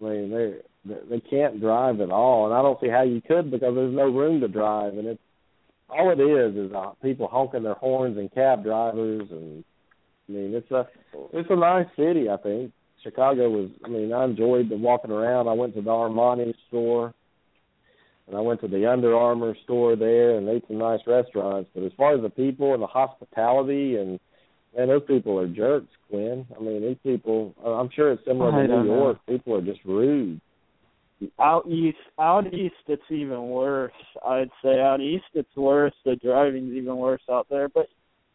I 0.00 0.04
mean, 0.04 0.30
they 0.30 0.54
they 1.08 1.20
can't 1.20 1.60
drive 1.60 2.00
at 2.00 2.10
all, 2.10 2.46
and 2.46 2.54
I 2.54 2.62
don't 2.62 2.80
see 2.80 2.88
how 2.88 3.02
you 3.02 3.20
could 3.20 3.50
because 3.50 3.74
there's 3.74 3.94
no 3.94 4.04
room 4.04 4.40
to 4.40 4.48
drive, 4.48 4.94
and 4.94 5.06
it's 5.06 5.20
all 5.88 6.10
it 6.10 6.20
is 6.20 6.56
is 6.56 6.72
uh, 6.72 6.90
people 7.02 7.28
honking 7.28 7.62
their 7.62 7.74
horns 7.74 8.18
and 8.18 8.32
cab 8.32 8.64
drivers, 8.64 9.28
and 9.30 9.64
I 10.28 10.32
mean, 10.32 10.54
it's 10.54 10.70
a 10.70 10.86
it's 11.32 11.48
a 11.50 11.56
nice 11.56 11.86
city. 11.96 12.28
I 12.28 12.36
think 12.36 12.72
Chicago 13.06 13.48
was. 13.48 13.70
I 13.84 13.88
mean, 13.88 14.12
I 14.12 14.24
enjoyed 14.24 14.68
the 14.68 14.76
walking 14.76 15.12
around. 15.12 15.48
I 15.48 15.52
went 15.52 15.74
to 15.74 15.82
the 15.82 15.90
Armani 15.90 16.52
store, 16.68 17.14
and 18.26 18.36
I 18.36 18.40
went 18.40 18.60
to 18.62 18.68
the 18.68 18.90
Under 18.90 19.16
Armour 19.16 19.56
store 19.64 19.96
there, 19.96 20.36
and 20.36 20.48
ate 20.48 20.64
some 20.66 20.78
nice 20.78 21.00
restaurants. 21.06 21.70
But 21.74 21.84
as 21.84 21.92
far 21.96 22.14
as 22.14 22.22
the 22.22 22.30
people 22.30 22.74
and 22.74 22.82
the 22.82 22.88
hospitality 22.88 23.96
and 23.96 24.18
Man, 24.76 24.88
those 24.88 25.02
people 25.06 25.38
are 25.38 25.48
jerks, 25.48 25.88
Quinn. 26.10 26.46
I 26.54 26.62
mean, 26.62 26.82
these 26.82 26.98
people. 27.02 27.54
Uh, 27.64 27.74
I'm 27.74 27.88
sure 27.94 28.12
it's 28.12 28.24
similar 28.26 28.50
to 28.50 28.68
New 28.68 28.84
York. 28.84 29.18
Know. 29.26 29.36
People 29.36 29.54
are 29.54 29.62
just 29.62 29.80
rude. 29.84 30.40
Out 31.40 31.66
east, 31.66 31.96
out 32.20 32.52
east, 32.52 32.74
it's 32.88 33.02
even 33.10 33.48
worse. 33.48 33.92
I'd 34.26 34.50
say 34.62 34.78
out 34.78 35.00
east, 35.00 35.24
it's 35.32 35.56
worse. 35.56 35.94
The 36.04 36.16
driving's 36.16 36.74
even 36.74 36.94
worse 36.98 37.22
out 37.30 37.46
there. 37.48 37.70
But, 37.70 37.86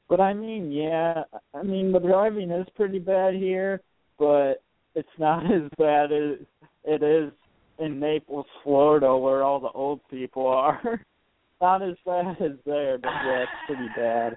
but 0.09 0.19
I 0.19 0.33
mean, 0.33 0.71
yeah, 0.71 1.21
I 1.53 1.61
mean 1.61 1.91
the 1.91 1.99
driving 1.99 2.49
is 2.49 2.65
pretty 2.75 2.97
bad 2.97 3.35
here, 3.35 3.81
but 4.21 4.61
it's 4.93 5.09
not 5.17 5.43
as 5.51 5.63
bad 5.77 6.11
as 6.11 6.37
it 6.85 7.03
is 7.03 7.33
in 7.79 7.99
Naples, 7.99 8.45
Florida, 8.63 9.17
where 9.17 9.43
all 9.43 9.59
the 9.59 9.71
old 9.71 9.99
people 10.09 10.47
are. 10.47 10.79
Not 11.61 11.83
as 11.83 11.95
bad 12.07 12.37
as 12.41 12.57
there, 12.65 12.97
but 12.97 13.11
yeah, 13.23 13.43
it's 13.43 13.51
pretty 13.67 13.87
bad. 13.95 14.35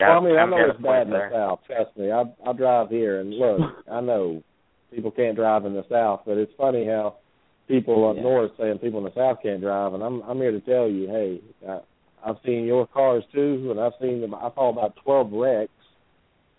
Well, 0.00 0.18
I 0.18 0.20
mean, 0.20 0.36
I 0.36 0.46
know 0.46 0.56
got 0.56 0.66
a 0.66 0.70
it's 0.70 0.82
bad 0.82 0.82
point 0.82 1.02
in 1.06 1.10
the. 1.10 1.28
South. 1.30 1.60
Trust 1.64 1.96
me, 1.96 2.10
I 2.10 2.24
I 2.44 2.52
drive 2.52 2.88
here, 2.90 3.20
and 3.20 3.32
look, 3.32 3.60
I 3.90 4.00
know 4.00 4.42
people 4.92 5.12
can't 5.12 5.36
drive 5.36 5.64
in 5.64 5.74
the 5.74 5.84
South, 5.88 6.22
but 6.26 6.38
it's 6.38 6.50
funny 6.58 6.84
how 6.86 7.18
people 7.68 8.10
up 8.10 8.16
Yeah. 8.16 8.22
north 8.22 8.50
saying 8.58 8.78
people 8.78 8.98
in 8.98 9.04
the 9.04 9.14
South 9.14 9.38
can't 9.44 9.60
drive, 9.60 9.94
and 9.94 10.02
I'm 10.02 10.22
I'm 10.22 10.38
here 10.38 10.50
to 10.50 10.60
tell 10.60 10.88
you, 10.88 11.06
hey, 11.06 11.40
I, 11.68 11.78
I've 12.28 12.38
seen 12.44 12.64
your 12.64 12.88
cars 12.88 13.22
too, 13.32 13.68
and 13.70 13.78
I've 13.78 13.92
seen 14.00 14.20
them. 14.20 14.34
I 14.34 14.50
saw 14.56 14.70
about 14.70 14.96
twelve 15.04 15.30
wrecks 15.32 15.70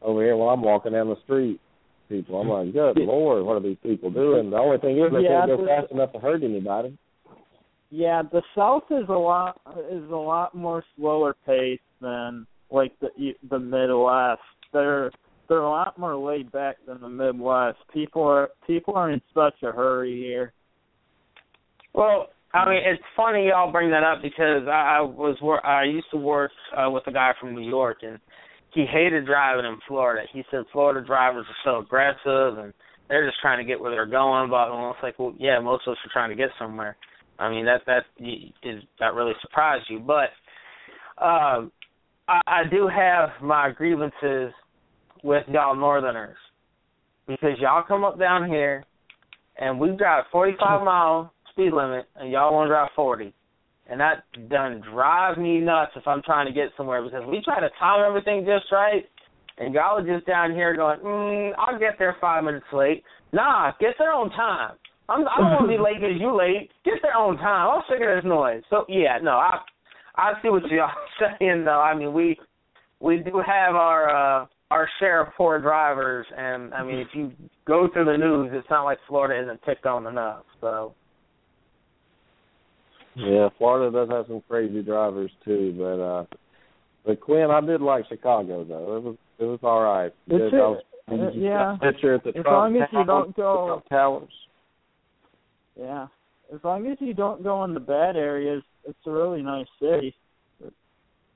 over 0.01 0.23
here 0.23 0.37
while 0.37 0.49
I'm 0.53 0.61
walking 0.61 0.93
down 0.93 1.09
the 1.09 1.21
street. 1.25 1.59
People, 2.09 2.41
I'm 2.41 2.49
like, 2.49 2.73
good 2.73 2.97
lord, 2.97 3.43
what 3.45 3.53
are 3.57 3.59
these 3.61 3.77
people 3.81 4.11
doing? 4.11 4.49
The 4.49 4.57
only 4.57 4.77
thing 4.77 4.97
is 4.97 5.11
they 5.11 5.21
Yeah, 5.21 5.45
can't 5.45 5.47
go 5.47 5.57
this- 5.57 5.67
fast 5.67 5.91
enough 5.91 6.11
to 6.13 6.19
hurt 6.19 6.43
anybody. 6.43 6.97
Yeah, 7.89 8.23
the 8.23 8.41
South 8.55 8.83
is 8.91 9.07
a 9.07 9.13
lot 9.13 9.61
is 9.89 10.09
a 10.09 10.15
lot 10.15 10.55
more 10.55 10.83
slower 10.95 11.35
paced 11.45 11.83
than 12.01 12.47
like 12.71 12.91
the 12.99 13.09
the 13.49 13.59
Midwest. 13.59 14.41
They're 14.73 15.11
they're 15.47 15.61
a 15.61 15.69
lot 15.69 15.97
more 15.97 16.15
laid 16.15 16.51
back 16.51 16.77
than 16.87 16.99
the 17.01 17.09
Midwest. 17.09 17.77
People 17.93 18.23
are 18.23 18.49
people 18.65 18.95
are 18.95 19.11
in 19.11 19.21
such 19.33 19.61
a 19.61 19.71
hurry 19.71 20.15
here. 20.17 20.53
Well, 21.93 22.29
I 22.53 22.67
mean, 22.69 22.81
it's 22.83 23.01
funny 23.15 23.47
y'all 23.47 23.71
bring 23.71 23.91
that 23.91 24.03
up 24.03 24.21
because 24.21 24.67
I, 24.67 24.97
I 24.97 25.01
was 25.01 25.37
I 25.63 25.83
used 25.83 26.09
to 26.11 26.17
work 26.17 26.51
uh, 26.75 26.89
with 26.89 27.05
a 27.07 27.11
guy 27.11 27.33
from 27.39 27.53
New 27.55 27.67
York, 27.67 27.97
and 28.01 28.19
he 28.73 28.85
hated 28.85 29.25
driving 29.25 29.65
in 29.65 29.77
Florida. 29.87 30.27
He 30.33 30.43
said 30.49 30.63
Florida 30.71 31.05
drivers 31.05 31.45
are 31.47 31.63
so 31.63 31.85
aggressive 31.85 32.57
and 32.57 32.73
they're 33.07 33.27
just 33.27 33.39
trying 33.41 33.59
to 33.59 33.63
get 33.63 33.79
where 33.79 33.91
they're 33.91 34.05
going. 34.05 34.49
But 34.49 34.69
well, 34.69 34.91
it's 34.91 35.03
like, 35.03 35.19
well, 35.19 35.33
yeah, 35.37 35.59
most 35.59 35.87
of 35.87 35.91
us 35.91 35.97
are 36.05 36.11
trying 36.13 36.29
to 36.29 36.35
get 36.35 36.49
somewhere. 36.57 36.97
I 37.39 37.49
mean, 37.49 37.65
that 37.65 37.81
that 37.87 38.03
is 38.19 38.83
that 38.99 39.13
really 39.13 39.33
surprised 39.41 39.85
you, 39.89 39.99
but 39.99 40.29
um, 41.23 41.71
I, 42.27 42.41
I 42.47 42.61
do 42.69 42.87
have 42.87 43.29
my 43.41 43.71
grievances 43.71 44.53
with 45.23 45.43
y'all 45.47 45.75
Northerners 45.75 46.37
because 47.27 47.57
y'all 47.59 47.83
come 47.87 48.03
up 48.03 48.19
down 48.19 48.47
here 48.47 48.83
and 49.57 49.79
we 49.79 49.89
drive 49.95 50.25
45 50.31 50.83
mile 50.83 51.33
speed 51.51 51.71
limit 51.73 52.05
and 52.15 52.31
y'all 52.31 52.53
want 52.53 52.67
to 52.67 52.71
drive 52.71 52.89
40. 52.95 53.33
And 53.89 53.99
that 53.99 54.23
done 54.49 54.81
drives 54.93 55.37
me 55.37 55.59
nuts 55.59 55.91
if 55.95 56.07
I'm 56.07 56.21
trying 56.21 56.47
to 56.47 56.53
get 56.53 56.69
somewhere 56.77 57.03
because 57.03 57.23
we 57.27 57.41
try 57.43 57.59
to 57.59 57.69
time 57.79 58.05
everything 58.07 58.45
just 58.45 58.71
right 58.71 59.03
and 59.57 59.73
y'all 59.73 59.97
are 59.97 60.05
just 60.15 60.25
down 60.25 60.51
here 60.51 60.75
going, 60.75 60.99
mm, 60.99 61.51
I'll 61.57 61.79
get 61.79 61.99
there 61.99 62.15
five 62.19 62.43
minutes 62.43 62.65
late. 62.73 63.03
Nah, 63.31 63.71
get 63.79 63.95
there 63.99 64.13
on 64.13 64.29
time. 64.31 64.75
I'm, 65.09 65.27
I 65.27 65.37
don't 65.37 65.51
want 65.51 65.61
to 65.63 65.77
be 65.77 65.83
late 65.83 66.01
because 66.01 66.19
you 66.19 66.35
late. 66.35 66.71
Get 66.85 66.95
there 67.01 67.17
on 67.17 67.37
time. 67.37 67.69
I'll 67.69 67.83
figure 67.89 68.15
this 68.15 68.27
noise. 68.27 68.63
So 68.69 68.85
yeah, 68.87 69.19
no, 69.21 69.31
I 69.31 69.59
I 70.15 70.33
see 70.41 70.49
what 70.49 70.63
y'all 70.69 70.89
saying 71.39 71.65
though. 71.65 71.81
I 71.81 71.95
mean, 71.95 72.13
we 72.13 72.37
we 72.99 73.17
do 73.17 73.41
have 73.45 73.75
our 73.75 74.43
uh 74.43 74.45
our 74.71 74.89
share 74.99 75.21
of 75.21 75.33
poor 75.37 75.59
drivers, 75.59 76.25
and 76.35 76.73
I 76.73 76.83
mean, 76.83 76.97
if 76.99 77.09
you 77.13 77.31
go 77.65 77.87
through 77.91 78.05
the 78.05 78.17
news, 78.17 78.49
it's 78.53 78.69
not 78.71 78.85
like 78.85 78.97
Florida 79.07 79.43
isn't 79.43 79.61
picked 79.63 79.85
on 79.85 80.07
enough. 80.07 80.45
So 80.61 80.95
Yeah, 83.15 83.49
Florida 83.57 83.91
does 83.91 84.09
have 84.09 84.25
some 84.27 84.41
crazy 84.47 84.81
drivers 84.81 85.31
too, 85.45 85.73
but 85.77 86.01
uh 86.01 86.25
but 87.05 87.19
Quinn, 87.21 87.51
I 87.51 87.61
did 87.61 87.81
like 87.81 88.07
Chicago 88.07 88.63
though. 88.63 88.97
It 88.97 89.03
was 89.03 89.15
it 89.39 89.43
was 89.45 89.59
all 89.63 89.81
right. 89.81 90.11
It's 90.27 90.51
Did- 90.51 90.53
I 90.53 90.57
was- 90.69 90.83
Uh, 91.11 91.31
yeah. 91.35 91.75
picture 91.81 92.13
at 92.15 92.23
the 92.23 92.29
As 92.29 92.35
Trump 92.35 92.47
long 92.47 92.77
as 92.81 92.87
you 92.93 93.03
don't 93.03 93.35
go- 93.35 93.83
Towers. 93.89 94.31
Yeah. 95.77 96.07
As 96.53 96.63
long 96.63 96.87
as 96.87 96.97
you 97.01 97.13
don't 97.13 97.43
go 97.43 97.63
in 97.65 97.73
the 97.73 97.79
bad 97.81 98.15
areas, 98.15 98.63
it's 98.85 99.05
a 99.05 99.11
really 99.11 99.41
nice 99.41 99.67
city. 99.81 100.15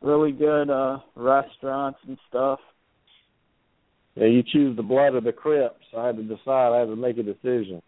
Really 0.01 0.31
good 0.31 0.69
uh 0.69 0.99
restaurants 1.15 1.99
and 2.07 2.17
stuff. 2.29 2.59
Yeah, 4.15 4.27
you 4.27 4.41
choose 4.41 4.75
the 4.77 4.83
blood 4.83 5.15
of 5.15 5.23
the 5.25 5.33
Crips. 5.33 5.85
I 5.95 6.07
had 6.07 6.15
to 6.17 6.23
decide. 6.23 6.73
I 6.73 6.79
had 6.79 6.87
to 6.87 6.95
make 6.95 7.17
a 7.17 7.23
decision. 7.23 7.81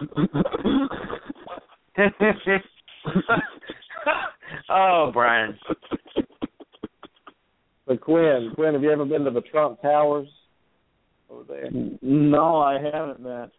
oh, 4.70 5.10
Brian. 5.12 5.58
But 7.86 8.00
Quinn, 8.00 8.50
Quinn, 8.54 8.74
have 8.74 8.82
you 8.82 8.90
ever 8.90 9.04
been 9.04 9.24
to 9.24 9.30
the 9.30 9.42
Trump 9.42 9.80
Towers 9.80 10.28
over 11.30 11.44
there? 11.48 11.70
no, 12.02 12.60
I 12.60 12.80
haven't 12.82 13.22
been. 13.22 13.50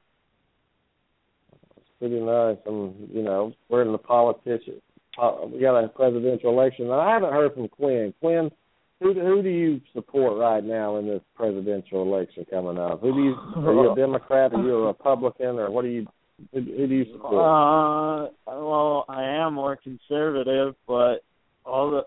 It's 1.78 1.90
pretty 2.00 2.20
nice. 2.20 2.58
And 2.66 3.10
you 3.14 3.24
know, 3.24 3.54
we're 3.70 3.84
in 3.84 3.92
the 3.92 3.98
politician. 3.98 4.82
Uh, 5.22 5.46
we 5.52 5.62
got 5.62 5.80
a 5.84 5.88
presidential 5.88 6.52
election, 6.52 6.86
and 6.86 6.94
I 6.94 7.12
haven't 7.14 7.32
heard 7.34 7.54
from 7.54 7.70
Quinn. 7.70 8.14
Quinn, 8.20 8.52
who 9.00 9.14
do- 9.14 9.22
who 9.22 9.42
do 9.42 9.50
you 9.50 9.82
support 9.94 10.38
right 10.38 10.64
now 10.64 10.98
in 10.98 11.08
this 11.08 11.22
presidential 11.36 12.02
election 12.04 12.46
coming 12.50 12.78
up? 12.78 13.02
Who 13.02 13.14
do 13.14 13.24
you 13.24 13.36
are 13.56 13.74
you 13.74 13.92
a 13.92 13.96
Democrat? 14.08 14.54
Are 14.54 14.62
you 14.62 14.76
a 14.76 14.88
Republican, 14.88 15.58
or 15.58 15.72
what 15.72 15.86
are 15.86 15.90
you 15.90 16.06
do 16.54 16.62
you 16.62 17.06
support? 17.14 17.34
Uh, 17.34 18.30
well, 18.48 19.06
I 19.10 19.24
am 19.24 19.56
more 19.56 19.76
conservative, 19.76 20.76
but 20.88 21.24
all 21.66 21.92
the 21.92 22.04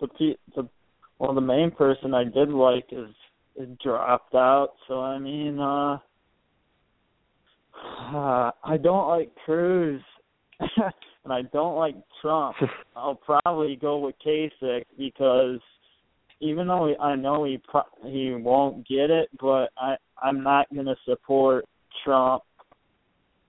the 0.00 0.08
pe- 0.08 0.54
the 0.54 0.68
well, 1.18 1.34
the 1.34 1.40
main 1.40 1.70
person 1.70 2.14
I 2.14 2.24
did 2.24 2.50
like 2.50 2.86
is 2.92 3.10
is 3.56 3.68
dropped 3.82 4.34
out. 4.34 4.70
So 4.88 5.00
I 5.00 5.18
mean, 5.18 5.58
uh, 5.58 5.98
uh 8.14 8.50
I 8.64 8.76
don't 8.82 9.08
like 9.08 9.30
Cruz, 9.44 10.02
and 11.24 11.32
I 11.32 11.42
don't 11.52 11.76
like 11.76 11.96
Trump. 12.20 12.56
I'll 12.96 13.14
probably 13.14 13.76
go 13.76 13.98
with 13.98 14.14
Kasich 14.24 14.84
because 14.98 15.60
even 16.40 16.66
though 16.68 16.88
he, 16.88 16.96
I 16.96 17.16
know 17.16 17.44
he 17.44 17.58
pro- 17.68 18.10
he 18.10 18.32
won't 18.34 18.86
get 18.86 19.10
it, 19.10 19.28
but 19.40 19.70
I 19.78 19.96
I'm 20.22 20.42
not 20.42 20.66
gonna 20.74 20.96
support 21.06 21.64
Trump 22.04 22.42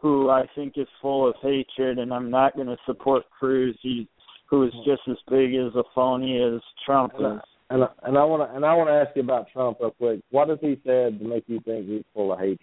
who 0.02 0.30
I 0.30 0.45
think 0.56 0.73
is 0.78 0.88
full 1.02 1.30
of 1.30 1.36
hatred, 1.41 1.99
and 1.99 2.11
I'm 2.14 2.32
not 2.32 2.56
going 2.56 2.68
to 2.68 2.78
support 2.86 3.23
Cruz, 3.38 3.78
he, 3.82 4.07
who 4.49 4.64
is 4.64 4.73
mm. 4.73 4.86
just 4.86 5.02
as 5.07 5.18
big 5.30 5.53
as 5.53 5.73
a 5.76 5.84
phony 5.94 6.41
as 6.41 6.60
Trump 6.86 7.14
is. 7.19 7.40
And 7.69 7.84
I, 7.84 7.88
and 8.03 8.18
I 8.18 8.23
want 8.26 8.49
to 8.49 8.56
and 8.56 8.65
I 8.65 8.73
want 8.73 8.90
to 8.90 8.94
ask 8.94 9.15
you 9.15 9.22
about 9.22 9.48
Trump 9.53 9.78
real 9.80 9.91
quick. 9.91 10.19
What 10.32 10.49
has 10.49 10.57
he 10.60 10.82
said 10.86 11.19
to 11.19 11.26
make 11.26 11.45
you 11.48 11.61
think 11.64 11.88
he's 11.88 12.03
full 12.14 12.34
of 12.34 12.40
hatred? 12.40 12.60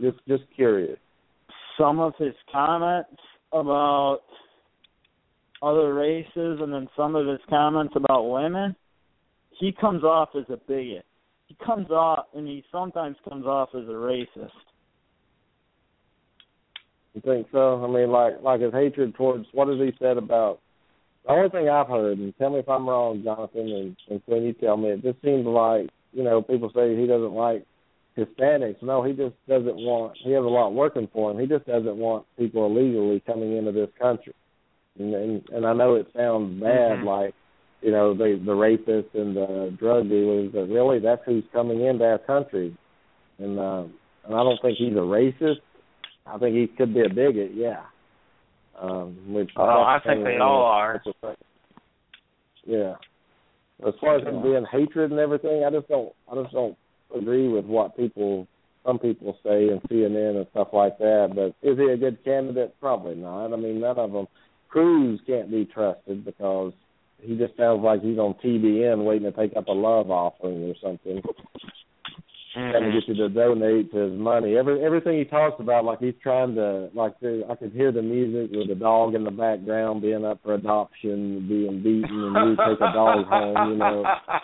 Just 0.00 0.18
just 0.28 0.44
curious. 0.54 0.98
Some 1.76 1.98
of 1.98 2.12
his 2.18 2.34
comments 2.52 3.10
about 3.52 4.20
other 5.62 5.94
races, 5.94 6.58
and 6.60 6.72
then 6.72 6.88
some 6.96 7.16
of 7.16 7.26
his 7.26 7.40
comments 7.48 7.94
about 7.96 8.30
women, 8.30 8.76
he 9.58 9.72
comes 9.72 10.04
off 10.04 10.28
as 10.36 10.44
a 10.48 10.58
bigot. 10.68 11.04
He 11.46 11.56
comes 11.64 11.90
off, 11.90 12.26
and 12.34 12.46
he 12.46 12.64
sometimes 12.70 13.16
comes 13.28 13.46
off 13.46 13.70
as 13.74 13.82
a 13.82 13.92
racist. 13.92 14.50
You 17.14 17.20
think 17.22 17.48
so? 17.50 17.84
I 17.84 17.88
mean, 17.88 18.10
like 18.10 18.42
like 18.42 18.60
his 18.60 18.72
hatred 18.72 19.14
towards 19.14 19.46
what 19.52 19.68
has 19.68 19.78
he 19.78 19.92
said 19.98 20.16
about? 20.16 20.60
The 21.26 21.32
only 21.32 21.50
thing 21.50 21.68
I've 21.68 21.88
heard, 21.88 22.18
and 22.18 22.36
tell 22.38 22.50
me 22.50 22.60
if 22.60 22.68
I'm 22.68 22.88
wrong, 22.88 23.22
Jonathan, 23.22 23.68
and, 23.68 23.96
and 24.08 24.24
Quinn, 24.24 24.44
you 24.44 24.52
tell 24.54 24.76
me. 24.76 24.90
It 24.90 25.02
just 25.02 25.20
seems 25.22 25.44
like 25.46 25.90
you 26.12 26.22
know 26.22 26.40
people 26.42 26.70
say 26.74 26.96
he 26.96 27.06
doesn't 27.06 27.32
like 27.32 27.64
Hispanics. 28.16 28.82
No, 28.82 29.02
he 29.02 29.12
just 29.12 29.34
doesn't 29.48 29.76
want. 29.76 30.16
He 30.22 30.32
has 30.32 30.44
a 30.44 30.48
lot 30.48 30.72
working 30.72 31.08
for 31.12 31.30
him. 31.30 31.38
He 31.38 31.46
just 31.46 31.66
doesn't 31.66 31.96
want 31.96 32.26
people 32.38 32.66
illegally 32.66 33.20
coming 33.26 33.56
into 33.56 33.72
this 33.72 33.90
country. 34.00 34.34
And 34.98 35.14
and, 35.14 35.48
and 35.50 35.66
I 35.66 35.72
know 35.72 35.96
it 35.96 36.08
sounds 36.16 36.60
bad, 36.60 36.98
Mhm. 36.98 37.04
like 37.04 37.34
you 37.82 37.90
know 37.90 38.14
the 38.14 38.40
the 38.44 38.52
rapists 38.52 39.14
and 39.14 39.36
the 39.36 39.74
drug 39.78 40.08
dealers, 40.08 40.50
but 40.52 40.68
really 40.68 41.00
that's 41.00 41.22
who's 41.26 41.44
coming 41.52 41.80
into 41.84 42.04
our 42.04 42.18
country. 42.18 42.76
And 43.38 43.58
um, 43.58 43.94
and 44.24 44.34
I 44.34 44.42
don't 44.42 44.60
think 44.62 44.78
he's 44.78 44.92
a 44.92 45.00
racist. 45.00 45.60
I 46.32 46.38
think 46.38 46.56
he 46.56 46.66
could 46.66 46.94
be 46.94 47.00
a 47.00 47.08
bigot, 47.08 47.52
yeah. 47.54 47.82
Um, 48.80 49.32
which 49.32 49.50
Oh, 49.56 49.62
I 49.62 49.98
think 50.04 50.24
they 50.24 50.38
all 50.38 50.62
are. 50.62 51.02
Yeah. 52.64 52.94
As 53.86 53.94
far 54.00 54.18
as 54.18 54.26
him 54.26 54.42
being 54.42 54.64
hatred 54.70 55.10
and 55.10 55.20
everything, 55.20 55.64
I 55.64 55.70
just 55.70 55.88
don't. 55.88 56.12
I 56.30 56.40
just 56.42 56.52
don't 56.52 56.76
agree 57.16 57.48
with 57.48 57.64
what 57.64 57.96
people, 57.96 58.46
some 58.86 58.98
people 58.98 59.36
say 59.42 59.68
in 59.68 59.80
CNN 59.90 60.36
and 60.36 60.46
stuff 60.52 60.68
like 60.72 60.98
that. 60.98 61.32
But 61.34 61.68
is 61.68 61.78
he 61.78 61.90
a 61.90 61.96
good 61.96 62.22
candidate? 62.24 62.74
Probably 62.80 63.14
not. 63.14 63.52
I 63.52 63.56
mean, 63.56 63.80
none 63.80 63.98
of 63.98 64.12
them. 64.12 64.26
Cruz 64.68 65.20
can't 65.26 65.50
be 65.50 65.64
trusted 65.64 66.24
because 66.24 66.72
he 67.20 67.36
just 67.36 67.56
sounds 67.56 67.82
like 67.82 68.02
he's 68.02 68.18
on 68.18 68.34
TBN 68.44 69.04
waiting 69.04 69.30
to 69.30 69.36
take 69.36 69.56
up 69.56 69.66
a 69.66 69.72
love 69.72 70.10
offering 70.10 70.62
or 70.70 70.74
something 70.80 71.20
Mm-hmm. 72.56 72.70
trying 72.72 72.92
to 72.92 73.00
get 73.00 73.08
you 73.08 73.14
to 73.14 73.28
donate 73.28 73.92
his 73.92 74.10
money. 74.18 74.56
Every 74.56 74.84
everything 74.84 75.18
he 75.18 75.24
talks 75.24 75.60
about, 75.60 75.84
like 75.84 76.00
he's 76.00 76.14
trying 76.20 76.56
to, 76.56 76.90
like 76.94 77.18
the, 77.20 77.44
I 77.48 77.54
could 77.54 77.72
hear 77.72 77.92
the 77.92 78.02
music 78.02 78.50
with 78.56 78.66
the 78.66 78.74
dog 78.74 79.14
in 79.14 79.22
the 79.22 79.30
background 79.30 80.02
being 80.02 80.24
up 80.24 80.40
for 80.42 80.54
adoption, 80.54 81.46
being 81.48 81.80
beaten, 81.80 82.32
and 82.34 82.50
you 82.50 82.56
take 82.56 82.80
a 82.80 82.92
dog 82.92 83.26
home. 83.26 83.70
You 83.70 83.76
know, 83.76 84.02
that, 84.02 84.42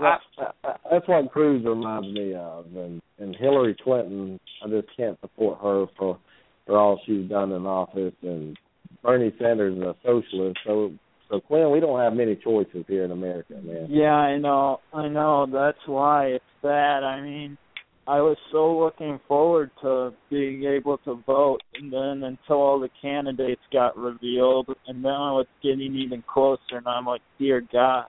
that, 0.00 0.20
that, 0.62 0.80
that's 0.90 1.08
what 1.08 1.30
Cruz 1.30 1.64
reminds 1.64 2.08
me 2.08 2.34
of, 2.34 2.66
and 2.74 3.00
and 3.18 3.36
Hillary 3.36 3.76
Clinton. 3.80 4.40
I 4.64 4.68
just 4.68 4.88
can't 4.96 5.20
support 5.20 5.60
her 5.62 5.86
for 5.96 6.18
for 6.66 6.76
all 6.76 7.00
she's 7.06 7.28
done 7.28 7.52
in 7.52 7.64
office, 7.64 8.14
and 8.22 8.58
Bernie 9.04 9.32
Sanders 9.38 9.76
is 9.76 9.84
a 9.84 9.94
socialist. 10.04 10.58
So, 10.66 10.90
so 11.28 11.40
Quinn, 11.40 11.70
we 11.70 11.80
don't 11.80 11.98
have 12.00 12.12
many 12.12 12.36
choices 12.36 12.84
here 12.88 13.04
in 13.04 13.10
America, 13.10 13.54
man. 13.62 13.86
Yeah, 13.90 14.12
I 14.14 14.38
know, 14.38 14.80
I 14.92 15.08
know. 15.08 15.46
That's 15.52 15.78
why 15.86 16.26
it's 16.26 16.44
bad. 16.62 17.02
I 17.02 17.20
mean, 17.20 17.58
I 18.06 18.20
was 18.20 18.36
so 18.52 18.78
looking 18.78 19.18
forward 19.26 19.70
to 19.82 20.12
being 20.30 20.64
able 20.64 20.98
to 20.98 21.20
vote, 21.26 21.58
and 21.74 21.92
then 21.92 22.22
until 22.22 22.56
all 22.56 22.78
the 22.78 22.88
candidates 23.02 23.60
got 23.72 23.96
revealed, 23.96 24.68
and 24.86 25.04
then 25.04 25.12
I 25.12 25.32
was 25.32 25.46
getting 25.62 25.96
even 25.96 26.22
closer, 26.32 26.60
and 26.76 26.86
I'm 26.86 27.06
like, 27.06 27.22
dear 27.38 27.60
God. 27.72 28.06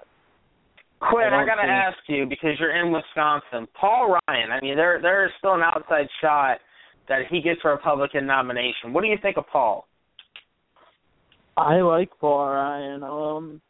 Quinn, 1.00 1.34
I 1.34 1.44
I, 1.44 1.46
gotta 1.46 1.62
think- 1.62 1.72
ask 1.72 1.98
you 2.08 2.26
because 2.28 2.60
you're 2.60 2.76
in 2.76 2.92
Wisconsin. 2.92 3.68
Paul 3.80 4.18
Ryan. 4.28 4.52
I 4.52 4.60
mean, 4.62 4.76
there 4.76 5.00
there 5.02 5.26
is 5.26 5.32
still 5.40 5.54
an 5.54 5.62
outside 5.62 6.08
shot 6.22 6.58
that 7.08 7.22
he 7.30 7.42
gets 7.42 7.60
a 7.64 7.70
Republican 7.70 8.26
nomination. 8.26 8.94
What 8.94 9.02
do 9.02 9.08
you 9.08 9.18
think 9.22 9.38
of 9.38 9.46
Paul? 9.52 9.88
I 11.58 11.82
like 11.82 12.12
Ryan. 12.22 13.04
Um, 13.04 13.62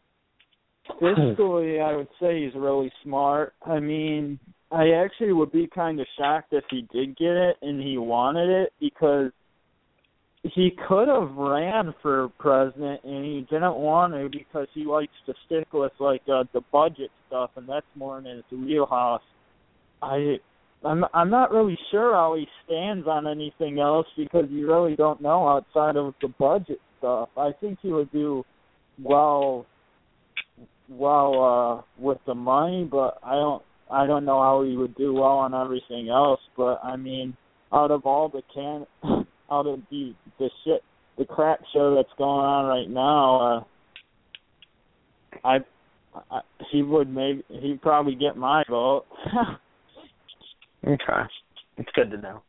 fiscally, 1.02 1.82
I 1.82 1.96
would 1.96 2.10
say 2.20 2.44
he's 2.44 2.54
really 2.54 2.92
smart. 3.04 3.54
I 3.66 3.80
mean, 3.80 4.40
I 4.72 4.90
actually 4.90 5.32
would 5.32 5.54
be 5.54 5.70
kind 5.74 6.00
of 6.00 6.08
shocked 6.18 6.52
if 6.52 6.66
he 6.70 6.86
did 6.92 7.18
get 7.18 7.32
it 7.32 7.56
and 7.62 7.82
he 7.82 7.98
wanted 7.98 8.50
it 8.50 8.74
because 8.82 9.32
he 10.44 10.72
could 10.88 11.08
have 11.08 11.34
ran 11.36 11.96
for 12.02 12.30
president 12.40 13.02
and 13.06 13.24
he 13.24 13.48
didn't 13.50 13.76
want 13.76 14.14
to 14.14 14.30
because 14.30 14.68
he 14.74 14.86
likes 14.86 15.14
to 15.26 15.34
stick 15.46 15.72
with 15.72 15.94
like 16.00 16.22
uh, 16.32 16.44
the 16.54 16.62
budget 16.72 17.10
stuff 17.28 17.52
and 17.56 17.68
that's 17.68 17.86
more 17.96 18.20
in 18.20 18.26
his 18.26 18.44
wheelhouse. 18.52 19.22
I 20.02 20.38
I'm 20.84 21.06
I'm 21.14 21.30
not 21.30 21.52
really 21.52 21.78
sure 21.90 22.14
how 22.14 22.36
he 22.36 22.46
stands 22.66 23.08
on 23.08 23.28
anything 23.28 23.80
else 23.80 24.06
because 24.16 24.46
you 24.50 24.68
really 24.68 24.96
don't 24.96 25.22
know 25.22 25.48
outside 25.48 25.96
of 25.96 26.14
the 26.22 26.28
budget 26.28 26.80
stuff. 26.98 27.30
I 27.38 27.52
think 27.60 27.80
he 27.82 27.92
would 27.92 28.12
do 28.12 28.44
well 29.02 29.66
well 30.90 31.44
uh 31.44 32.02
with 32.02 32.20
the 32.26 32.36
money, 32.36 32.88
but 32.90 33.18
I 33.24 33.34
don't 33.34 33.64
I 33.92 34.06
don't 34.06 34.26
know 34.26 34.42
how 34.42 34.64
he 34.64 34.76
would 34.76 34.96
do 34.96 35.14
well 35.14 35.38
on 35.38 35.54
everything 35.54 36.10
else. 36.10 36.40
But 36.56 36.80
I 36.84 36.96
mean, 36.96 37.36
out 37.74 37.92
of 37.92 38.06
all 38.06 38.30
the 38.30 38.42
can 38.54 38.86
out 39.52 39.68
of 39.68 39.80
the 39.90 40.14
the 40.40 40.50
shit 40.64 40.84
the 41.18 41.26
crap 41.26 41.62
show 41.74 41.96
that's 41.96 42.10
going 42.18 42.46
on 42.46 42.66
right 42.66 42.90
now, 42.90 43.40
uh 43.42 43.64
I, 45.44 45.58
I 46.32 46.42
he 46.72 46.82
would 46.82 47.14
maybe 47.14 47.44
he'd 47.50 47.82
probably 47.82 48.16
get 48.16 48.38
my 48.38 48.64
vote. 48.70 49.06
Okay, 50.86 51.22
it's 51.78 51.90
good 51.96 52.12
to 52.12 52.18
know. 52.18 52.42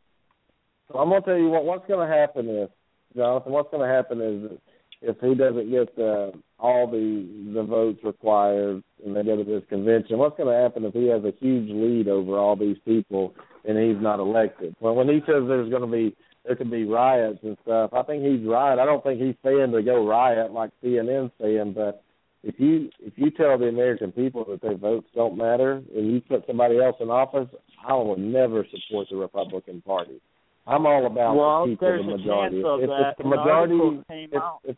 So 0.87 0.99
I'm 0.99 1.09
gonna 1.09 1.21
tell 1.21 1.37
you 1.37 1.49
what. 1.49 1.65
What's 1.65 1.87
gonna 1.87 2.07
happen 2.07 2.47
is, 2.47 2.69
Jonathan. 3.15 3.51
What's 3.51 3.71
gonna 3.71 3.87
happen 3.87 4.21
is, 4.21 4.59
if 5.01 5.17
he 5.21 5.33
doesn't 5.35 5.69
get 5.69 5.97
uh, 5.97 6.31
all 6.59 6.87
the 6.87 7.27
the 7.53 7.63
votes 7.63 7.99
required 8.03 8.83
and 9.05 9.15
they 9.15 9.23
go 9.23 9.37
to 9.37 9.43
this 9.43 9.63
convention, 9.69 10.17
what's 10.17 10.37
gonna 10.37 10.59
happen 10.59 10.85
if 10.85 10.93
he 10.93 11.07
has 11.07 11.23
a 11.23 11.33
huge 11.39 11.69
lead 11.69 12.07
over 12.07 12.37
all 12.37 12.55
these 12.55 12.77
people 12.85 13.33
and 13.65 13.77
he's 13.77 14.01
not 14.01 14.19
elected? 14.19 14.75
Well, 14.79 14.95
when 14.95 15.07
he 15.07 15.19
says 15.19 15.43
there's 15.47 15.71
gonna 15.71 15.87
be 15.87 16.15
there 16.45 16.55
could 16.55 16.71
be 16.71 16.85
riots 16.85 17.39
and 17.43 17.57
stuff, 17.63 17.91
I 17.93 18.03
think 18.03 18.23
he's 18.23 18.47
right. 18.47 18.79
I 18.79 18.85
don't 18.85 19.03
think 19.03 19.21
he's 19.21 19.35
saying 19.43 19.71
to 19.71 19.83
go 19.83 20.07
riot 20.07 20.51
like 20.51 20.71
CNN's 20.83 21.31
saying, 21.39 21.73
but 21.73 22.03
if 22.43 22.55
you 22.57 22.89
if 22.99 23.13
you 23.17 23.31
tell 23.31 23.57
the 23.57 23.67
American 23.67 24.11
people 24.11 24.45
that 24.49 24.61
their 24.61 24.77
votes 24.77 25.07
don't 25.13 25.37
matter 25.37 25.81
and 25.95 26.11
you 26.11 26.21
put 26.21 26.45
somebody 26.47 26.79
else 26.79 26.95
in 26.99 27.09
office, 27.09 27.49
I 27.85 27.93
will 27.93 28.17
never 28.17 28.65
support 28.71 29.07
the 29.09 29.17
Republican 29.17 29.81
Party. 29.81 30.21
I'm 30.69 30.85
all 30.85 31.05
about 31.07 31.35
well, 31.35 31.65
the 31.65 31.71
people, 31.71 31.87
there's 31.87 32.05
the 32.05 32.11
a 32.11 32.17
majority. 32.17 32.61
chance 32.61 32.65
of 32.67 32.81
if, 32.81 32.89
that. 32.89 33.11
if 33.11 33.17
the 33.17 33.23
majority, 33.23 34.03
came 34.07 34.29
if, 34.31 34.41
out. 34.41 34.59
if, 34.63 34.75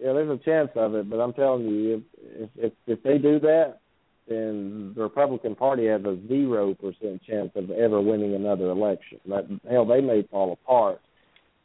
yeah, 0.00 0.12
there's 0.12 0.30
a 0.30 0.44
chance 0.44 0.70
of 0.76 0.94
it, 0.94 1.10
but 1.10 1.16
I'm 1.16 1.32
telling 1.32 1.66
you, 1.66 2.04
if 2.16 2.50
if 2.56 2.64
if, 2.66 2.72
if 2.86 3.02
they 3.02 3.18
do 3.18 3.40
that, 3.40 3.80
then 4.28 4.92
the 4.94 5.02
Republican 5.02 5.56
Party 5.56 5.86
has 5.86 6.02
a 6.04 6.16
zero 6.28 6.74
percent 6.74 7.20
chance 7.24 7.50
of 7.56 7.70
ever 7.72 8.00
winning 8.00 8.34
another 8.34 8.70
election. 8.70 9.18
That, 9.28 9.46
hell, 9.68 9.84
they 9.84 10.00
may 10.00 10.22
fall 10.30 10.52
apart, 10.52 11.00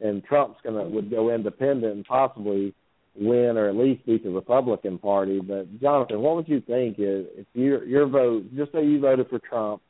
and 0.00 0.24
Trump's 0.24 0.58
gonna 0.64 0.82
would 0.82 1.10
go 1.10 1.32
independent 1.32 1.94
and 1.94 2.04
possibly 2.04 2.74
win 3.16 3.56
or 3.56 3.68
at 3.68 3.76
least 3.76 4.04
beat 4.04 4.24
the 4.24 4.30
Republican 4.30 4.98
Party. 4.98 5.40
But 5.40 5.80
Jonathan, 5.80 6.20
what 6.20 6.34
would 6.34 6.48
you 6.48 6.60
think 6.60 6.96
if, 6.98 7.26
if 7.38 7.46
your 7.52 7.84
your 7.84 8.06
vote, 8.08 8.46
just 8.56 8.72
say 8.72 8.84
you 8.84 8.98
voted 8.98 9.28
for 9.28 9.38
Trump, 9.38 9.80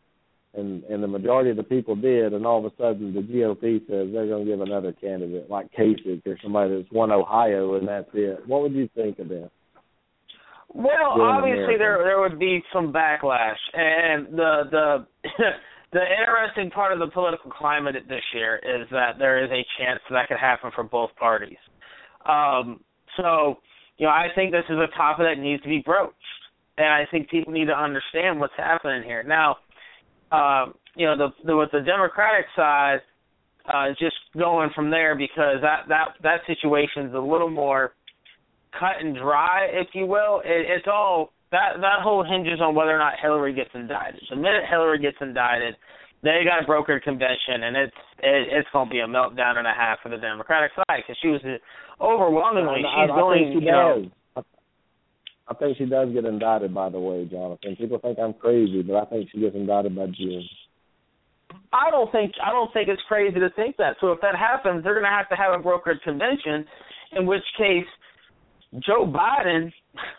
and 0.56 0.84
and 0.84 1.02
the 1.02 1.08
majority 1.08 1.50
of 1.50 1.56
the 1.56 1.62
people 1.62 1.96
did, 1.96 2.32
and 2.32 2.46
all 2.46 2.64
of 2.64 2.72
a 2.72 2.76
sudden 2.76 3.14
the 3.14 3.20
GOP 3.20 3.80
says 3.86 4.12
they're 4.12 4.26
going 4.26 4.44
to 4.44 4.50
give 4.50 4.60
another 4.60 4.92
candidate 4.92 5.50
like 5.50 5.72
Kasich 5.72 6.26
or 6.26 6.38
somebody 6.42 6.76
that's 6.76 6.92
won 6.92 7.10
Ohio, 7.10 7.74
and 7.74 7.88
that's 7.88 8.08
it. 8.14 8.40
What 8.46 8.62
would 8.62 8.72
you 8.72 8.88
think 8.94 9.18
of 9.18 9.28
that? 9.28 9.50
Well, 10.72 11.20
obviously 11.20 11.76
America. 11.76 11.78
there 11.78 12.04
there 12.04 12.20
would 12.20 12.38
be 12.38 12.62
some 12.72 12.92
backlash, 12.92 13.56
and 13.72 14.26
the 14.36 14.62
the 14.70 15.06
the 15.92 16.02
interesting 16.20 16.70
part 16.70 16.92
of 16.92 16.98
the 16.98 17.06
political 17.06 17.50
climate 17.50 17.94
this 18.08 18.24
year 18.34 18.56
is 18.56 18.88
that 18.90 19.12
there 19.18 19.44
is 19.44 19.50
a 19.50 19.64
chance 19.78 20.00
that 20.10 20.28
could 20.28 20.38
happen 20.38 20.72
for 20.74 20.82
both 20.82 21.10
parties. 21.14 21.58
Um, 22.28 22.80
so, 23.16 23.58
you 23.98 24.06
know, 24.06 24.12
I 24.12 24.26
think 24.34 24.50
this 24.50 24.64
is 24.68 24.76
a 24.76 24.88
topic 24.96 25.26
that 25.26 25.40
needs 25.40 25.62
to 25.62 25.68
be 25.68 25.82
broached, 25.84 26.14
and 26.76 26.88
I 26.88 27.04
think 27.08 27.30
people 27.30 27.52
need 27.52 27.66
to 27.66 27.78
understand 27.78 28.40
what's 28.40 28.54
happening 28.56 29.04
here. 29.04 29.22
Now, 29.22 29.58
um, 30.34 30.74
you 30.96 31.06
know, 31.06 31.16
the, 31.16 31.28
the 31.46 31.56
with 31.56 31.70
the 31.72 31.80
Democratic 31.80 32.46
side, 32.56 32.98
uh, 33.72 33.88
just 33.98 34.16
going 34.36 34.70
from 34.74 34.90
there 34.90 35.14
because 35.14 35.56
that 35.62 35.88
that 35.88 36.08
that 36.22 36.40
situation 36.46 37.06
is 37.06 37.14
a 37.14 37.18
little 37.18 37.50
more 37.50 37.92
cut 38.78 39.00
and 39.00 39.16
dry, 39.16 39.68
if 39.72 39.88
you 39.94 40.06
will. 40.06 40.40
It, 40.44 40.66
it's 40.68 40.86
all 40.86 41.30
that 41.50 41.80
that 41.80 42.02
whole 42.02 42.24
hinges 42.24 42.60
on 42.60 42.74
whether 42.74 42.94
or 42.94 42.98
not 42.98 43.14
Hillary 43.20 43.54
gets 43.54 43.70
indicted. 43.74 44.22
The 44.28 44.36
minute 44.36 44.64
Hillary 44.68 44.98
gets 44.98 45.16
indicted, 45.20 45.74
they 46.22 46.42
got 46.44 46.62
a 46.62 46.66
brokered 46.66 47.02
convention, 47.02 47.62
and 47.64 47.76
it's 47.76 47.96
it, 48.18 48.48
it's 48.50 48.68
going 48.72 48.88
to 48.88 48.92
be 48.92 49.00
a 49.00 49.06
meltdown 49.06 49.58
and 49.58 49.66
a 49.66 49.72
half 49.72 50.00
for 50.02 50.08
the 50.08 50.18
Democratic 50.18 50.72
side 50.74 51.02
because 51.06 51.16
she 51.22 51.28
was 51.28 51.40
overwhelmingly 52.00 52.82
I, 52.84 53.06
she's 53.06 53.10
I, 53.10 53.14
I 53.14 53.20
going, 53.20 53.44
think 53.44 53.62
she 53.62 53.66
you 53.66 53.72
know. 53.72 54.10
I, 55.48 55.54
think 55.54 55.76
she 55.78 55.84
does 55.86 56.10
get 56.12 56.24
indicted. 56.24 56.74
By 56.74 56.88
the 56.88 57.00
way, 57.00 57.24
Jonathan. 57.24 57.76
People 57.76 57.98
think 57.98 58.18
I'm 58.18 58.34
crazy, 58.34 58.82
but 58.82 58.96
I 58.96 59.04
think 59.06 59.30
she 59.30 59.40
gets 59.40 59.54
indicted 59.54 59.96
by 59.96 60.06
June. 60.06 60.44
I 61.72 61.90
don't 61.90 62.10
think 62.12 62.32
I 62.44 62.50
don't 62.50 62.72
think 62.72 62.88
it's 62.88 63.02
crazy 63.08 63.38
to 63.38 63.50
think 63.50 63.76
that. 63.76 63.96
So 64.00 64.12
if 64.12 64.20
that 64.20 64.36
happens, 64.36 64.84
they're 64.84 64.94
going 64.94 65.04
to 65.04 65.10
have 65.10 65.28
to 65.28 65.36
have 65.36 65.58
a 65.58 65.62
brokered 65.62 66.02
convention, 66.02 66.64
in 67.16 67.26
which 67.26 67.42
case 67.58 67.86
Joe 68.86 69.06
Biden, 69.06 69.72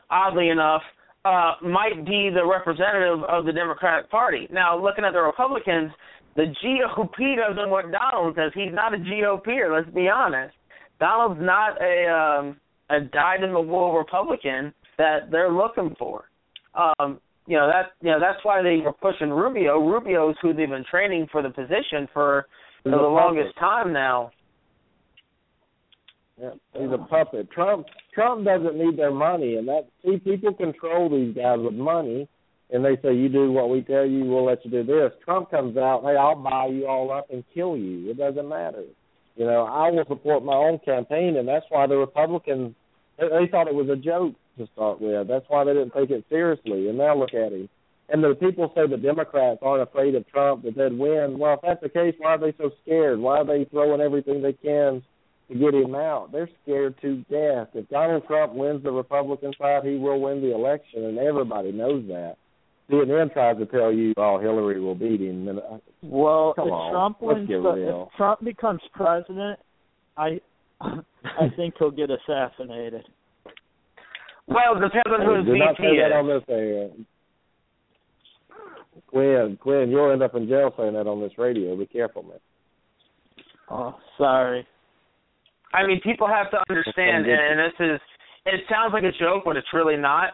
oddly 0.09 0.49
enough, 0.49 0.81
uh, 1.25 1.53
might 1.61 2.05
be 2.05 2.29
the 2.33 2.45
representative 2.45 3.23
of 3.27 3.45
the 3.45 3.51
Democratic 3.51 4.09
Party. 4.09 4.47
Now, 4.51 4.81
looking 4.81 5.03
at 5.03 5.13
the 5.13 5.21
Republicans, 5.21 5.91
the 6.35 6.53
GOP 6.63 7.35
doesn't 7.35 7.69
want 7.69 7.91
Donald 7.91 8.35
because 8.35 8.51
he's 8.53 8.73
not 8.73 8.93
a 8.93 8.97
GOPer. 8.97 9.75
Let's 9.75 9.93
be 9.93 10.07
honest. 10.07 10.53
Donald's 10.99 11.41
not 11.41 11.81
a 11.81 12.07
um, 12.07 12.57
a 12.89 13.01
dyed-in-the-wool 13.01 13.97
Republican 13.97 14.73
that 14.97 15.31
they're 15.31 15.51
looking 15.51 15.95
for. 15.97 16.25
Um, 16.73 17.19
you 17.47 17.57
know 17.57 17.67
that 17.67 17.91
you 18.01 18.11
know 18.11 18.19
that's 18.19 18.43
why 18.43 18.61
they 18.61 18.77
were 18.77 18.93
pushing 18.93 19.29
Rubio. 19.29 19.79
Rubio's 19.79 20.35
who 20.41 20.53
they've 20.53 20.69
been 20.69 20.85
training 20.89 21.27
for 21.31 21.41
the 21.41 21.49
position 21.49 22.07
for 22.13 22.47
He's 22.83 22.91
the 22.91 22.97
longest 22.97 23.57
time 23.59 23.93
now. 23.93 24.31
Yeah, 26.39 26.51
he's 26.73 26.91
a 26.91 26.97
puppet. 26.97 27.49
Trump 27.51 27.87
Trump 28.13 28.45
doesn't 28.45 28.77
need 28.77 28.97
their 28.97 29.11
money, 29.11 29.55
and 29.55 29.67
that 29.67 29.87
see 30.03 30.17
people 30.17 30.53
control 30.53 31.09
these 31.09 31.35
guys 31.35 31.59
with 31.59 31.73
money, 31.73 32.27
and 32.71 32.83
they 32.83 32.97
say 33.01 33.15
you 33.15 33.29
do 33.29 33.51
what 33.51 33.69
we 33.69 33.81
tell 33.81 34.05
you, 34.05 34.25
we'll 34.25 34.45
let 34.45 34.63
you 34.65 34.71
do 34.71 34.83
this. 34.83 35.11
Trump 35.23 35.49
comes 35.49 35.77
out, 35.77 36.01
hey, 36.03 36.15
I'll 36.15 36.35
buy 36.35 36.67
you 36.67 36.87
all 36.87 37.11
up 37.11 37.27
and 37.31 37.43
kill 37.53 37.77
you. 37.77 38.11
It 38.11 38.17
doesn't 38.17 38.47
matter. 38.47 38.83
You 39.35 39.45
know, 39.45 39.63
I 39.63 39.89
will 39.89 40.05
support 40.07 40.43
my 40.43 40.53
own 40.55 40.79
campaign, 40.85 41.37
and 41.37 41.47
that's 41.47 41.65
why 41.69 41.87
the 41.87 41.97
Republicans 41.97 42.75
they, 43.17 43.47
thought 43.49 43.67
it 43.67 43.75
was 43.75 43.89
a 43.89 43.95
joke 43.95 44.35
to 44.57 44.67
start 44.73 45.01
with. 45.01 45.27
That's 45.27 45.45
why 45.47 45.63
they 45.63 45.73
didn't 45.73 45.93
take 45.93 46.09
it 46.09 46.25
seriously, 46.29 46.89
and 46.89 46.97
now 46.97 47.17
look 47.17 47.33
at 47.33 47.51
him. 47.53 47.69
And 48.09 48.23
the 48.23 48.35
people 48.35 48.71
say 48.75 48.87
the 48.87 48.97
Democrats 48.97 49.59
aren't 49.63 49.81
afraid 49.81 50.13
of 50.15 50.27
Trump 50.27 50.63
that 50.63 50.75
they'd 50.75 50.97
win. 50.97 51.39
Well, 51.39 51.55
if 51.55 51.61
that's 51.61 51.81
the 51.81 51.89
case, 51.89 52.13
why 52.19 52.35
are 52.35 52.37
they 52.37 52.53
so 52.57 52.69
scared? 52.83 53.19
Why 53.19 53.39
are 53.39 53.45
they 53.45 53.65
throwing 53.65 53.99
everything 53.99 54.41
they 54.41 54.53
can 54.53 55.01
to 55.49 55.55
get 55.57 55.73
him 55.73 55.95
out? 55.95 56.31
They're 56.31 56.49
scared 56.63 56.95
to 57.01 57.17
death. 57.31 57.69
If 57.73 57.89
Donald 57.89 58.27
Trump 58.27 58.53
wins 58.53 58.83
the 58.83 58.91
Republican 58.91 59.53
side, 59.59 59.83
he 59.85 59.95
will 59.95 60.21
win 60.21 60.41
the 60.41 60.53
election, 60.53 61.05
and 61.05 61.17
everybody 61.17 61.71
knows 61.71 62.05
that. 62.09 62.35
CNN 62.91 63.33
tries 63.33 63.57
to 63.57 63.65
tell 63.65 63.91
you, 63.91 64.13
oh, 64.17 64.37
Hillary 64.39 64.79
will 64.79 64.93
beat 64.93 65.19
him. 65.21 65.47
And, 65.47 65.57
uh, 65.59 65.77
Well, 66.03 66.53
Come 66.55 66.67
if 66.67 66.73
on, 66.73 66.91
Trump 66.91 67.17
let's 67.21 67.37
wins, 67.37 67.49
get 67.49 67.63
the, 67.63 67.71
real. 67.71 68.09
if 68.11 68.17
Trump 68.17 68.43
becomes 68.43 68.81
president, 68.93 69.59
I 70.15 70.39
I 70.81 71.49
think 71.55 71.75
he'll 71.79 71.91
get 71.91 72.09
assassinated. 72.09 73.03
Well, 74.47 74.77
it 74.77 74.81
depends 74.81 75.07
on 75.07 75.25
who 75.25 75.35
his 75.37 75.45
do 75.45 75.57
not 75.57 75.77
VP 75.77 75.83
say 75.83 75.97
that 75.97 76.07
is. 76.07 76.13
on 76.13 76.27
this 76.27 76.43
air. 76.49 76.89
Quinn, 79.07 79.57
Quinn, 79.61 79.89
you'll 79.89 80.11
end 80.11 80.21
up 80.21 80.35
in 80.35 80.47
jail 80.47 80.73
saying 80.77 80.93
that 80.93 81.07
on 81.07 81.21
this 81.21 81.31
radio. 81.37 81.75
Be 81.75 81.85
careful, 81.85 82.23
man. 82.23 82.37
Oh, 83.69 83.95
sorry. 84.17 84.67
I 85.73 85.85
mean, 85.85 85.99
people 86.01 86.27
have 86.27 86.51
to 86.51 86.57
understand, 86.69 87.25
and 87.25 87.59
this 87.59 87.73
is, 87.79 87.99
it 88.45 88.61
sounds 88.69 88.93
like 88.93 89.03
a 89.03 89.11
joke, 89.19 89.43
but 89.45 89.57
it's 89.57 89.73
really 89.73 89.97
not. 89.97 90.31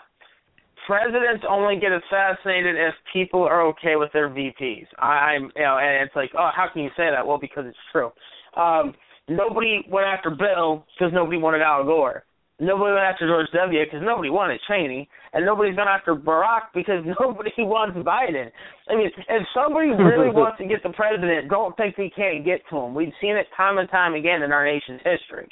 Presidents 0.85 1.43
only 1.47 1.79
get 1.79 1.91
assassinated 1.91 2.75
if 2.75 2.93
people 3.13 3.43
are 3.43 3.65
okay 3.67 3.95
with 3.95 4.11
their 4.13 4.29
VPs. 4.29 4.87
I, 4.99 5.35
I'm, 5.35 5.51
you 5.55 5.61
know, 5.61 5.77
and 5.77 6.05
it's 6.05 6.15
like, 6.15 6.31
oh, 6.37 6.49
how 6.53 6.67
can 6.71 6.83
you 6.83 6.89
say 6.97 7.09
that? 7.09 7.25
Well, 7.25 7.37
because 7.39 7.65
it's 7.67 7.77
true. 7.91 8.11
Um, 8.57 8.93
nobody 9.35 9.81
went 9.89 10.07
after 10.07 10.29
Bill 10.29 10.85
because 10.93 11.13
nobody 11.13 11.37
wanted 11.37 11.61
Al 11.61 11.83
Gore. 11.83 12.23
Nobody 12.59 12.93
went 12.93 13.05
after 13.05 13.25
George 13.25 13.47
W. 13.53 13.83
because 13.83 14.05
nobody 14.05 14.29
wanted 14.29 14.61
Cheney, 14.69 15.09
and 15.33 15.43
nobody's 15.43 15.75
gone 15.75 15.87
after 15.87 16.15
Barack 16.15 16.69
because 16.75 17.03
nobody 17.19 17.51
wants 17.59 17.97
Biden. 17.97 18.51
I 18.87 18.95
mean, 18.95 19.09
if 19.17 19.43
somebody 19.53 19.89
really 19.89 20.29
wants 20.35 20.59
to 20.59 20.67
get 20.67 20.83
the 20.83 20.93
president, 20.93 21.49
don't 21.49 21.75
think 21.75 21.95
they 21.95 22.13
can't 22.15 22.45
get 22.45 22.61
to 22.69 22.77
him. 22.77 22.93
We've 22.93 23.13
seen 23.19 23.35
it 23.35 23.47
time 23.57 23.79
and 23.79 23.89
time 23.89 24.13
again 24.13 24.43
in 24.43 24.51
our 24.51 24.63
nation's 24.63 25.01
history. 25.03 25.49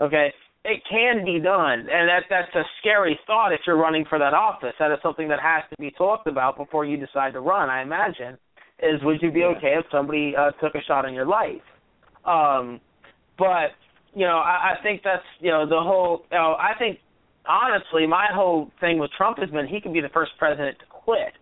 Okay, 0.00 0.32
it 0.64 0.82
can 0.90 1.24
be 1.24 1.40
done, 1.40 1.88
and 1.88 2.04
that 2.08 2.28
that's 2.28 2.54
a 2.54 2.62
scary 2.80 3.18
thought 3.26 3.52
if 3.52 3.60
you're 3.66 3.80
running 3.80 4.04
for 4.08 4.18
that 4.18 4.34
office. 4.34 4.74
That 4.78 4.92
is 4.92 4.98
something 5.02 5.28
that 5.28 5.40
has 5.40 5.64
to 5.70 5.76
be 5.78 5.90
talked 5.92 6.26
about 6.26 6.58
before 6.58 6.84
you 6.84 6.98
decide 6.98 7.32
to 7.32 7.40
run. 7.40 7.70
I 7.70 7.80
imagine 7.80 8.36
is 8.82 9.00
would 9.02 9.20
you 9.22 9.30
be 9.30 9.44
okay 9.44 9.76
if 9.78 9.86
somebody 9.90 10.34
uh, 10.36 10.50
took 10.62 10.74
a 10.74 10.82
shot 10.86 11.04
on 11.04 11.14
your 11.14 11.26
life? 11.26 11.64
Um, 12.24 12.80
but 13.40 13.72
you 14.14 14.26
know, 14.26 14.36
I, 14.38 14.76
I 14.76 14.82
think 14.82 15.00
that's 15.02 15.24
you 15.40 15.50
know 15.50 15.66
the 15.66 15.80
whole. 15.80 16.22
You 16.30 16.38
know, 16.38 16.54
I 16.60 16.78
think 16.78 16.98
honestly, 17.48 18.06
my 18.06 18.26
whole 18.32 18.70
thing 18.80 18.98
with 18.98 19.10
Trump 19.16 19.38
has 19.38 19.50
been 19.50 19.66
he 19.66 19.80
can 19.80 19.92
be 19.92 20.00
the 20.00 20.12
first 20.12 20.32
president 20.38 20.78
to 20.78 20.84
quit. 20.86 21.32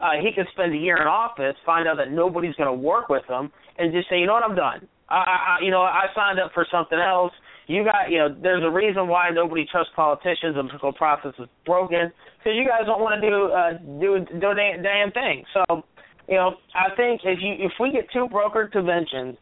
Uh, 0.00 0.12
he 0.20 0.32
could 0.34 0.46
spend 0.52 0.74
a 0.74 0.76
year 0.76 0.96
in 0.96 1.06
office, 1.06 1.54
find 1.64 1.86
out 1.86 1.98
that 1.98 2.10
nobody's 2.10 2.54
going 2.56 2.66
to 2.66 2.72
work 2.72 3.08
with 3.08 3.22
him, 3.28 3.52
and 3.78 3.92
just 3.92 4.08
say, 4.08 4.18
you 4.18 4.26
know 4.26 4.32
what, 4.32 4.42
I'm 4.42 4.56
done. 4.56 4.88
I, 5.10 5.58
I, 5.60 5.64
you 5.64 5.70
know, 5.70 5.82
I 5.82 6.06
signed 6.14 6.40
up 6.40 6.52
for 6.54 6.66
something 6.72 6.98
else. 6.98 7.32
You 7.66 7.84
got, 7.84 8.10
you 8.10 8.18
know, 8.18 8.34
there's 8.42 8.64
a 8.64 8.70
reason 8.70 9.08
why 9.08 9.28
nobody 9.30 9.66
trusts 9.70 9.92
politicians. 9.94 10.56
The 10.56 10.62
political 10.62 10.92
process 10.92 11.34
is 11.38 11.48
broken 11.66 12.10
because 12.38 12.56
you 12.56 12.64
guys 12.66 12.86
don't 12.86 13.02
want 13.02 13.20
to 13.20 13.28
do 13.28 13.52
uh, 13.52 13.72
do 14.00 14.24
do 14.40 14.54
damn, 14.54 14.82
damn 14.82 15.12
thing. 15.12 15.44
So, 15.52 15.84
you 16.26 16.36
know, 16.36 16.56
I 16.74 16.94
think 16.96 17.20
if 17.24 17.38
you 17.42 17.54
if 17.58 17.72
we 17.78 17.92
get 17.92 18.06
two 18.12 18.26
brokered 18.32 18.72
conventions 18.72 19.36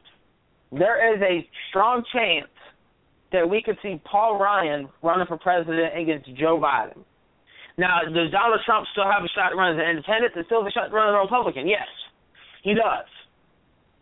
there 0.72 1.14
is 1.14 1.20
a 1.22 1.48
strong 1.70 2.04
chance 2.12 2.48
that 3.32 3.48
we 3.48 3.62
could 3.62 3.76
see 3.82 4.00
Paul 4.04 4.38
Ryan 4.38 4.88
running 5.02 5.26
for 5.26 5.38
president 5.38 5.96
against 5.96 6.26
Joe 6.36 6.58
Biden. 6.58 7.04
Now, 7.76 8.00
does 8.02 8.30
Donald 8.32 8.60
Trump 8.66 8.86
still 8.92 9.04
have 9.04 9.22
a 9.22 9.28
shot 9.28 9.50
to 9.50 9.56
run 9.56 9.78
as 9.78 9.80
an 9.80 9.88
independent 9.88 10.34
and 10.34 10.44
still 10.46 10.60
have 10.64 10.68
a 10.68 10.72
shot 10.72 10.88
to 10.88 10.94
run 10.94 11.14
as 11.14 11.14
a 11.14 11.22
Republican? 11.22 11.68
Yes, 11.68 11.86
he 12.64 12.74
does. 12.74 13.06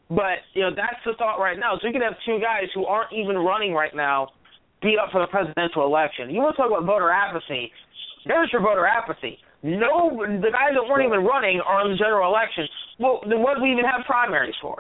But, 0.08 0.46
you 0.54 0.62
know, 0.62 0.70
that's 0.70 1.02
the 1.04 1.12
thought 1.18 1.38
right 1.42 1.58
now. 1.58 1.76
So 1.76 1.88
we 1.88 1.92
could 1.92 2.02
have 2.02 2.14
two 2.24 2.38
guys 2.38 2.70
who 2.74 2.86
aren't 2.86 3.12
even 3.12 3.36
running 3.36 3.74
right 3.74 3.94
now 3.94 4.28
be 4.80 4.96
up 4.96 5.10
for 5.10 5.20
the 5.20 5.26
presidential 5.26 5.84
election. 5.84 6.30
You 6.30 6.40
want 6.40 6.56
to 6.56 6.62
talk 6.62 6.70
about 6.70 6.86
voter 6.86 7.10
apathy? 7.10 7.72
There's 8.24 8.50
your 8.52 8.62
voter 8.62 8.86
apathy. 8.86 9.38
No, 9.62 10.14
the 10.14 10.52
guys 10.52 10.78
that 10.78 10.84
weren't 10.86 11.04
even 11.04 11.24
running 11.24 11.60
are 11.60 11.84
in 11.84 11.92
the 11.92 11.98
general 11.98 12.30
election. 12.30 12.68
Well, 12.98 13.20
then 13.28 13.42
what 13.42 13.56
do 13.56 13.62
we 13.62 13.72
even 13.72 13.84
have 13.84 14.06
primaries 14.06 14.54
for? 14.62 14.78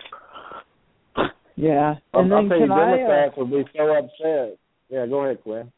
Yeah, 1.56 1.94
and 2.12 2.32
I 2.32 2.36
then 2.36 2.48
think 2.50 2.62
can 2.62 2.70
I? 2.70 2.82
Uh, 2.92 2.96
Democrats 2.96 3.34
would 3.38 3.50
be 3.50 3.64
so 3.76 3.96
upset. 3.96 4.58
Yeah, 4.90 5.06
go 5.06 5.24
ahead, 5.24 5.42
Quinn. 5.42 5.72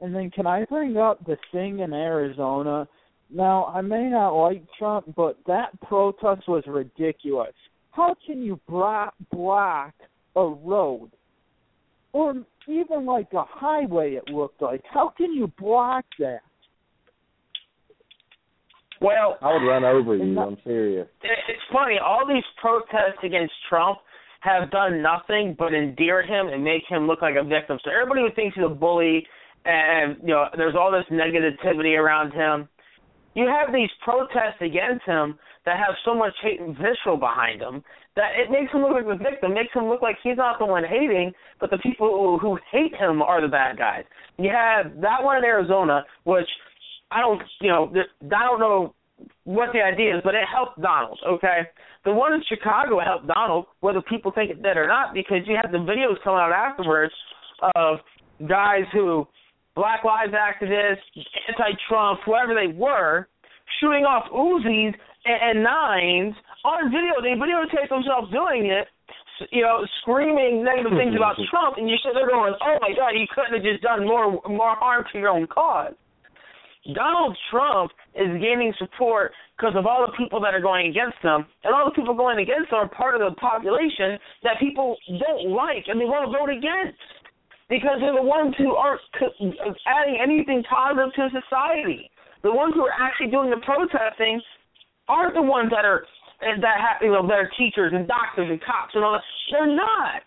and 0.00 0.14
then 0.14 0.30
can 0.30 0.46
I 0.46 0.64
bring 0.66 0.96
up 0.98 1.24
the 1.26 1.36
thing 1.52 1.78
in 1.80 1.92
Arizona? 1.92 2.86
Now 3.32 3.66
I 3.66 3.80
may 3.80 4.04
not 4.10 4.30
like 4.30 4.62
Trump, 4.78 5.14
but 5.16 5.38
that 5.46 5.80
protest 5.80 6.46
was 6.48 6.64
ridiculous. 6.66 7.54
How 7.92 8.14
can 8.26 8.42
you 8.42 8.60
bra- 8.68 9.10
block 9.32 9.94
a 10.36 10.44
road, 10.44 11.10
or 12.12 12.34
even 12.68 13.06
like 13.06 13.32
a 13.32 13.44
highway? 13.48 14.14
It 14.14 14.28
looked 14.30 14.60
like. 14.60 14.82
How 14.92 15.12
can 15.16 15.32
you 15.32 15.50
block 15.58 16.04
that? 16.18 16.40
Well, 19.00 19.38
I 19.40 19.52
would 19.54 19.66
run 19.66 19.84
over 19.84 20.14
you. 20.16 20.34
That- 20.34 20.40
I'm 20.42 20.58
serious. 20.62 21.08
it's 21.22 21.62
funny. 21.72 21.96
All 21.98 22.26
these 22.28 22.44
protests 22.60 23.24
against 23.24 23.54
Trump 23.68 23.98
have 24.40 24.70
done 24.70 25.02
nothing 25.02 25.54
but 25.58 25.74
endear 25.74 26.22
him 26.22 26.48
and 26.48 26.64
make 26.64 26.82
him 26.88 27.06
look 27.06 27.22
like 27.22 27.36
a 27.40 27.44
victim. 27.44 27.78
So 27.84 27.90
everybody 27.90 28.22
who 28.22 28.34
thinks 28.34 28.56
he's 28.56 28.64
a 28.64 28.68
bully 28.68 29.26
and 29.64 30.16
you 30.22 30.28
know 30.28 30.46
there's 30.56 30.74
all 30.74 30.90
this 30.90 31.04
negativity 31.10 31.98
around 31.98 32.32
him. 32.32 32.68
You 33.34 33.46
have 33.46 33.72
these 33.72 33.90
protests 34.02 34.60
against 34.60 35.04
him 35.06 35.38
that 35.64 35.76
have 35.76 35.94
so 36.04 36.14
much 36.14 36.32
hate 36.42 36.60
and 36.60 36.76
vitriol 36.76 37.16
behind 37.18 37.60
them 37.60 37.84
that 38.16 38.32
it 38.36 38.50
makes 38.50 38.72
him 38.72 38.80
look 38.80 38.92
like 38.92 39.06
the 39.06 39.22
victim, 39.22 39.54
makes 39.54 39.72
him 39.72 39.88
look 39.88 40.02
like 40.02 40.16
he's 40.22 40.36
not 40.36 40.58
the 40.58 40.66
one 40.66 40.84
hating, 40.84 41.32
but 41.60 41.70
the 41.70 41.78
people 41.78 42.08
who, 42.08 42.38
who 42.38 42.58
hate 42.72 42.94
him 42.96 43.22
are 43.22 43.40
the 43.40 43.48
bad 43.48 43.78
guys. 43.78 44.04
You 44.36 44.50
have 44.50 45.00
that 45.00 45.22
one 45.22 45.36
in 45.38 45.44
Arizona, 45.44 46.04
which 46.24 46.48
I 47.10 47.20
don't, 47.20 47.40
you 47.60 47.68
know, 47.68 47.92
I 47.94 48.44
don't 48.44 48.60
know 48.60 48.94
what 49.44 49.70
the 49.72 49.80
idea 49.80 50.16
is, 50.16 50.22
but 50.24 50.34
it 50.34 50.44
helped 50.52 50.80
Donald. 50.80 51.18
Okay, 51.26 51.68
the 52.04 52.12
one 52.12 52.32
in 52.32 52.42
Chicago 52.48 53.00
helped 53.00 53.26
Donald, 53.26 53.66
whether 53.80 54.00
people 54.02 54.32
think 54.32 54.50
it 54.50 54.62
did 54.62 54.76
or 54.76 54.86
not, 54.86 55.14
because 55.14 55.38
you 55.46 55.56
had 55.60 55.72
the 55.72 55.78
videos 55.78 56.22
coming 56.24 56.40
out 56.40 56.52
afterwards 56.52 57.12
of 57.76 57.98
guys 58.48 58.84
who, 58.92 59.26
Black 59.74 60.04
Lives 60.04 60.32
activists, 60.32 61.04
anti-Trump, 61.48 62.20
whoever 62.24 62.54
they 62.54 62.72
were, 62.72 63.28
shooting 63.80 64.04
off 64.04 64.30
Uzis 64.32 64.94
and, 65.24 65.40
and 65.42 65.62
nines 65.62 66.34
on 66.64 66.90
video. 66.90 67.20
They 67.22 67.38
videotaped 67.38 67.88
themselves 67.88 68.32
doing 68.32 68.66
it, 68.66 68.88
you 69.52 69.62
know, 69.62 69.84
screaming 70.00 70.64
negative 70.64 70.92
things 70.96 71.16
about 71.16 71.36
Trump, 71.50 71.76
and 71.76 71.88
you're 71.88 71.98
sitting 72.02 72.16
there 72.16 72.28
going, 72.28 72.54
"Oh 72.60 72.76
my 72.80 72.92
God, 72.96 73.12
you 73.16 73.26
couldn't 73.32 73.54
have 73.54 73.64
just 73.64 73.82
done 73.82 74.04
more 74.06 74.40
more 74.48 74.76
harm 74.76 75.04
to 75.12 75.18
your 75.18 75.28
own 75.28 75.46
cause." 75.46 75.94
Donald 76.94 77.36
Trump 77.50 77.92
is 78.14 78.28
gaining 78.40 78.72
support 78.78 79.32
because 79.56 79.74
of 79.76 79.86
all 79.86 80.06
the 80.06 80.12
people 80.16 80.40
that 80.40 80.54
are 80.54 80.60
going 80.60 80.88
against 80.88 81.18
him, 81.22 81.44
and 81.64 81.74
all 81.74 81.84
the 81.84 81.94
people 81.94 82.14
going 82.14 82.38
against 82.38 82.72
him 82.72 82.78
are 82.78 82.88
part 82.88 83.14
of 83.14 83.20
the 83.20 83.34
population 83.36 84.18
that 84.42 84.58
people 84.58 84.96
don't 85.06 85.50
like 85.50 85.84
and 85.88 86.00
they 86.00 86.04
want 86.04 86.24
to 86.24 86.32
vote 86.32 86.48
against 86.48 86.98
because 87.68 88.00
they're 88.00 88.16
the 88.16 88.22
ones 88.22 88.54
who 88.58 88.74
aren't 88.74 89.00
adding 89.86 90.18
anything 90.20 90.62
positive 90.64 91.14
to 91.14 91.28
society. 91.44 92.10
The 92.42 92.50
ones 92.50 92.74
who 92.74 92.82
are 92.82 92.96
actually 92.98 93.30
doing 93.30 93.50
the 93.50 93.62
protesting 93.62 94.40
aren't 95.08 95.34
the 95.34 95.42
ones 95.42 95.70
that 95.70 95.84
are 95.84 96.04
that 96.40 96.76
have, 96.80 97.02
you 97.02 97.12
know 97.12 97.26
that 97.28 97.36
are 97.36 97.50
teachers 97.58 97.92
and 97.94 98.08
doctors 98.08 98.48
and 98.48 98.60
cops 98.64 98.94
and 98.94 99.04
all 99.04 99.12
that. 99.12 99.22
They're 99.52 99.66
not. 99.66 100.24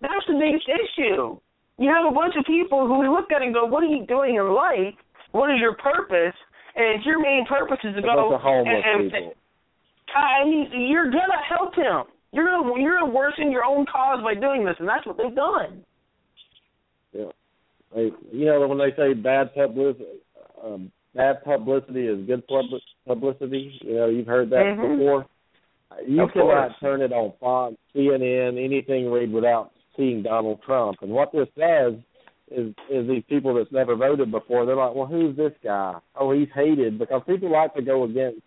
That's 0.00 0.24
the 0.28 0.38
biggest 0.38 0.70
issue. 0.70 1.36
You 1.78 1.90
have 1.90 2.06
a 2.06 2.14
bunch 2.14 2.34
of 2.38 2.44
people 2.46 2.86
who 2.86 3.00
we 3.00 3.08
look 3.08 3.30
at 3.34 3.42
and 3.42 3.52
go, 3.52 3.66
"What 3.66 3.82
are 3.82 3.90
you 3.90 4.06
doing 4.06 4.36
in 4.36 4.54
life?" 4.54 4.94
What 5.32 5.50
is 5.50 5.56
your 5.60 5.74
purpose? 5.74 6.34
And 6.74 7.00
if 7.00 7.06
your 7.06 7.20
main 7.20 7.44
purpose 7.46 7.78
is 7.84 7.94
to 7.96 8.02
go 8.02 8.38
and, 8.42 8.68
and. 9.12 9.32
I 10.14 10.44
mean, 10.44 10.70
you're 10.88 11.10
gonna 11.10 11.42
help 11.48 11.74
him. 11.74 12.04
You're 12.32 12.44
gonna 12.46 12.80
you're 12.80 12.98
gonna 12.98 13.12
worsen 13.12 13.50
your 13.50 13.64
own 13.64 13.84
cause 13.86 14.22
by 14.22 14.34
doing 14.34 14.64
this, 14.64 14.76
and 14.78 14.88
that's 14.88 15.06
what 15.06 15.16
they've 15.16 15.34
done. 15.34 15.84
Yeah. 17.12 17.24
They, 17.94 18.10
you 18.32 18.46
know 18.46 18.66
when 18.66 18.78
they 18.78 18.94
say 18.96 19.14
bad 19.14 19.54
publicity, 19.54 20.04
um, 20.62 20.92
bad 21.14 21.42
publicity 21.44 22.06
is 22.06 22.26
good 22.26 22.44
publicity. 23.06 23.78
You 23.82 23.94
know 23.94 24.06
you've 24.08 24.26
heard 24.26 24.50
that 24.50 24.64
Mhm. 24.76 24.98
before. 24.98 25.26
You 26.06 26.22
Of 26.22 26.32
cannot 26.32 26.68
course. 26.68 26.74
turn 26.80 27.02
it 27.02 27.12
on 27.12 27.32
Fox, 27.40 27.74
CNN, 27.94 28.62
anything 28.62 29.10
read 29.10 29.32
without 29.32 29.72
seeing 29.96 30.22
Donald 30.22 30.62
Trump. 30.62 30.98
And 31.02 31.10
what 31.10 31.32
this 31.32 31.48
does 31.56 31.94
is 32.50 32.74
is 32.90 33.08
these 33.08 33.24
people 33.28 33.54
that's 33.54 33.72
never 33.72 33.96
voted 33.96 34.30
before. 34.30 34.66
They're 34.66 34.76
like, 34.76 34.94
well, 34.94 35.06
who's 35.06 35.36
this 35.36 35.52
guy? 35.62 35.98
Oh, 36.18 36.32
he's 36.32 36.48
hated 36.54 36.98
because 36.98 37.22
people 37.26 37.50
like 37.50 37.74
to 37.74 37.82
go 37.82 38.04
against 38.04 38.40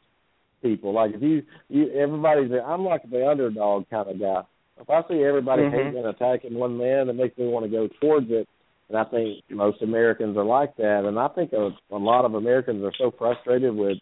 people. 0.62 0.94
Like 0.94 1.12
if 1.14 1.22
you, 1.22 1.44
you 1.70 1.92
everybody's, 1.92 2.52
I'm 2.66 2.84
like 2.84 3.10
the 3.10 3.28
underdog 3.28 3.90
kind 3.90 4.10
of 4.10 4.20
guy. 4.20 4.42
If 4.80 4.90
I 4.90 5.02
see 5.08 5.24
everybody 5.24 5.64
Mhm. 5.64 5.72
hating 5.72 5.98
and 5.98 6.08
attacking 6.08 6.54
one 6.56 6.78
man, 6.78 7.10
it 7.10 7.14
makes 7.14 7.38
me 7.38 7.48
want 7.48 7.66
to 7.66 7.72
go 7.72 7.88
towards 8.00 8.28
it. 8.32 8.48
And 8.90 8.98
I 8.98 9.04
think 9.06 9.44
most 9.50 9.82
Americans 9.82 10.36
are 10.38 10.44
like 10.44 10.76
that. 10.78 11.06
And 11.06 11.18
I 11.18 11.28
think 11.30 11.54
a, 11.54 11.70
a 11.92 11.98
lot 11.98 12.26
of 12.26 12.34
Americans 12.34 12.84
are 12.84 12.94
so 12.98 13.12
frustrated 13.18 13.76
with 13.76 13.98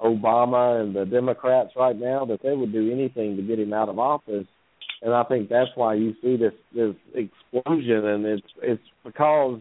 Obama 0.00 0.82
and 0.82 0.94
the 0.94 1.06
Democrats 1.06 1.70
right 1.76 1.96
now 1.96 2.24
that 2.26 2.42
they 2.42 2.54
would 2.54 2.72
do 2.72 2.92
anything 2.92 3.36
to 3.36 3.42
get 3.42 3.58
him 3.58 3.72
out 3.72 3.88
of 3.88 3.98
office. 3.98 4.46
And 5.02 5.14
I 5.14 5.24
think 5.24 5.48
that's 5.48 5.70
why 5.74 5.94
you 5.94 6.14
see 6.22 6.36
this 6.36 6.54
this 6.74 6.94
explosion, 7.14 8.06
and 8.06 8.24
it's 8.24 8.46
it's 8.62 8.82
because 9.04 9.60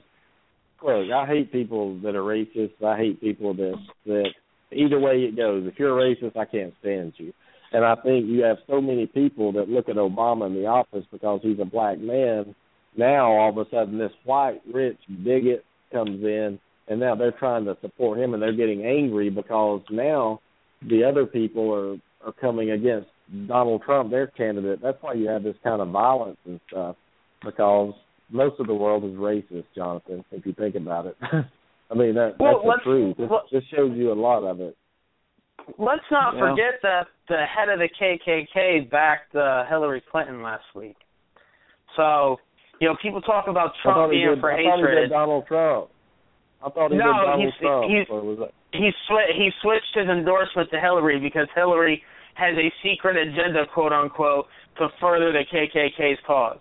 look, 0.82 1.12
I 1.12 1.26
hate 1.26 1.52
people 1.52 2.00
that 2.02 2.16
are 2.16 2.24
racist. 2.24 2.84
I 2.84 2.98
hate 2.98 3.22
people 3.22 3.54
that 3.56 3.76
that 4.06 4.30
either 4.72 5.00
way 5.00 5.24
it 5.24 5.36
goes. 5.36 5.68
If 5.68 5.78
you're 5.78 6.00
a 6.00 6.16
racist, 6.16 6.38
I 6.38 6.46
can't 6.46 6.74
stand 6.80 7.14
you. 7.18 7.34
And 7.72 7.84
I 7.84 7.96
think 7.96 8.28
you 8.28 8.44
have 8.44 8.58
so 8.68 8.80
many 8.80 9.06
people 9.08 9.52
that 9.54 9.70
look 9.70 9.90
at 9.90 9.96
Obama 9.96 10.48
in 10.48 10.54
the 10.54 10.68
office 10.68 11.06
because 11.12 11.42
he's 11.44 11.60
a 11.60 11.66
black 11.66 12.00
man. 12.00 12.56
Now 12.96 13.32
all 13.32 13.50
of 13.50 13.58
a 13.58 13.70
sudden 13.70 13.98
this 13.98 14.12
white 14.24 14.62
rich 14.72 15.00
bigot 15.24 15.66
comes 15.92 16.24
in 16.24 16.60
and 16.88 17.00
now 17.00 17.16
they're 17.16 17.32
trying 17.32 17.66
to 17.66 17.76
support 17.82 18.20
him 18.20 18.34
and 18.34 18.42
they're 18.42 18.56
getting 18.56 18.86
angry 18.86 19.30
because 19.30 19.82
now 19.90 20.40
the 20.88 21.04
other 21.04 21.26
people 21.26 21.74
are 21.74 21.98
are 22.26 22.34
coming 22.34 22.72
against 22.72 23.08
Donald 23.48 23.82
Trump 23.84 24.12
their 24.12 24.28
candidate. 24.28 24.80
That's 24.82 24.98
why 25.02 25.14
you 25.14 25.28
have 25.28 25.44
this 25.44 25.56
kind 25.64 25.82
of 25.82 25.90
violence 25.90 26.38
and 26.46 26.60
stuff 26.70 26.96
because 27.44 27.94
most 28.30 28.60
of 28.60 28.68
the 28.68 28.74
world 28.74 29.04
is 29.04 29.12
racist, 29.12 29.66
Jonathan. 29.76 30.24
If 30.32 30.46
you 30.46 30.54
think 30.54 30.76
about 30.76 31.06
it, 31.08 31.18
I 31.92 31.94
mean 31.96 32.16
that 32.16 32.36
Well, 32.40 32.62
that's 32.66 32.80
the 32.80 32.84
truth. 32.84 33.18
This, 33.18 33.28
well- 33.30 33.46
this 33.52 33.64
shows 33.76 33.92
you 33.96 34.12
a 34.12 34.14
lot 34.14 34.44
of 34.44 34.60
it. 34.62 34.76
Let's 35.80 36.06
not 36.12 36.36
Yeah. 36.36 36.50
forget 36.52 36.74
that 36.84 37.08
the 37.28 37.44
head 37.46 37.70
of 37.70 37.80
the 37.80 37.90
KKK 38.00 38.90
backed 38.92 39.34
uh, 39.36 39.66
Hillary 39.66 40.04
Clinton 40.12 40.44
last 40.44 40.66
week. 40.76 40.96
So, 41.96 42.38
you 42.80 42.88
know, 42.88 42.96
people 43.02 43.22
talk 43.22 43.48
about 43.48 43.72
Trump 43.82 43.98
thought 43.98 44.10
being 44.12 44.28
did, 44.30 44.40
for 44.40 44.52
I 44.52 44.58
thought 44.64 44.78
he 44.78 44.82
did 44.86 44.90
hatred. 44.94 45.10
Donald 45.10 45.48
Trump. 45.48 45.90
I 46.64 46.70
thought 46.70 46.92
he 46.92 46.98
No, 46.98 47.06
did 47.06 47.12
Donald 47.26 47.40
he's- 47.40 47.54
Trump. 47.62 47.90
he's- 47.90 48.08
or 48.10 48.22
was 48.22 48.52
he 48.74 48.92
swi- 49.10 49.32
he 49.34 49.50
switched 49.62 49.96
his 49.96 50.08
endorsement 50.10 50.70
to 50.72 50.80
Hillary 50.80 51.20
because 51.20 51.48
Hillary 51.56 52.04
has 52.36 52.56
a 52.58 52.72
secret 52.84 53.18
agenda, 53.18 53.66
quote 53.74 53.92
unquote, 53.92 54.46
to 54.78 54.88
further 55.02 55.32
the 55.32 55.44
KKK's 55.52 56.20
cause. 56.26 56.60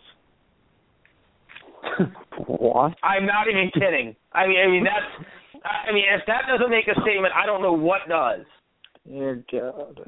What? 2.48 2.94
I'm 3.04 3.26
not 3.26 3.46
even 3.48 3.70
kidding. 3.72 4.16
I 4.32 4.48
mean, 4.48 4.58
I 4.58 4.68
mean 4.68 4.84
that's. 4.84 5.28
I 5.64 5.92
mean, 5.92 6.04
if 6.12 6.26
that 6.26 6.42
doesn't 6.48 6.68
make 6.68 6.88
a 6.88 7.00
statement, 7.00 7.32
I 7.32 7.46
don't 7.46 7.62
know 7.62 7.72
what 7.72 8.00
does. 8.08 8.44
Dear 9.06 9.44
God. 9.52 10.00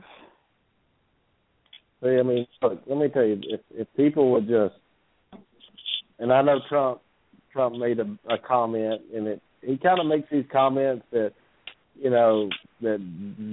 See, 2.02 2.18
I 2.18 2.22
mean, 2.22 2.46
look, 2.60 2.82
let 2.86 2.98
me 2.98 3.08
tell 3.08 3.24
you, 3.24 3.40
if 3.44 3.60
if 3.70 3.86
people 3.96 4.32
would 4.32 4.48
just, 4.48 4.74
and 6.18 6.32
I 6.32 6.42
know 6.42 6.58
Trump, 6.68 7.00
Trump 7.52 7.76
made 7.76 8.00
a, 8.00 8.18
a 8.28 8.38
comment, 8.38 9.02
and 9.14 9.28
it 9.28 9.42
he 9.66 9.76
kind 9.76 9.98
of 9.98 10.06
makes 10.06 10.28
these 10.30 10.44
comments 10.50 11.04
that, 11.12 11.32
you 12.00 12.10
know, 12.10 12.48
that 12.82 12.98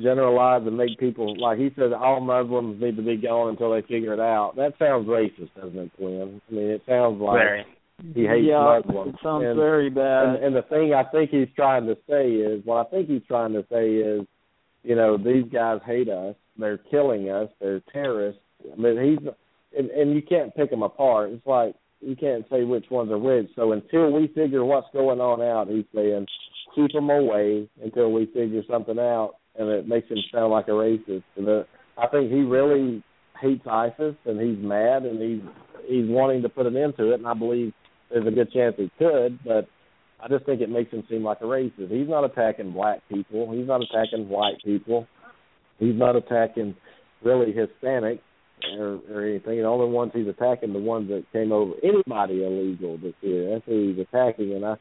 generalize 0.02 0.64
and 0.66 0.78
make 0.78 1.00
people 1.00 1.40
like 1.40 1.58
he 1.58 1.70
says 1.78 1.92
all 1.98 2.20
Muslims 2.20 2.82
need 2.82 2.98
to 2.98 3.02
be 3.02 3.16
gone 3.16 3.50
until 3.50 3.72
they 3.74 3.82
figure 3.82 4.14
it 4.14 4.20
out. 4.20 4.54
That 4.58 4.74
sounds 4.78 5.08
racist, 5.08 5.54
doesn't 5.56 5.78
it, 5.78 5.92
Quinn? 5.98 6.42
I 6.50 6.54
mean, 6.54 6.70
it 6.70 6.82
sounds 6.88 7.22
like 7.22 7.38
Very. 7.38 7.66
he 8.14 8.22
hates 8.26 8.48
yeah, 8.50 8.82
Muslims. 8.86 9.14
it 9.14 9.20
sounds 9.24 9.46
and, 9.46 9.56
very 9.56 9.90
bad. 9.90 10.26
and, 10.26 10.44
and 10.44 10.56
the 10.56 10.62
thing 10.64 10.94
I 10.94 11.04
think 11.10 11.30
he's 11.30 11.48
trying 11.56 11.86
to 11.88 11.96
say 12.10 12.32
is, 12.32 12.66
what 12.66 12.86
I 12.86 12.90
think 12.90 13.08
he's 13.08 13.22
trying 13.28 13.54
to 13.54 13.66
say 13.72 13.96
is, 13.96 14.28
you 14.84 14.96
know, 14.96 15.18
these 15.18 15.46
guys 15.52 15.80
hate 15.86 16.10
us. 16.10 16.36
They're 16.58 16.78
killing 16.78 17.30
us. 17.30 17.50
They're 17.62 17.82
terrorists. 17.92 18.42
I 18.72 18.76
mean, 18.76 19.18
he's 19.18 19.30
and, 19.78 19.90
and 19.90 20.14
you 20.14 20.22
can't 20.22 20.56
pick 20.56 20.70
them 20.70 20.84
apart. 20.84 21.32
It's 21.32 21.48
like 21.48 21.76
you 22.02 22.16
can't 22.16 22.46
say 22.52 22.64
which 22.64 22.86
ones 22.92 23.12
are 23.12 23.18
which. 23.18 23.48
So 23.56 23.72
until 23.72 24.12
we 24.12 24.28
figure 24.28 24.64
what's 24.66 24.88
going 24.94 25.20
on 25.20 25.42
out, 25.42 25.74
he's 25.74 25.86
saying 25.96 26.28
keep 26.76 26.92
them 26.92 27.10
away 27.10 27.70
until 27.84 28.12
we 28.12 28.26
figure 28.28 28.62
something 28.70 29.00
out. 29.00 29.36
And 29.56 29.70
it 29.70 29.88
makes 29.88 30.10
him 30.10 30.18
sound 30.34 30.52
like 30.52 30.68
a 30.68 30.72
racist. 30.72 31.24
And 31.38 31.48
uh, 31.48 31.64
I 31.98 32.08
think 32.08 32.32
he 32.32 32.40
really 32.40 33.04
hates 33.40 33.66
ISIS, 33.70 34.16
and 34.26 34.40
he's 34.40 34.64
mad, 34.64 35.04
and 35.04 35.22
he's 35.22 35.42
he's 35.88 36.10
wanting 36.10 36.42
to 36.42 36.50
put 36.50 36.66
an 36.66 36.78
end 36.78 36.96
to 36.98 37.12
it. 37.12 37.16
And 37.16 37.28
I 37.28 37.34
believe 37.34 37.74
there's 38.10 38.28
a 38.28 38.32
good 38.32 38.52
chance 38.52 38.76
he 38.78 38.90
could, 38.98 39.40
but 39.44 39.68
I 40.24 40.28
just 40.30 40.46
think 40.46 40.62
it 40.62 40.70
makes 40.70 40.92
him 40.92 41.04
seem 41.10 41.24
like 41.24 41.42
a 41.42 41.46
racist. 41.46 41.92
He's 41.92 42.08
not 42.08 42.24
attacking 42.24 42.72
black 42.72 43.00
people. 43.10 43.52
He's 43.52 43.68
not 43.68 43.82
attacking 43.82 44.30
white 44.30 44.58
people. 44.64 45.06
He's 45.80 45.96
not 45.96 46.16
attacking 46.16 46.76
really 47.24 47.52
Hispanic 47.52 48.22
or, 48.78 49.00
or 49.12 49.26
anything. 49.26 49.58
The 49.58 49.64
only 49.64 49.92
ones 49.92 50.12
he's 50.16 50.28
attacking 50.28 50.74
the 50.74 50.80
ones 50.80 51.10
that 51.10 51.26
came 51.34 51.52
over 51.52 51.74
anybody 51.84 52.44
illegal 52.44 52.98
that's 53.04 53.16
here. 53.22 53.52
That's 53.52 53.66
who 53.66 53.90
he's 53.90 54.00
attacking. 54.00 54.54
And 54.54 54.66
I, 54.66 54.76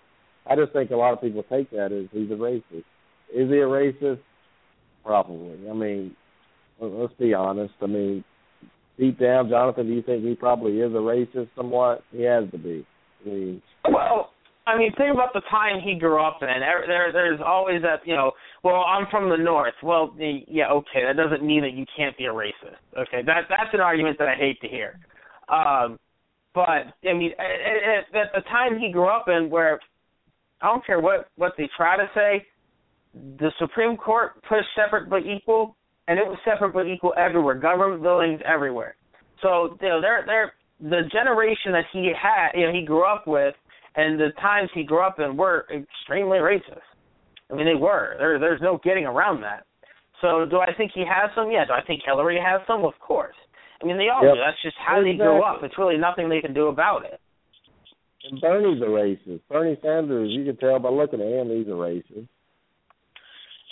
I 0.47 0.57
just 0.57 0.73
think 0.73 0.91
a 0.91 0.97
lot 0.97 1.13
of 1.13 1.21
people 1.21 1.45
take 1.45 1.71
that 1.71 1.93
as 1.93 2.07
he's 2.13 2.31
a 2.31 2.35
racist. 2.35 2.85
Is 3.35 3.49
he 3.49 3.59
a 3.59 3.67
racist? 3.67 4.21
Probably. 5.05 5.69
I 5.69 5.73
mean, 5.73 6.17
let- 6.81 6.93
let's 6.93 7.13
be 7.15 7.35
honest. 7.35 7.75
I 7.81 7.87
mean, 7.87 8.25
deep 8.99 9.19
down, 9.19 9.49
Jonathan, 9.49 9.87
do 9.87 9.93
you 9.93 10.03
think 10.03 10.25
he 10.25 10.35
probably 10.35 10.81
is 10.81 10.93
a 10.93 10.97
racist 10.97 11.49
somewhat? 11.57 12.03
He 12.13 12.23
has 12.23 12.51
to 12.51 12.59
be. 12.59 12.85
I 13.25 13.29
mean, 13.29 13.63
Well, 13.89 14.33
I 14.67 14.79
mean, 14.79 14.93
think 14.97 15.13
about 15.13 15.33
the 15.33 15.43
time 15.51 15.81
he 15.81 15.95
grew 15.95 16.23
up 16.23 16.39
in. 16.43 16.49
There, 16.49 16.85
there 16.87 17.13
there's 17.13 17.41
always 17.45 17.83
that, 17.83 18.07
you 18.07 18.15
know. 18.15 18.33
Well, 18.63 18.85
I'm 18.87 19.07
from 19.11 19.29
the 19.29 19.37
north. 19.37 19.75
Well, 19.83 20.15
yeah, 20.19 20.71
okay. 20.71 21.03
That 21.05 21.17
doesn't 21.17 21.45
mean 21.45 21.63
that 21.63 21.73
you 21.73 21.85
can't 21.97 22.17
be 22.17 22.27
a 22.27 22.33
racist. 22.33 22.79
Okay, 22.97 23.23
that 23.27 23.43
that's 23.49 23.75
an 23.75 23.81
argument 23.81 24.19
that 24.19 24.29
I 24.29 24.37
hate 24.37 24.61
to 24.61 24.69
hear. 24.69 25.01
Um, 25.49 25.99
but 26.55 26.95
I 27.09 27.13
mean, 27.13 27.33
at, 27.39 28.15
at, 28.15 28.27
at 28.27 28.33
the 28.35 28.43
time 28.43 28.79
he 28.79 28.93
grew 28.93 29.09
up 29.09 29.27
in, 29.29 29.51
where 29.51 29.81
I 30.63 30.69
don't 30.69 30.85
care 30.87 31.01
what 31.01 31.29
what 31.37 31.53
they 31.59 31.69
try 31.77 31.97
to 31.97 32.09
say, 32.15 32.47
the 33.15 33.51
Supreme 33.59 33.97
Court 33.97 34.43
pushed 34.49 34.69
separate 34.75 35.11
but 35.11 35.27
equal, 35.27 35.77
and 36.09 36.19
it 36.19 36.27
was 36.27 36.39
separate 36.45 36.73
but 36.73 36.87
equal 36.87 37.13
everywhere. 37.17 37.55
Government 37.55 38.03
buildings 38.03 38.41
everywhere. 38.47 38.97
So 39.43 39.77
you 39.81 39.89
know, 39.89 40.01
they're 40.01 40.25
they're 40.27 40.53
the 40.81 41.03
generation 41.13 41.73
that 41.73 41.85
he 41.93 42.11
had, 42.21 42.59
you 42.59 42.67
know, 42.67 42.73
he 42.73 42.85
grew 42.85 43.05
up 43.05 43.27
with, 43.27 43.55
and 43.97 44.19
the 44.19 44.31
times 44.41 44.69
he 44.75 44.83
grew 44.83 45.01
up 45.01 45.21
in 45.21 45.37
were 45.37 45.67
extremely 45.73 46.39
racist. 46.39 46.81
I 47.51 47.55
mean, 47.55 47.67
they 47.67 47.75
were. 47.79 48.17
There, 48.19 48.39
there's 48.39 48.61
no 48.61 48.81
getting 48.83 49.05
around 49.05 49.43
that. 49.43 49.65
So, 50.21 50.47
do 50.49 50.59
I 50.59 50.73
think 50.75 50.93
he 50.95 51.01
has 51.01 51.31
some? 51.35 51.51
Yeah. 51.51 51.65
Do 51.67 51.73
I 51.73 51.83
think 51.83 52.03
Hillary 52.07 52.41
has 52.43 52.61
some? 52.67 52.85
Of 52.85 52.95
course. 53.01 53.35
I 53.83 53.87
mean, 53.87 53.99
they 53.99 54.09
all 54.09 54.25
Yep. 54.25 54.35
do. 54.35 54.41
That's 54.41 54.63
just 54.63 54.77
how 54.79 55.03
they 55.03 55.15
grew 55.15 55.43
up. 55.43 55.63
It's 55.63 55.77
really 55.77 55.97
nothing 55.99 56.29
they 56.29 56.41
can 56.41 56.55
do 56.55 56.69
about 56.69 57.05
it. 57.05 57.21
And 58.31 58.41
Bernie's 58.41 58.83
a 58.83 58.87
racist. 58.87 59.41
Bernie 59.49 59.79
Sanders, 59.83 60.31
you 60.31 60.45
can 60.45 60.57
tell 60.57 60.79
by 60.79 60.91
looking 60.91 61.21
at 61.21 61.27
him, 61.27 61.51
he's 61.51 61.67
a 61.67 61.71
racist. 61.71 62.29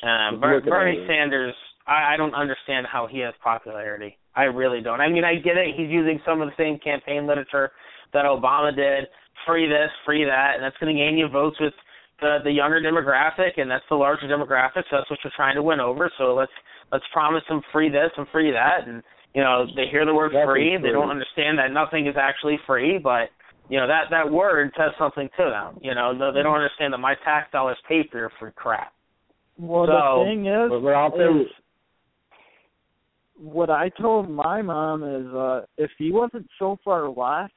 Um, 0.03 0.41
Ber- 0.41 0.61
Bernie. 0.61 1.05
Sanders, 1.07 1.55
I, 1.87 2.15
I 2.15 2.17
don't 2.17 2.35
understand 2.35 2.87
how 2.91 3.07
he 3.07 3.19
has 3.21 3.35
popularity. 3.43 4.17
I 4.35 4.45
really 4.45 4.81
don't. 4.81 5.01
I 5.01 5.09
mean, 5.09 5.25
I 5.25 5.35
get 5.37 5.57
it. 5.57 5.75
He's 5.77 5.91
using 5.91 6.21
some 6.25 6.41
of 6.41 6.49
the 6.49 6.55
same 6.57 6.79
campaign 6.79 7.27
literature 7.27 7.71
that 8.13 8.25
Obama 8.25 8.75
did. 8.75 9.07
Free 9.47 9.67
this, 9.67 9.91
free 10.05 10.25
that, 10.25 10.55
and 10.57 10.63
that's 10.63 10.77
going 10.79 10.95
to 10.95 11.01
gain 11.01 11.17
you 11.17 11.27
votes 11.29 11.57
with 11.61 11.73
the 12.21 12.39
the 12.45 12.51
younger 12.51 12.81
demographic, 12.81 13.57
and 13.57 13.71
that's 13.71 13.85
the 13.89 13.97
larger 13.97 14.29
demographic. 14.29 14.85
So 14.91 15.01
that's 15.01 15.09
what 15.09 15.19
you're 15.25 15.33
trying 15.35 15.55
to 15.57 15.63
win 15.63 15.81
over. 15.81 16.11
So 16.19 16.35
let's 16.35 16.53
let's 16.93 17.05
promise 17.13 17.43
them 17.49 17.63
free 17.73 17.89
this 17.89 18.11
and 18.19 18.27
free 18.33 18.53
that, 18.53 18.87
and 18.87 19.03
you 19.35 19.43
know 19.43 19.65
they 19.75 19.87
hear 19.91 20.05
the 20.05 20.15
word 20.15 20.33
Nothing's 20.33 20.53
free, 20.53 20.77
they 20.77 20.93
don't 20.93 21.11
understand 21.11 21.59
that 21.59 21.73
nothing 21.73 22.07
is 22.07 22.17
actually 22.21 22.59
free, 22.67 22.99
but 22.99 23.31
you 23.71 23.79
know 23.79 23.87
that 23.87 24.05
that 24.11 24.31
word 24.31 24.73
says 24.77 24.91
something 24.99 25.29
to 25.39 25.45
them. 25.45 25.79
You 25.83 25.95
know 25.95 26.13
they 26.13 26.39
they 26.39 26.43
don't 26.43 26.57
understand 26.57 26.93
that 26.93 26.99
my 26.99 27.15
tax 27.25 27.51
dollars 27.53 27.79
pay 27.89 28.03
for 28.11 28.19
your 28.19 28.33
free 28.39 28.51
crap. 28.55 28.93
Well, 29.59 29.87
So- 29.87 30.25
the 30.25 30.31
thing 30.31 30.47
is, 30.47 30.71
But, 30.71 30.81
but 30.81 30.95
I'll 30.95 31.11
tell 31.11 31.41
is 31.41 31.47
what 33.37 33.71
I 33.71 33.89
told 33.91 34.29
my 34.29 34.61
mom 34.61 35.03
is 35.03 35.27
uh 35.35 35.63
if 35.79 35.91
he 35.99 36.11
wasn't 36.13 36.49
so 36.59 36.79
far 36.85 37.09
left, 37.09 37.55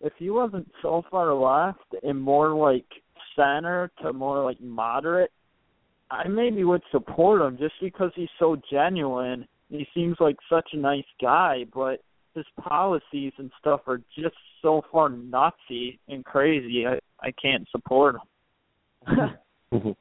if 0.00 0.12
he 0.18 0.30
wasn't 0.30 0.70
so 0.82 1.02
far 1.10 1.34
left 1.34 1.94
and 2.02 2.20
more 2.20 2.54
like 2.54 2.86
center 3.34 3.90
to 4.02 4.12
more 4.12 4.44
like 4.44 4.60
moderate, 4.60 5.30
I 6.10 6.28
maybe 6.28 6.64
would 6.64 6.82
support 6.90 7.42
him 7.42 7.58
just 7.58 7.74
because 7.82 8.12
he's 8.14 8.28
so 8.38 8.56
genuine. 8.70 9.46
He 9.68 9.86
seems 9.94 10.16
like 10.20 10.36
such 10.48 10.68
a 10.72 10.76
nice 10.78 11.04
guy, 11.20 11.64
but 11.74 12.00
his 12.36 12.46
policies 12.62 13.32
and 13.38 13.50
stuff 13.58 13.80
are 13.86 14.00
just 14.16 14.36
so 14.62 14.82
far 14.92 15.08
nutsy 15.10 15.98
and 16.08 16.24
crazy. 16.24 16.86
I 16.86 16.98
I 17.20 17.32
can't 17.32 17.66
support 17.70 18.16
him. 18.16 19.16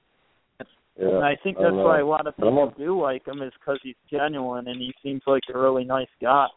yeah, 0.99 1.07
And 1.07 1.23
I 1.25 1.35
think 1.43 1.57
that's 1.57 1.71
know. 1.71 1.85
why 1.85 1.99
a 1.99 2.05
lot 2.05 2.27
of 2.27 2.33
I'm 2.37 2.43
people 2.43 2.73
do 2.77 3.01
like 3.01 3.25
him 3.27 3.41
is 3.41 3.53
because 3.59 3.79
he's 3.81 3.95
genuine 4.11 4.67
and 4.67 4.79
he 4.79 4.93
seems 5.01 5.21
like 5.25 5.43
a 5.53 5.57
really 5.57 5.85
nice 5.85 6.07
guy. 6.21 6.47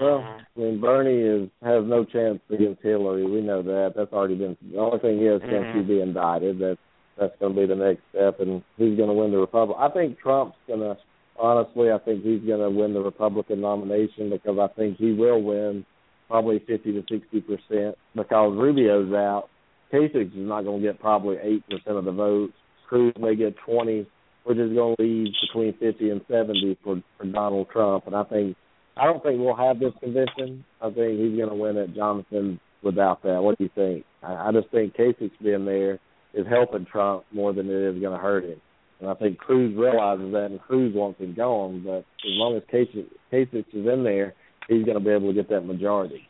Well, 0.00 0.18
I 0.56 0.58
mean, 0.58 0.80
Bernie 0.80 1.20
is 1.44 1.50
has 1.62 1.84
no 1.86 2.04
chance 2.04 2.40
against 2.50 2.82
Hillary. 2.82 3.24
We 3.26 3.42
know 3.42 3.62
that. 3.62 3.92
That's 3.94 4.12
already 4.12 4.36
been 4.36 4.56
the 4.72 4.78
only 4.78 4.98
thing 4.98 5.18
he 5.18 5.26
has 5.26 5.40
chance 5.42 5.66
Mhm. 5.66 5.74
to 5.74 5.82
be 5.84 6.00
indicted. 6.00 6.58
That's 6.58 6.80
that's 7.18 7.36
going 7.38 7.54
to 7.54 7.60
be 7.60 7.66
the 7.66 7.76
next 7.76 8.00
step, 8.08 8.40
and 8.40 8.62
he's 8.78 8.96
going 8.96 9.10
to 9.10 9.14
win 9.14 9.30
the 9.30 9.38
Republic. 9.38 9.76
I 9.78 9.88
think 9.90 10.18
Trump's 10.18 10.56
going 10.66 10.80
to. 10.80 10.96
Honestly, 11.38 11.90
I 11.90 11.98
think 11.98 12.22
he's 12.22 12.40
going 12.40 12.60
to 12.60 12.70
win 12.70 12.94
the 12.94 13.00
Republican 13.00 13.60
nomination 13.60 14.30
because 14.30 14.58
I 14.60 14.68
think 14.76 14.98
he 14.98 15.12
will 15.12 15.42
win 15.42 15.84
probably 16.28 16.60
fifty 16.66 16.92
to 16.92 17.02
sixty 17.10 17.40
percent 17.40 17.96
because 18.14 18.56
Rubio's 18.56 19.12
out. 19.12 19.48
Kasich 19.92 20.28
is 20.28 20.32
not 20.34 20.62
going 20.62 20.80
to 20.80 20.86
get 20.86 21.00
probably 21.00 21.36
eight 21.42 21.64
percent 21.68 21.96
of 21.96 22.04
the 22.04 22.12
votes. 22.12 22.54
Cruz 22.88 23.12
may 23.18 23.34
get 23.34 23.54
twenty, 23.66 24.06
which 24.44 24.58
is 24.58 24.72
going 24.72 24.96
to 24.96 25.02
leave 25.02 25.32
between 25.48 25.72
fifty 25.78 26.10
and 26.10 26.20
seventy 26.30 26.78
for 26.84 27.02
for 27.18 27.26
Donald 27.26 27.68
Trump. 27.70 28.06
And 28.06 28.14
I 28.14 28.24
think 28.24 28.56
I 28.96 29.04
don't 29.04 29.22
think 29.22 29.40
we'll 29.40 29.56
have 29.56 29.80
this 29.80 29.92
convention. 30.00 30.64
I 30.80 30.90
think 30.90 31.18
he's 31.18 31.36
going 31.36 31.48
to 31.48 31.54
win 31.54 31.76
it, 31.76 31.94
Jonathan, 31.94 32.60
without 32.82 33.22
that. 33.22 33.42
What 33.42 33.58
do 33.58 33.64
you 33.64 33.70
think? 33.74 34.04
I, 34.22 34.48
I 34.48 34.52
just 34.52 34.70
think 34.70 34.94
Kasich 34.94 35.32
being 35.42 35.64
there 35.64 35.98
is 36.34 36.46
helping 36.48 36.86
Trump 36.86 37.24
more 37.32 37.52
than 37.52 37.68
it 37.68 37.94
is 37.94 38.00
going 38.00 38.16
to 38.16 38.22
hurt 38.22 38.44
him. 38.44 38.60
And 39.02 39.10
I 39.10 39.14
think 39.14 39.36
Cruz 39.36 39.76
realizes 39.76 40.32
that, 40.32 40.46
and 40.52 40.60
Cruz 40.60 40.94
wants 40.94 41.20
him 41.20 41.34
gone. 41.34 41.82
But 41.84 41.98
as 41.98 42.04
long 42.24 42.56
as 42.56 42.62
Kasich, 42.72 43.08
Kasich 43.32 43.66
is 43.74 43.86
in 43.86 44.04
there, 44.04 44.32
he's 44.68 44.84
going 44.84 44.96
to 44.96 45.04
be 45.04 45.10
able 45.10 45.26
to 45.26 45.34
get 45.34 45.50
that 45.50 45.62
majority. 45.62 46.28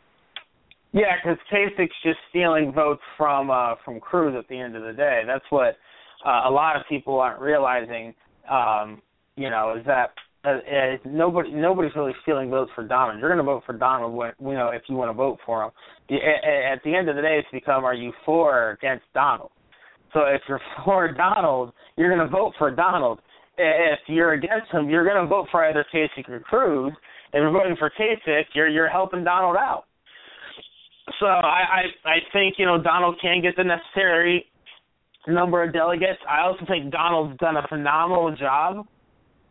Yeah, 0.91 1.15
because 1.23 1.37
Kasich's 1.51 1.93
just 2.03 2.17
stealing 2.31 2.71
votes 2.73 3.01
from 3.15 3.51
uh, 3.51 3.75
from 3.85 3.99
Cruz 3.99 4.35
at 4.37 4.47
the 4.47 4.57
end 4.57 4.75
of 4.75 4.81
the 4.81 4.93
day. 4.93 5.21
That's 5.25 5.45
what 5.51 5.77
uh, 6.25 6.41
a 6.45 6.51
lot 6.51 6.75
of 6.75 6.81
people 6.89 7.19
aren't 7.19 7.41
realizing. 7.41 8.15
Um, 8.49 9.01
you 9.35 9.51
know, 9.51 9.75
is 9.79 9.85
that 9.85 10.09
uh, 10.43 10.49
uh, 10.49 10.97
nobody 11.05 11.51
nobody's 11.51 11.95
really 11.95 12.13
stealing 12.23 12.49
votes 12.49 12.71
for 12.73 12.87
Donald. 12.87 13.19
You're 13.19 13.29
going 13.29 13.37
to 13.37 13.43
vote 13.43 13.63
for 13.67 13.77
Donald 13.77 14.13
when 14.13 14.31
you 14.41 14.57
know 14.57 14.69
if 14.69 14.81
you 14.89 14.95
want 14.95 15.09
to 15.09 15.13
vote 15.13 15.37
for 15.45 15.63
him. 15.63 15.71
At, 16.09 16.73
at 16.73 16.83
the 16.83 16.95
end 16.95 17.07
of 17.07 17.15
the 17.15 17.21
day, 17.21 17.37
it's 17.39 17.47
become 17.51 17.85
are 17.85 17.93
you 17.93 18.11
for 18.25 18.51
or 18.51 18.71
against 18.71 19.05
Donald? 19.13 19.51
So 20.13 20.21
if 20.21 20.41
you're 20.47 20.61
for 20.85 21.11
Donald, 21.11 21.73
you're 21.97 22.13
going 22.13 22.25
to 22.25 22.31
vote 22.31 22.53
for 22.57 22.71
Donald. 22.71 23.19
If 23.57 23.99
you're 24.07 24.33
against 24.33 24.71
him, 24.71 24.89
you're 24.89 25.05
going 25.05 25.21
to 25.21 25.27
vote 25.27 25.47
for 25.51 25.63
either 25.65 25.85
Kasich 25.93 26.27
or 26.29 26.39
Cruz. 26.39 26.91
If 27.33 27.39
you're 27.39 27.51
voting 27.51 27.75
for 27.77 27.91
Kasich, 27.99 28.45
you're 28.53 28.67
you're 28.67 28.89
helping 28.89 29.23
Donald 29.23 29.55
out. 29.57 29.85
So 31.19 31.25
I, 31.25 31.83
I 32.05 32.09
I 32.09 32.17
think 32.31 32.55
you 32.57 32.65
know 32.65 32.81
Donald 32.81 33.17
can 33.21 33.41
get 33.41 33.55
the 33.55 33.63
necessary 33.63 34.45
number 35.27 35.63
of 35.63 35.73
delegates. 35.73 36.19
I 36.27 36.41
also 36.41 36.65
think 36.67 36.91
Donald's 36.91 37.37
done 37.39 37.57
a 37.57 37.67
phenomenal 37.67 38.35
job 38.35 38.87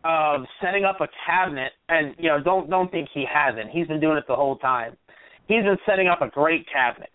of 0.03 0.41
setting 0.61 0.83
up 0.83 0.99
a 1.01 1.07
cabinet, 1.25 1.71
and 1.89 2.15
you 2.17 2.29
know, 2.29 2.41
don't 2.41 2.69
don't 2.69 2.91
think 2.91 3.09
he 3.13 3.25
hasn't. 3.31 3.69
He's 3.71 3.87
been 3.87 3.99
doing 3.99 4.17
it 4.17 4.25
the 4.27 4.35
whole 4.35 4.57
time. 4.57 4.97
He's 5.47 5.63
been 5.63 5.77
setting 5.85 6.07
up 6.07 6.21
a 6.21 6.29
great 6.29 6.65
cabinet. 6.71 7.09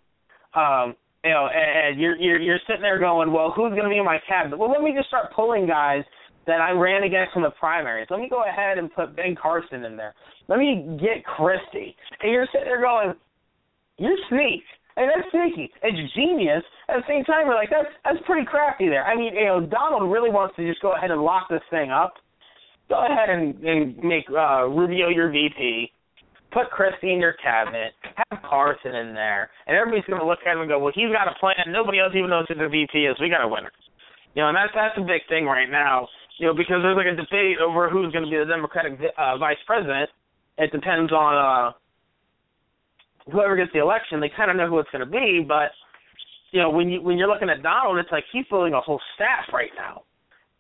Um, 0.55 0.95
know, 1.31 1.49
and, 1.53 1.89
and 1.89 2.01
you're 2.01 2.17
you're 2.17 2.41
you're 2.41 2.61
sitting 2.67 2.83
there 2.83 2.99
going, 2.99 3.33
well, 3.33 3.53
who's 3.55 3.71
going 3.71 3.85
to 3.85 3.89
be 3.89 3.99
in 3.99 4.05
my 4.05 4.19
cabinet? 4.29 4.59
Well, 4.59 4.71
let 4.71 4.83
me 4.83 4.93
just 4.97 5.09
start 5.09 5.33
pulling 5.35 5.67
guys 5.67 6.03
that 6.47 6.61
I 6.61 6.71
ran 6.71 7.03
against 7.03 7.37
in 7.37 7.43
the 7.43 7.51
primaries. 7.51 8.09
Let 8.11 8.21
me 8.21 8.29
go 8.29 8.45
ahead 8.45 8.79
and 8.79 8.93
put 8.93 9.15
Ben 9.15 9.37
Carson 9.41 9.85
in 9.85 9.97
there. 9.97 10.15
Let 10.49 10.59
me 10.59 10.99
get 11.01 11.25
Christie. 11.25 11.95
And 12.23 12.33
you're 12.33 12.49
sitting 12.53 12.67
there 12.67 12.81
going, 12.81 13.13
you're 13.99 14.17
sneak. 14.31 14.65
And 14.97 15.11
that's 15.15 15.29
sneaky. 15.31 15.71
It's 15.83 16.15
genius. 16.15 16.65
At 16.89 16.97
the 16.97 17.07
same 17.07 17.23
time, 17.25 17.47
we're 17.47 17.55
like, 17.55 17.71
that's 17.71 17.93
that's 18.05 18.19
pretty 18.27 18.47
crafty 18.47 18.89
there. 18.89 19.05
I 19.05 19.15
mean, 19.15 19.35
you 19.35 19.45
know, 19.45 19.61
Donald 19.61 20.11
really 20.11 20.31
wants 20.31 20.57
to 20.57 20.67
just 20.67 20.83
go 20.83 20.97
ahead 20.97 21.11
and 21.11 21.21
lock 21.21 21.49
this 21.51 21.63
thing 21.71 21.91
up 21.91 22.15
go 22.89 23.05
ahead 23.05 23.29
and, 23.29 23.55
and 23.65 23.99
make 23.99 24.25
uh, 24.31 24.65
Rubio 24.65 25.09
your 25.09 25.31
VP, 25.31 25.93
put 26.53 26.71
Christie 26.71 27.13
in 27.13 27.21
your 27.21 27.35
cabinet, 27.43 27.93
have 28.17 28.43
Carson 28.43 28.95
in 28.95 29.15
there, 29.15 29.51
and 29.67 29.77
everybody's 29.77 30.09
going 30.09 30.21
to 30.21 30.27
look 30.27 30.41
at 30.47 30.53
him 30.53 30.61
and 30.61 30.69
go, 30.69 30.79
well, 30.79 30.93
he's 30.95 31.13
got 31.13 31.29
a 31.29 31.37
plan. 31.39 31.57
Nobody 31.69 32.01
else 32.01 32.13
even 32.17 32.31
knows 32.31 32.47
who 32.49 32.55
the 32.55 32.69
VP 32.69 33.07
is. 33.07 33.17
We 33.21 33.29
got 33.29 33.45
a 33.45 33.49
winner. 33.49 33.73
You 34.35 34.43
know, 34.43 34.49
and 34.49 34.57
that's 34.57 34.73
that's 34.75 34.97
a 34.97 35.05
big 35.05 35.25
thing 35.29 35.47
right 35.47 35.69
now. 35.69 36.09
You 36.39 36.49
know, 36.49 36.55
because 36.55 36.81
there's 36.83 36.97
like 36.97 37.11
a 37.11 37.17
debate 37.17 37.59
over 37.59 37.91
who's 37.91 38.13
going 38.13 38.25
to 38.25 38.31
be 38.31 38.39
the 38.39 38.47
Democratic 38.47 39.01
uh, 39.19 39.37
vice 39.39 39.59
president. 39.67 40.11
It 40.59 40.71
depends 40.71 41.13
on 41.13 41.33
uh, 41.35 41.73
whoever 43.31 43.57
gets 43.57 43.73
the 43.73 43.81
election. 43.81 44.21
They 44.21 44.31
kind 44.31 44.51
of 44.51 44.57
know 44.57 44.69
who 44.69 44.79
it's 44.79 44.91
going 44.91 45.05
to 45.05 45.11
be, 45.11 45.43
but 45.47 45.75
you 46.53 46.61
know, 46.63 46.71
when 46.71 46.89
you 46.89 47.03
when 47.03 47.19
you're 47.19 47.29
looking 47.29 47.51
at 47.51 47.63
Donald, 47.63 47.99
it's 47.99 48.13
like 48.13 48.25
he's 48.33 48.47
building 48.49 48.75
a 48.75 48.81
whole 48.81 49.01
staff 49.15 49.53
right 49.53 49.73
now, 49.77 50.03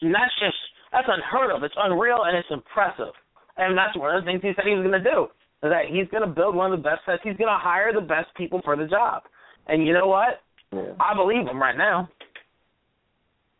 and 0.02 0.15
that's 0.15 0.35
just 0.40 0.59
that's 0.93 1.09
unheard 1.09 1.55
of. 1.55 1.62
It's 1.62 1.74
unreal 1.77 2.24
and 2.24 2.36
it's 2.36 2.48
impressive. 2.51 3.15
And 3.56 3.77
that's 3.77 3.97
one 3.97 4.15
of 4.15 4.23
the 4.23 4.27
things 4.27 4.40
he 4.43 4.52
said 4.55 4.65
he 4.66 4.74
was 4.74 4.86
going 4.86 5.02
to 5.02 5.10
do. 5.10 5.27
That 5.63 5.87
he's 5.91 6.09
going 6.09 6.23
to 6.23 6.33
build 6.33 6.55
one 6.55 6.73
of 6.73 6.79
the 6.79 6.83
best 6.83 7.01
sets. 7.05 7.21
He's 7.25 7.37
going 7.37 7.51
to 7.51 7.59
hire 7.59 7.93
the 7.93 8.01
best 8.01 8.29
people 8.37 8.61
for 8.65 8.77
the 8.77 8.87
job. 8.87 9.23
And 9.67 9.87
you 9.87 9.93
know 9.93 10.07
what? 10.07 10.41
Yeah. 10.73 10.93
I 11.01 11.15
believe 11.15 11.47
him 11.47 11.61
right 11.61 11.77
now. 11.77 12.09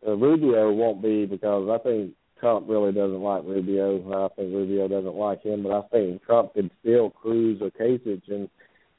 Uh, 0.05 0.15
Rubio 0.15 0.71
won't 0.71 1.01
be 1.01 1.25
because 1.25 1.67
I 1.69 1.77
think 1.83 2.13
Trump 2.39 2.67
really 2.69 2.93
doesn't 2.93 3.21
like 3.21 3.43
Rubio. 3.43 3.97
I 4.25 4.29
think 4.35 4.53
Rubio 4.53 4.87
doesn't 4.87 5.15
like 5.15 5.43
him, 5.43 5.63
but 5.63 5.71
I 5.73 5.81
think 5.89 6.23
Trump 6.23 6.53
could 6.53 6.71
still 6.79 7.09
Cruz 7.09 7.59
or 7.61 7.69
Kasich 7.71 8.21
and 8.29 8.49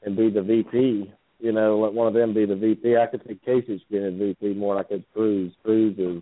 and 0.03 0.17
be 0.17 0.29
the 0.29 0.41
VP. 0.41 1.11
You 1.39 1.51
know, 1.51 1.79
let 1.79 1.93
one 1.93 2.07
of 2.07 2.13
them 2.13 2.33
be 2.33 2.45
the 2.45 2.55
VP. 2.55 2.97
I 2.97 3.07
could 3.07 3.21
see 3.27 3.39
Kasich 3.47 3.81
being 3.89 4.05
a 4.05 4.11
VP 4.11 4.53
more 4.53 4.75
like 4.75 4.91
a 4.91 5.03
Cruz. 5.13 5.51
Cruz 5.63 5.97
is 5.97 6.21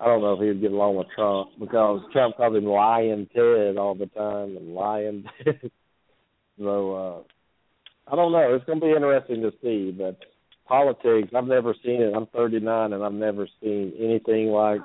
I 0.00 0.06
don't 0.06 0.22
know 0.22 0.34
if 0.34 0.40
he'd 0.40 0.60
get 0.60 0.72
along 0.72 0.96
with 0.96 1.08
Trump 1.14 1.50
because 1.60 2.00
Trump 2.12 2.36
called 2.36 2.56
him 2.56 2.64
lying 2.64 3.28
Ted 3.34 3.76
all 3.76 3.94
the 3.94 4.06
time 4.06 4.56
and 4.56 4.74
lying 4.74 5.24
Ted. 5.44 5.70
so 6.58 6.94
uh 6.94 8.12
I 8.12 8.16
don't 8.16 8.32
know. 8.32 8.54
It's 8.54 8.64
gonna 8.64 8.80
be 8.80 8.92
interesting 8.92 9.42
to 9.42 9.52
see, 9.62 9.94
but 9.96 10.18
politics 10.66 11.28
I've 11.34 11.46
never 11.46 11.74
seen 11.84 12.02
it. 12.02 12.14
I'm 12.14 12.26
thirty 12.26 12.60
nine 12.60 12.92
and 12.92 13.04
I've 13.04 13.12
never 13.12 13.48
seen 13.62 13.92
anything 13.98 14.48
like, 14.48 14.80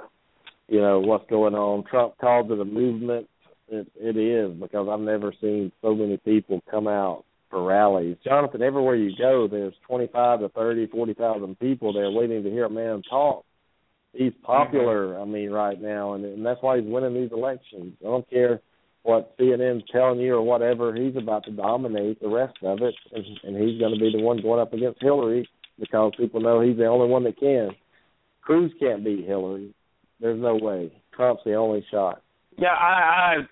you 0.67 0.79
know, 0.79 0.99
what's 0.99 1.29
going 1.29 1.55
on. 1.55 1.83
Trump 1.89 2.17
called 2.19 2.51
it 2.51 2.59
a 2.59 2.65
movement. 2.65 3.27
It 3.69 3.87
it 3.95 4.17
is 4.17 4.59
because 4.59 4.87
I've 4.91 4.99
never 4.99 5.33
seen 5.41 5.71
so 5.81 5.95
many 5.95 6.17
people 6.17 6.61
come 6.69 6.87
out 6.87 7.23
for 7.49 7.63
rallies. 7.63 8.17
Jonathan, 8.23 8.61
everywhere 8.61 8.95
you 8.95 9.11
go 9.17 9.47
there's 9.47 9.73
twenty 9.87 10.07
five 10.07 10.39
to 10.41 10.49
thirty, 10.49 10.87
forty 10.87 11.13
thousand 11.13 11.59
people 11.59 11.93
there 11.93 12.11
waiting 12.11 12.43
to 12.43 12.49
hear 12.49 12.65
a 12.65 12.69
man 12.69 13.01
talk 13.09 13.45
he's 14.13 14.33
popular. 14.43 15.19
I 15.19 15.25
mean, 15.25 15.49
right 15.49 15.81
now, 15.81 16.13
and 16.13 16.23
and 16.23 16.45
that's 16.45 16.61
why 16.61 16.79
he's 16.79 16.89
winning 16.89 17.13
these 17.13 17.31
elections. 17.31 17.93
I 18.01 18.05
don't 18.05 18.29
care 18.29 18.61
what 19.03 19.37
CNN's 19.37 19.83
telling 19.91 20.19
you 20.19 20.35
or 20.35 20.41
whatever. 20.41 20.95
He's 20.95 21.15
about 21.15 21.43
to 21.45 21.51
dominate 21.51 22.21
the 22.21 22.29
rest 22.29 22.57
of 22.63 22.81
it, 22.81 22.95
and, 23.11 23.25
and 23.43 23.55
he's 23.57 23.79
going 23.79 23.93
to 23.93 23.99
be 23.99 24.11
the 24.11 24.23
one 24.23 24.41
going 24.41 24.59
up 24.59 24.73
against 24.73 25.01
Hillary 25.01 25.47
because 25.79 26.13
people 26.17 26.41
know 26.41 26.61
he's 26.61 26.77
the 26.77 26.85
only 26.85 27.07
one 27.07 27.23
that 27.25 27.39
can. 27.39 27.71
Cruz 28.41 28.71
can't 28.79 29.03
beat 29.03 29.25
Hillary. 29.25 29.73
There's 30.19 30.41
no 30.41 30.55
way. 30.55 30.91
Trump's 31.15 31.41
the 31.45 31.53
only 31.53 31.85
shot. 31.91 32.21
Yeah, 32.57 32.69
I 32.69 33.45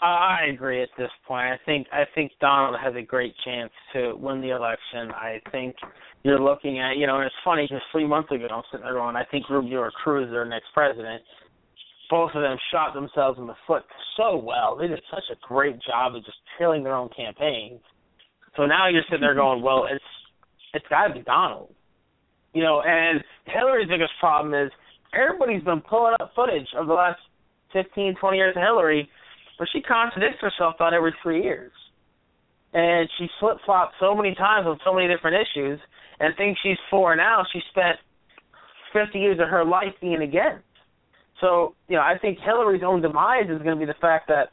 I 0.00 0.06
I 0.06 0.46
agree 0.52 0.82
at 0.82 0.88
this 0.96 1.10
point. 1.26 1.46
I 1.46 1.58
think 1.66 1.86
I 1.92 2.04
think 2.14 2.32
Donald 2.40 2.80
has 2.82 2.94
a 2.96 3.02
great 3.02 3.34
chance 3.44 3.70
to 3.92 4.14
win 4.16 4.40
the 4.40 4.50
election. 4.50 5.10
I 5.12 5.40
think 5.52 5.76
you're 6.22 6.40
looking 6.40 6.78
at, 6.80 6.96
you 6.96 7.06
know, 7.06 7.16
and 7.16 7.26
it's 7.26 7.34
funny 7.44 7.64
because 7.64 7.82
three 7.92 8.06
months 8.06 8.30
ago 8.30 8.46
I'm 8.50 8.62
sitting 8.70 8.84
there 8.84 8.94
going, 8.94 9.16
I 9.16 9.24
think 9.24 9.48
Rubio 9.48 9.80
or 9.80 9.90
Cruz 9.90 10.32
are 10.32 10.44
next 10.44 10.66
president. 10.72 11.22
Both 12.10 12.32
of 12.34 12.42
them 12.42 12.58
shot 12.72 12.92
themselves 12.92 13.38
in 13.38 13.46
the 13.46 13.54
foot 13.66 13.84
so 14.16 14.36
well. 14.36 14.76
They 14.76 14.88
did 14.88 15.00
such 15.10 15.24
a 15.30 15.36
great 15.46 15.76
job 15.86 16.16
of 16.16 16.24
just 16.24 16.38
killing 16.58 16.82
their 16.82 16.94
own 16.94 17.08
campaigns. 17.16 17.80
So 18.56 18.66
now 18.66 18.88
you're 18.88 19.02
sitting 19.08 19.20
there 19.20 19.34
going, 19.34 19.62
well, 19.62 19.86
it's 19.90 20.04
it's 20.74 20.86
got 20.88 21.08
to 21.08 21.14
be 21.14 21.22
Donald, 21.22 21.72
you 22.52 22.62
know. 22.62 22.82
And 22.84 23.22
Hillary's 23.46 23.88
biggest 23.88 24.12
problem 24.18 24.54
is 24.54 24.70
everybody's 25.14 25.62
been 25.62 25.80
pulling 25.80 26.14
up 26.20 26.32
footage 26.34 26.68
of 26.76 26.86
the 26.86 26.92
last 26.92 27.20
15, 27.72 28.16
20 28.20 28.36
years 28.36 28.56
of 28.56 28.62
Hillary, 28.62 29.08
but 29.58 29.68
she 29.72 29.80
contradicts 29.80 30.40
herself 30.40 30.74
about 30.76 30.94
every 30.94 31.14
three 31.22 31.42
years 31.42 31.72
and 32.72 33.08
she 33.18 33.26
flip 33.40 33.56
flopped 33.64 33.94
so 33.98 34.14
many 34.14 34.34
times 34.34 34.66
on 34.66 34.78
so 34.84 34.94
many 34.94 35.08
different 35.08 35.36
issues 35.36 35.80
and 36.20 36.34
thinks 36.36 36.60
she's 36.62 36.78
for 36.90 37.16
now. 37.16 37.44
She 37.52 37.60
spent 37.70 37.98
50 38.92 39.18
years 39.18 39.38
of 39.40 39.48
her 39.48 39.64
life 39.64 39.94
being 40.00 40.22
against. 40.22 40.64
So, 41.40 41.74
you 41.88 41.96
know, 41.96 42.02
I 42.02 42.16
think 42.20 42.38
Hillary's 42.44 42.82
own 42.84 43.02
demise 43.02 43.44
is 43.44 43.62
going 43.62 43.78
to 43.78 43.80
be 43.80 43.86
the 43.86 43.98
fact 44.00 44.28
that 44.28 44.50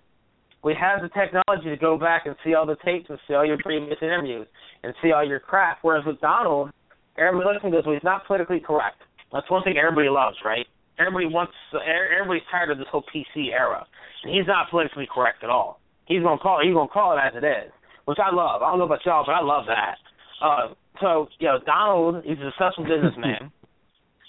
we 0.64 0.76
have 0.80 1.02
the 1.02 1.10
technology 1.10 1.70
to 1.70 1.78
go 1.78 1.98
back 1.98 2.26
and 2.26 2.36
see 2.44 2.54
all 2.54 2.66
the 2.66 2.78
tapes 2.84 3.08
and 3.10 3.20
see 3.28 3.34
all 3.34 3.46
your 3.46 3.58
previous 3.60 3.98
interviews 4.02 4.48
and 4.84 4.94
see 5.02 5.12
all 5.12 5.26
your 5.26 5.40
crap. 5.40 5.80
Whereas 5.82 6.06
with 6.06 6.20
Donald, 6.20 6.72
everybody 7.18 7.50
looking 7.54 7.74
at 7.74 7.78
this, 7.78 7.86
well, 7.86 7.96
he's 7.96 8.04
not 8.04 8.26
politically 8.26 8.60
correct. 8.60 8.98
That's 9.32 9.50
one 9.52 9.64
thing 9.64 9.78
everybody 9.78 10.10
loves, 10.10 10.38
right? 10.46 10.66
Everybody 11.00 11.28
wants, 11.28 11.54
everybody's 11.74 12.48
tired 12.50 12.72
of 12.72 12.78
this 12.80 12.88
whole 12.92 13.04
PC 13.14 13.52
era, 13.52 13.86
and 14.24 14.34
he's 14.34 14.48
not 14.48 14.70
politically 14.72 15.08
correct 15.14 15.44
at 15.44 15.50
all. 15.50 15.80
He's 16.06 16.24
gonna 16.24 16.40
call, 16.40 16.60
he's 16.64 16.74
gonna 16.74 16.90
call 16.90 17.16
it 17.16 17.22
as 17.22 17.36
it 17.36 17.46
is 17.46 17.72
which 18.08 18.20
I 18.24 18.34
love. 18.34 18.62
I 18.62 18.70
don't 18.72 18.80
know 18.80 18.86
about 18.86 19.06
y'all, 19.06 19.26
but 19.26 19.34
I 19.34 19.42
love 19.42 19.66
that. 19.68 19.98
Uh, 20.42 20.74
so, 21.02 21.28
you 21.40 21.48
know, 21.48 21.60
Donald 21.66 22.24
is 22.26 22.40
a 22.40 22.52
successful 22.52 22.86
businessman. 22.86 23.52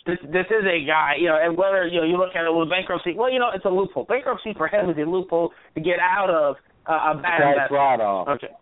this 0.07 0.19
this 0.23 0.47
is 0.51 0.65
a 0.65 0.87
guy, 0.87 1.15
you 1.19 1.29
know, 1.29 1.39
and 1.41 1.57
whether 1.57 1.87
you 1.87 2.01
know 2.01 2.07
you 2.07 2.17
look 2.17 2.35
at 2.35 2.45
it 2.45 2.53
with 2.55 2.71
bankruptcy, 2.71 3.15
well, 3.15 3.31
you 3.31 3.39
know, 3.39 3.51
it's 3.55 3.65
a 3.65 3.69
loophole. 3.69 4.05
Bankruptcy 4.05 4.55
for 4.57 4.69
him 4.69 4.91
is 4.91 4.97
a 4.97 5.09
loophole 5.09 5.53
to 5.75 5.81
get 5.81 5.99
out 6.01 6.31
of 6.31 6.57
uh, 6.89 7.13
a 7.13 7.15
bad 7.15 7.41
That's 7.41 7.71
investment. 7.71 7.73
right 7.73 8.01
off. 8.01 8.29
Okay. 8.29 8.55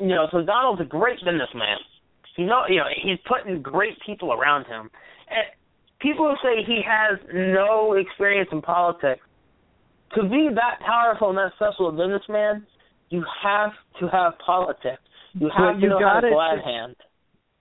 You 0.00 0.08
know, 0.08 0.26
so 0.30 0.44
Donald's 0.44 0.82
a 0.82 0.84
great 0.84 1.18
businessman. 1.20 1.78
You 2.36 2.46
know, 2.46 2.64
you 2.68 2.76
know, 2.76 2.84
he's 3.02 3.18
putting 3.26 3.62
great 3.62 3.96
people 4.04 4.32
around 4.32 4.66
him. 4.66 4.90
And 5.30 5.46
people 6.00 6.28
who 6.28 6.36
say 6.46 6.62
he 6.66 6.82
has 6.86 7.18
no 7.32 7.94
experience 7.94 8.50
in 8.52 8.60
politics, 8.60 9.22
to 10.14 10.22
be 10.22 10.50
that 10.54 10.84
powerful 10.84 11.30
and 11.30 11.38
that 11.38 11.52
successful 11.58 11.88
a 11.88 11.92
businessman, 11.92 12.66
you 13.08 13.24
have 13.42 13.70
to 14.00 14.08
have 14.08 14.34
politics. 14.44 15.00
You 15.32 15.48
have 15.56 15.76
But 15.76 15.80
to 15.80 15.80
you 15.80 15.88
know 15.88 15.98
how 16.00 16.20
to 16.20 16.30
glad 16.30 16.58
hand. 16.62 16.96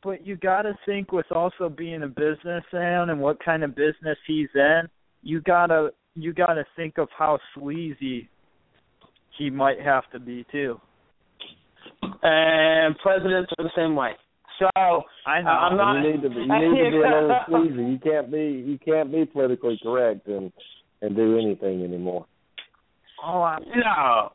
But 0.05 0.25
you 0.25 0.37
got 0.37 0.61
to 0.61 0.77
think 0.85 1.11
with 1.11 1.25
also 1.31 1.67
being 1.67 2.03
a 2.03 2.07
businessman 2.07 3.09
and 3.09 3.19
what 3.19 3.43
kind 3.43 3.63
of 3.63 3.75
business 3.75 4.17
he's 4.27 4.49
in. 4.53 4.83
You 5.23 5.41
gotta 5.41 5.89
you 6.13 6.31
gotta 6.31 6.63
think 6.75 6.99
of 6.99 7.09
how 7.17 7.39
sleazy 7.55 8.29
he 9.35 9.49
might 9.49 9.81
have 9.81 10.03
to 10.13 10.19
be 10.19 10.45
too. 10.51 10.79
And 12.21 12.95
presidents 12.99 13.51
are 13.57 13.63
the 13.63 13.71
same 13.75 13.95
way. 13.95 14.11
So 14.59 14.67
I 14.77 15.41
know. 15.41 15.49
Uh, 15.49 15.51
I'm 15.51 15.77
not- 15.77 16.03
you 16.03 16.11
need 16.13 16.21
to 16.21 16.29
be, 16.29 16.35
you 16.35 16.45
need 16.45 16.91
to 16.91 16.91
be 16.91 16.97
a 16.97 17.21
little 17.21 17.39
sleazy. 17.47 17.83
You 17.83 17.99
can't 18.03 18.31
be 18.31 18.63
you 18.67 18.77
can't 18.85 19.11
be 19.11 19.25
politically 19.25 19.79
correct 19.81 20.27
and 20.27 20.53
and 21.01 21.15
do 21.15 21.39
anything 21.39 21.83
anymore. 21.83 22.27
Oh, 23.25 23.41
I, 23.41 23.57
no. 23.75 24.33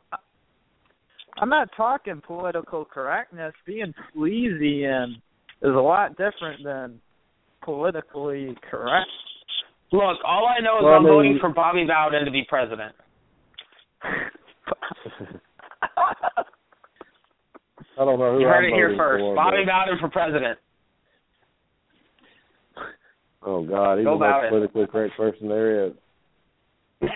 I'm 1.37 1.49
not 1.49 1.69
talking 1.77 2.21
political 2.27 2.83
correctness. 2.83 3.53
Being 3.65 3.93
sleazy 4.13 4.83
and 4.83 5.15
is 5.61 5.69
a 5.75 5.79
lot 5.79 6.11
different 6.17 6.63
than 6.63 6.99
politically 7.63 8.55
correct. 8.69 9.09
Look, 9.91 10.17
all 10.25 10.47
I 10.47 10.61
know 10.63 10.77
is 10.79 10.83
Well, 10.85 10.93
I'm 10.93 11.03
mean- 11.03 11.11
voting 11.13 11.37
for 11.39 11.49
Bobby 11.49 11.85
Bowden 11.85 12.25
to 12.25 12.31
be 12.31 12.43
president. 12.47 12.95
I 17.97 18.05
don't 18.05 18.17
know 18.19 18.33
who 18.33 18.39
You 18.39 18.47
heard 18.47 18.65
I'm 18.65 18.71
it 18.71 18.75
here 18.75 18.95
first. 18.97 19.21
for, 19.21 19.35
Bobby 19.35 19.57
but- 19.65 19.71
Bowden 19.71 19.99
for 19.99 20.09
president. 20.09 20.57
Oh 23.43 23.63
God, 23.63 23.97
he's 23.97 24.05
Go 24.05 24.19
the 24.19 24.25
most 24.25 24.49
politically 24.49 24.85
correct 24.87 25.17
person 25.17 25.47
there 25.49 25.87
is. 25.87 25.93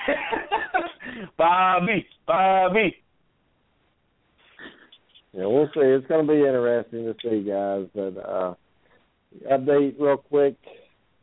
Bobby, 1.38 2.06
Bobby. 2.26 2.96
Yeah, 5.36 5.48
we'll 5.48 5.68
see. 5.68 5.82
It's 5.82 6.08
going 6.08 6.26
to 6.26 6.34
be 6.34 6.40
interesting 6.40 7.04
to 7.06 7.16
see, 7.22 7.44
guys. 7.44 7.88
But 7.94 8.22
uh, 8.22 8.54
update 9.52 10.00
real 10.00 10.18
quick. 10.18 10.56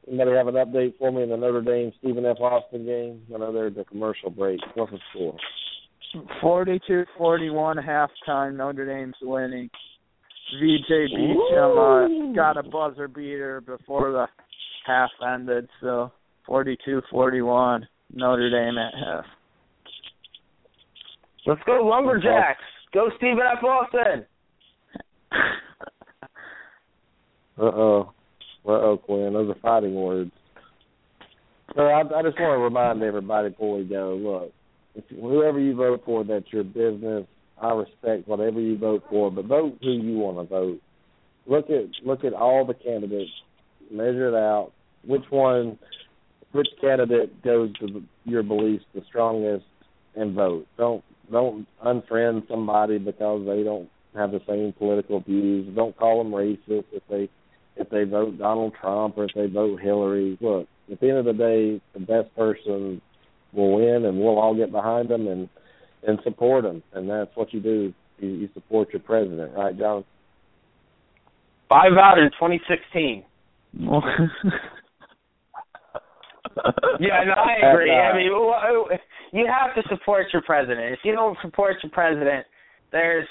Anybody 0.06 0.32
have 0.32 0.48
an 0.48 0.54
update 0.54 0.98
for 0.98 1.12
me 1.12 1.22
in 1.22 1.30
the 1.30 1.36
Notre 1.36 1.62
Dame 1.62 1.92
Stephen 1.98 2.26
F. 2.26 2.38
Austin 2.40 2.84
game? 2.84 3.22
I 3.34 3.38
know 3.38 3.52
there's 3.52 3.76
a 3.78 3.84
commercial 3.84 4.30
break. 4.30 4.60
What's 4.74 4.92
the 4.92 4.98
score? 5.10 5.36
Forty-two, 6.42 7.04
forty-one 7.16 7.78
halftime. 7.78 8.56
Notre 8.56 8.84
Dame's 8.84 9.14
winning. 9.22 9.70
VJ 10.60 10.90
Beachem 11.16 12.32
uh, 12.32 12.34
got 12.34 12.58
a 12.58 12.62
buzzer 12.68 13.08
beater 13.08 13.62
before 13.62 14.12
the 14.12 14.26
half 14.86 15.10
ended, 15.26 15.68
so 15.80 16.12
forty-two, 16.46 17.00
forty-one. 17.10 17.86
Notre 18.12 18.50
Dame 18.50 18.76
at 18.76 18.92
half. 18.92 19.24
Let's 21.46 21.62
go 21.64 21.86
Lumberjacks. 21.86 22.60
Go 22.92 23.10
Stephen 23.16 23.40
F. 23.40 23.64
Austin. 23.64 24.26
Uh 27.58 27.64
oh. 27.64 28.12
Uh 28.66 28.70
oh, 28.70 28.96
Quinn. 29.04 29.34
Those 29.34 29.50
are 29.50 29.60
fighting 29.60 29.94
words. 29.94 30.30
So 31.76 31.82
I, 31.82 32.00
I 32.00 32.22
just 32.22 32.40
want 32.40 32.58
to 32.58 32.62
remind 32.62 33.02
everybody 33.02 33.50
before 33.50 33.78
we 33.78 33.84
go. 33.84 34.18
Look, 34.20 34.52
if 34.94 35.04
whoever 35.20 35.60
you 35.60 35.74
vote 35.76 36.02
for, 36.04 36.24
that's 36.24 36.50
your 36.50 36.64
business. 36.64 37.26
I 37.60 37.72
respect 37.72 38.26
whatever 38.26 38.60
you 38.60 38.76
vote 38.76 39.04
for, 39.08 39.30
but 39.30 39.44
vote 39.44 39.78
who 39.80 39.90
you 39.90 40.18
want 40.18 40.38
to 40.38 40.44
vote. 40.44 40.80
Look 41.46 41.70
at 41.70 41.84
look 42.04 42.24
at 42.24 42.32
all 42.32 42.66
the 42.66 42.74
candidates. 42.74 43.30
Measure 43.90 44.28
it 44.28 44.34
out. 44.34 44.72
Which 45.06 45.24
one, 45.30 45.78
which 46.52 46.68
candidate 46.80 47.42
goes 47.42 47.72
to 47.80 48.02
your 48.24 48.42
beliefs 48.42 48.84
the 48.94 49.02
strongest, 49.08 49.64
and 50.16 50.34
vote. 50.34 50.66
Don't 50.76 51.04
don't 51.32 51.66
unfriend 51.84 52.46
somebody 52.48 52.98
because 52.98 53.44
they 53.46 53.64
don't 53.64 53.88
have 54.14 54.30
the 54.30 54.40
same 54.46 54.72
political 54.74 55.20
views. 55.20 55.74
Don't 55.74 55.96
call 55.96 56.22
them 56.22 56.32
racist 56.32 56.84
if 56.92 57.02
they 57.10 57.28
if 57.76 57.88
they 57.88 58.04
vote 58.04 58.38
Donald 58.38 58.74
Trump 58.78 59.16
or 59.16 59.24
if 59.24 59.34
they 59.34 59.46
vote 59.46 59.80
Hillary. 59.80 60.36
Look, 60.40 60.68
at 60.90 61.00
the 61.00 61.08
end 61.08 61.18
of 61.18 61.24
the 61.24 61.32
day, 61.32 61.80
the 61.94 62.00
best 62.00 62.34
person 62.36 63.00
will 63.52 63.74
win, 63.76 64.04
and 64.04 64.18
we'll 64.18 64.38
all 64.38 64.54
get 64.54 64.70
behind 64.70 65.08
them 65.08 65.26
and 65.26 65.48
and 66.06 66.18
support 66.22 66.64
them. 66.64 66.82
And 66.92 67.08
that's 67.08 67.34
what 67.34 67.52
you 67.52 67.60
do. 67.60 67.94
You, 68.18 68.28
you 68.28 68.48
support 68.54 68.92
your 68.92 69.00
president, 69.00 69.56
right, 69.56 69.76
John? 69.76 70.04
Bobby 71.68 71.94
Bowden, 71.94 72.30
2016. 72.32 73.24
Yeah, 77.00 77.24
no, 77.26 77.32
I 77.32 77.72
agree. 77.72 77.90
I 77.90 78.16
mean, 78.16 78.26
you 79.32 79.46
have 79.46 79.74
to 79.74 79.88
support 79.88 80.26
your 80.32 80.42
president. 80.42 80.92
If 80.92 81.00
you 81.04 81.12
don't 81.12 81.36
support 81.42 81.76
your 81.82 81.90
president, 81.90 82.46
there's 82.90 83.26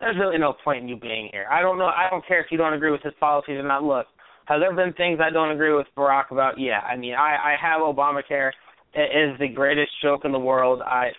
there's 0.00 0.16
really 0.18 0.38
no 0.38 0.54
point 0.64 0.82
in 0.82 0.88
you 0.88 0.96
being 0.96 1.28
here. 1.32 1.46
I 1.50 1.60
don't 1.60 1.78
know. 1.78 1.86
I 1.86 2.08
don't 2.10 2.26
care 2.26 2.40
if 2.40 2.46
you 2.50 2.58
don't 2.58 2.72
agree 2.72 2.90
with 2.90 3.02
his 3.02 3.14
policies 3.20 3.58
or 3.58 3.66
not. 3.66 3.82
Look, 3.82 4.06
have 4.46 4.60
there 4.60 4.74
been 4.74 4.92
things 4.94 5.20
I 5.22 5.30
don't 5.30 5.50
agree 5.50 5.74
with 5.74 5.86
Barack 5.96 6.30
about? 6.30 6.58
Yeah, 6.58 6.80
I 6.80 6.96
mean, 6.96 7.14
I 7.14 7.36
I 7.36 7.56
have 7.60 7.80
Obamacare. 7.80 8.50
It 8.94 9.30
is 9.32 9.38
the 9.38 9.48
greatest 9.48 9.90
joke 10.02 10.24
in 10.24 10.32
the 10.32 10.38
world. 10.38 10.82
I, 10.82 11.10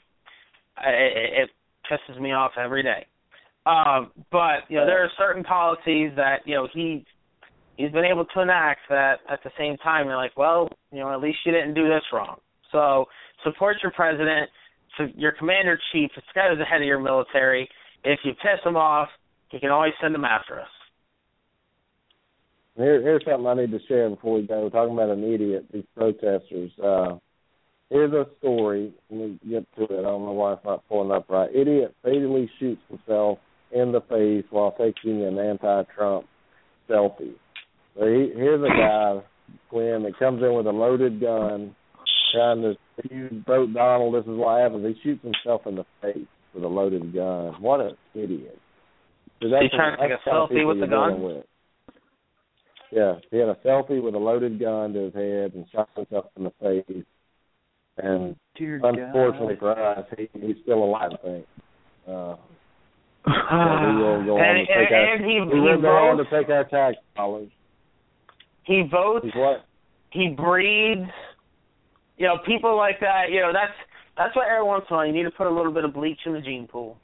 I 0.78 0.90
it, 0.90 1.34
it 1.44 1.50
pisses 1.92 2.20
me 2.22 2.32
off 2.32 2.52
every 2.58 2.84
day. 2.84 3.06
Um, 3.66 4.12
but 4.32 4.70
you 4.70 4.78
know, 4.78 4.86
there 4.86 5.04
are 5.04 5.10
certain 5.18 5.44
policies 5.44 6.12
that 6.16 6.40
you 6.46 6.56
know 6.56 6.68
he 6.72 7.06
he's 7.78 7.92
been 7.92 8.06
able 8.06 8.26
to 8.26 8.42
enact 8.42 8.82
that 8.90 9.20
at 9.30 9.44
the 9.44 9.52
same 9.58 9.78
time 9.78 10.08
you're 10.08 10.16
like, 10.16 10.38
well, 10.38 10.70
you 10.92 11.00
know, 11.00 11.14
at 11.14 11.22
least 11.22 11.40
you 11.46 11.52
didn't 11.52 11.74
do 11.74 11.88
this 11.88 12.04
wrong. 12.14 12.38
So 12.72 13.06
support 13.44 13.78
your 13.84 13.92
president, 13.92 14.50
so 14.98 15.08
your 15.16 15.32
commander 15.32 15.74
in 15.74 15.80
chief, 15.92 16.12
this 16.16 16.24
guy 16.34 16.52
is 16.52 16.58
the 16.58 16.66
head 16.66 16.82
of 16.82 16.88
your 16.88 17.00
military. 17.00 17.70
If 18.04 18.20
you 18.24 18.34
piss 18.34 18.64
him 18.64 18.76
off, 18.76 19.10
he 19.50 19.60
can 19.60 19.70
always 19.70 19.94
send 20.02 20.16
him 20.16 20.26
after 20.26 20.60
us. 20.60 20.68
Here, 22.76 23.02
here's 23.02 23.24
something 23.24 23.48
I 23.48 23.54
need 23.54 23.72
to 23.72 23.80
share 23.88 24.10
before 24.10 24.40
we 24.40 24.48
go. 24.48 24.64
We're 24.64 24.70
talking 24.70 24.94
about 24.94 25.10
an 25.10 25.24
idiot, 25.24 25.66
these 25.72 25.86
protesters. 25.96 26.72
Uh, 26.84 27.18
here's 27.90 28.12
a 28.12 28.26
story. 28.40 28.94
Let 29.10 29.20
me 29.20 29.40
get 29.50 29.66
to 29.78 29.84
it. 29.84 30.00
I 30.00 30.02
don't 30.02 30.26
know 30.26 30.34
why 30.34 30.54
it's 30.54 30.66
not 30.66 30.88
pulling 30.90 31.12
up 31.12 31.30
right. 31.30 31.50
Idiot 31.56 31.96
fatally 32.04 32.50
shoots 32.60 32.82
himself 32.90 33.40
in 33.72 33.94
the 33.94 34.02
face 34.02 34.46
while 34.50 34.76
taking 34.78 35.24
an 35.24 35.40
anti-Trump 35.40 36.26
selfie. 36.90 37.36
So 37.98 38.06
he, 38.06 38.32
here's 38.36 38.62
a 38.62 38.68
guy, 38.68 39.22
Quinn, 39.70 40.04
that 40.04 40.20
comes 40.20 40.42
in 40.44 40.54
with 40.54 40.68
a 40.68 40.72
loaded 40.72 41.22
gun, 41.22 41.76
trying 42.34 42.62
to. 42.62 42.76
If 42.98 43.12
you 43.12 43.44
vote 43.46 43.74
Donald, 43.74 44.16
this 44.16 44.22
is 44.22 44.38
what 44.38 44.62
happens. 44.62 44.86
He 44.86 45.02
shoots 45.04 45.24
himself 45.24 45.62
in 45.68 45.76
the 45.76 45.86
face 46.02 46.28
with 46.54 46.64
a 46.64 46.68
loaded 46.68 47.14
gun. 47.14 47.62
What 47.62 47.82
an 47.82 47.98
idiot! 48.14 48.58
So 49.42 49.50
that's 49.50 49.64
He 49.64 49.70
trying 49.76 49.98
to 49.98 50.02
take 50.02 50.12
a 50.12 50.20
the 50.24 50.32
kind 50.32 50.44
of 50.44 50.50
selfie 50.50 50.68
with 50.68 50.80
the 50.80 50.88
gun? 50.88 51.22
with. 51.22 51.46
Yeah, 52.92 53.16
he 53.32 53.38
had 53.38 53.50
a 53.50 53.58
selfie 53.66 54.02
with 54.02 54.16
a 54.16 54.20
loaded 54.20 54.60
gun 54.60 54.94
to 54.94 55.06
his 55.06 55.14
head 55.14 55.54
and 55.54 55.66
shot 55.72 55.90
himself 55.96 56.26
in 56.38 56.46
the 56.46 56.52
face. 56.62 57.04
And 57.98 58.36
Dear 58.58 58.80
unfortunately 58.84 59.56
for 59.60 59.72
us, 59.72 60.06
he, 60.18 60.30
he's 60.40 60.56
still 60.64 60.84
alive. 60.84 61.12
I 61.14 61.26
think. 61.26 61.46
Uh, 62.08 62.36
yeah, 63.28 63.96
we 63.96 64.02
will 64.02 64.26
go 64.26 64.38
on 64.38 64.58
and, 64.58 64.68
to 64.68 64.74
take 64.74 64.92
our, 64.92 65.14
and, 65.14 65.24
and 65.24 65.32
he 65.32 65.40
we 65.42 65.60
will 65.60 65.76
he 65.78 65.82
go 65.82 65.88
on 65.88 66.18
to 66.18 66.24
take 66.26 66.50
our 66.50 66.64
tax 66.66 66.98
dollars. 67.16 67.50
He 68.66 68.84
votes. 68.92 69.26
He 70.12 70.30
breeds. 70.30 71.10
You 72.18 72.28
know, 72.28 72.38
people 72.46 72.76
like 72.78 73.00
that. 73.02 73.26
You 73.30 73.42
know, 73.42 73.52
that's 73.54 73.74
that's 74.18 74.36
why 74.36 74.48
every 74.50 74.66
once 74.66 74.86
in 74.90 74.94
a 74.94 74.98
while 74.98 75.08
you 75.08 75.14
need 75.14 75.24
to 75.24 75.32
put 75.32 75.48
a 75.48 75.54
little 75.54 75.74
bit 75.74 75.86
of 75.86 75.94
bleach 75.94 76.20
in 76.26 76.34
the 76.34 76.42
gene 76.42 76.68
pool. 76.68 76.98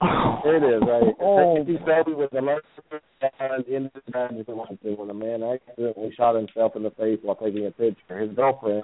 It 0.00 0.62
is, 0.62 0.82
right? 0.86 1.14
Oh. 1.20 1.64
He 1.64 1.76
selfie 1.78 2.16
with 2.16 2.30
the 2.30 2.40
gun 2.40 3.64
in 3.68 3.90
the 3.94 4.12
gun 4.12 4.36
just 4.36 4.48
like 4.48 4.82
to 4.82 4.90
when 4.94 5.08
a 5.08 5.14
man 5.14 5.42
accidentally 5.42 6.12
shot 6.16 6.34
himself 6.36 6.76
in 6.76 6.82
the 6.82 6.90
face 6.90 7.18
while 7.22 7.36
taking 7.36 7.66
a 7.66 7.70
picture. 7.70 8.18
His 8.18 8.34
girlfriend 8.36 8.82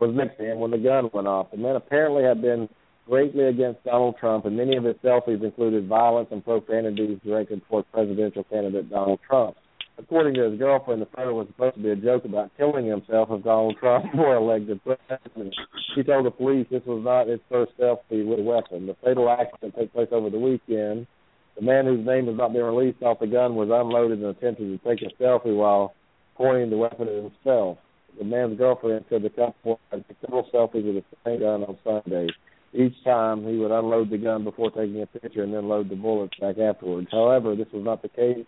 was 0.00 0.14
next 0.14 0.38
to 0.38 0.44
him 0.44 0.60
when 0.60 0.70
the 0.70 0.78
gun 0.78 1.10
went 1.12 1.28
off. 1.28 1.50
The 1.50 1.58
man 1.58 1.76
apparently 1.76 2.24
had 2.24 2.40
been 2.40 2.68
greatly 3.06 3.44
against 3.44 3.84
Donald 3.84 4.16
Trump, 4.18 4.46
and 4.46 4.56
many 4.56 4.76
of 4.76 4.84
his 4.84 4.96
selfies 5.04 5.44
included 5.44 5.86
violence 5.86 6.28
and 6.30 6.42
profanities 6.42 7.18
directed 7.24 7.60
toward 7.68 7.90
presidential 7.92 8.44
candidate 8.44 8.88
Donald 8.88 9.20
Trump. 9.28 9.56
According 9.96 10.34
to 10.34 10.50
his 10.50 10.58
girlfriend, 10.58 11.02
the 11.02 11.06
photo 11.06 11.34
was 11.34 11.46
supposed 11.48 11.76
to 11.76 11.82
be 11.82 11.90
a 11.90 11.96
joke 11.96 12.24
about 12.24 12.50
killing 12.56 12.86
himself 12.86 13.28
if 13.30 13.44
Donald 13.44 13.76
Trump 13.78 14.06
were 14.14 14.34
elected 14.34 14.80
president. 14.82 15.54
She 15.94 16.02
told 16.02 16.26
the 16.26 16.32
police 16.32 16.66
this 16.70 16.84
was 16.84 17.04
not 17.04 17.28
his 17.28 17.40
first 17.48 17.72
selfie 17.78 18.26
with 18.26 18.40
a 18.40 18.42
weapon. 18.42 18.86
The 18.86 18.96
fatal 19.04 19.30
accident 19.30 19.74
took 19.78 19.92
place 19.92 20.08
over 20.10 20.30
the 20.30 20.38
weekend. 20.38 21.06
The 21.54 21.62
man 21.62 21.86
whose 21.86 22.04
name 22.04 22.26
has 22.26 22.36
not 22.36 22.52
been 22.52 22.64
released 22.64 23.02
off 23.02 23.20
the 23.20 23.28
gun 23.28 23.54
was 23.54 23.70
unloaded 23.70 24.18
and 24.18 24.36
attempted 24.36 24.82
to 24.82 24.88
take 24.88 25.02
a 25.02 25.22
selfie 25.22 25.56
while 25.56 25.94
pointing 26.36 26.70
the 26.70 26.76
weapon 26.76 27.06
at 27.06 27.14
himself. 27.14 27.78
The 28.18 28.24
man's 28.24 28.58
girlfriend 28.58 29.04
said 29.08 29.22
the 29.22 29.30
couple 29.30 29.78
had 29.92 30.04
several 30.20 30.48
selfies 30.52 30.84
with 30.84 31.04
the 31.04 31.16
same 31.24 31.40
gun 31.40 31.62
on 31.62 31.78
Sunday. 31.84 32.28
Each 32.72 32.94
time 33.04 33.46
he 33.46 33.56
would 33.56 33.70
unload 33.70 34.10
the 34.10 34.18
gun 34.18 34.42
before 34.42 34.72
taking 34.72 35.00
a 35.02 35.06
picture 35.06 35.44
and 35.44 35.54
then 35.54 35.68
load 35.68 35.88
the 35.88 35.94
bullets 35.94 36.36
back 36.40 36.58
afterwards. 36.58 37.06
However, 37.12 37.54
this 37.54 37.68
was 37.72 37.84
not 37.84 38.02
the 38.02 38.08
case 38.08 38.44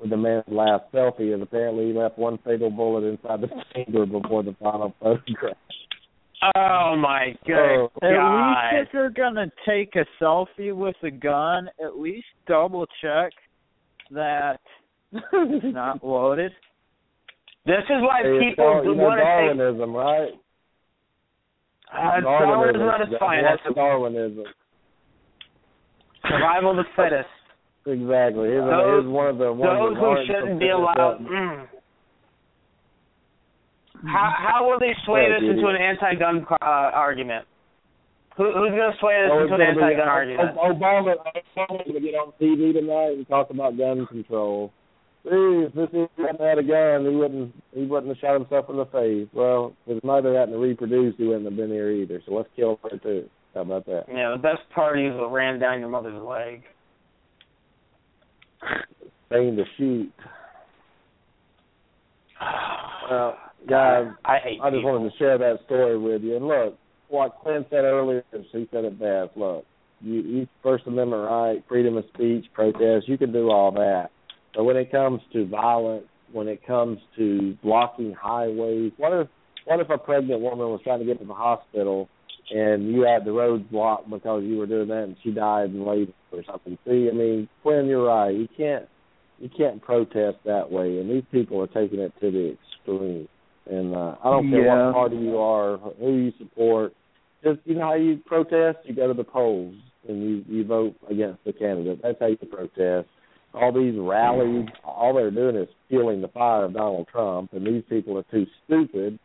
with 0.00 0.10
the 0.10 0.16
man's 0.16 0.44
last 0.48 0.84
selfie, 0.92 1.34
as 1.34 1.40
apparently 1.42 1.86
he 1.86 1.92
left 1.92 2.18
one 2.18 2.38
fatal 2.44 2.70
bullet 2.70 3.04
inside 3.04 3.40
the 3.40 3.48
chamber 3.74 4.06
before 4.06 4.42
the 4.42 4.54
final 4.62 4.94
photograph. 5.00 5.56
Oh 6.54 6.94
my 6.96 7.34
good 7.46 7.56
Oh. 7.56 7.90
At 8.00 8.76
least 8.80 8.88
if 8.88 8.94
you're 8.94 9.10
gonna 9.10 9.50
take 9.66 9.96
a 9.96 10.04
selfie 10.22 10.74
with 10.74 10.94
a 11.02 11.10
gun, 11.10 11.68
at 11.84 11.96
least 11.98 12.26
double 12.46 12.86
check 13.02 13.32
that 14.12 14.60
it's 15.12 15.64
not 15.74 16.04
loaded. 16.04 16.52
This 17.66 17.82
is 17.90 18.00
why 18.00 18.20
Hey, 18.22 18.28
it's 18.30 18.44
people 18.50 18.64
Dar- 18.64 18.84
you 18.84 18.94
know 18.94 19.02
want 19.02 19.18
to 19.18 19.24
take. 19.24 19.58
Darwinism, 19.58 19.92
right? 19.96 20.30
Uh, 21.92 22.20
Darwinism 22.20 22.88
at 22.88 23.00
its 23.00 23.10
That's 23.10 23.20
finest. 23.20 23.62
Darwinism. 23.74 24.44
Survival 26.22 26.70
of 26.72 26.76
the 26.76 26.84
fittest. 26.96 27.28
Exactly. 27.88 28.48
Here's, 28.52 28.64
Those- 28.68 28.84
here's 28.84 29.06
one 29.08 29.26
of 29.28 29.38
the 29.38 29.52
one 29.52 29.64
Those 29.64 29.96
who 29.96 30.26
shouldn't 30.26 30.60
be 30.60 30.68
allowed. 30.68 31.18
Mm. 31.24 31.66
How 34.04 34.32
how 34.36 34.68
will 34.68 34.78
they 34.78 34.94
sway 35.04 35.22
Yeah, 35.26 35.34
this 35.34 35.40
dude. 35.40 35.56
into 35.58 35.66
an 35.68 35.76
anti-gun 35.76 36.46
uh, 36.50 36.56
argument? 36.64 37.46
Who, 38.36 38.44
who's 38.44 38.70
going 38.70 38.92
to 38.92 38.98
sway 39.00 39.18
this 39.22 39.30
Oh, 39.32 39.42
into 39.42 39.54
an 39.54 39.60
be- 39.60 39.82
anti-gun 39.82 40.06
argument? 40.08 40.56
Obama, 40.56 41.16
Obama's 41.16 41.18
going 41.56 41.94
to 41.94 42.00
get 42.00 42.14
on 42.14 42.32
TV 42.40 42.72
tonight 42.72 43.16
and 43.18 43.26
talk 43.26 43.50
about 43.50 43.76
gun 43.76 44.06
control. 44.06 44.72
See, 45.24 45.66
if 45.66 45.74
this 45.74 45.88
hadn't 46.16 46.40
had 46.40 46.58
a 46.58 46.62
gun, 46.62 47.10
he 47.10 47.16
wouldn't 47.16 47.52
he 47.74 47.84
wouldn't 47.86 48.08
have 48.14 48.18
shot 48.18 48.34
himself 48.38 48.70
in 48.70 48.76
the 48.76 48.86
face. 48.86 49.26
Well, 49.34 49.74
if 49.86 49.94
his 49.94 50.04
mother 50.04 50.38
hadn't 50.38 50.54
reproduced, 50.60 51.18
he 51.18 51.24
wouldn't 51.24 51.44
have 51.46 51.56
been 51.56 51.70
here 51.70 51.90
either. 51.90 52.22
So 52.24 52.34
let's 52.34 52.48
kill 52.54 52.78
her 52.84 52.96
too. 52.98 53.28
How 53.54 53.62
about 53.62 53.84
that? 53.86 54.04
Yeah, 54.08 54.30
the 54.36 54.40
best 54.42 54.62
part 54.72 55.00
is 55.00 55.12
what 55.16 55.32
ran 55.32 55.58
down 55.58 55.80
your 55.80 55.88
mother's 55.88 56.22
leg. 56.22 56.62
Thing 59.28 59.56
to 59.56 59.64
shoot. 59.76 60.12
Well, 63.10 63.36
guys, 63.68 64.06
I 64.24 64.32
I 64.62 64.70
just 64.70 64.78
people. 64.78 64.92
wanted 64.92 65.10
to 65.10 65.16
share 65.18 65.38
that 65.38 65.58
story 65.66 65.98
with 65.98 66.22
you. 66.22 66.36
And 66.36 66.46
look, 66.46 66.78
what 67.08 67.38
Clint 67.42 67.66
said 67.70 67.84
earlier, 67.84 68.22
she 68.52 68.68
said 68.70 68.84
it 68.84 68.98
best. 68.98 69.36
Look, 69.36 69.64
you, 70.00 70.20
you 70.20 70.48
First 70.62 70.86
Amendment 70.86 71.28
right, 71.28 71.64
freedom 71.68 71.96
of 71.96 72.04
speech, 72.14 72.46
protest, 72.54 73.08
you 73.08 73.18
can 73.18 73.32
do 73.32 73.50
all 73.50 73.70
that. 73.72 74.10
But 74.54 74.64
when 74.64 74.76
it 74.76 74.90
comes 74.90 75.20
to 75.32 75.46
violence, 75.46 76.06
when 76.32 76.48
it 76.48 76.66
comes 76.66 76.98
to 77.16 77.56
blocking 77.62 78.14
highways, 78.14 78.92
what 78.96 79.12
if 79.12 79.28
what 79.64 79.80
if 79.80 79.90
a 79.90 79.98
pregnant 79.98 80.40
woman 80.40 80.68
was 80.68 80.80
trying 80.82 81.00
to 81.00 81.04
get 81.04 81.18
to 81.20 81.26
the 81.26 81.34
hospital 81.34 82.08
and 82.50 82.92
you 82.92 83.02
had 83.02 83.24
the 83.24 83.32
roads 83.32 83.64
blocked 83.70 84.08
because 84.10 84.42
you 84.44 84.56
were 84.56 84.66
doing 84.66 84.88
that 84.88 85.04
and 85.04 85.16
she 85.22 85.30
died 85.30 85.70
in 85.70 85.86
labor 85.86 86.12
or 86.32 86.42
something? 86.50 86.78
See, 86.86 87.08
I 87.10 87.14
mean, 87.14 87.48
Quinn, 87.62 87.86
you're 87.86 88.06
right. 88.06 88.34
You 88.34 88.48
can't 88.56 88.86
you 89.38 89.48
can't 89.56 89.80
protest 89.80 90.38
that 90.44 90.70
way, 90.70 90.98
and 90.98 91.08
these 91.08 91.22
people 91.30 91.60
are 91.60 91.68
taking 91.68 92.00
it 92.00 92.12
to 92.20 92.30
the 92.30 92.56
extreme. 92.56 93.28
And 93.70 93.94
uh, 93.94 94.16
I 94.24 94.30
don't 94.30 94.50
care 94.50 94.64
Yeah. 94.64 94.86
what 94.86 94.94
party 94.94 95.16
you 95.16 95.36
are, 95.38 95.76
who 95.76 96.16
you 96.16 96.32
support. 96.38 96.92
Just 97.44 97.60
you 97.64 97.74
know 97.76 97.82
how 97.82 97.94
you 97.94 98.18
protest, 98.26 98.78
you 98.84 98.94
go 98.94 99.06
to 99.06 99.14
the 99.14 99.24
polls 99.24 99.74
and 100.08 100.22
you 100.22 100.44
you 100.48 100.64
vote 100.64 100.96
against 101.10 101.44
the 101.44 101.52
candidate. 101.52 102.00
That's 102.02 102.18
how 102.18 102.26
you 102.26 102.36
protest. 102.36 103.08
All 103.54 103.72
these 103.72 103.94
rallies, 103.98 104.66
all 104.84 105.14
they're 105.14 105.30
doing 105.30 105.56
is 105.56 105.68
fueling 105.88 106.20
the 106.20 106.28
fire 106.28 106.64
of 106.64 106.74
Donald 106.74 107.08
Trump, 107.10 107.52
and 107.52 107.66
these 107.66 107.82
people 107.88 108.18
are 108.18 108.24
too 108.30 108.46
stupid 108.64 109.18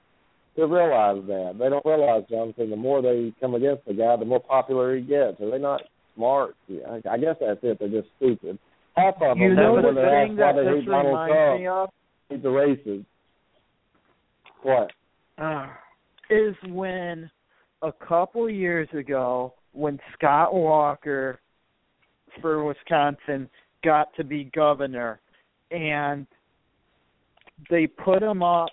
to 0.55 0.67
realize 0.67 1.23
that. 1.27 1.55
They 1.57 1.69
don't 1.69 1.85
realize, 1.85 2.23
Jonathan, 2.29 2.69
the 2.69 2.75
more 2.75 3.01
they 3.01 3.33
come 3.39 3.55
against 3.55 3.85
the 3.85 3.93
guy, 3.93 4.15
the 4.17 4.25
more 4.25 4.39
popular 4.39 4.95
he 4.95 5.01
gets. 5.01 5.39
Are 5.41 5.49
they 5.49 5.59
not 5.59 5.81
smart? 6.15 6.55
Yeah, 6.67 6.81
I, 6.87 7.13
I 7.13 7.17
guess 7.17 7.35
that's 7.39 7.59
it. 7.63 7.79
They're 7.79 7.89
just 7.89 8.09
stupid. 8.17 8.59
Half 8.95 9.15
of 9.15 9.19
them, 9.21 9.39
You 9.39 9.55
know 9.55 9.77
the 9.77 9.93
thing 9.93 10.35
that 10.35 10.53
they 10.55 10.63
this 10.63 10.81
hate 10.81 10.85
Donald 10.85 11.07
reminds 11.07 11.33
Trump, 11.33 11.59
me 11.59 11.67
of 11.67 11.89
hate 12.29 12.43
the 12.43 12.49
races. 12.49 13.05
What? 14.61 14.91
Ah. 15.39 15.77
is 16.29 16.55
when 16.69 17.29
a 17.81 17.91
couple 17.91 18.49
years 18.49 18.87
ago 18.93 19.53
when 19.73 19.99
Scott 20.13 20.53
Walker 20.53 21.39
for 22.39 22.63
Wisconsin 22.63 23.49
got 23.83 24.15
to 24.15 24.23
be 24.23 24.51
governor 24.55 25.19
and 25.71 26.27
they 27.69 27.87
put 27.87 28.21
him 28.21 28.43
up 28.43 28.69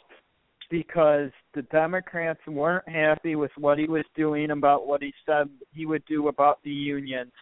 because 0.70 1.30
the 1.54 1.62
Democrats 1.62 2.40
weren't 2.46 2.88
happy 2.88 3.34
with 3.36 3.50
what 3.56 3.78
he 3.78 3.86
was 3.86 4.04
doing 4.16 4.50
about 4.50 4.86
what 4.86 5.02
he 5.02 5.12
said 5.26 5.48
he 5.72 5.86
would 5.86 6.04
do 6.06 6.28
about 6.28 6.62
the 6.62 6.70
unions. 6.70 7.32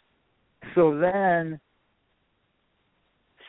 So 0.74 0.98
then 0.98 1.60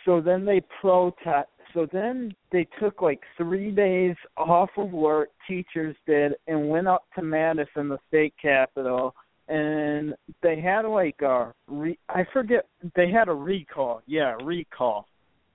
so 0.06 0.22
then 0.22 0.45
they 0.45 0.61
protest 0.81 1.49
so 1.73 1.88
then 1.91 2.34
they 2.52 2.68
took 2.80 3.02
like 3.02 3.19
three 3.38 3.72
days 3.72 4.15
off 4.38 4.69
of 4.77 4.91
work 4.91 5.30
teachers 5.48 5.95
did 6.07 6.34
and 6.48 6.69
went 6.69 6.88
up 6.88 7.03
to 7.15 7.22
madison 7.22 7.90
the 7.90 7.98
state 8.07 8.34
capitol 8.41 9.14
and 9.49 10.14
they 10.41 10.60
had 10.60 10.81
like 10.81 11.22
a 11.22 11.53
re- 11.68 11.99
i 12.10 12.23
forget 12.34 12.65
they 12.95 13.11
had 13.11 13.27
a 13.27 13.34
recall 13.34 14.02
yeah 14.07 14.36
recall 14.44 15.07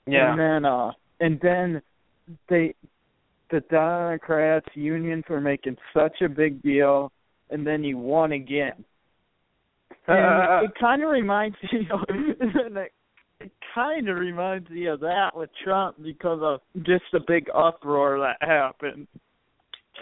Yeah. 0.07 0.31
and 0.31 0.39
then 0.39 0.65
uh 0.65 0.93
and 1.21 1.41
then 1.41 1.83
they 2.49 2.75
the 3.55 3.61
democrats 3.71 4.67
unions 4.75 5.25
were 5.29 5.41
making 5.41 5.77
such 5.95 6.21
a 6.23 6.29
big 6.29 6.61
deal 6.63 7.13
and 7.51 7.67
then 7.67 7.83
he 7.83 7.95
won 7.95 8.33
again 8.33 8.85
and 10.07 10.65
it 10.65 10.73
kind 10.79 11.03
of 11.03 11.11
reminds 11.11 11.57
of 11.91 12.01
and 12.09 12.77
it, 12.77 12.93
it 13.41 13.53
kind 13.75 14.09
of 14.09 14.17
reminds 14.17 14.69
me 14.71 14.87
of 14.87 15.01
that 15.01 15.31
with 15.35 15.51
Trump 15.63 15.97
because 16.03 16.41
of 16.43 16.61
just 16.85 17.05
the 17.13 17.21
big 17.27 17.47
uproar 17.55 18.19
that 18.19 18.47
happened. 18.47 19.07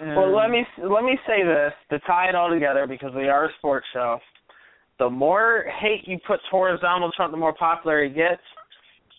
And, 0.01 0.17
Well, 0.17 0.35
let 0.35 0.51
me 0.51 0.65
let 0.79 1.05
me 1.05 1.19
say 1.27 1.43
this 1.45 1.73
to 1.91 1.99
tie 2.07 2.29
it 2.29 2.35
all 2.35 2.51
together 2.51 2.87
because 2.87 3.13
we 3.15 3.29
are 3.29 3.47
a 3.47 3.53
sports 3.59 3.87
show. 3.93 4.19
The 4.99 5.11
more 5.11 5.65
hate 5.81 6.07
you 6.07 6.19
put 6.27 6.41
towards 6.51 6.81
Donald 6.83 7.13
Trump, 7.17 7.33
the 7.33 7.39
more 7.39 7.55
popular 7.55 8.05
he 8.05 8.11
gets. 8.11 8.43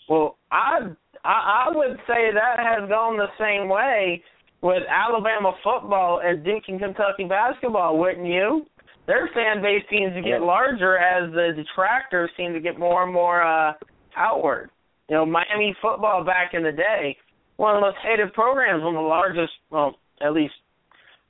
Well, 0.08 0.38
I 0.52 0.80
I, 1.24 1.68
I 1.68 1.76
would 1.76 1.98
say 2.08 2.32
that 2.34 2.60
has 2.60 2.90
gone 2.90 3.18
the 3.18 3.32
same 3.40 3.70
way 3.70 4.24
with 4.62 4.84
Alabama 4.90 5.54
football 5.64 6.22
and 6.24 6.44
Duke 6.44 6.64
and 6.68 6.80
Kentucky 6.80 7.26
basketball, 7.28 7.98
wouldn't 7.98 8.28
you? 8.28 8.66
Their 9.08 9.30
fan 9.34 9.62
base 9.62 9.84
seems 9.90 10.14
to 10.14 10.22
get 10.22 10.42
larger 10.42 10.98
as 10.98 11.30
the 11.32 11.52
detractors 11.56 12.30
seem 12.38 12.54
to 12.54 12.62
get 12.62 12.80
more 12.80 13.04
and 13.04 13.14
more 13.14 13.44
uh 13.44 13.74
outward. 14.16 14.70
You 15.10 15.18
know, 15.18 15.26
Miami 15.26 15.76
football 15.82 16.24
back 16.24 16.54
in 16.54 16.64
the 16.64 16.72
day, 16.72 17.18
one 17.58 17.76
of 17.76 17.82
the 17.82 17.88
most 17.88 17.98
hated 18.02 18.32
programs, 18.34 18.84
one 18.84 18.96
of 18.96 19.02
the 19.04 19.08
largest, 19.08 19.52
well, 19.70 19.96
at 20.22 20.34
least 20.34 20.54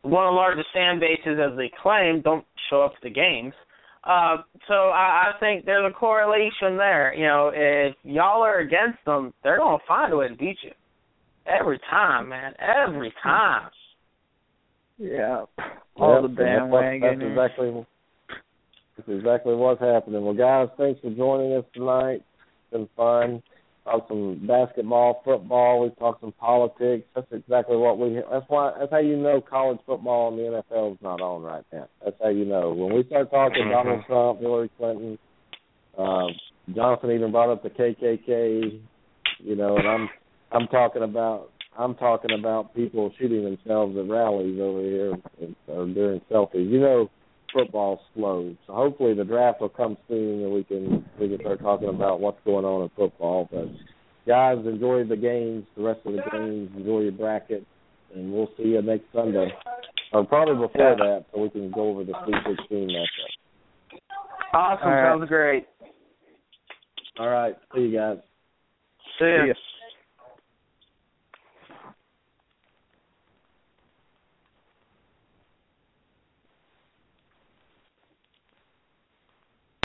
one 0.04 0.28
of 0.28 0.32
the 0.32 0.36
largest 0.36 0.68
fan 0.74 1.00
bases 1.00 1.40
as 1.42 1.58
they 1.58 1.72
claim 1.82 2.22
don't 2.22 2.46
show 2.70 2.84
up 2.84 2.94
to 2.94 3.00
the 3.04 3.10
games. 3.10 3.54
Uh, 4.04 4.38
so 4.68 4.90
I, 4.90 5.32
I 5.32 5.40
think 5.40 5.66
there's 5.66 5.90
a 5.90 5.94
correlation 5.94 6.78
there. 6.78 7.14
You 7.16 7.26
know, 7.26 7.52
if 7.54 7.96
y'all 8.04 8.42
are 8.42 8.60
against 8.60 9.00
them, 9.06 9.34
they're 9.44 9.58
gonna 9.58 9.78
find 9.88 10.12
a 10.12 10.18
way 10.18 10.28
to 10.28 10.36
beat 10.36 10.58
you. 10.62 10.72
Every 11.46 11.80
time, 11.90 12.30
man. 12.30 12.54
Every 12.60 13.14
time. 13.22 13.70
yeah, 14.98 15.46
all 15.96 16.22
Yep, 16.22 16.36
the 16.36 16.44
and 16.44 16.72
that's. 16.72 17.02
That's 17.02 17.22
exactly 17.22 17.86
that's 18.98 19.10
exactly 19.10 19.56
what's 19.56 19.82
happening. 19.82 20.24
Well, 20.24 20.34
guys, 20.34 20.70
thanks 20.78 21.02
for 21.02 21.10
joining 21.10 21.54
us 21.54 21.66
tonight. 21.74 22.22
It's 22.22 22.72
been 22.72 22.90
fun. 22.96 23.42
Talked 23.86 24.08
some 24.08 24.48
basketball, 24.48 25.22
football. 25.26 25.82
We 25.82 25.90
talked 26.00 26.22
some 26.22 26.32
politics. 26.34 27.06
That's 27.14 27.28
exactly 27.32 27.76
what 27.76 28.00
we. 28.00 28.16
That's 28.32 28.46
why. 28.48 28.72
That's 28.80 28.92
how 28.92 29.00
you 29.00 29.18
know 29.18 29.42
college 29.42 29.80
football 29.86 30.30
and 30.30 30.40
the 30.40 30.64
NFL 30.72 30.94
is 30.94 30.98
not 31.02 31.20
on 31.20 31.42
right 31.42 31.66
now. 31.74 31.90
That's 32.04 32.16
how 32.22 32.30
you 32.30 32.46
know. 32.46 32.72
When 32.72 32.94
we 32.94 33.04
start 33.04 33.30
talking 33.30 33.70
Donald 33.70 34.06
Trump, 34.08 34.40
Hillary 34.40 34.72
Clinton, 34.78 35.18
um, 35.98 36.30
Jonathan 36.74 37.12
even 37.12 37.32
brought 37.32 37.52
up 37.52 37.62
the 37.62 37.70
KKK. 37.70 38.80
You 39.40 39.56
know, 39.58 39.76
and 39.76 39.88
I'm 39.88 40.10
I'm 40.54 40.68
talking 40.68 41.04
about 41.04 41.50
I'm 41.78 41.96
talking 41.96 42.32
about 42.38 42.74
people 42.76 43.12
shooting 43.20 43.44
themselves 43.44 43.98
at 43.98 44.08
rallies 44.08 44.60
over 44.62 44.82
here 44.82 45.14
or 45.68 45.86
during 45.88 46.22
selfies. 46.32 46.70
You 46.72 46.80
know, 46.80 47.10
football's 47.54 48.00
slow, 48.14 48.56
so 48.66 48.74
hopefully 48.74 49.14
the 49.14 49.24
draft 49.24 49.62
will 49.62 49.70
come 49.70 49.98
soon 50.08 50.44
and 50.44 50.54
we 50.54 50.64
can 50.64 51.06
we 51.20 51.30
can 51.30 51.40
start 51.40 51.62
talking 51.62 51.90
about 51.90 52.20
what's 52.20 52.40
going 52.46 52.66
on 52.66 52.84
in 52.84 52.90
football. 52.96 53.48
But 53.52 53.68
guys, 54.28 54.58
enjoy 54.66 55.04
the 55.06 55.16
games, 55.16 55.66
the 55.78 55.84
rest 55.84 56.02
of 56.06 56.14
the 56.14 56.22
games, 56.32 56.72
enjoy 56.76 57.02
your 57.02 57.12
bracket, 57.12 57.66
and 58.16 58.34
we'll 58.34 58.50
see 58.58 58.70
you 58.70 58.82
next 58.82 59.06
Sunday, 59.14 59.54
or 60.12 60.26
probably 60.26 60.56
before 60.68 60.96
that, 60.98 61.26
so 61.32 61.42
we 61.42 61.50
can 61.50 61.72
go 61.72 61.90
over 61.90 62.04
the 62.04 62.14
Sweet 62.26 62.58
16 62.60 62.88
matchup. 62.90 64.00
Awesome. 64.54 64.88
All 64.88 64.94
right. 64.94 65.12
Sounds 65.12 65.30
great. 65.30 65.68
All 67.20 67.30
right, 67.30 67.56
see 67.76 67.82
you 67.82 67.98
guys. 67.98 68.18
See 69.20 69.26
ya. 69.26 69.44
See 69.44 69.48
ya. 69.50 69.54